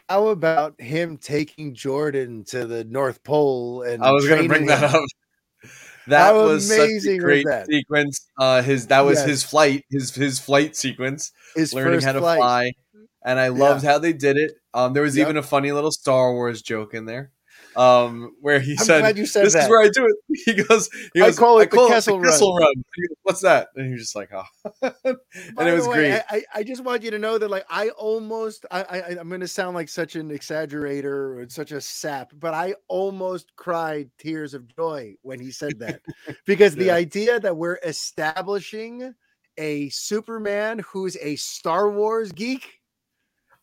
how 0.09 0.29
about 0.29 0.81
him 0.81 1.17
taking 1.17 1.75
jordan 1.75 2.45
to 2.45 2.67
the 2.67 2.85
north 2.85 3.23
pole 3.25 3.83
and 3.83 4.03
I 4.03 4.13
was 4.13 4.27
going 4.27 4.39
to 4.39 4.45
bring 4.45 4.63
training 4.63 4.67
that 4.67 4.85
up. 4.85 5.03
That 6.07 6.35
How 6.35 6.45
was 6.45 6.67
such 6.67 6.91
amazing 6.91 7.17
a 7.17 7.23
was 7.23 7.25
great 7.25 7.47
sequence. 7.71 8.27
Uh, 8.39 8.63
his 8.63 8.87
that 8.89 9.01
was 9.01 9.19
Yes. 9.19 9.29
his 9.29 9.43
flight, 9.45 9.85
his 9.91 10.15
his 10.15 10.39
flight 10.39 10.75
sequence, 10.77 11.33
his 11.55 11.73
learning 11.73 12.01
first 12.01 12.07
how 12.07 12.13
to 12.13 12.23
flight. 12.23 12.39
fly, 12.39 12.73
and 13.25 13.39
I 13.39 13.49
loved 13.49 13.85
how 13.85 13.99
they 13.99 14.13
did 14.15 14.37
it. 14.39 14.53
Um, 14.75 14.95
there 14.95 15.03
was 15.03 15.17
Yep. 15.17 15.29
even 15.29 15.37
a 15.37 15.43
funny 15.43 15.73
little 15.73 15.91
Star 15.93 16.33
Wars 16.33 16.63
joke 16.63 16.95
in 16.95 17.05
there, 17.07 17.33
um, 17.79 18.35
where 18.41 18.59
he 18.59 18.73
i'm 18.73 18.85
said, 18.85 19.01
glad 19.01 19.17
you 19.17 19.25
said 19.25 19.47
"This 19.47 19.53
that 19.55 19.65
is 19.65 19.69
where 19.71 19.83
I 19.83 19.89
do 19.89 20.05
it." 20.05 20.17
He 20.45 20.63
goes, 20.63 20.91
"He 21.15 21.23
I 21.23 21.27
goes, 21.27 21.39
call 21.39 21.61
it 21.61 21.71
the 21.71 21.87
Kessel 21.89 22.19
Run." 22.19 22.31
Kessel 22.31 22.57
Run." 22.57 22.75
He 22.97 23.03
goes, 23.03 23.17
What's 23.23 23.41
that? 23.43 23.69
And 23.77 23.87
he 23.87 23.93
was 23.93 24.03
just 24.03 24.17
like, 24.17 24.31
"Oh," 24.33 24.45
and 25.05 25.17
By 25.55 25.71
it 25.71 25.75
was 25.75 25.87
way, 25.87 25.95
great. 25.97 26.13
I, 26.13 26.25
I, 26.29 26.43
I 26.57 26.63
just 26.65 26.83
want 26.83 27.03
you 27.03 27.11
to 27.13 27.19
know 27.19 27.39
that 27.39 27.49
like 27.49 27.65
I 27.71 27.91
almost 27.91 28.67
I, 28.71 28.83
I 28.83 28.99
I'm 29.21 29.29
gonna 29.29 29.47
sound 29.47 29.77
like 29.77 29.89
such 29.89 30.17
an 30.17 30.31
exaggerator 30.31 31.05
or 31.05 31.47
such 31.49 31.71
a 31.73 31.81
sap, 31.81 32.33
but 32.39 32.53
I 32.53 32.75
almost 32.89 33.55
cried 33.57 34.11
tears 34.19 34.55
of 34.55 34.67
joy 34.75 35.15
when 35.23 35.39
he 35.39 35.53
said 35.53 35.79
that. 35.79 36.01
because 36.47 36.75
the 36.75 36.91
idea 36.91 37.39
that 37.39 37.57
we're 37.57 37.79
establishing 37.85 39.15
a 39.59 39.89
Superman 39.91 40.79
who's 40.81 41.17
a 41.21 41.37
Star 41.37 41.91
Wars 41.91 42.33
geek. 42.33 42.78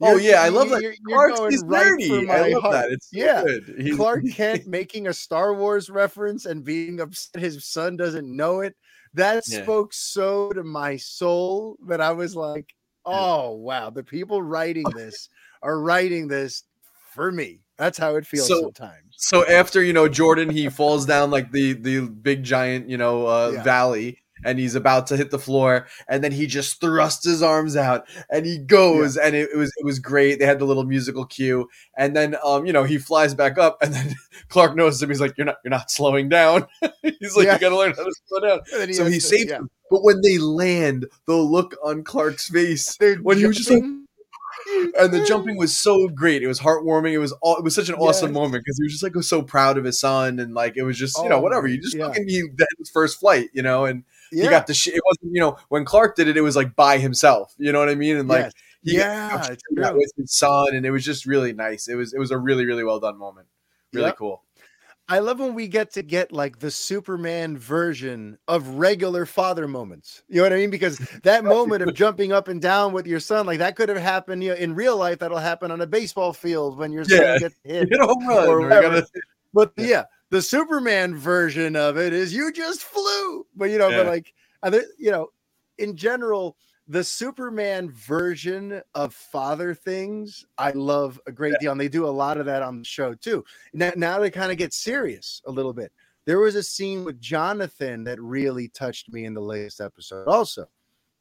Oh 0.02 0.18
yeah, 0.18 0.41
I 0.41 0.50
love 0.50 0.70
that. 0.70 0.82
you're- 0.82 0.98
you're 1.08 1.32
going 1.32 1.52
he's 1.52 1.64
right 1.66 1.86
nerdy. 2.00 2.30
I 2.30 2.50
love 2.50 2.62
heart. 2.64 2.74
that. 2.74 2.91
It's 2.91 3.10
Yeah. 3.12 3.43
Clark 3.96 4.24
Kent 4.34 4.68
making 4.68 5.08
a 5.08 5.14
Star 5.14 5.54
Wars 5.54 5.89
reference 5.89 6.46
and 6.46 6.64
being 6.64 7.00
upset 7.00 7.41
his 7.41 7.66
son 7.66 7.96
doesn't 7.98 8.28
know 8.36 8.60
it. 8.62 8.76
That 9.14 9.43
Yeah. 9.48 9.64
spoke 9.64 9.93
so 9.93 10.52
to 10.52 10.64
my 10.64 10.98
soul 10.98 11.78
that 11.88 12.02
I 12.02 12.12
was 12.12 12.36
like, 12.36 12.74
oh, 13.06 13.52
wow. 13.52 13.89
The 13.89 14.04
people 14.04 14.41
writing 14.41 14.84
this 14.96 15.30
are 15.62 15.80
writing 15.80 16.28
this 16.28 16.64
for 17.14 17.32
me. 17.32 17.62
That's 17.78 17.98
how 17.98 18.16
it 18.18 18.26
feels 18.26 18.48
So- 18.48 18.62
sometimes. 18.62 19.14
so 19.18 19.46
after 19.48 19.82
you 19.82 19.93
know 19.93 20.08
Jordan, 20.10 20.50
he 20.50 20.68
falls 20.70 21.06
down 21.06 21.32
like 21.32 21.52
the 21.52 21.74
the 21.74 22.02
big 22.08 22.43
giant 22.43 22.89
you 22.89 22.98
know 22.98 23.26
uh, 23.28 23.52
Yeah. 23.56 23.64
valley, 23.64 24.20
and 24.46 24.58
he's 24.60 24.76
about 24.76 25.08
to 25.08 25.18
hit 25.18 25.32
the 25.32 25.39
floor, 25.39 25.88
and 26.08 26.24
then 26.24 26.32
he 26.32 26.48
just 26.48 26.80
thrusts 26.80 27.26
his 27.26 27.43
arms 27.43 27.76
out 27.76 28.08
and 28.30 28.46
he 28.46 28.58
goes, 28.60 29.18
and 29.18 29.36
it, 29.36 29.50
it 29.54 29.58
was 29.58 29.74
it 29.78 29.86
was 29.86 30.00
great. 30.00 30.39
They 30.39 30.46
had 30.46 30.60
the 30.60 30.66
little 30.66 30.86
musical 30.86 31.26
cue, 31.26 31.68
and 31.98 32.16
then 32.16 32.36
um 32.46 32.66
you 32.66 32.72
know 32.74 32.84
he 32.84 32.98
flies 32.98 33.34
back 33.34 33.58
up, 33.58 33.78
and 33.82 33.93
then 33.93 34.16
Clark 34.50 34.76
notices 34.76 35.02
him. 35.04 35.10
He's 35.10 35.20
like, 35.22 35.34
"You're 35.38 35.46
not 35.46 35.58
you're 35.66 35.72
not 35.72 35.91
slowing 35.91 36.30
down." 36.30 36.68
he's 37.02 37.36
like, 37.36 37.46
Yeah. 37.48 37.54
"You 37.56 37.60
got 37.60 37.70
to 37.70 37.78
learn 37.78 37.93
how 37.93 38.04
to 38.04 38.14
slow 38.28 38.39
down." 38.39 38.60
Then 38.72 38.93
So 38.93 39.06
he 39.06 39.16
to- 39.16 39.22
saves 39.22 39.50
yeah. 39.50 39.58
him. 39.58 39.70
But 39.91 40.04
when 40.04 40.22
they 40.22 40.38
land, 40.39 41.06
the 41.28 41.36
look 41.36 41.76
on 41.84 42.04
Clark's 42.04 42.50
face 42.50 42.98
They're 42.98 43.18
when 43.18 43.38
he 43.38 43.46
was 43.46 43.58
just 43.58 43.70
like, 43.70 43.84
and 45.00 45.14
the 45.14 45.24
jumping 45.28 45.58
was 45.58 45.76
so 45.76 46.08
great. 46.08 46.41
It 46.41 46.48
was 46.48 46.60
heartwarming. 46.60 47.12
It 47.12 47.20
was 47.20 47.34
all. 47.41 47.58
It 47.58 47.64
was 47.64 47.76
such 47.76 47.89
an 47.89 47.96
awesome 47.96 48.30
Yes. 48.30 48.34
moment 48.34 48.64
because 48.64 48.78
he 48.78 48.84
was 48.84 48.93
just 48.93 49.04
like 49.04 49.14
was 49.16 49.30
so 49.30 49.41
proud 49.41 49.78
of 49.78 49.84
his 49.84 50.00
son, 50.00 50.39
and 50.39 50.54
like 50.54 50.76
it 50.76 50.84
was 50.84 50.98
just 50.98 51.18
you 51.22 51.30
know 51.30 51.36
Oh, 51.38 51.41
whatever. 51.41 51.68
You 51.68 51.80
just 51.80 51.96
yeah. 51.96 52.08
fucking 52.08 52.28
he 52.28 52.43
his 52.80 52.89
first 52.89 53.20
flight, 53.20 53.50
you 53.54 53.62
know, 53.62 53.86
and 53.86 54.04
yeah. 54.32 54.44
he 54.44 54.50
got 54.50 54.68
the 54.68 54.74
shit. 54.74 54.94
It 54.96 55.02
wasn't 55.06 55.34
you 55.34 55.42
know 55.42 55.58
when 55.70 55.86
Clark 55.86 56.16
did 56.16 56.28
it, 56.28 56.38
it 56.38 56.42
was 56.42 56.56
like 56.56 56.76
by 56.76 56.98
himself. 56.98 57.54
You 57.58 57.72
know 57.72 57.80
what 57.80 57.90
I 57.90 57.96
mean? 57.96 58.18
And 58.18 58.28
like 58.30 58.46
Yes. 58.46 58.54
he 58.84 58.98
yeah, 58.98 59.30
got 59.32 59.44
to 59.46 59.54
it's 59.54 59.64
do 59.74 59.82
with 59.98 60.12
his 60.18 60.32
son, 60.34 60.68
and 60.76 60.86
it 60.86 60.92
was 60.92 61.04
just 61.04 61.26
really 61.26 61.54
nice. 61.54 61.88
It 61.88 61.96
was 61.96 62.14
it 62.14 62.20
was 62.20 62.32
a 62.32 62.38
really 62.38 62.66
really 62.66 62.84
well 62.84 63.00
done 63.00 63.18
moment. 63.18 63.48
Really 63.94 64.08
Yep. 64.08 64.18
cool. 64.18 64.42
I 65.08 65.20
love 65.20 65.40
when 65.40 65.54
we 65.54 65.68
get 65.68 65.94
to 65.94 66.02
get 66.02 66.32
like 66.32 66.58
the 66.58 66.72
Superman 66.72 67.60
version 67.60 68.40
of 68.48 68.68
regular 68.70 69.28
father 69.28 69.68
moments. 69.68 70.24
You 70.28 70.38
know 70.38 70.44
what 70.44 70.54
I 70.54 70.56
mean? 70.56 70.72
Because 70.72 70.98
that 71.24 71.44
moment 71.44 71.84
of 71.84 71.94
jumping 71.94 72.32
up 72.32 72.48
and 72.48 72.60
down 72.60 72.92
with 72.92 73.06
your 73.06 73.20
son, 73.20 73.46
like 73.46 73.60
that 73.60 73.76
could 73.76 73.88
have 73.90 74.00
happened 74.00 74.44
you 74.44 74.50
know, 74.50 74.56
in 74.56 74.74
real 74.74 74.98
life. 74.98 75.20
That'll 75.20 75.38
happen 75.38 75.70
on 75.70 75.80
a 75.82 75.86
baseball 75.86 76.34
field 76.34 76.80
when 76.80 76.92
your 76.92 77.04
son 77.04 77.20
Yeah. 77.22 77.38
gets 77.38 77.56
hit. 77.64 77.88
Hit 77.90 78.00
a 78.02 78.06
home 78.08 78.28
run. 78.28 78.48
Or 78.48 78.56
or 78.58 78.62
you 78.62 78.66
whatever. 78.68 79.02
gotta- 79.02 79.08
But 79.54 79.74
Yeah. 79.78 79.86
yeah. 79.86 80.04
The 80.36 80.42
Superman 80.42 81.16
version 81.16 81.78
of 81.78 81.98
it 81.98 82.12
is 82.12 82.34
you 82.34 82.52
just 82.52 82.82
flew. 82.82 83.48
But 83.56 83.70
you 83.70 83.78
know, 83.78 83.90
but 83.90 84.06
Yeah. 84.06 84.10
like 84.12 84.34
other, 84.64 84.84
you 84.98 85.10
know, 85.10 85.32
in 85.78 85.96
general, 85.96 86.58
the 86.90 87.06
Superman 87.06 87.90
version 87.90 88.82
of 88.94 89.14
father 89.14 89.74
things, 89.74 90.46
I 90.58 90.72
love 90.72 91.22
a 91.26 91.32
great 91.32 91.56
deal. 91.60 91.72
And 91.72 91.80
they 91.80 91.88
do 91.88 92.06
a 92.06 92.08
lot 92.08 92.38
of 92.38 92.46
that 92.48 92.62
on 92.62 92.80
the 92.80 92.86
show 92.86 93.14
too. 93.14 93.46
Now, 93.74 93.94
now 93.96 94.18
to 94.18 94.30
kind 94.30 94.52
of 94.52 94.58
get 94.58 94.74
serious 94.74 95.42
a 95.46 95.52
little 95.52 95.74
bit. 95.74 95.94
There 96.26 96.40
was 96.40 96.56
a 96.56 96.64
scene 96.64 97.06
with 97.06 97.22
Jonathan 97.22 98.04
that 98.04 98.22
really 98.22 98.68
touched 98.68 99.14
me 99.14 99.24
in 99.24 99.34
the 99.34 99.42
latest 99.42 99.80
episode. 99.80 100.28
Also, 100.28 100.68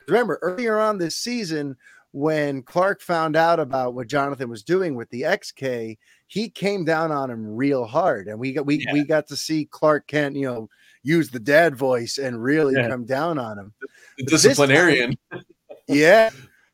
remember 0.08 0.40
earlier 0.42 0.80
on 0.80 0.98
this 0.98 1.16
season, 1.16 1.76
when 2.10 2.62
Clark 2.62 3.00
found 3.00 3.34
out 3.34 3.58
about 3.58 3.94
what 3.94 4.06
Jonathan 4.06 4.48
was 4.48 4.62
doing 4.62 4.94
with 4.94 5.10
the 5.10 5.22
XK, 5.22 5.98
he 6.34 6.48
came 6.48 6.84
down 6.84 7.12
on 7.12 7.30
him 7.30 7.46
real 7.54 7.84
hard, 7.84 8.26
and 8.26 8.36
we 8.40 8.52
got 8.52 8.66
we 8.66 8.78
Yeah. 8.84 8.92
we 8.92 9.04
got 9.04 9.28
to 9.28 9.36
see 9.36 9.66
Clark 9.66 10.08
Kent, 10.08 10.34
you 10.34 10.46
know, 10.50 10.68
use 11.04 11.30
the 11.30 11.38
dad 11.38 11.76
voice 11.76 12.18
and 12.18 12.42
really 12.42 12.74
Yeah. 12.74 12.88
come 12.88 13.04
down 13.04 13.38
on 13.38 13.56
him. 13.56 13.72
the 14.18 14.24
this 14.24 14.42
time- 14.42 14.48
disciplinarian. 14.50 15.14
Yeah, 15.86 16.30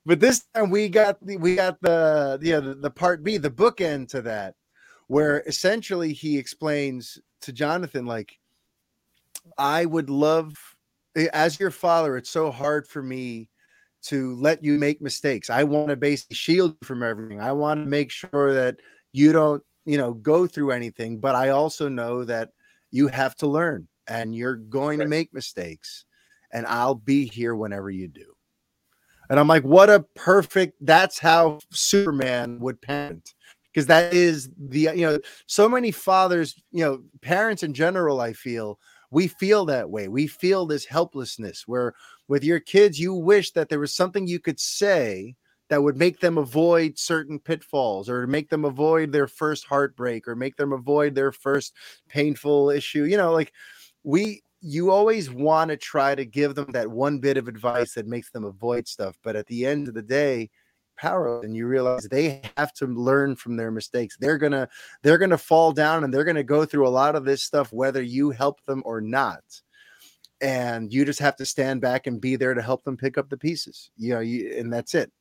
but 0.07 0.21
this 0.21 0.45
time 0.55 0.71
we 0.71 0.89
got 0.89 1.15
the 1.27 1.37
we 1.37 1.57
got 1.57 1.79
the 1.83 2.39
yeah 2.41 2.61
the, 2.61 2.75
the 2.75 2.91
part 2.91 3.23
B, 3.23 3.37
the 3.37 3.51
bookend 3.51 4.09
to 4.11 4.23
that, 4.23 4.55
where 5.09 5.43
essentially 5.47 6.13
he 6.15 6.39
explains 6.39 7.19
to 7.43 7.53
Jonathan 7.53 8.07
like, 8.07 8.39
I 9.59 9.85
would 9.85 10.09
love 10.09 10.55
as 11.35 11.59
your 11.61 11.71
father, 11.73 12.17
it's 12.17 12.31
so 12.31 12.51
hard 12.51 12.87
for 12.87 13.03
me 13.03 13.51
to 14.05 14.37
let 14.37 14.63
you 14.65 14.79
make 14.79 15.03
mistakes. 15.03 15.51
I 15.51 15.65
want 15.65 15.89
to 15.89 15.97
basically 15.97 16.37
shield 16.37 16.77
you 16.81 16.87
from 16.87 17.03
everything. 17.03 17.41
I 17.41 17.53
want 17.53 17.85
to 17.85 17.91
make 17.91 18.11
sure 18.11 18.55
that 18.55 18.77
you 19.13 19.33
don't, 19.33 19.63
you 19.85 19.99
know, 19.99 20.13
go 20.13 20.47
through 20.47 20.71
anything. 20.71 21.19
But 21.19 21.35
I 21.35 21.51
also 21.51 21.89
know 21.89 22.25
that 22.25 22.51
you 22.91 23.09
have 23.09 23.35
to 23.37 23.47
learn 23.47 23.89
and 24.07 24.35
you're 24.35 24.57
going 24.57 24.99
right. 24.99 25.05
to 25.05 25.11
make 25.11 25.33
mistakes. 25.33 26.05
And 26.53 26.67
I'll 26.67 26.95
be 26.95 27.27
here 27.27 27.55
whenever 27.55 27.91
you 27.91 28.09
do. 28.09 28.35
And 29.29 29.39
I'm 29.39 29.47
like, 29.47 29.63
what 29.63 29.89
a 29.89 30.01
perfect, 30.17 30.77
that's 30.81 31.19
how 31.19 31.61
Superman 31.71 32.59
would 32.59 32.81
parent. 32.83 33.35
Because 33.73 33.87
that 33.87 34.13
is 34.13 34.51
the, 34.59 34.81
you 34.81 35.07
know, 35.07 35.21
so 35.47 35.69
many 35.69 35.93
fathers, 35.93 36.61
you 36.73 36.85
know, 36.85 37.03
parents 37.21 37.63
in 37.63 37.73
general, 37.73 38.21
I 38.21 38.33
feel, 38.33 38.81
we 39.13 39.29
feel 39.29 39.65
that 39.67 39.89
way. 39.89 40.09
We 40.09 40.27
feel 40.27 40.67
this 40.67 40.85
helplessness 40.85 41.69
where 41.69 41.95
with 42.27 42.43
your 42.43 42.59
kids, 42.59 42.99
you 42.99 43.15
wish 43.15 43.53
that 43.53 43.69
there 43.69 43.79
was 43.79 43.95
something 43.95 44.27
you 44.27 44.41
could 44.41 44.59
say 44.59 45.37
that 45.71 45.83
would 45.83 45.97
make 45.97 46.19
them 46.19 46.37
avoid 46.37 46.99
certain 46.99 47.39
pitfalls 47.39 48.09
or 48.11 48.27
make 48.27 48.51
them 48.51 48.65
avoid 48.65 49.13
their 49.13 49.29
first 49.29 49.65
heartbreak 49.65 50.27
or 50.27 50.35
make 50.35 50.57
them 50.57 50.73
avoid 50.73 51.15
their 51.15 51.31
first 51.33 51.75
painful 52.09 52.71
issue. 52.71 53.05
You 53.05 53.17
know, 53.17 53.33
like 53.33 53.53
we 54.03 54.43
you 54.61 54.91
always 54.91 55.31
want 55.31 55.71
to 55.71 55.77
try 55.77 56.15
to 56.15 56.27
give 56.27 56.55
them 56.55 56.73
that 56.73 56.91
one 56.91 57.19
bit 57.19 57.39
of 57.39 57.49
advice 57.49 57.95
that 57.95 58.07
makes 58.07 58.31
them 58.31 58.45
avoid 58.45 58.87
stuff. 58.87 59.17
But 59.23 59.37
at 59.37 59.47
the 59.47 59.65
end 59.65 59.89
of 59.89 59.95
the 59.95 60.03
day, 60.03 60.51
power 60.99 61.41
and 61.41 61.57
you 61.57 61.67
realize 61.67 62.03
they 62.03 62.43
have 62.57 62.73
to 62.75 62.87
learn 62.87 63.37
from 63.37 63.57
their 63.57 63.71
mistakes. 63.71 64.17
They're 64.19 64.39
gonna 64.39 64.69
they're 65.03 65.19
gonna 65.19 65.39
fall 65.39 65.73
down 65.73 66.03
and 66.03 66.13
they're 66.13 66.25
gonna 66.25 66.43
go 66.43 66.65
through 66.65 66.87
a 66.87 66.91
lot 66.91 67.15
of 67.15 67.25
this 67.25 67.45
stuff, 67.45 67.73
whether 67.73 68.03
you 68.03 68.31
help 68.31 68.63
them 68.65 68.83
or 68.85 69.01
not. 69.01 69.45
And 70.43 70.93
you 70.93 71.05
just 71.05 71.21
have 71.21 71.37
to 71.37 71.47
stand 71.47 71.81
back 71.81 72.07
and 72.07 72.21
be 72.21 72.35
there 72.35 72.55
to 72.55 72.63
help 72.63 72.83
them 72.83 72.97
pick 72.97 73.19
up 73.19 73.29
the 73.29 73.37
pieces. 73.37 73.91
You 73.97 74.15
know, 74.15 74.21
you, 74.21 74.57
and 74.59 74.73
that's 74.73 74.95
it. 74.95 75.13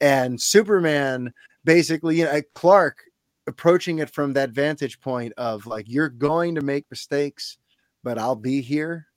And 0.00 0.40
Superman 0.40 1.32
basically, 1.64 2.18
you 2.18 2.24
know, 2.24 2.32
uh, 2.32 2.42
Clark 2.54 3.02
approaching 3.46 4.00
it 4.00 4.10
from 4.10 4.32
that 4.32 4.50
vantage 4.50 5.00
point 5.00 5.32
of 5.36 5.66
like, 5.66 5.86
you're 5.88 6.08
going 6.08 6.54
to 6.54 6.60
make 6.60 6.84
mistakes 6.90 7.58
but 8.06 8.18
I'll 8.18 8.36
be 8.36 8.60
here. 8.60 9.08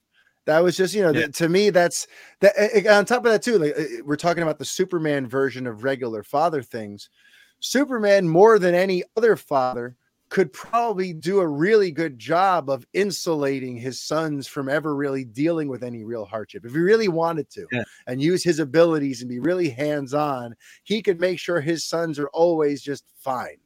That 0.47 0.64
was 0.64 0.76
just, 0.76 0.95
you 0.95 1.04
know, 1.04 1.12
yeah. 1.12 1.26
th- 1.26 1.38
to 1.38 1.47
me, 1.47 1.70
that's 1.70 2.08
that. 2.41 2.56
On 2.89 3.06
top 3.06 3.24
of 3.24 3.32
that, 3.32 3.43
too, 3.43 3.60
like 3.60 3.78
uh, 3.78 4.04
we're 4.04 4.16
talking 4.16 4.41
about 4.41 4.58
the 4.58 4.66
Superman 4.66 5.28
version 5.28 5.68
of 5.68 5.84
regular 5.84 6.24
father 6.24 6.64
things. 6.64 7.12
Superman, 7.60 8.28
more 8.28 8.58
than 8.58 8.74
any 8.74 9.04
other 9.16 9.36
father, 9.36 9.95
could 10.30 10.53
probably 10.53 11.11
do 11.11 11.39
a 11.39 11.47
really 11.47 11.91
good 11.91 12.19
job 12.19 12.69
of 12.69 12.86
insulating 12.93 13.75
his 13.75 14.01
sons 14.01 14.47
from 14.47 14.69
ever 14.69 14.95
really 14.95 15.25
dealing 15.25 15.67
with 15.67 15.84
any 15.84 16.03
real 16.03 16.23
hardship. 16.25 16.65
If 16.65 16.71
he 16.71 16.80
really 16.80 17.07
wanted 17.07 17.49
to 17.51 17.65
yeah. 17.71 17.84
and 18.05 18.21
use 18.21 18.43
his 18.43 18.59
abilities 18.59 19.21
and 19.21 19.30
be 19.30 19.39
really 19.39 19.69
hands 19.69 20.13
on, 20.13 20.55
he 20.84 21.01
could 21.01 21.19
make 21.19 21.39
sure 21.39 21.59
his 21.59 21.84
sons 21.84 22.19
are 22.19 22.30
always 22.30 22.82
just 22.82 23.05
fine. 23.17 23.57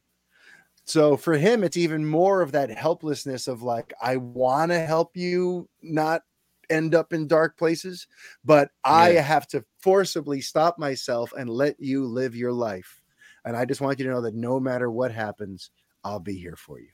So 0.86 1.18
for 1.18 1.34
him, 1.34 1.64
it's 1.64 1.78
even 1.78 2.06
more 2.06 2.42
of 2.42 2.54
that 2.54 2.70
helplessness 2.70 3.48
of 3.48 3.62
like, 3.62 3.94
I 4.02 4.18
want 4.18 4.72
to 4.72 4.80
help 4.80 5.16
you 5.16 5.70
not 5.82 6.24
end 6.70 6.96
up 6.96 7.14
in 7.14 7.28
dark 7.28 7.58
places, 7.58 8.08
but 8.44 8.70
I 8.84 9.12
have 9.12 9.48
to 9.48 9.64
forcibly 9.80 10.42
stop 10.42 10.80
myself 10.80 11.34
and 11.38 11.50
let 11.50 11.76
you 11.80 12.06
live 12.06 12.36
your 12.36 12.54
life. 12.54 13.02
And 13.46 13.56
I 13.58 13.66
just 13.66 13.82
want 13.82 14.00
you 14.00 14.06
to 14.06 14.12
know 14.12 14.22
that 14.22 14.36
no 14.36 14.60
matter 14.60 14.90
what 14.90 15.12
happens, 15.12 15.70
I'll 16.04 16.20
be 16.20 16.38
here 16.38 16.56
for 16.56 16.80
you. 16.80 16.88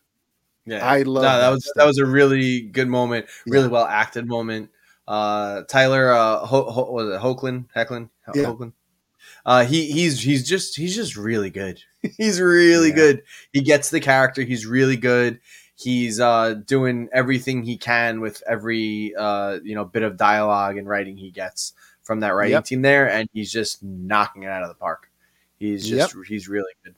Yeah, 0.66 0.86
I 0.86 1.02
love 1.02 1.24
no, 1.24 1.30
that, 1.30 1.40
that. 1.40 1.50
was 1.50 1.64
stuff. 1.64 1.74
that 1.76 1.86
was 1.86 1.98
a 1.98 2.06
really 2.06 2.62
good 2.62 2.88
moment, 2.88 3.26
really 3.48 3.66
yeah. 3.66 3.72
well 3.72 3.86
acted 3.86 4.28
moment. 4.28 4.70
Uh, 5.08 5.64
Tyler, 5.64 6.12
uh, 6.12 6.46
Ho- 6.46 6.70
Ho- 6.70 6.92
was 6.92 7.10
it 7.10 7.20
Hoechlin, 7.20 7.66
Hecklin, 7.76 8.10
yeah. 8.36 8.54
Uh, 9.46 9.66
he 9.66 9.92
he's 9.92 10.22
he's 10.22 10.48
just 10.48 10.76
he's 10.76 10.96
just 10.96 11.16
really 11.16 11.50
good. 11.50 11.82
he's 12.18 12.40
really 12.40 12.90
yeah. 12.90 12.96
good. 12.96 13.24
He 13.52 13.62
gets 13.62 13.90
the 13.90 14.00
character. 14.00 14.44
He's 14.44 14.66
really 14.66 14.98
good. 14.98 15.40
He's 15.76 16.20
uh, 16.20 16.56
doing 16.66 17.10
everything 17.14 17.64
he 17.64 17.78
can 17.78 18.20
with 18.20 18.44
every 18.48 19.16
uh, 19.16 19.60
you 19.64 19.76
know 19.76 19.86
bit 19.86 20.04
of 20.04 20.18
dialogue 20.18 20.78
and 20.78 20.88
writing 20.88 21.18
he 21.18 21.32
gets 21.32 21.74
from 22.04 22.20
that 22.20 22.30
writing 22.30 22.54
yep. 22.54 22.66
team 22.66 22.82
there, 22.82 23.10
and 23.10 23.30
he's 23.34 23.52
just 23.52 23.82
knocking 23.82 24.44
it 24.44 24.50
out 24.50 24.64
of 24.64 24.70
the 24.70 24.76
park. 24.76 25.10
He's 25.58 25.88
just 25.88 26.16
yep. 26.16 26.26
he's 26.28 26.48
really 26.48 26.74
good. 26.84 26.96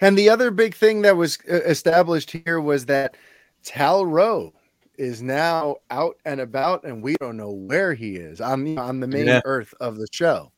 And 0.00 0.16
the 0.16 0.28
other 0.28 0.50
big 0.50 0.74
thing 0.74 1.02
that 1.02 1.16
was 1.16 1.38
uh, 1.50 1.54
established 1.62 2.30
here 2.30 2.60
was 2.60 2.86
that 2.86 3.16
Tal-Rho 3.64 4.52
is 4.98 5.22
now 5.22 5.76
out 5.90 6.16
and 6.24 6.40
about, 6.40 6.84
and 6.84 7.02
we 7.02 7.16
don't 7.20 7.36
know 7.36 7.50
where 7.50 7.94
he 7.94 8.16
is 8.16 8.40
on 8.40 8.78
on 8.78 9.00
the 9.00 9.06
main 9.06 9.26
yeah. 9.26 9.40
Earth 9.44 9.74
of 9.80 9.96
the 9.96 10.06
show. 10.12 10.52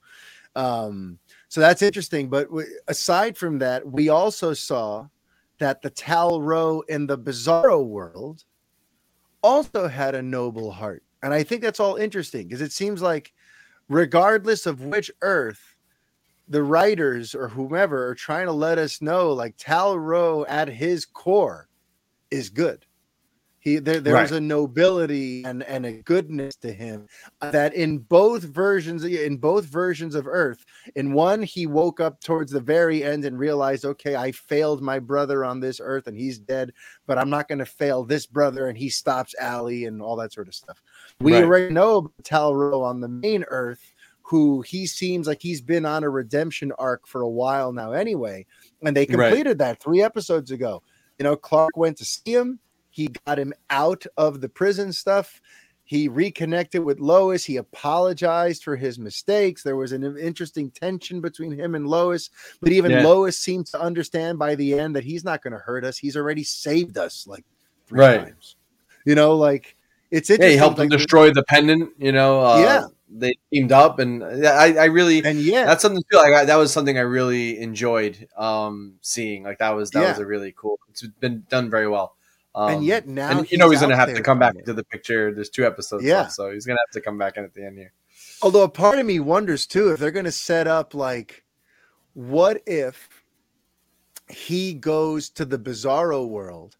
Um, 0.56 1.18
so 1.48 1.60
that's 1.60 1.82
interesting. 1.82 2.28
But 2.28 2.48
aside 2.88 3.36
from 3.36 3.58
that, 3.60 3.86
we 3.86 4.08
also 4.08 4.54
saw 4.54 5.06
that 5.58 5.82
the 5.82 5.90
Tal-Rho 5.90 6.82
in 6.88 7.06
the 7.06 7.18
Bizarro 7.18 7.86
world 7.86 8.44
also 9.42 9.86
had 9.86 10.14
a 10.14 10.22
noble 10.22 10.72
heart. 10.72 11.02
And 11.22 11.32
I 11.32 11.42
think 11.42 11.62
that's 11.62 11.80
all 11.80 11.96
interesting 11.96 12.48
because 12.48 12.60
it 12.60 12.72
seems 12.72 13.00
like, 13.00 13.32
regardless 13.88 14.66
of 14.66 14.82
which 14.82 15.10
Earth, 15.22 15.73
the 16.48 16.62
writers 16.62 17.34
or 17.34 17.48
whomever 17.48 18.08
are 18.08 18.14
trying 18.14 18.46
to 18.46 18.52
let 18.52 18.78
us 18.78 19.00
know, 19.00 19.32
like 19.32 19.54
Tal-Rho 19.58 20.44
at 20.46 20.68
his 20.68 21.06
core 21.06 21.68
is 22.30 22.50
good. 22.50 22.84
He 23.64 23.78
there 23.78 23.98
there 23.98 24.12
right. 24.12 24.30
a 24.30 24.40
nobility 24.40 25.42
and 25.44 25.62
and 25.62 25.86
a 25.86 25.92
goodness 25.92 26.54
to 26.56 26.70
him 26.70 27.08
uh, 27.40 27.50
that 27.50 27.72
in 27.72 27.96
both 27.96 28.42
versions 28.42 29.04
in 29.04 29.38
both 29.38 29.64
versions 29.64 30.14
of 30.14 30.26
Earth. 30.26 30.66
In 30.96 31.14
one, 31.14 31.42
he 31.42 31.66
woke 31.66 31.98
up 31.98 32.20
towards 32.20 32.52
the 32.52 32.60
very 32.60 33.02
end 33.02 33.24
and 33.24 33.38
realized, 33.38 33.86
okay, 33.86 34.16
I 34.16 34.32
failed 34.32 34.82
my 34.82 34.98
brother 34.98 35.46
on 35.46 35.60
this 35.60 35.80
Earth 35.82 36.08
and 36.08 36.14
he's 36.16 36.38
dead, 36.38 36.72
but 37.06 37.16
I'm 37.16 37.30
not 37.30 37.48
going 37.48 37.58
to 37.60 37.64
fail 37.64 38.04
this 38.04 38.26
brother. 38.26 38.68
And 38.68 38.76
he 38.76 38.90
stops 38.90 39.34
Allie 39.40 39.86
and 39.86 40.02
all 40.02 40.16
that 40.16 40.34
sort 40.34 40.48
of 40.48 40.54
stuff. 40.54 40.82
We 41.20 41.32
right. 41.32 41.44
already 41.44 41.72
know 41.72 41.96
about 41.96 42.12
Tal-Rho 42.22 42.82
on 42.82 43.00
the 43.00 43.08
main 43.08 43.44
Earth 43.48 43.94
who 44.26 44.62
he 44.62 44.86
seems 44.86 45.26
like 45.26 45.40
he's 45.40 45.60
been 45.60 45.86
on 45.86 46.02
a 46.02 46.10
redemption 46.10 46.72
arc 46.78 47.06
for 47.06 47.22
a 47.22 47.28
while 47.28 47.72
now 47.72 47.92
anyway 47.92 48.44
and 48.82 48.96
they 48.96 49.06
completed 49.06 49.46
right. 49.46 49.58
that 49.58 49.82
3 49.82 50.02
episodes 50.02 50.50
ago 50.50 50.82
you 51.18 51.24
know 51.24 51.36
clark 51.36 51.76
went 51.76 51.96
to 51.96 52.04
see 52.04 52.32
him 52.32 52.58
he 52.94 53.08
got 53.26 53.40
him 53.40 53.52
out 53.70 54.06
of 54.16 54.40
the 54.40 54.48
prison 54.48 54.92
stuff. 54.92 55.40
He 55.82 56.06
reconnected 56.06 56.84
with 56.84 57.00
Lois. 57.00 57.44
He 57.44 57.56
apologized 57.56 58.62
for 58.62 58.76
his 58.76 59.00
mistakes. 59.00 59.64
There 59.64 59.74
was 59.74 59.90
an 59.90 60.16
interesting 60.16 60.70
tension 60.70 61.20
between 61.20 61.50
him 61.50 61.74
and 61.74 61.88
Lois, 61.88 62.30
but 62.60 62.70
even 62.70 62.92
yeah. 62.92 63.02
Lois 63.02 63.36
seemed 63.36 63.66
to 63.66 63.80
understand 63.80 64.38
by 64.38 64.54
the 64.54 64.78
end 64.78 64.94
that 64.94 65.02
he's 65.02 65.24
not 65.24 65.42
going 65.42 65.54
to 65.54 65.58
hurt 65.58 65.84
us. 65.84 65.98
He's 65.98 66.16
already 66.16 66.44
saved 66.44 66.96
us 66.96 67.26
like 67.26 67.44
three 67.88 67.98
right. 67.98 68.24
times. 68.26 68.54
You 69.04 69.16
know, 69.16 69.34
like 69.34 69.76
it's 70.12 70.30
interesting. 70.30 70.50
Yeah, 70.50 70.52
he 70.52 70.56
helped 70.56 70.78
like, 70.78 70.84
him 70.84 70.96
destroy 70.96 71.32
the 71.32 71.42
pendant. 71.42 71.90
You 71.98 72.12
know, 72.12 72.46
uh, 72.46 72.60
yeah, 72.60 72.86
they 73.08 73.34
teamed 73.52 73.72
up, 73.72 73.98
and 73.98 74.24
I, 74.46 74.74
I 74.74 74.84
really, 74.86 75.24
and 75.24 75.38
yeah, 75.38 75.64
that's 75.64 75.82
something 75.82 76.02
too. 76.10 76.16
Like 76.16 76.32
I, 76.32 76.44
that 76.44 76.56
was 76.56 76.72
something 76.72 76.96
I 76.98 77.02
really 77.02 77.58
enjoyed 77.60 78.28
um 78.36 78.94
seeing. 79.00 79.44
Like 79.44 79.58
that 79.58 79.70
was 79.70 79.90
that 79.90 80.02
yeah. 80.02 80.08
was 80.10 80.18
a 80.18 80.26
really 80.26 80.52
cool. 80.56 80.78
It's 80.90 81.06
been 81.20 81.44
done 81.48 81.70
very 81.70 81.88
well. 81.88 82.16
Um, 82.54 82.74
and 82.74 82.84
yet 82.84 83.08
now, 83.08 83.30
and 83.30 83.50
you 83.50 83.58
know 83.58 83.68
he's 83.70 83.80
going 83.80 83.90
to 83.90 83.96
have 83.96 84.14
to 84.14 84.22
come 84.22 84.38
back 84.38 84.64
to 84.64 84.72
the 84.72 84.84
picture. 84.84 85.34
There's 85.34 85.50
two 85.50 85.66
episodes 85.66 86.04
yeah. 86.04 86.18
left, 86.18 86.32
so 86.32 86.52
he's 86.52 86.66
going 86.66 86.76
to 86.76 86.82
have 86.86 86.92
to 86.92 87.00
come 87.00 87.18
back 87.18 87.36
in 87.36 87.44
at 87.44 87.52
the 87.52 87.64
end 87.64 87.78
here. 87.78 87.92
Although 88.42 88.62
a 88.62 88.68
part 88.68 88.98
of 88.98 89.06
me 89.06 89.20
wonders 89.20 89.66
too 89.66 89.90
if 89.90 89.98
they're 89.98 90.10
going 90.10 90.24
to 90.24 90.32
set 90.32 90.66
up 90.66 90.94
like, 90.94 91.44
what 92.12 92.62
if 92.66 93.08
he 94.28 94.72
goes 94.74 95.28
to 95.30 95.44
the 95.44 95.58
Bizarro 95.58 96.28
world 96.28 96.76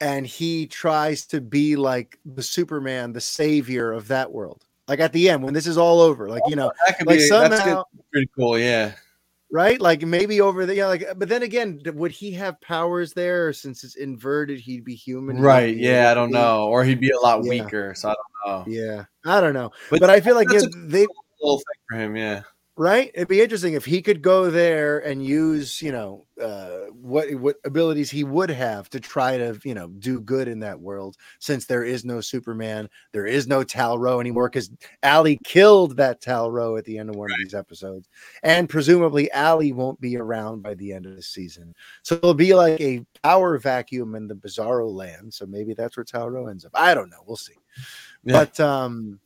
and 0.00 0.26
he 0.26 0.66
tries 0.66 1.26
to 1.26 1.40
be 1.40 1.76
like 1.76 2.18
the 2.24 2.42
Superman, 2.42 3.12
the 3.12 3.20
savior 3.20 3.92
of 3.92 4.08
that 4.08 4.32
world? 4.32 4.66
Like 4.90 5.00
at 5.00 5.12
the 5.12 5.30
end, 5.30 5.42
when 5.42 5.54
this 5.54 5.66
is 5.66 5.78
all 5.78 6.00
over, 6.00 6.28
like 6.28 6.42
you 6.48 6.56
know, 6.56 6.68
oh, 6.68 6.84
that 6.86 6.98
could 6.98 7.06
like 7.06 7.18
be, 7.18 7.26
somehow, 7.26 7.84
pretty 8.12 8.28
cool, 8.36 8.58
yeah 8.58 8.92
right? 9.50 9.80
Like 9.80 10.02
maybe 10.02 10.40
over 10.40 10.64
the, 10.64 10.74
you 10.74 10.82
know, 10.82 10.88
like, 10.88 11.06
but 11.16 11.28
then 11.28 11.42
again, 11.42 11.80
would 11.94 12.12
he 12.12 12.30
have 12.32 12.60
powers 12.60 13.12
there? 13.12 13.52
Since 13.52 13.84
it's 13.84 13.96
inverted, 13.96 14.60
he'd 14.60 14.84
be 14.84 14.94
human. 14.94 15.40
Right. 15.40 15.74
Be 15.74 15.82
yeah. 15.82 16.10
I 16.10 16.14
don't 16.14 16.30
know. 16.30 16.68
Or 16.68 16.84
he'd 16.84 17.00
be 17.00 17.10
a 17.10 17.18
lot 17.18 17.42
yeah. 17.44 17.50
weaker. 17.50 17.94
So 17.94 18.10
I 18.10 18.14
don't 18.14 18.66
know. 18.68 18.72
Yeah. 18.72 19.04
I 19.24 19.40
don't 19.40 19.54
know. 19.54 19.70
But, 19.90 20.00
but 20.00 20.10
I 20.10 20.20
feel 20.20 20.36
like 20.36 20.52
yeah, 20.52 20.60
they, 20.76 21.06
little 21.40 21.58
thing 21.58 21.80
for 21.88 21.96
him. 21.96 22.16
Yeah 22.16 22.42
right? 22.76 23.10
It'd 23.14 23.28
be 23.28 23.42
interesting 23.42 23.74
if 23.74 23.84
he 23.84 24.00
could 24.00 24.22
go 24.22 24.50
there 24.50 25.00
and 25.00 25.24
use, 25.24 25.82
you 25.82 25.92
know, 25.92 26.26
uh, 26.40 26.86
what 26.92 27.34
what 27.34 27.56
abilities 27.64 28.10
he 28.10 28.24
would 28.24 28.48
have 28.48 28.88
to 28.90 29.00
try 29.00 29.36
to, 29.36 29.60
you 29.64 29.74
know, 29.74 29.88
do 29.88 30.20
good 30.20 30.48
in 30.48 30.60
that 30.60 30.80
world. 30.80 31.16
Since 31.40 31.66
there 31.66 31.84
is 31.84 32.04
no 32.04 32.20
Superman, 32.20 32.88
there 33.12 33.26
is 33.26 33.46
no 33.46 33.62
Tal-Rho 33.62 34.20
anymore 34.20 34.48
because 34.48 34.70
Allie 35.02 35.38
killed 35.44 35.96
that 35.98 36.22
Tal-Rho 36.22 36.76
at 36.76 36.84
the 36.84 36.96
end 36.96 37.10
of 37.10 37.16
one 37.16 37.28
right. 37.28 37.38
of 37.38 37.44
these 37.44 37.54
episodes, 37.54 38.08
and 38.42 38.68
presumably 38.68 39.30
Allie 39.32 39.72
won't 39.72 40.00
be 40.00 40.16
around 40.16 40.62
by 40.62 40.74
the 40.74 40.92
end 40.92 41.04
of 41.04 41.16
the 41.16 41.22
season. 41.22 41.74
So 42.02 42.14
it'll 42.14 42.32
be 42.32 42.54
like 42.54 42.80
a 42.80 43.04
power 43.22 43.58
vacuum 43.58 44.14
in 44.14 44.26
the 44.26 44.34
Bizarro 44.34 44.90
land. 44.90 45.34
So 45.34 45.44
maybe 45.44 45.74
that's 45.74 45.96
where 45.96 46.04
Tal-Rho 46.04 46.46
ends 46.46 46.64
up. 46.64 46.72
I 46.74 46.94
don't 46.94 47.10
know. 47.10 47.22
We'll 47.26 47.36
see. 47.36 47.54
Yeah. 48.24 48.44
But 48.44 48.60
um 48.60 49.20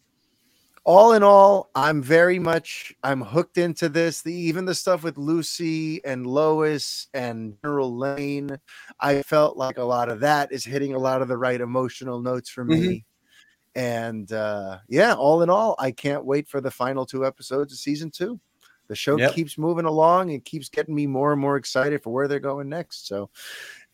all 0.84 1.14
in 1.14 1.22
all, 1.22 1.70
I'm 1.74 2.02
very 2.02 2.38
much 2.38 2.94
I'm 3.02 3.22
hooked 3.22 3.56
into 3.56 3.88
this. 3.88 4.22
The 4.22 4.34
even 4.34 4.66
the 4.66 4.74
stuff 4.74 5.02
with 5.02 5.16
Lucy 5.16 6.04
and 6.04 6.26
Lois 6.26 7.08
and 7.14 7.56
General 7.62 7.96
Lane, 7.96 8.58
I 9.00 9.22
felt 9.22 9.56
like 9.56 9.78
a 9.78 9.84
lot 9.84 10.10
of 10.10 10.20
that 10.20 10.52
is 10.52 10.64
hitting 10.64 10.94
a 10.94 10.98
lot 10.98 11.22
of 11.22 11.28
the 11.28 11.38
right 11.38 11.60
emotional 11.60 12.20
notes 12.20 12.50
for 12.50 12.64
me. 12.64 12.76
Mm-hmm. 12.76 13.80
And 13.80 14.30
uh, 14.32 14.78
yeah, 14.88 15.14
all 15.14 15.42
in 15.42 15.50
all, 15.50 15.74
I 15.78 15.90
can't 15.90 16.24
wait 16.24 16.48
for 16.48 16.60
the 16.60 16.70
final 16.70 17.06
two 17.06 17.26
episodes 17.26 17.72
of 17.72 17.78
season 17.78 18.10
two. 18.10 18.38
The 18.86 18.94
show 18.94 19.16
yep. 19.16 19.32
keeps 19.32 19.56
moving 19.56 19.86
along 19.86 20.30
and 20.30 20.44
keeps 20.44 20.68
getting 20.68 20.94
me 20.94 21.06
more 21.06 21.32
and 21.32 21.40
more 21.40 21.56
excited 21.56 22.02
for 22.02 22.12
where 22.12 22.28
they're 22.28 22.38
going 22.38 22.68
next. 22.68 23.08
So, 23.08 23.30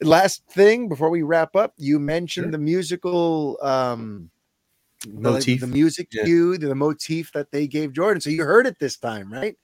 last 0.01 0.45
thing 0.49 0.89
before 0.89 1.11
we 1.11 1.23
wrap 1.23 1.55
up, 1.55 1.75
you 1.77 2.01
mentioned 2.01 2.47
sure. 2.47 2.51
the 2.51 2.59
musical 2.59 3.57
um, 3.63 4.31
motif, 5.09 5.61
the, 5.61 5.67
the 5.67 5.73
music 5.73 6.09
yeah. 6.13 6.25
cue, 6.25 6.59
the 6.59 6.75
motif 6.75 7.33
that 7.33 7.51
they 7.51 7.67
gave 7.67 7.93
Jordan. 7.93 8.21
So 8.21 8.31
you 8.31 8.45
heard 8.45 8.67
it 8.67 8.79
this 8.79 8.97
time, 8.97 9.33
right? 9.33 9.57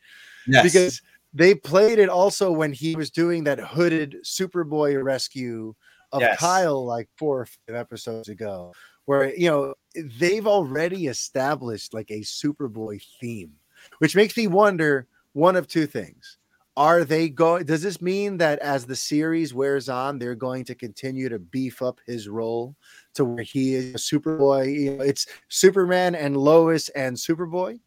Yes. 0.47 0.63
Because 0.63 1.03
they 1.35 1.55
played 1.55 1.99
it 1.99 2.09
also 2.09 2.51
when 2.51 2.73
he 2.73 2.97
was 2.97 3.11
doing 3.11 3.45
that 3.45 3.59
hooded 3.59 4.17
Superboy 4.25 5.03
rescue 5.03 5.75
of 6.13 6.23
yes. 6.23 6.39
Kyle 6.39 6.85
like 6.85 7.09
four 7.17 7.41
or 7.41 7.47
five 7.47 7.77
episodes 7.77 8.29
ago, 8.29 8.73
where 9.05 9.35
you 9.35 9.51
know 9.51 9.75
they've 10.19 10.47
already 10.47 11.07
established 11.07 11.93
like 11.93 12.11
a 12.11 12.21
Superboy 12.21 13.03
theme, 13.21 13.53
which 13.99 14.17
makes 14.17 14.37
me 14.37 14.47
wonder 14.47 15.07
one 15.33 15.57
of 15.57 15.69
two 15.69 15.87
things 15.87 16.39
are 16.77 17.05
they 17.05 17.29
going 17.29 17.65
does 17.65 17.83
this 17.83 18.03
mean 18.03 18.37
that 18.37 18.59
as 18.59 18.85
the 18.85 18.97
series 18.97 19.55
wears 19.55 19.89
on 19.89 20.19
they're 20.19 20.35
going 20.35 20.65
to 20.65 20.75
continue 20.75 21.29
to 21.29 21.39
beef 21.39 21.81
up 21.81 22.01
his 22.07 22.29
role 22.29 22.77
to 23.17 23.25
where 23.25 23.43
he 23.43 23.75
is 23.75 23.95
a 23.95 23.99
superboy 23.99 24.73
you 24.73 24.97
know, 24.97 25.03
it's 25.03 25.27
superman 25.49 26.15
and 26.15 26.37
lois 26.37 26.89
and 26.91 27.17
superboy 27.17 27.79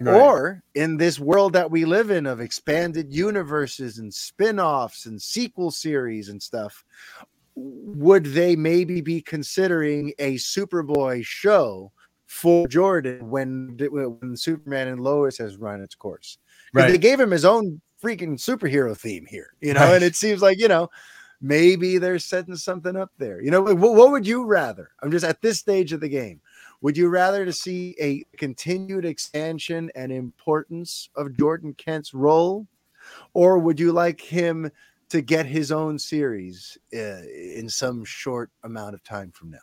right. 0.00 0.14
or 0.14 0.62
in 0.74 0.96
this 0.96 1.18
world 1.18 1.52
that 1.52 1.70
we 1.70 1.84
live 1.84 2.10
in 2.10 2.26
of 2.26 2.40
expanded 2.40 3.12
universes 3.12 3.98
and 3.98 4.12
spin-offs 4.12 5.06
and 5.06 5.20
sequel 5.20 5.70
series 5.70 6.28
and 6.28 6.42
stuff 6.42 6.84
would 7.56 8.24
they 8.24 8.56
maybe 8.56 9.00
be 9.00 9.20
considering 9.20 10.12
a 10.18 10.34
superboy 10.36 11.24
show 11.24 11.90
for 12.26 12.68
jordan 12.68 13.28
when 13.28 13.76
when 13.90 14.36
superman 14.36 14.88
and 14.88 15.00
lois 15.00 15.36
has 15.36 15.56
run 15.56 15.80
its 15.82 15.94
course 15.94 16.38
Right. 16.72 16.90
They 16.90 16.98
gave 16.98 17.18
him 17.18 17.30
his 17.30 17.44
own 17.44 17.80
freaking 18.02 18.38
superhero 18.38 18.96
theme 18.96 19.26
here, 19.26 19.54
you 19.60 19.74
know, 19.74 19.80
right. 19.80 19.96
and 19.96 20.04
it 20.04 20.16
seems 20.16 20.40
like, 20.40 20.58
you 20.58 20.68
know, 20.68 20.88
maybe 21.40 21.98
they're 21.98 22.18
setting 22.18 22.56
something 22.56 22.96
up 22.96 23.12
there. 23.18 23.40
You 23.40 23.50
know, 23.50 23.62
what, 23.62 23.76
what 23.76 24.10
would 24.10 24.26
you 24.26 24.44
rather? 24.44 24.90
I'm 25.02 25.10
just 25.10 25.24
at 25.24 25.42
this 25.42 25.58
stage 25.58 25.92
of 25.92 26.00
the 26.00 26.08
game. 26.08 26.40
Would 26.82 26.96
you 26.96 27.08
rather 27.08 27.44
to 27.44 27.52
see 27.52 27.94
a 28.00 28.24
continued 28.38 29.04
expansion 29.04 29.90
and 29.94 30.10
importance 30.10 31.10
of 31.14 31.36
Jordan 31.36 31.74
Kent's 31.74 32.14
role, 32.14 32.66
or 33.34 33.58
would 33.58 33.78
you 33.78 33.92
like 33.92 34.20
him 34.20 34.70
to 35.10 35.20
get 35.20 35.44
his 35.44 35.72
own 35.72 35.98
series 35.98 36.78
uh, 36.94 37.22
in 37.22 37.68
some 37.68 38.04
short 38.04 38.50
amount 38.64 38.94
of 38.94 39.02
time 39.04 39.30
from 39.32 39.50
now? 39.50 39.58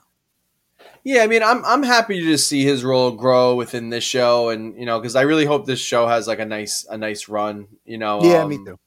Yeah, 1.04 1.24
I 1.24 1.28
mean, 1.28 1.41
I'm 1.41 1.66
I'm 1.66 1.82
happy 1.82 2.22
to 2.22 2.38
see 2.38 2.64
his 2.64 2.84
role 2.84 3.12
grow 3.12 3.56
within 3.56 3.90
this 3.90 4.04
show, 4.04 4.49
and 4.49 4.78
you 4.78 4.86
know, 4.86 4.99
because 4.99 5.16
I 5.16 5.22
really 5.22 5.45
hope 5.45 5.66
this 5.66 5.80
show 5.80 6.08
has 6.08 6.28
like 6.28 6.40
a 6.40 6.45
nice 6.45 6.86
a 6.90 6.98
nice 6.98 7.28
run. 7.28 7.68
You 7.86 7.98
know, 7.98 8.24
yeah, 8.24 8.44
um, 8.44 8.49
me 8.49 8.58
too. 8.58 8.78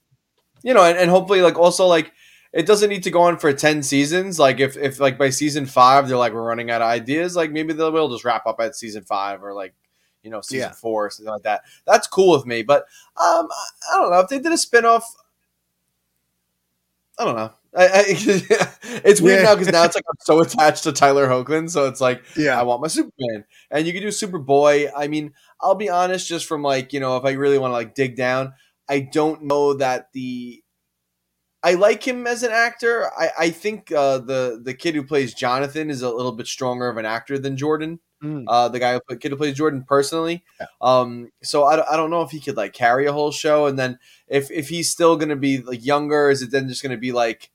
You 0.63 0.75
know, 0.75 0.85
and, 0.85 0.97
and 0.97 1.11
hopefully, 1.11 1.43
like 1.43 1.59
also 1.59 1.87
like 1.87 2.13
it 2.53 2.67
doesn't 2.67 2.91
need 2.91 3.03
to 3.05 3.11
go 3.11 3.23
on 3.23 3.39
for 3.39 3.53
10 3.53 3.83
seasons 3.83 4.39
like 4.39 4.61
if, 4.61 4.77
if 4.77 5.01
like 5.01 5.19
by 5.19 5.31
season 5.31 5.67
five 5.67 6.09
they're 6.09 6.17
like 6.17 6.33
we're 6.33 6.43
running 6.43 6.71
out 6.71 6.83
of 6.83 6.89
ideas 6.89 7.37
like 7.37 7.51
maybe 7.51 7.73
they'll 7.73 8.09
just 8.11 8.25
wrap 8.25 8.47
up 8.47 8.61
at 8.61 8.77
season 8.77 9.05
five 9.05 9.43
or 9.43 9.55
like 9.55 9.75
you 10.23 10.31
know 10.31 10.41
season 10.41 10.69
yeah. 10.69 10.75
four 10.75 11.07
or 11.07 11.11
something 11.11 11.33
like 11.33 11.43
that 11.43 11.63
that's 11.87 12.07
cool 12.07 12.37
with 12.37 12.47
me 12.47 12.63
but 12.63 12.83
um 13.17 13.49
i 13.93 13.97
don't 13.97 14.11
know 14.11 14.21
if 14.21 14.29
they 14.29 14.39
did 14.39 14.53
a 14.53 14.59
spin-off 14.59 15.15
i 17.19 17.25
don't 17.25 17.37
know 17.37 17.53
I, 17.77 17.87
I, 17.87 18.05
it's 19.05 19.21
weird 19.21 19.41
yeah. 19.41 19.45
now 19.45 19.55
because 19.55 19.73
now 19.73 19.85
it's 19.85 19.95
like 19.95 20.05
I'm 20.09 20.17
so 20.21 20.41
attached 20.43 20.83
to 20.85 20.93
Tyler 20.93 21.29
Hoechlin, 21.29 21.71
so 21.71 21.87
it's 21.87 22.01
like 22.01 22.23
yeah, 22.37 22.59
I 22.59 22.65
want 22.65 22.83
my 22.83 22.89
Superman, 22.89 23.45
and 23.71 23.87
you 23.87 23.93
can 23.93 24.03
do 24.03 24.09
Superboy. 24.09 24.91
I 24.97 25.07
mean, 25.07 25.35
I'll 25.61 25.77
be 25.77 25.89
honest, 25.89 26.27
just 26.27 26.47
from 26.47 26.63
like 26.63 26.93
you 26.93 26.99
know, 26.99 27.17
if 27.17 27.25
I 27.25 27.31
really 27.31 27.59
want 27.59 27.71
to 27.71 27.75
like 27.75 27.95
dig 27.95 28.17
down, 28.17 28.55
I 28.89 29.01
don't 29.01 29.45
know 29.45 29.75
that 29.75 30.13
the 30.13 30.65
I 31.63 31.75
like 31.75 32.07
him 32.07 32.27
as 32.27 32.43
an 32.43 32.53
actor. 32.53 33.11
I, 33.19 33.31
I 33.39 33.51
think 33.51 33.93
uh, 33.93 34.19
the 34.19 34.61
the 34.63 34.75
kid 34.75 34.95
who 34.95 35.03
plays 35.03 35.35
Jonathan 35.35 35.91
is 35.91 36.03
a 36.03 36.11
little 36.11 36.33
bit 36.33 36.47
stronger 36.47 36.89
of 36.89 36.97
an 36.97 37.07
actor 37.07 37.39
than 37.39 37.57
Jordan. 37.57 38.01
Mm. 38.23 38.45
Uh, 38.49 38.69
the 38.69 38.79
guy 38.79 38.99
who 39.09 39.17
kid 39.17 39.31
who 39.31 39.37
plays 39.37 39.57
Jordan 39.57 39.85
personally. 39.87 40.45
Yeah. 40.59 40.67
Um, 40.81 41.31
so 41.43 41.65
I, 41.65 41.93
I 41.93 41.97
don't 41.97 42.11
know 42.11 42.23
if 42.23 42.31
he 42.31 42.41
could 42.41 42.57
like 42.57 42.73
carry 42.73 43.07
a 43.07 43.13
whole 43.13 43.33
show, 43.33 43.67
and 43.67 43.79
then 43.79 43.99
if 44.29 44.51
if 44.51 44.69
he's 44.69 44.91
still 44.91 45.17
gonna 45.17 45.37
be 45.37 45.59
like 45.59 45.85
younger, 45.85 46.31
is 46.31 46.43
it 46.43 46.51
then 46.51 46.69
just 46.69 46.83
gonna 46.83 46.97
be 46.97 47.13
like 47.13 47.51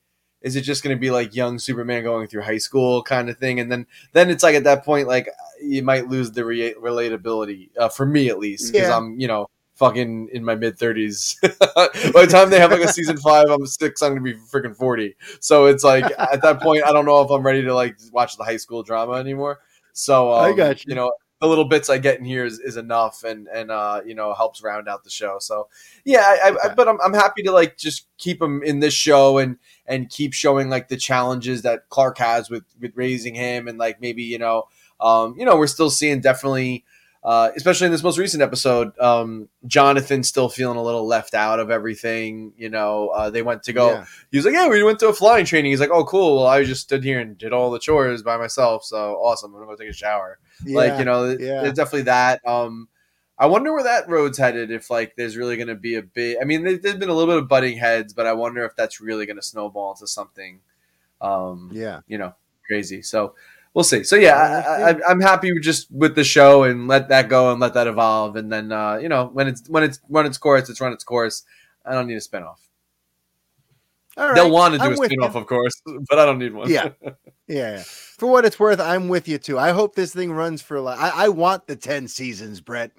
is 0.46 0.56
it 0.56 0.62
just 0.62 0.84
going 0.84 0.96
to 0.96 1.00
be 1.00 1.10
like 1.10 1.36
young 1.36 1.58
Superman 1.58 2.04
going 2.04 2.28
through 2.28 2.44
high 2.44 2.60
school 2.60 3.02
kind 3.02 3.30
of 3.32 3.38
thing? 3.40 3.60
And 3.60 3.72
then 3.72 3.88
then 4.14 4.30
it's 4.30 4.44
like 4.44 4.54
at 4.54 4.64
that 4.66 4.86
point, 4.86 5.08
like 5.08 5.28
you 5.60 5.82
might 5.82 6.08
lose 6.08 6.32
the 6.32 6.46
re- 6.46 6.76
relatability 6.76 7.70
uh, 7.78 7.90
for 7.90 8.06
me 8.06 8.30
at 8.30 8.38
least 8.38 8.72
because 8.72 8.88
yeah. 8.88 8.96
I'm 8.96 9.20
you 9.20 9.28
know 9.28 9.50
fucking 9.76 10.30
in 10.32 10.44
my 10.44 10.56
mid 10.56 10.78
thirties. 10.78 11.38
By 11.42 11.50
the 11.94 12.28
time 12.30 12.50
they 12.50 12.60
have 12.60 12.72
like 12.72 12.82
a 12.82 12.88
season 12.88 13.18
five, 13.18 13.50
I'm 13.50 13.66
six. 13.66 14.02
I'm 14.02 14.12
gonna 14.12 14.22
be 14.22 14.34
freaking 14.34 14.76
forty. 14.76 15.16
So 15.40 15.66
it's 15.66 15.84
like 15.84 16.06
at 16.18 16.42
that 16.42 16.62
point, 16.62 16.84
I 16.86 16.92
don't 16.92 17.06
know 17.06 17.22
if 17.22 17.30
I'm 17.30 17.46
ready 17.46 17.62
to 17.64 17.74
like 17.74 17.98
watch 18.12 18.38
the 18.38 18.44
high 18.44 18.58
school 18.58 18.84
drama 18.84 19.14
anymore. 19.14 19.60
So 19.94 20.34
um, 20.34 20.46
I 20.46 20.54
got 20.54 20.86
you. 20.86 20.90
you 20.90 20.96
know 20.96 21.12
the 21.42 21.48
little 21.48 21.66
bits 21.66 21.90
I 21.90 21.98
get 21.98 22.18
in 22.18 22.26
here 22.26 22.46
is, 22.46 22.60
is 22.60 22.78
enough 22.78 23.24
and 23.24 23.48
and 23.48 23.70
uh, 23.70 24.02
you 24.06 24.16
know 24.16 24.34
helps 24.34 24.64
round 24.64 24.88
out 24.88 25.04
the 25.04 25.10
show. 25.10 25.38
So 25.40 25.68
yeah, 26.06 26.24
I, 26.44 26.50
okay. 26.50 26.58
I, 26.64 26.74
but 26.74 26.88
I'm, 26.88 27.00
I'm 27.02 27.14
happy 27.14 27.44
to 27.44 27.52
like 27.52 27.78
just 27.78 28.08
keep 28.18 28.42
him 28.42 28.64
in 28.64 28.80
this 28.80 28.94
show 28.94 29.38
and 29.38 29.58
and 29.86 30.10
keep 30.10 30.34
showing 30.34 30.70
like 30.70 30.88
the 30.88 30.98
challenges 30.98 31.62
that 31.64 31.90
Clark 31.90 32.18
has 32.18 32.50
with 32.50 32.64
with 32.80 32.94
raising 32.96 33.36
him 33.36 33.68
and 33.68 33.78
like 33.78 34.00
maybe 34.00 34.24
you 34.24 34.40
know 34.40 34.64
um, 35.00 35.36
you 35.38 35.46
know 35.46 35.58
we're 35.58 35.68
still 35.68 35.90
seeing 35.90 36.22
definitely 36.22 36.86
uh, 37.26 37.50
especially 37.56 37.86
in 37.88 37.92
this 37.92 38.04
most 38.04 38.20
recent 38.20 38.44
episode, 38.44 38.98
um, 39.00 39.50
Jonathan 39.66 40.22
still 40.22 40.48
feeling 40.48 40.78
a 40.78 40.84
little 40.84 41.08
left 41.08 41.34
out 41.34 41.60
of 41.60 41.72
everything. 41.72 42.54
You 42.56 42.70
know, 42.70 43.08
uh, 43.10 43.32
they 43.32 43.42
went 43.42 43.64
to 43.64 43.74
go. 43.74 43.94
Yeah. 43.94 44.06
He 44.30 44.38
was 44.38 44.46
like, 44.46 44.54
"Yeah, 44.54 44.70
we 44.70 44.84
went 44.84 45.00
to 45.00 45.08
a 45.08 45.14
flying 45.14 45.44
training." 45.44 45.72
He's 45.72 45.80
like, 45.80 45.90
"Oh, 45.90 46.06
cool. 46.06 46.36
Well, 46.36 46.46
I 46.46 46.64
just 46.64 46.82
stood 46.82 47.04
here 47.04 47.20
and 47.20 47.36
did 47.36 47.52
all 47.52 47.72
the 47.72 47.80
chores 47.80 48.22
by 48.22 48.38
myself. 48.38 48.86
So 48.86 49.16
awesome. 49.16 49.56
I'm 49.56 49.60
gonna 49.60 49.72
go 49.72 49.76
take 49.76 49.90
a 49.90 49.94
shower." 49.94 50.38
Yeah. 50.64 50.78
Like, 50.78 51.00
you 51.00 51.06
know, 51.06 51.30
yeah. 51.32 51.64
there's 51.64 51.74
definitely 51.74 52.04
that. 52.04 52.48
Um, 52.48 52.90
I 53.40 53.48
wonder 53.48 53.74
where 53.74 53.84
that 53.84 54.08
road's 54.08 54.38
headed. 54.38 54.70
If 54.70 54.92
like 54.92 55.16
there's 55.16 55.36
really 55.36 55.58
going 55.58 55.68
to 55.70 55.76
be 55.76 55.96
a 55.96 56.04
big. 56.04 56.38
I 56.40 56.46
mean, 56.46 56.64
there's 56.64 56.80
been 56.80 57.10
a 57.10 57.14
little 57.14 57.34
bit 57.34 57.42
of 57.42 57.50
butting 57.50 57.80
heads, 57.80 58.14
but 58.14 58.28
I 58.28 58.34
wonder 58.34 58.64
if 58.66 58.76
that's 58.76 59.02
really 59.02 59.26
going 59.26 59.36
to 59.38 59.42
snowball 59.42 59.94
into 59.94 60.06
something. 60.06 60.60
Um, 61.22 61.72
yeah, 61.74 62.02
you 62.08 62.20
know, 62.20 62.36
crazy. 62.68 63.02
So 63.02 63.34
we'll 63.76 63.84
see. 63.84 64.04
So 64.04 64.16
yeah, 64.16 64.98
I, 65.06 65.12
am 65.12 65.22
happy 65.22 65.52
just 65.60 65.92
with 65.92 66.16
the 66.16 66.24
show 66.24 66.64
and 66.64 66.88
let 66.88 67.10
that 67.10 67.30
go 67.30 67.52
and 67.52 67.60
let 67.60 67.76
that 67.76 67.86
evolve. 67.86 68.36
And 68.38 68.52
then 68.52 68.72
uh, 68.72 68.96
you 68.96 69.10
know 69.10 69.30
when 69.34 69.48
it's 69.48 69.70
when 69.70 69.84
it's 69.84 70.00
run 70.10 70.26
its 70.26 70.40
course, 70.40 70.68
it's 70.70 70.82
run 70.82 70.94
its 70.94 71.04
course. 71.04 71.44
I 71.86 71.94
don't 71.94 72.08
need 72.08 72.16
a 72.16 72.20
spinoff. 72.20 72.58
All 74.18 74.28
right. 74.28 74.36
They'll 74.36 74.50
want 74.50 74.74
to 74.74 74.80
do 74.80 74.86
I'm 74.86 74.94
a 74.94 74.96
spinoff, 74.96 75.36
of 75.36 75.46
course, 75.46 75.82
but 76.10 76.18
I 76.18 76.26
don't 76.26 76.40
need 76.40 76.54
one. 76.54 76.70
Yeah. 76.70 76.90
yeah. 77.04 77.12
yeah. 77.48 77.84
For 77.86 78.28
what 78.28 78.46
it's 78.46 78.60
worth, 78.60 78.80
I'm 78.80 79.10
with 79.10 79.28
you 79.28 79.38
too. 79.38 79.60
I 79.60 79.72
hope 79.72 79.94
this 79.94 80.14
thing 80.14 80.32
runs 80.32 80.62
for 80.62 80.80
like 80.80 80.98
I, 80.98 81.26
I 81.26 81.30
want 81.30 81.68
the 81.68 81.76
10 81.76 82.08
seasons, 82.08 82.62
Brett. 82.62 82.92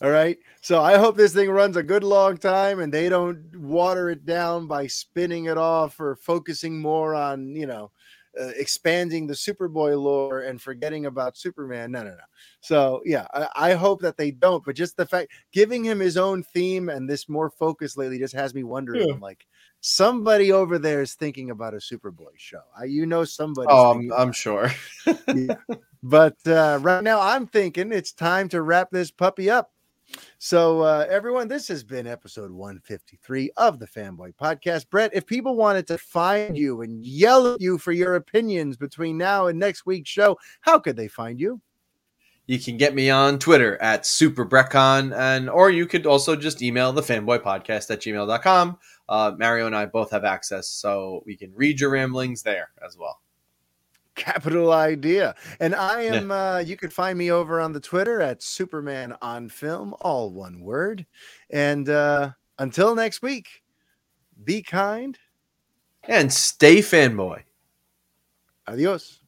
All 0.00 0.10
right. 0.10 0.38
So 0.62 0.80
I 0.80 0.96
hope 0.96 1.16
this 1.16 1.34
thing 1.34 1.50
runs 1.50 1.76
a 1.76 1.82
good 1.82 2.04
long 2.04 2.38
time 2.38 2.80
and 2.80 2.94
they 2.94 3.08
don't 3.08 3.54
water 3.56 4.10
it 4.10 4.24
down 4.24 4.66
by 4.66 4.86
spinning 4.86 5.46
it 5.46 5.58
off 5.58 5.98
or 6.00 6.16
focusing 6.16 6.80
more 6.80 7.14
on, 7.14 7.54
you 7.54 7.66
know, 7.66 7.90
uh, 8.38 8.52
expanding 8.56 9.26
the 9.26 9.34
Superboy 9.34 10.00
lore 10.00 10.42
and 10.42 10.60
forgetting 10.60 11.06
about 11.06 11.36
Superman. 11.36 11.90
No, 11.92 12.02
no, 12.02 12.10
no. 12.10 12.16
So 12.60 13.02
yeah, 13.04 13.26
I, 13.32 13.48
I, 13.56 13.72
hope 13.72 14.00
that 14.02 14.16
they 14.16 14.30
don't. 14.30 14.64
But 14.64 14.76
just 14.76 14.96
the 14.96 15.06
fact 15.06 15.32
giving 15.52 15.84
him 15.84 15.98
his 15.98 16.16
own 16.16 16.42
theme 16.42 16.88
and 16.88 17.08
this 17.08 17.28
more 17.28 17.50
focus 17.50 17.96
lately 17.96 18.18
just 18.18 18.34
has 18.34 18.54
me 18.54 18.62
wondering. 18.62 19.08
Yeah. 19.08 19.14
like, 19.20 19.46
somebody 19.80 20.52
over 20.52 20.78
there 20.78 21.00
is 21.02 21.14
thinking 21.14 21.50
about 21.50 21.74
a 21.74 21.78
Superboy 21.78 22.36
show. 22.36 22.60
I, 22.78 22.84
you 22.84 23.06
know, 23.06 23.24
somebody. 23.24 23.68
Oh, 23.70 23.92
I'm, 23.92 24.12
I'm 24.12 24.32
sure. 24.32 24.70
yeah. 25.34 25.54
But 26.02 26.36
uh, 26.46 26.78
right 26.80 27.04
now, 27.04 27.20
I'm 27.20 27.46
thinking 27.46 27.92
it's 27.92 28.12
time 28.12 28.48
to 28.50 28.62
wrap 28.62 28.90
this 28.90 29.10
puppy 29.10 29.50
up. 29.50 29.70
So, 30.38 30.80
uh, 30.80 31.06
everyone, 31.08 31.48
this 31.48 31.68
has 31.68 31.84
been 31.84 32.06
episode 32.06 32.50
153 32.50 33.50
of 33.56 33.78
the 33.78 33.86
Fanboy 33.86 34.34
Podcast. 34.34 34.88
Brett, 34.90 35.10
if 35.12 35.26
people 35.26 35.56
wanted 35.56 35.86
to 35.88 35.98
find 35.98 36.56
you 36.56 36.82
and 36.82 37.04
yell 37.04 37.54
at 37.54 37.60
you 37.60 37.78
for 37.78 37.92
your 37.92 38.14
opinions 38.14 38.76
between 38.76 39.18
now 39.18 39.48
and 39.48 39.58
next 39.58 39.86
week's 39.86 40.10
show, 40.10 40.38
how 40.62 40.78
could 40.78 40.96
they 40.96 41.08
find 41.08 41.38
you? 41.38 41.60
You 42.46 42.58
can 42.58 42.76
get 42.76 42.94
me 42.94 43.10
on 43.10 43.38
Twitter 43.38 43.80
at 43.80 44.02
SuperBrettCon, 44.02 45.16
and 45.16 45.48
or 45.48 45.70
you 45.70 45.86
could 45.86 46.04
also 46.04 46.34
just 46.34 46.62
email 46.62 46.92
the 46.92 47.02
Fanboy 47.02 47.40
Podcast 47.40 47.90
at 47.90 48.00
gmail.com. 48.00 48.78
Uh, 49.08 49.32
Mario 49.38 49.66
and 49.66 49.76
I 49.76 49.86
both 49.86 50.10
have 50.10 50.24
access, 50.24 50.68
so 50.68 51.22
we 51.26 51.36
can 51.36 51.52
read 51.54 51.78
your 51.78 51.90
ramblings 51.90 52.42
there 52.42 52.70
as 52.84 52.96
well. 52.98 53.20
Capital 54.20 54.72
idea. 54.72 55.34
And 55.58 55.74
I 55.74 56.02
am, 56.02 56.28
yeah. 56.28 56.54
uh, 56.54 56.58
you 56.58 56.76
can 56.76 56.90
find 56.90 57.18
me 57.18 57.30
over 57.30 57.60
on 57.60 57.72
the 57.72 57.80
Twitter 57.80 58.20
at 58.20 58.42
Superman 58.42 59.16
on 59.22 59.48
Film, 59.48 59.94
all 60.00 60.30
one 60.30 60.60
word. 60.60 61.06
And 61.50 61.88
uh, 61.88 62.32
until 62.58 62.94
next 62.94 63.22
week, 63.22 63.48
be 64.44 64.62
kind 64.62 65.18
and 66.04 66.32
stay 66.32 66.78
fanboy. 66.78 67.42
Adios. 68.66 69.19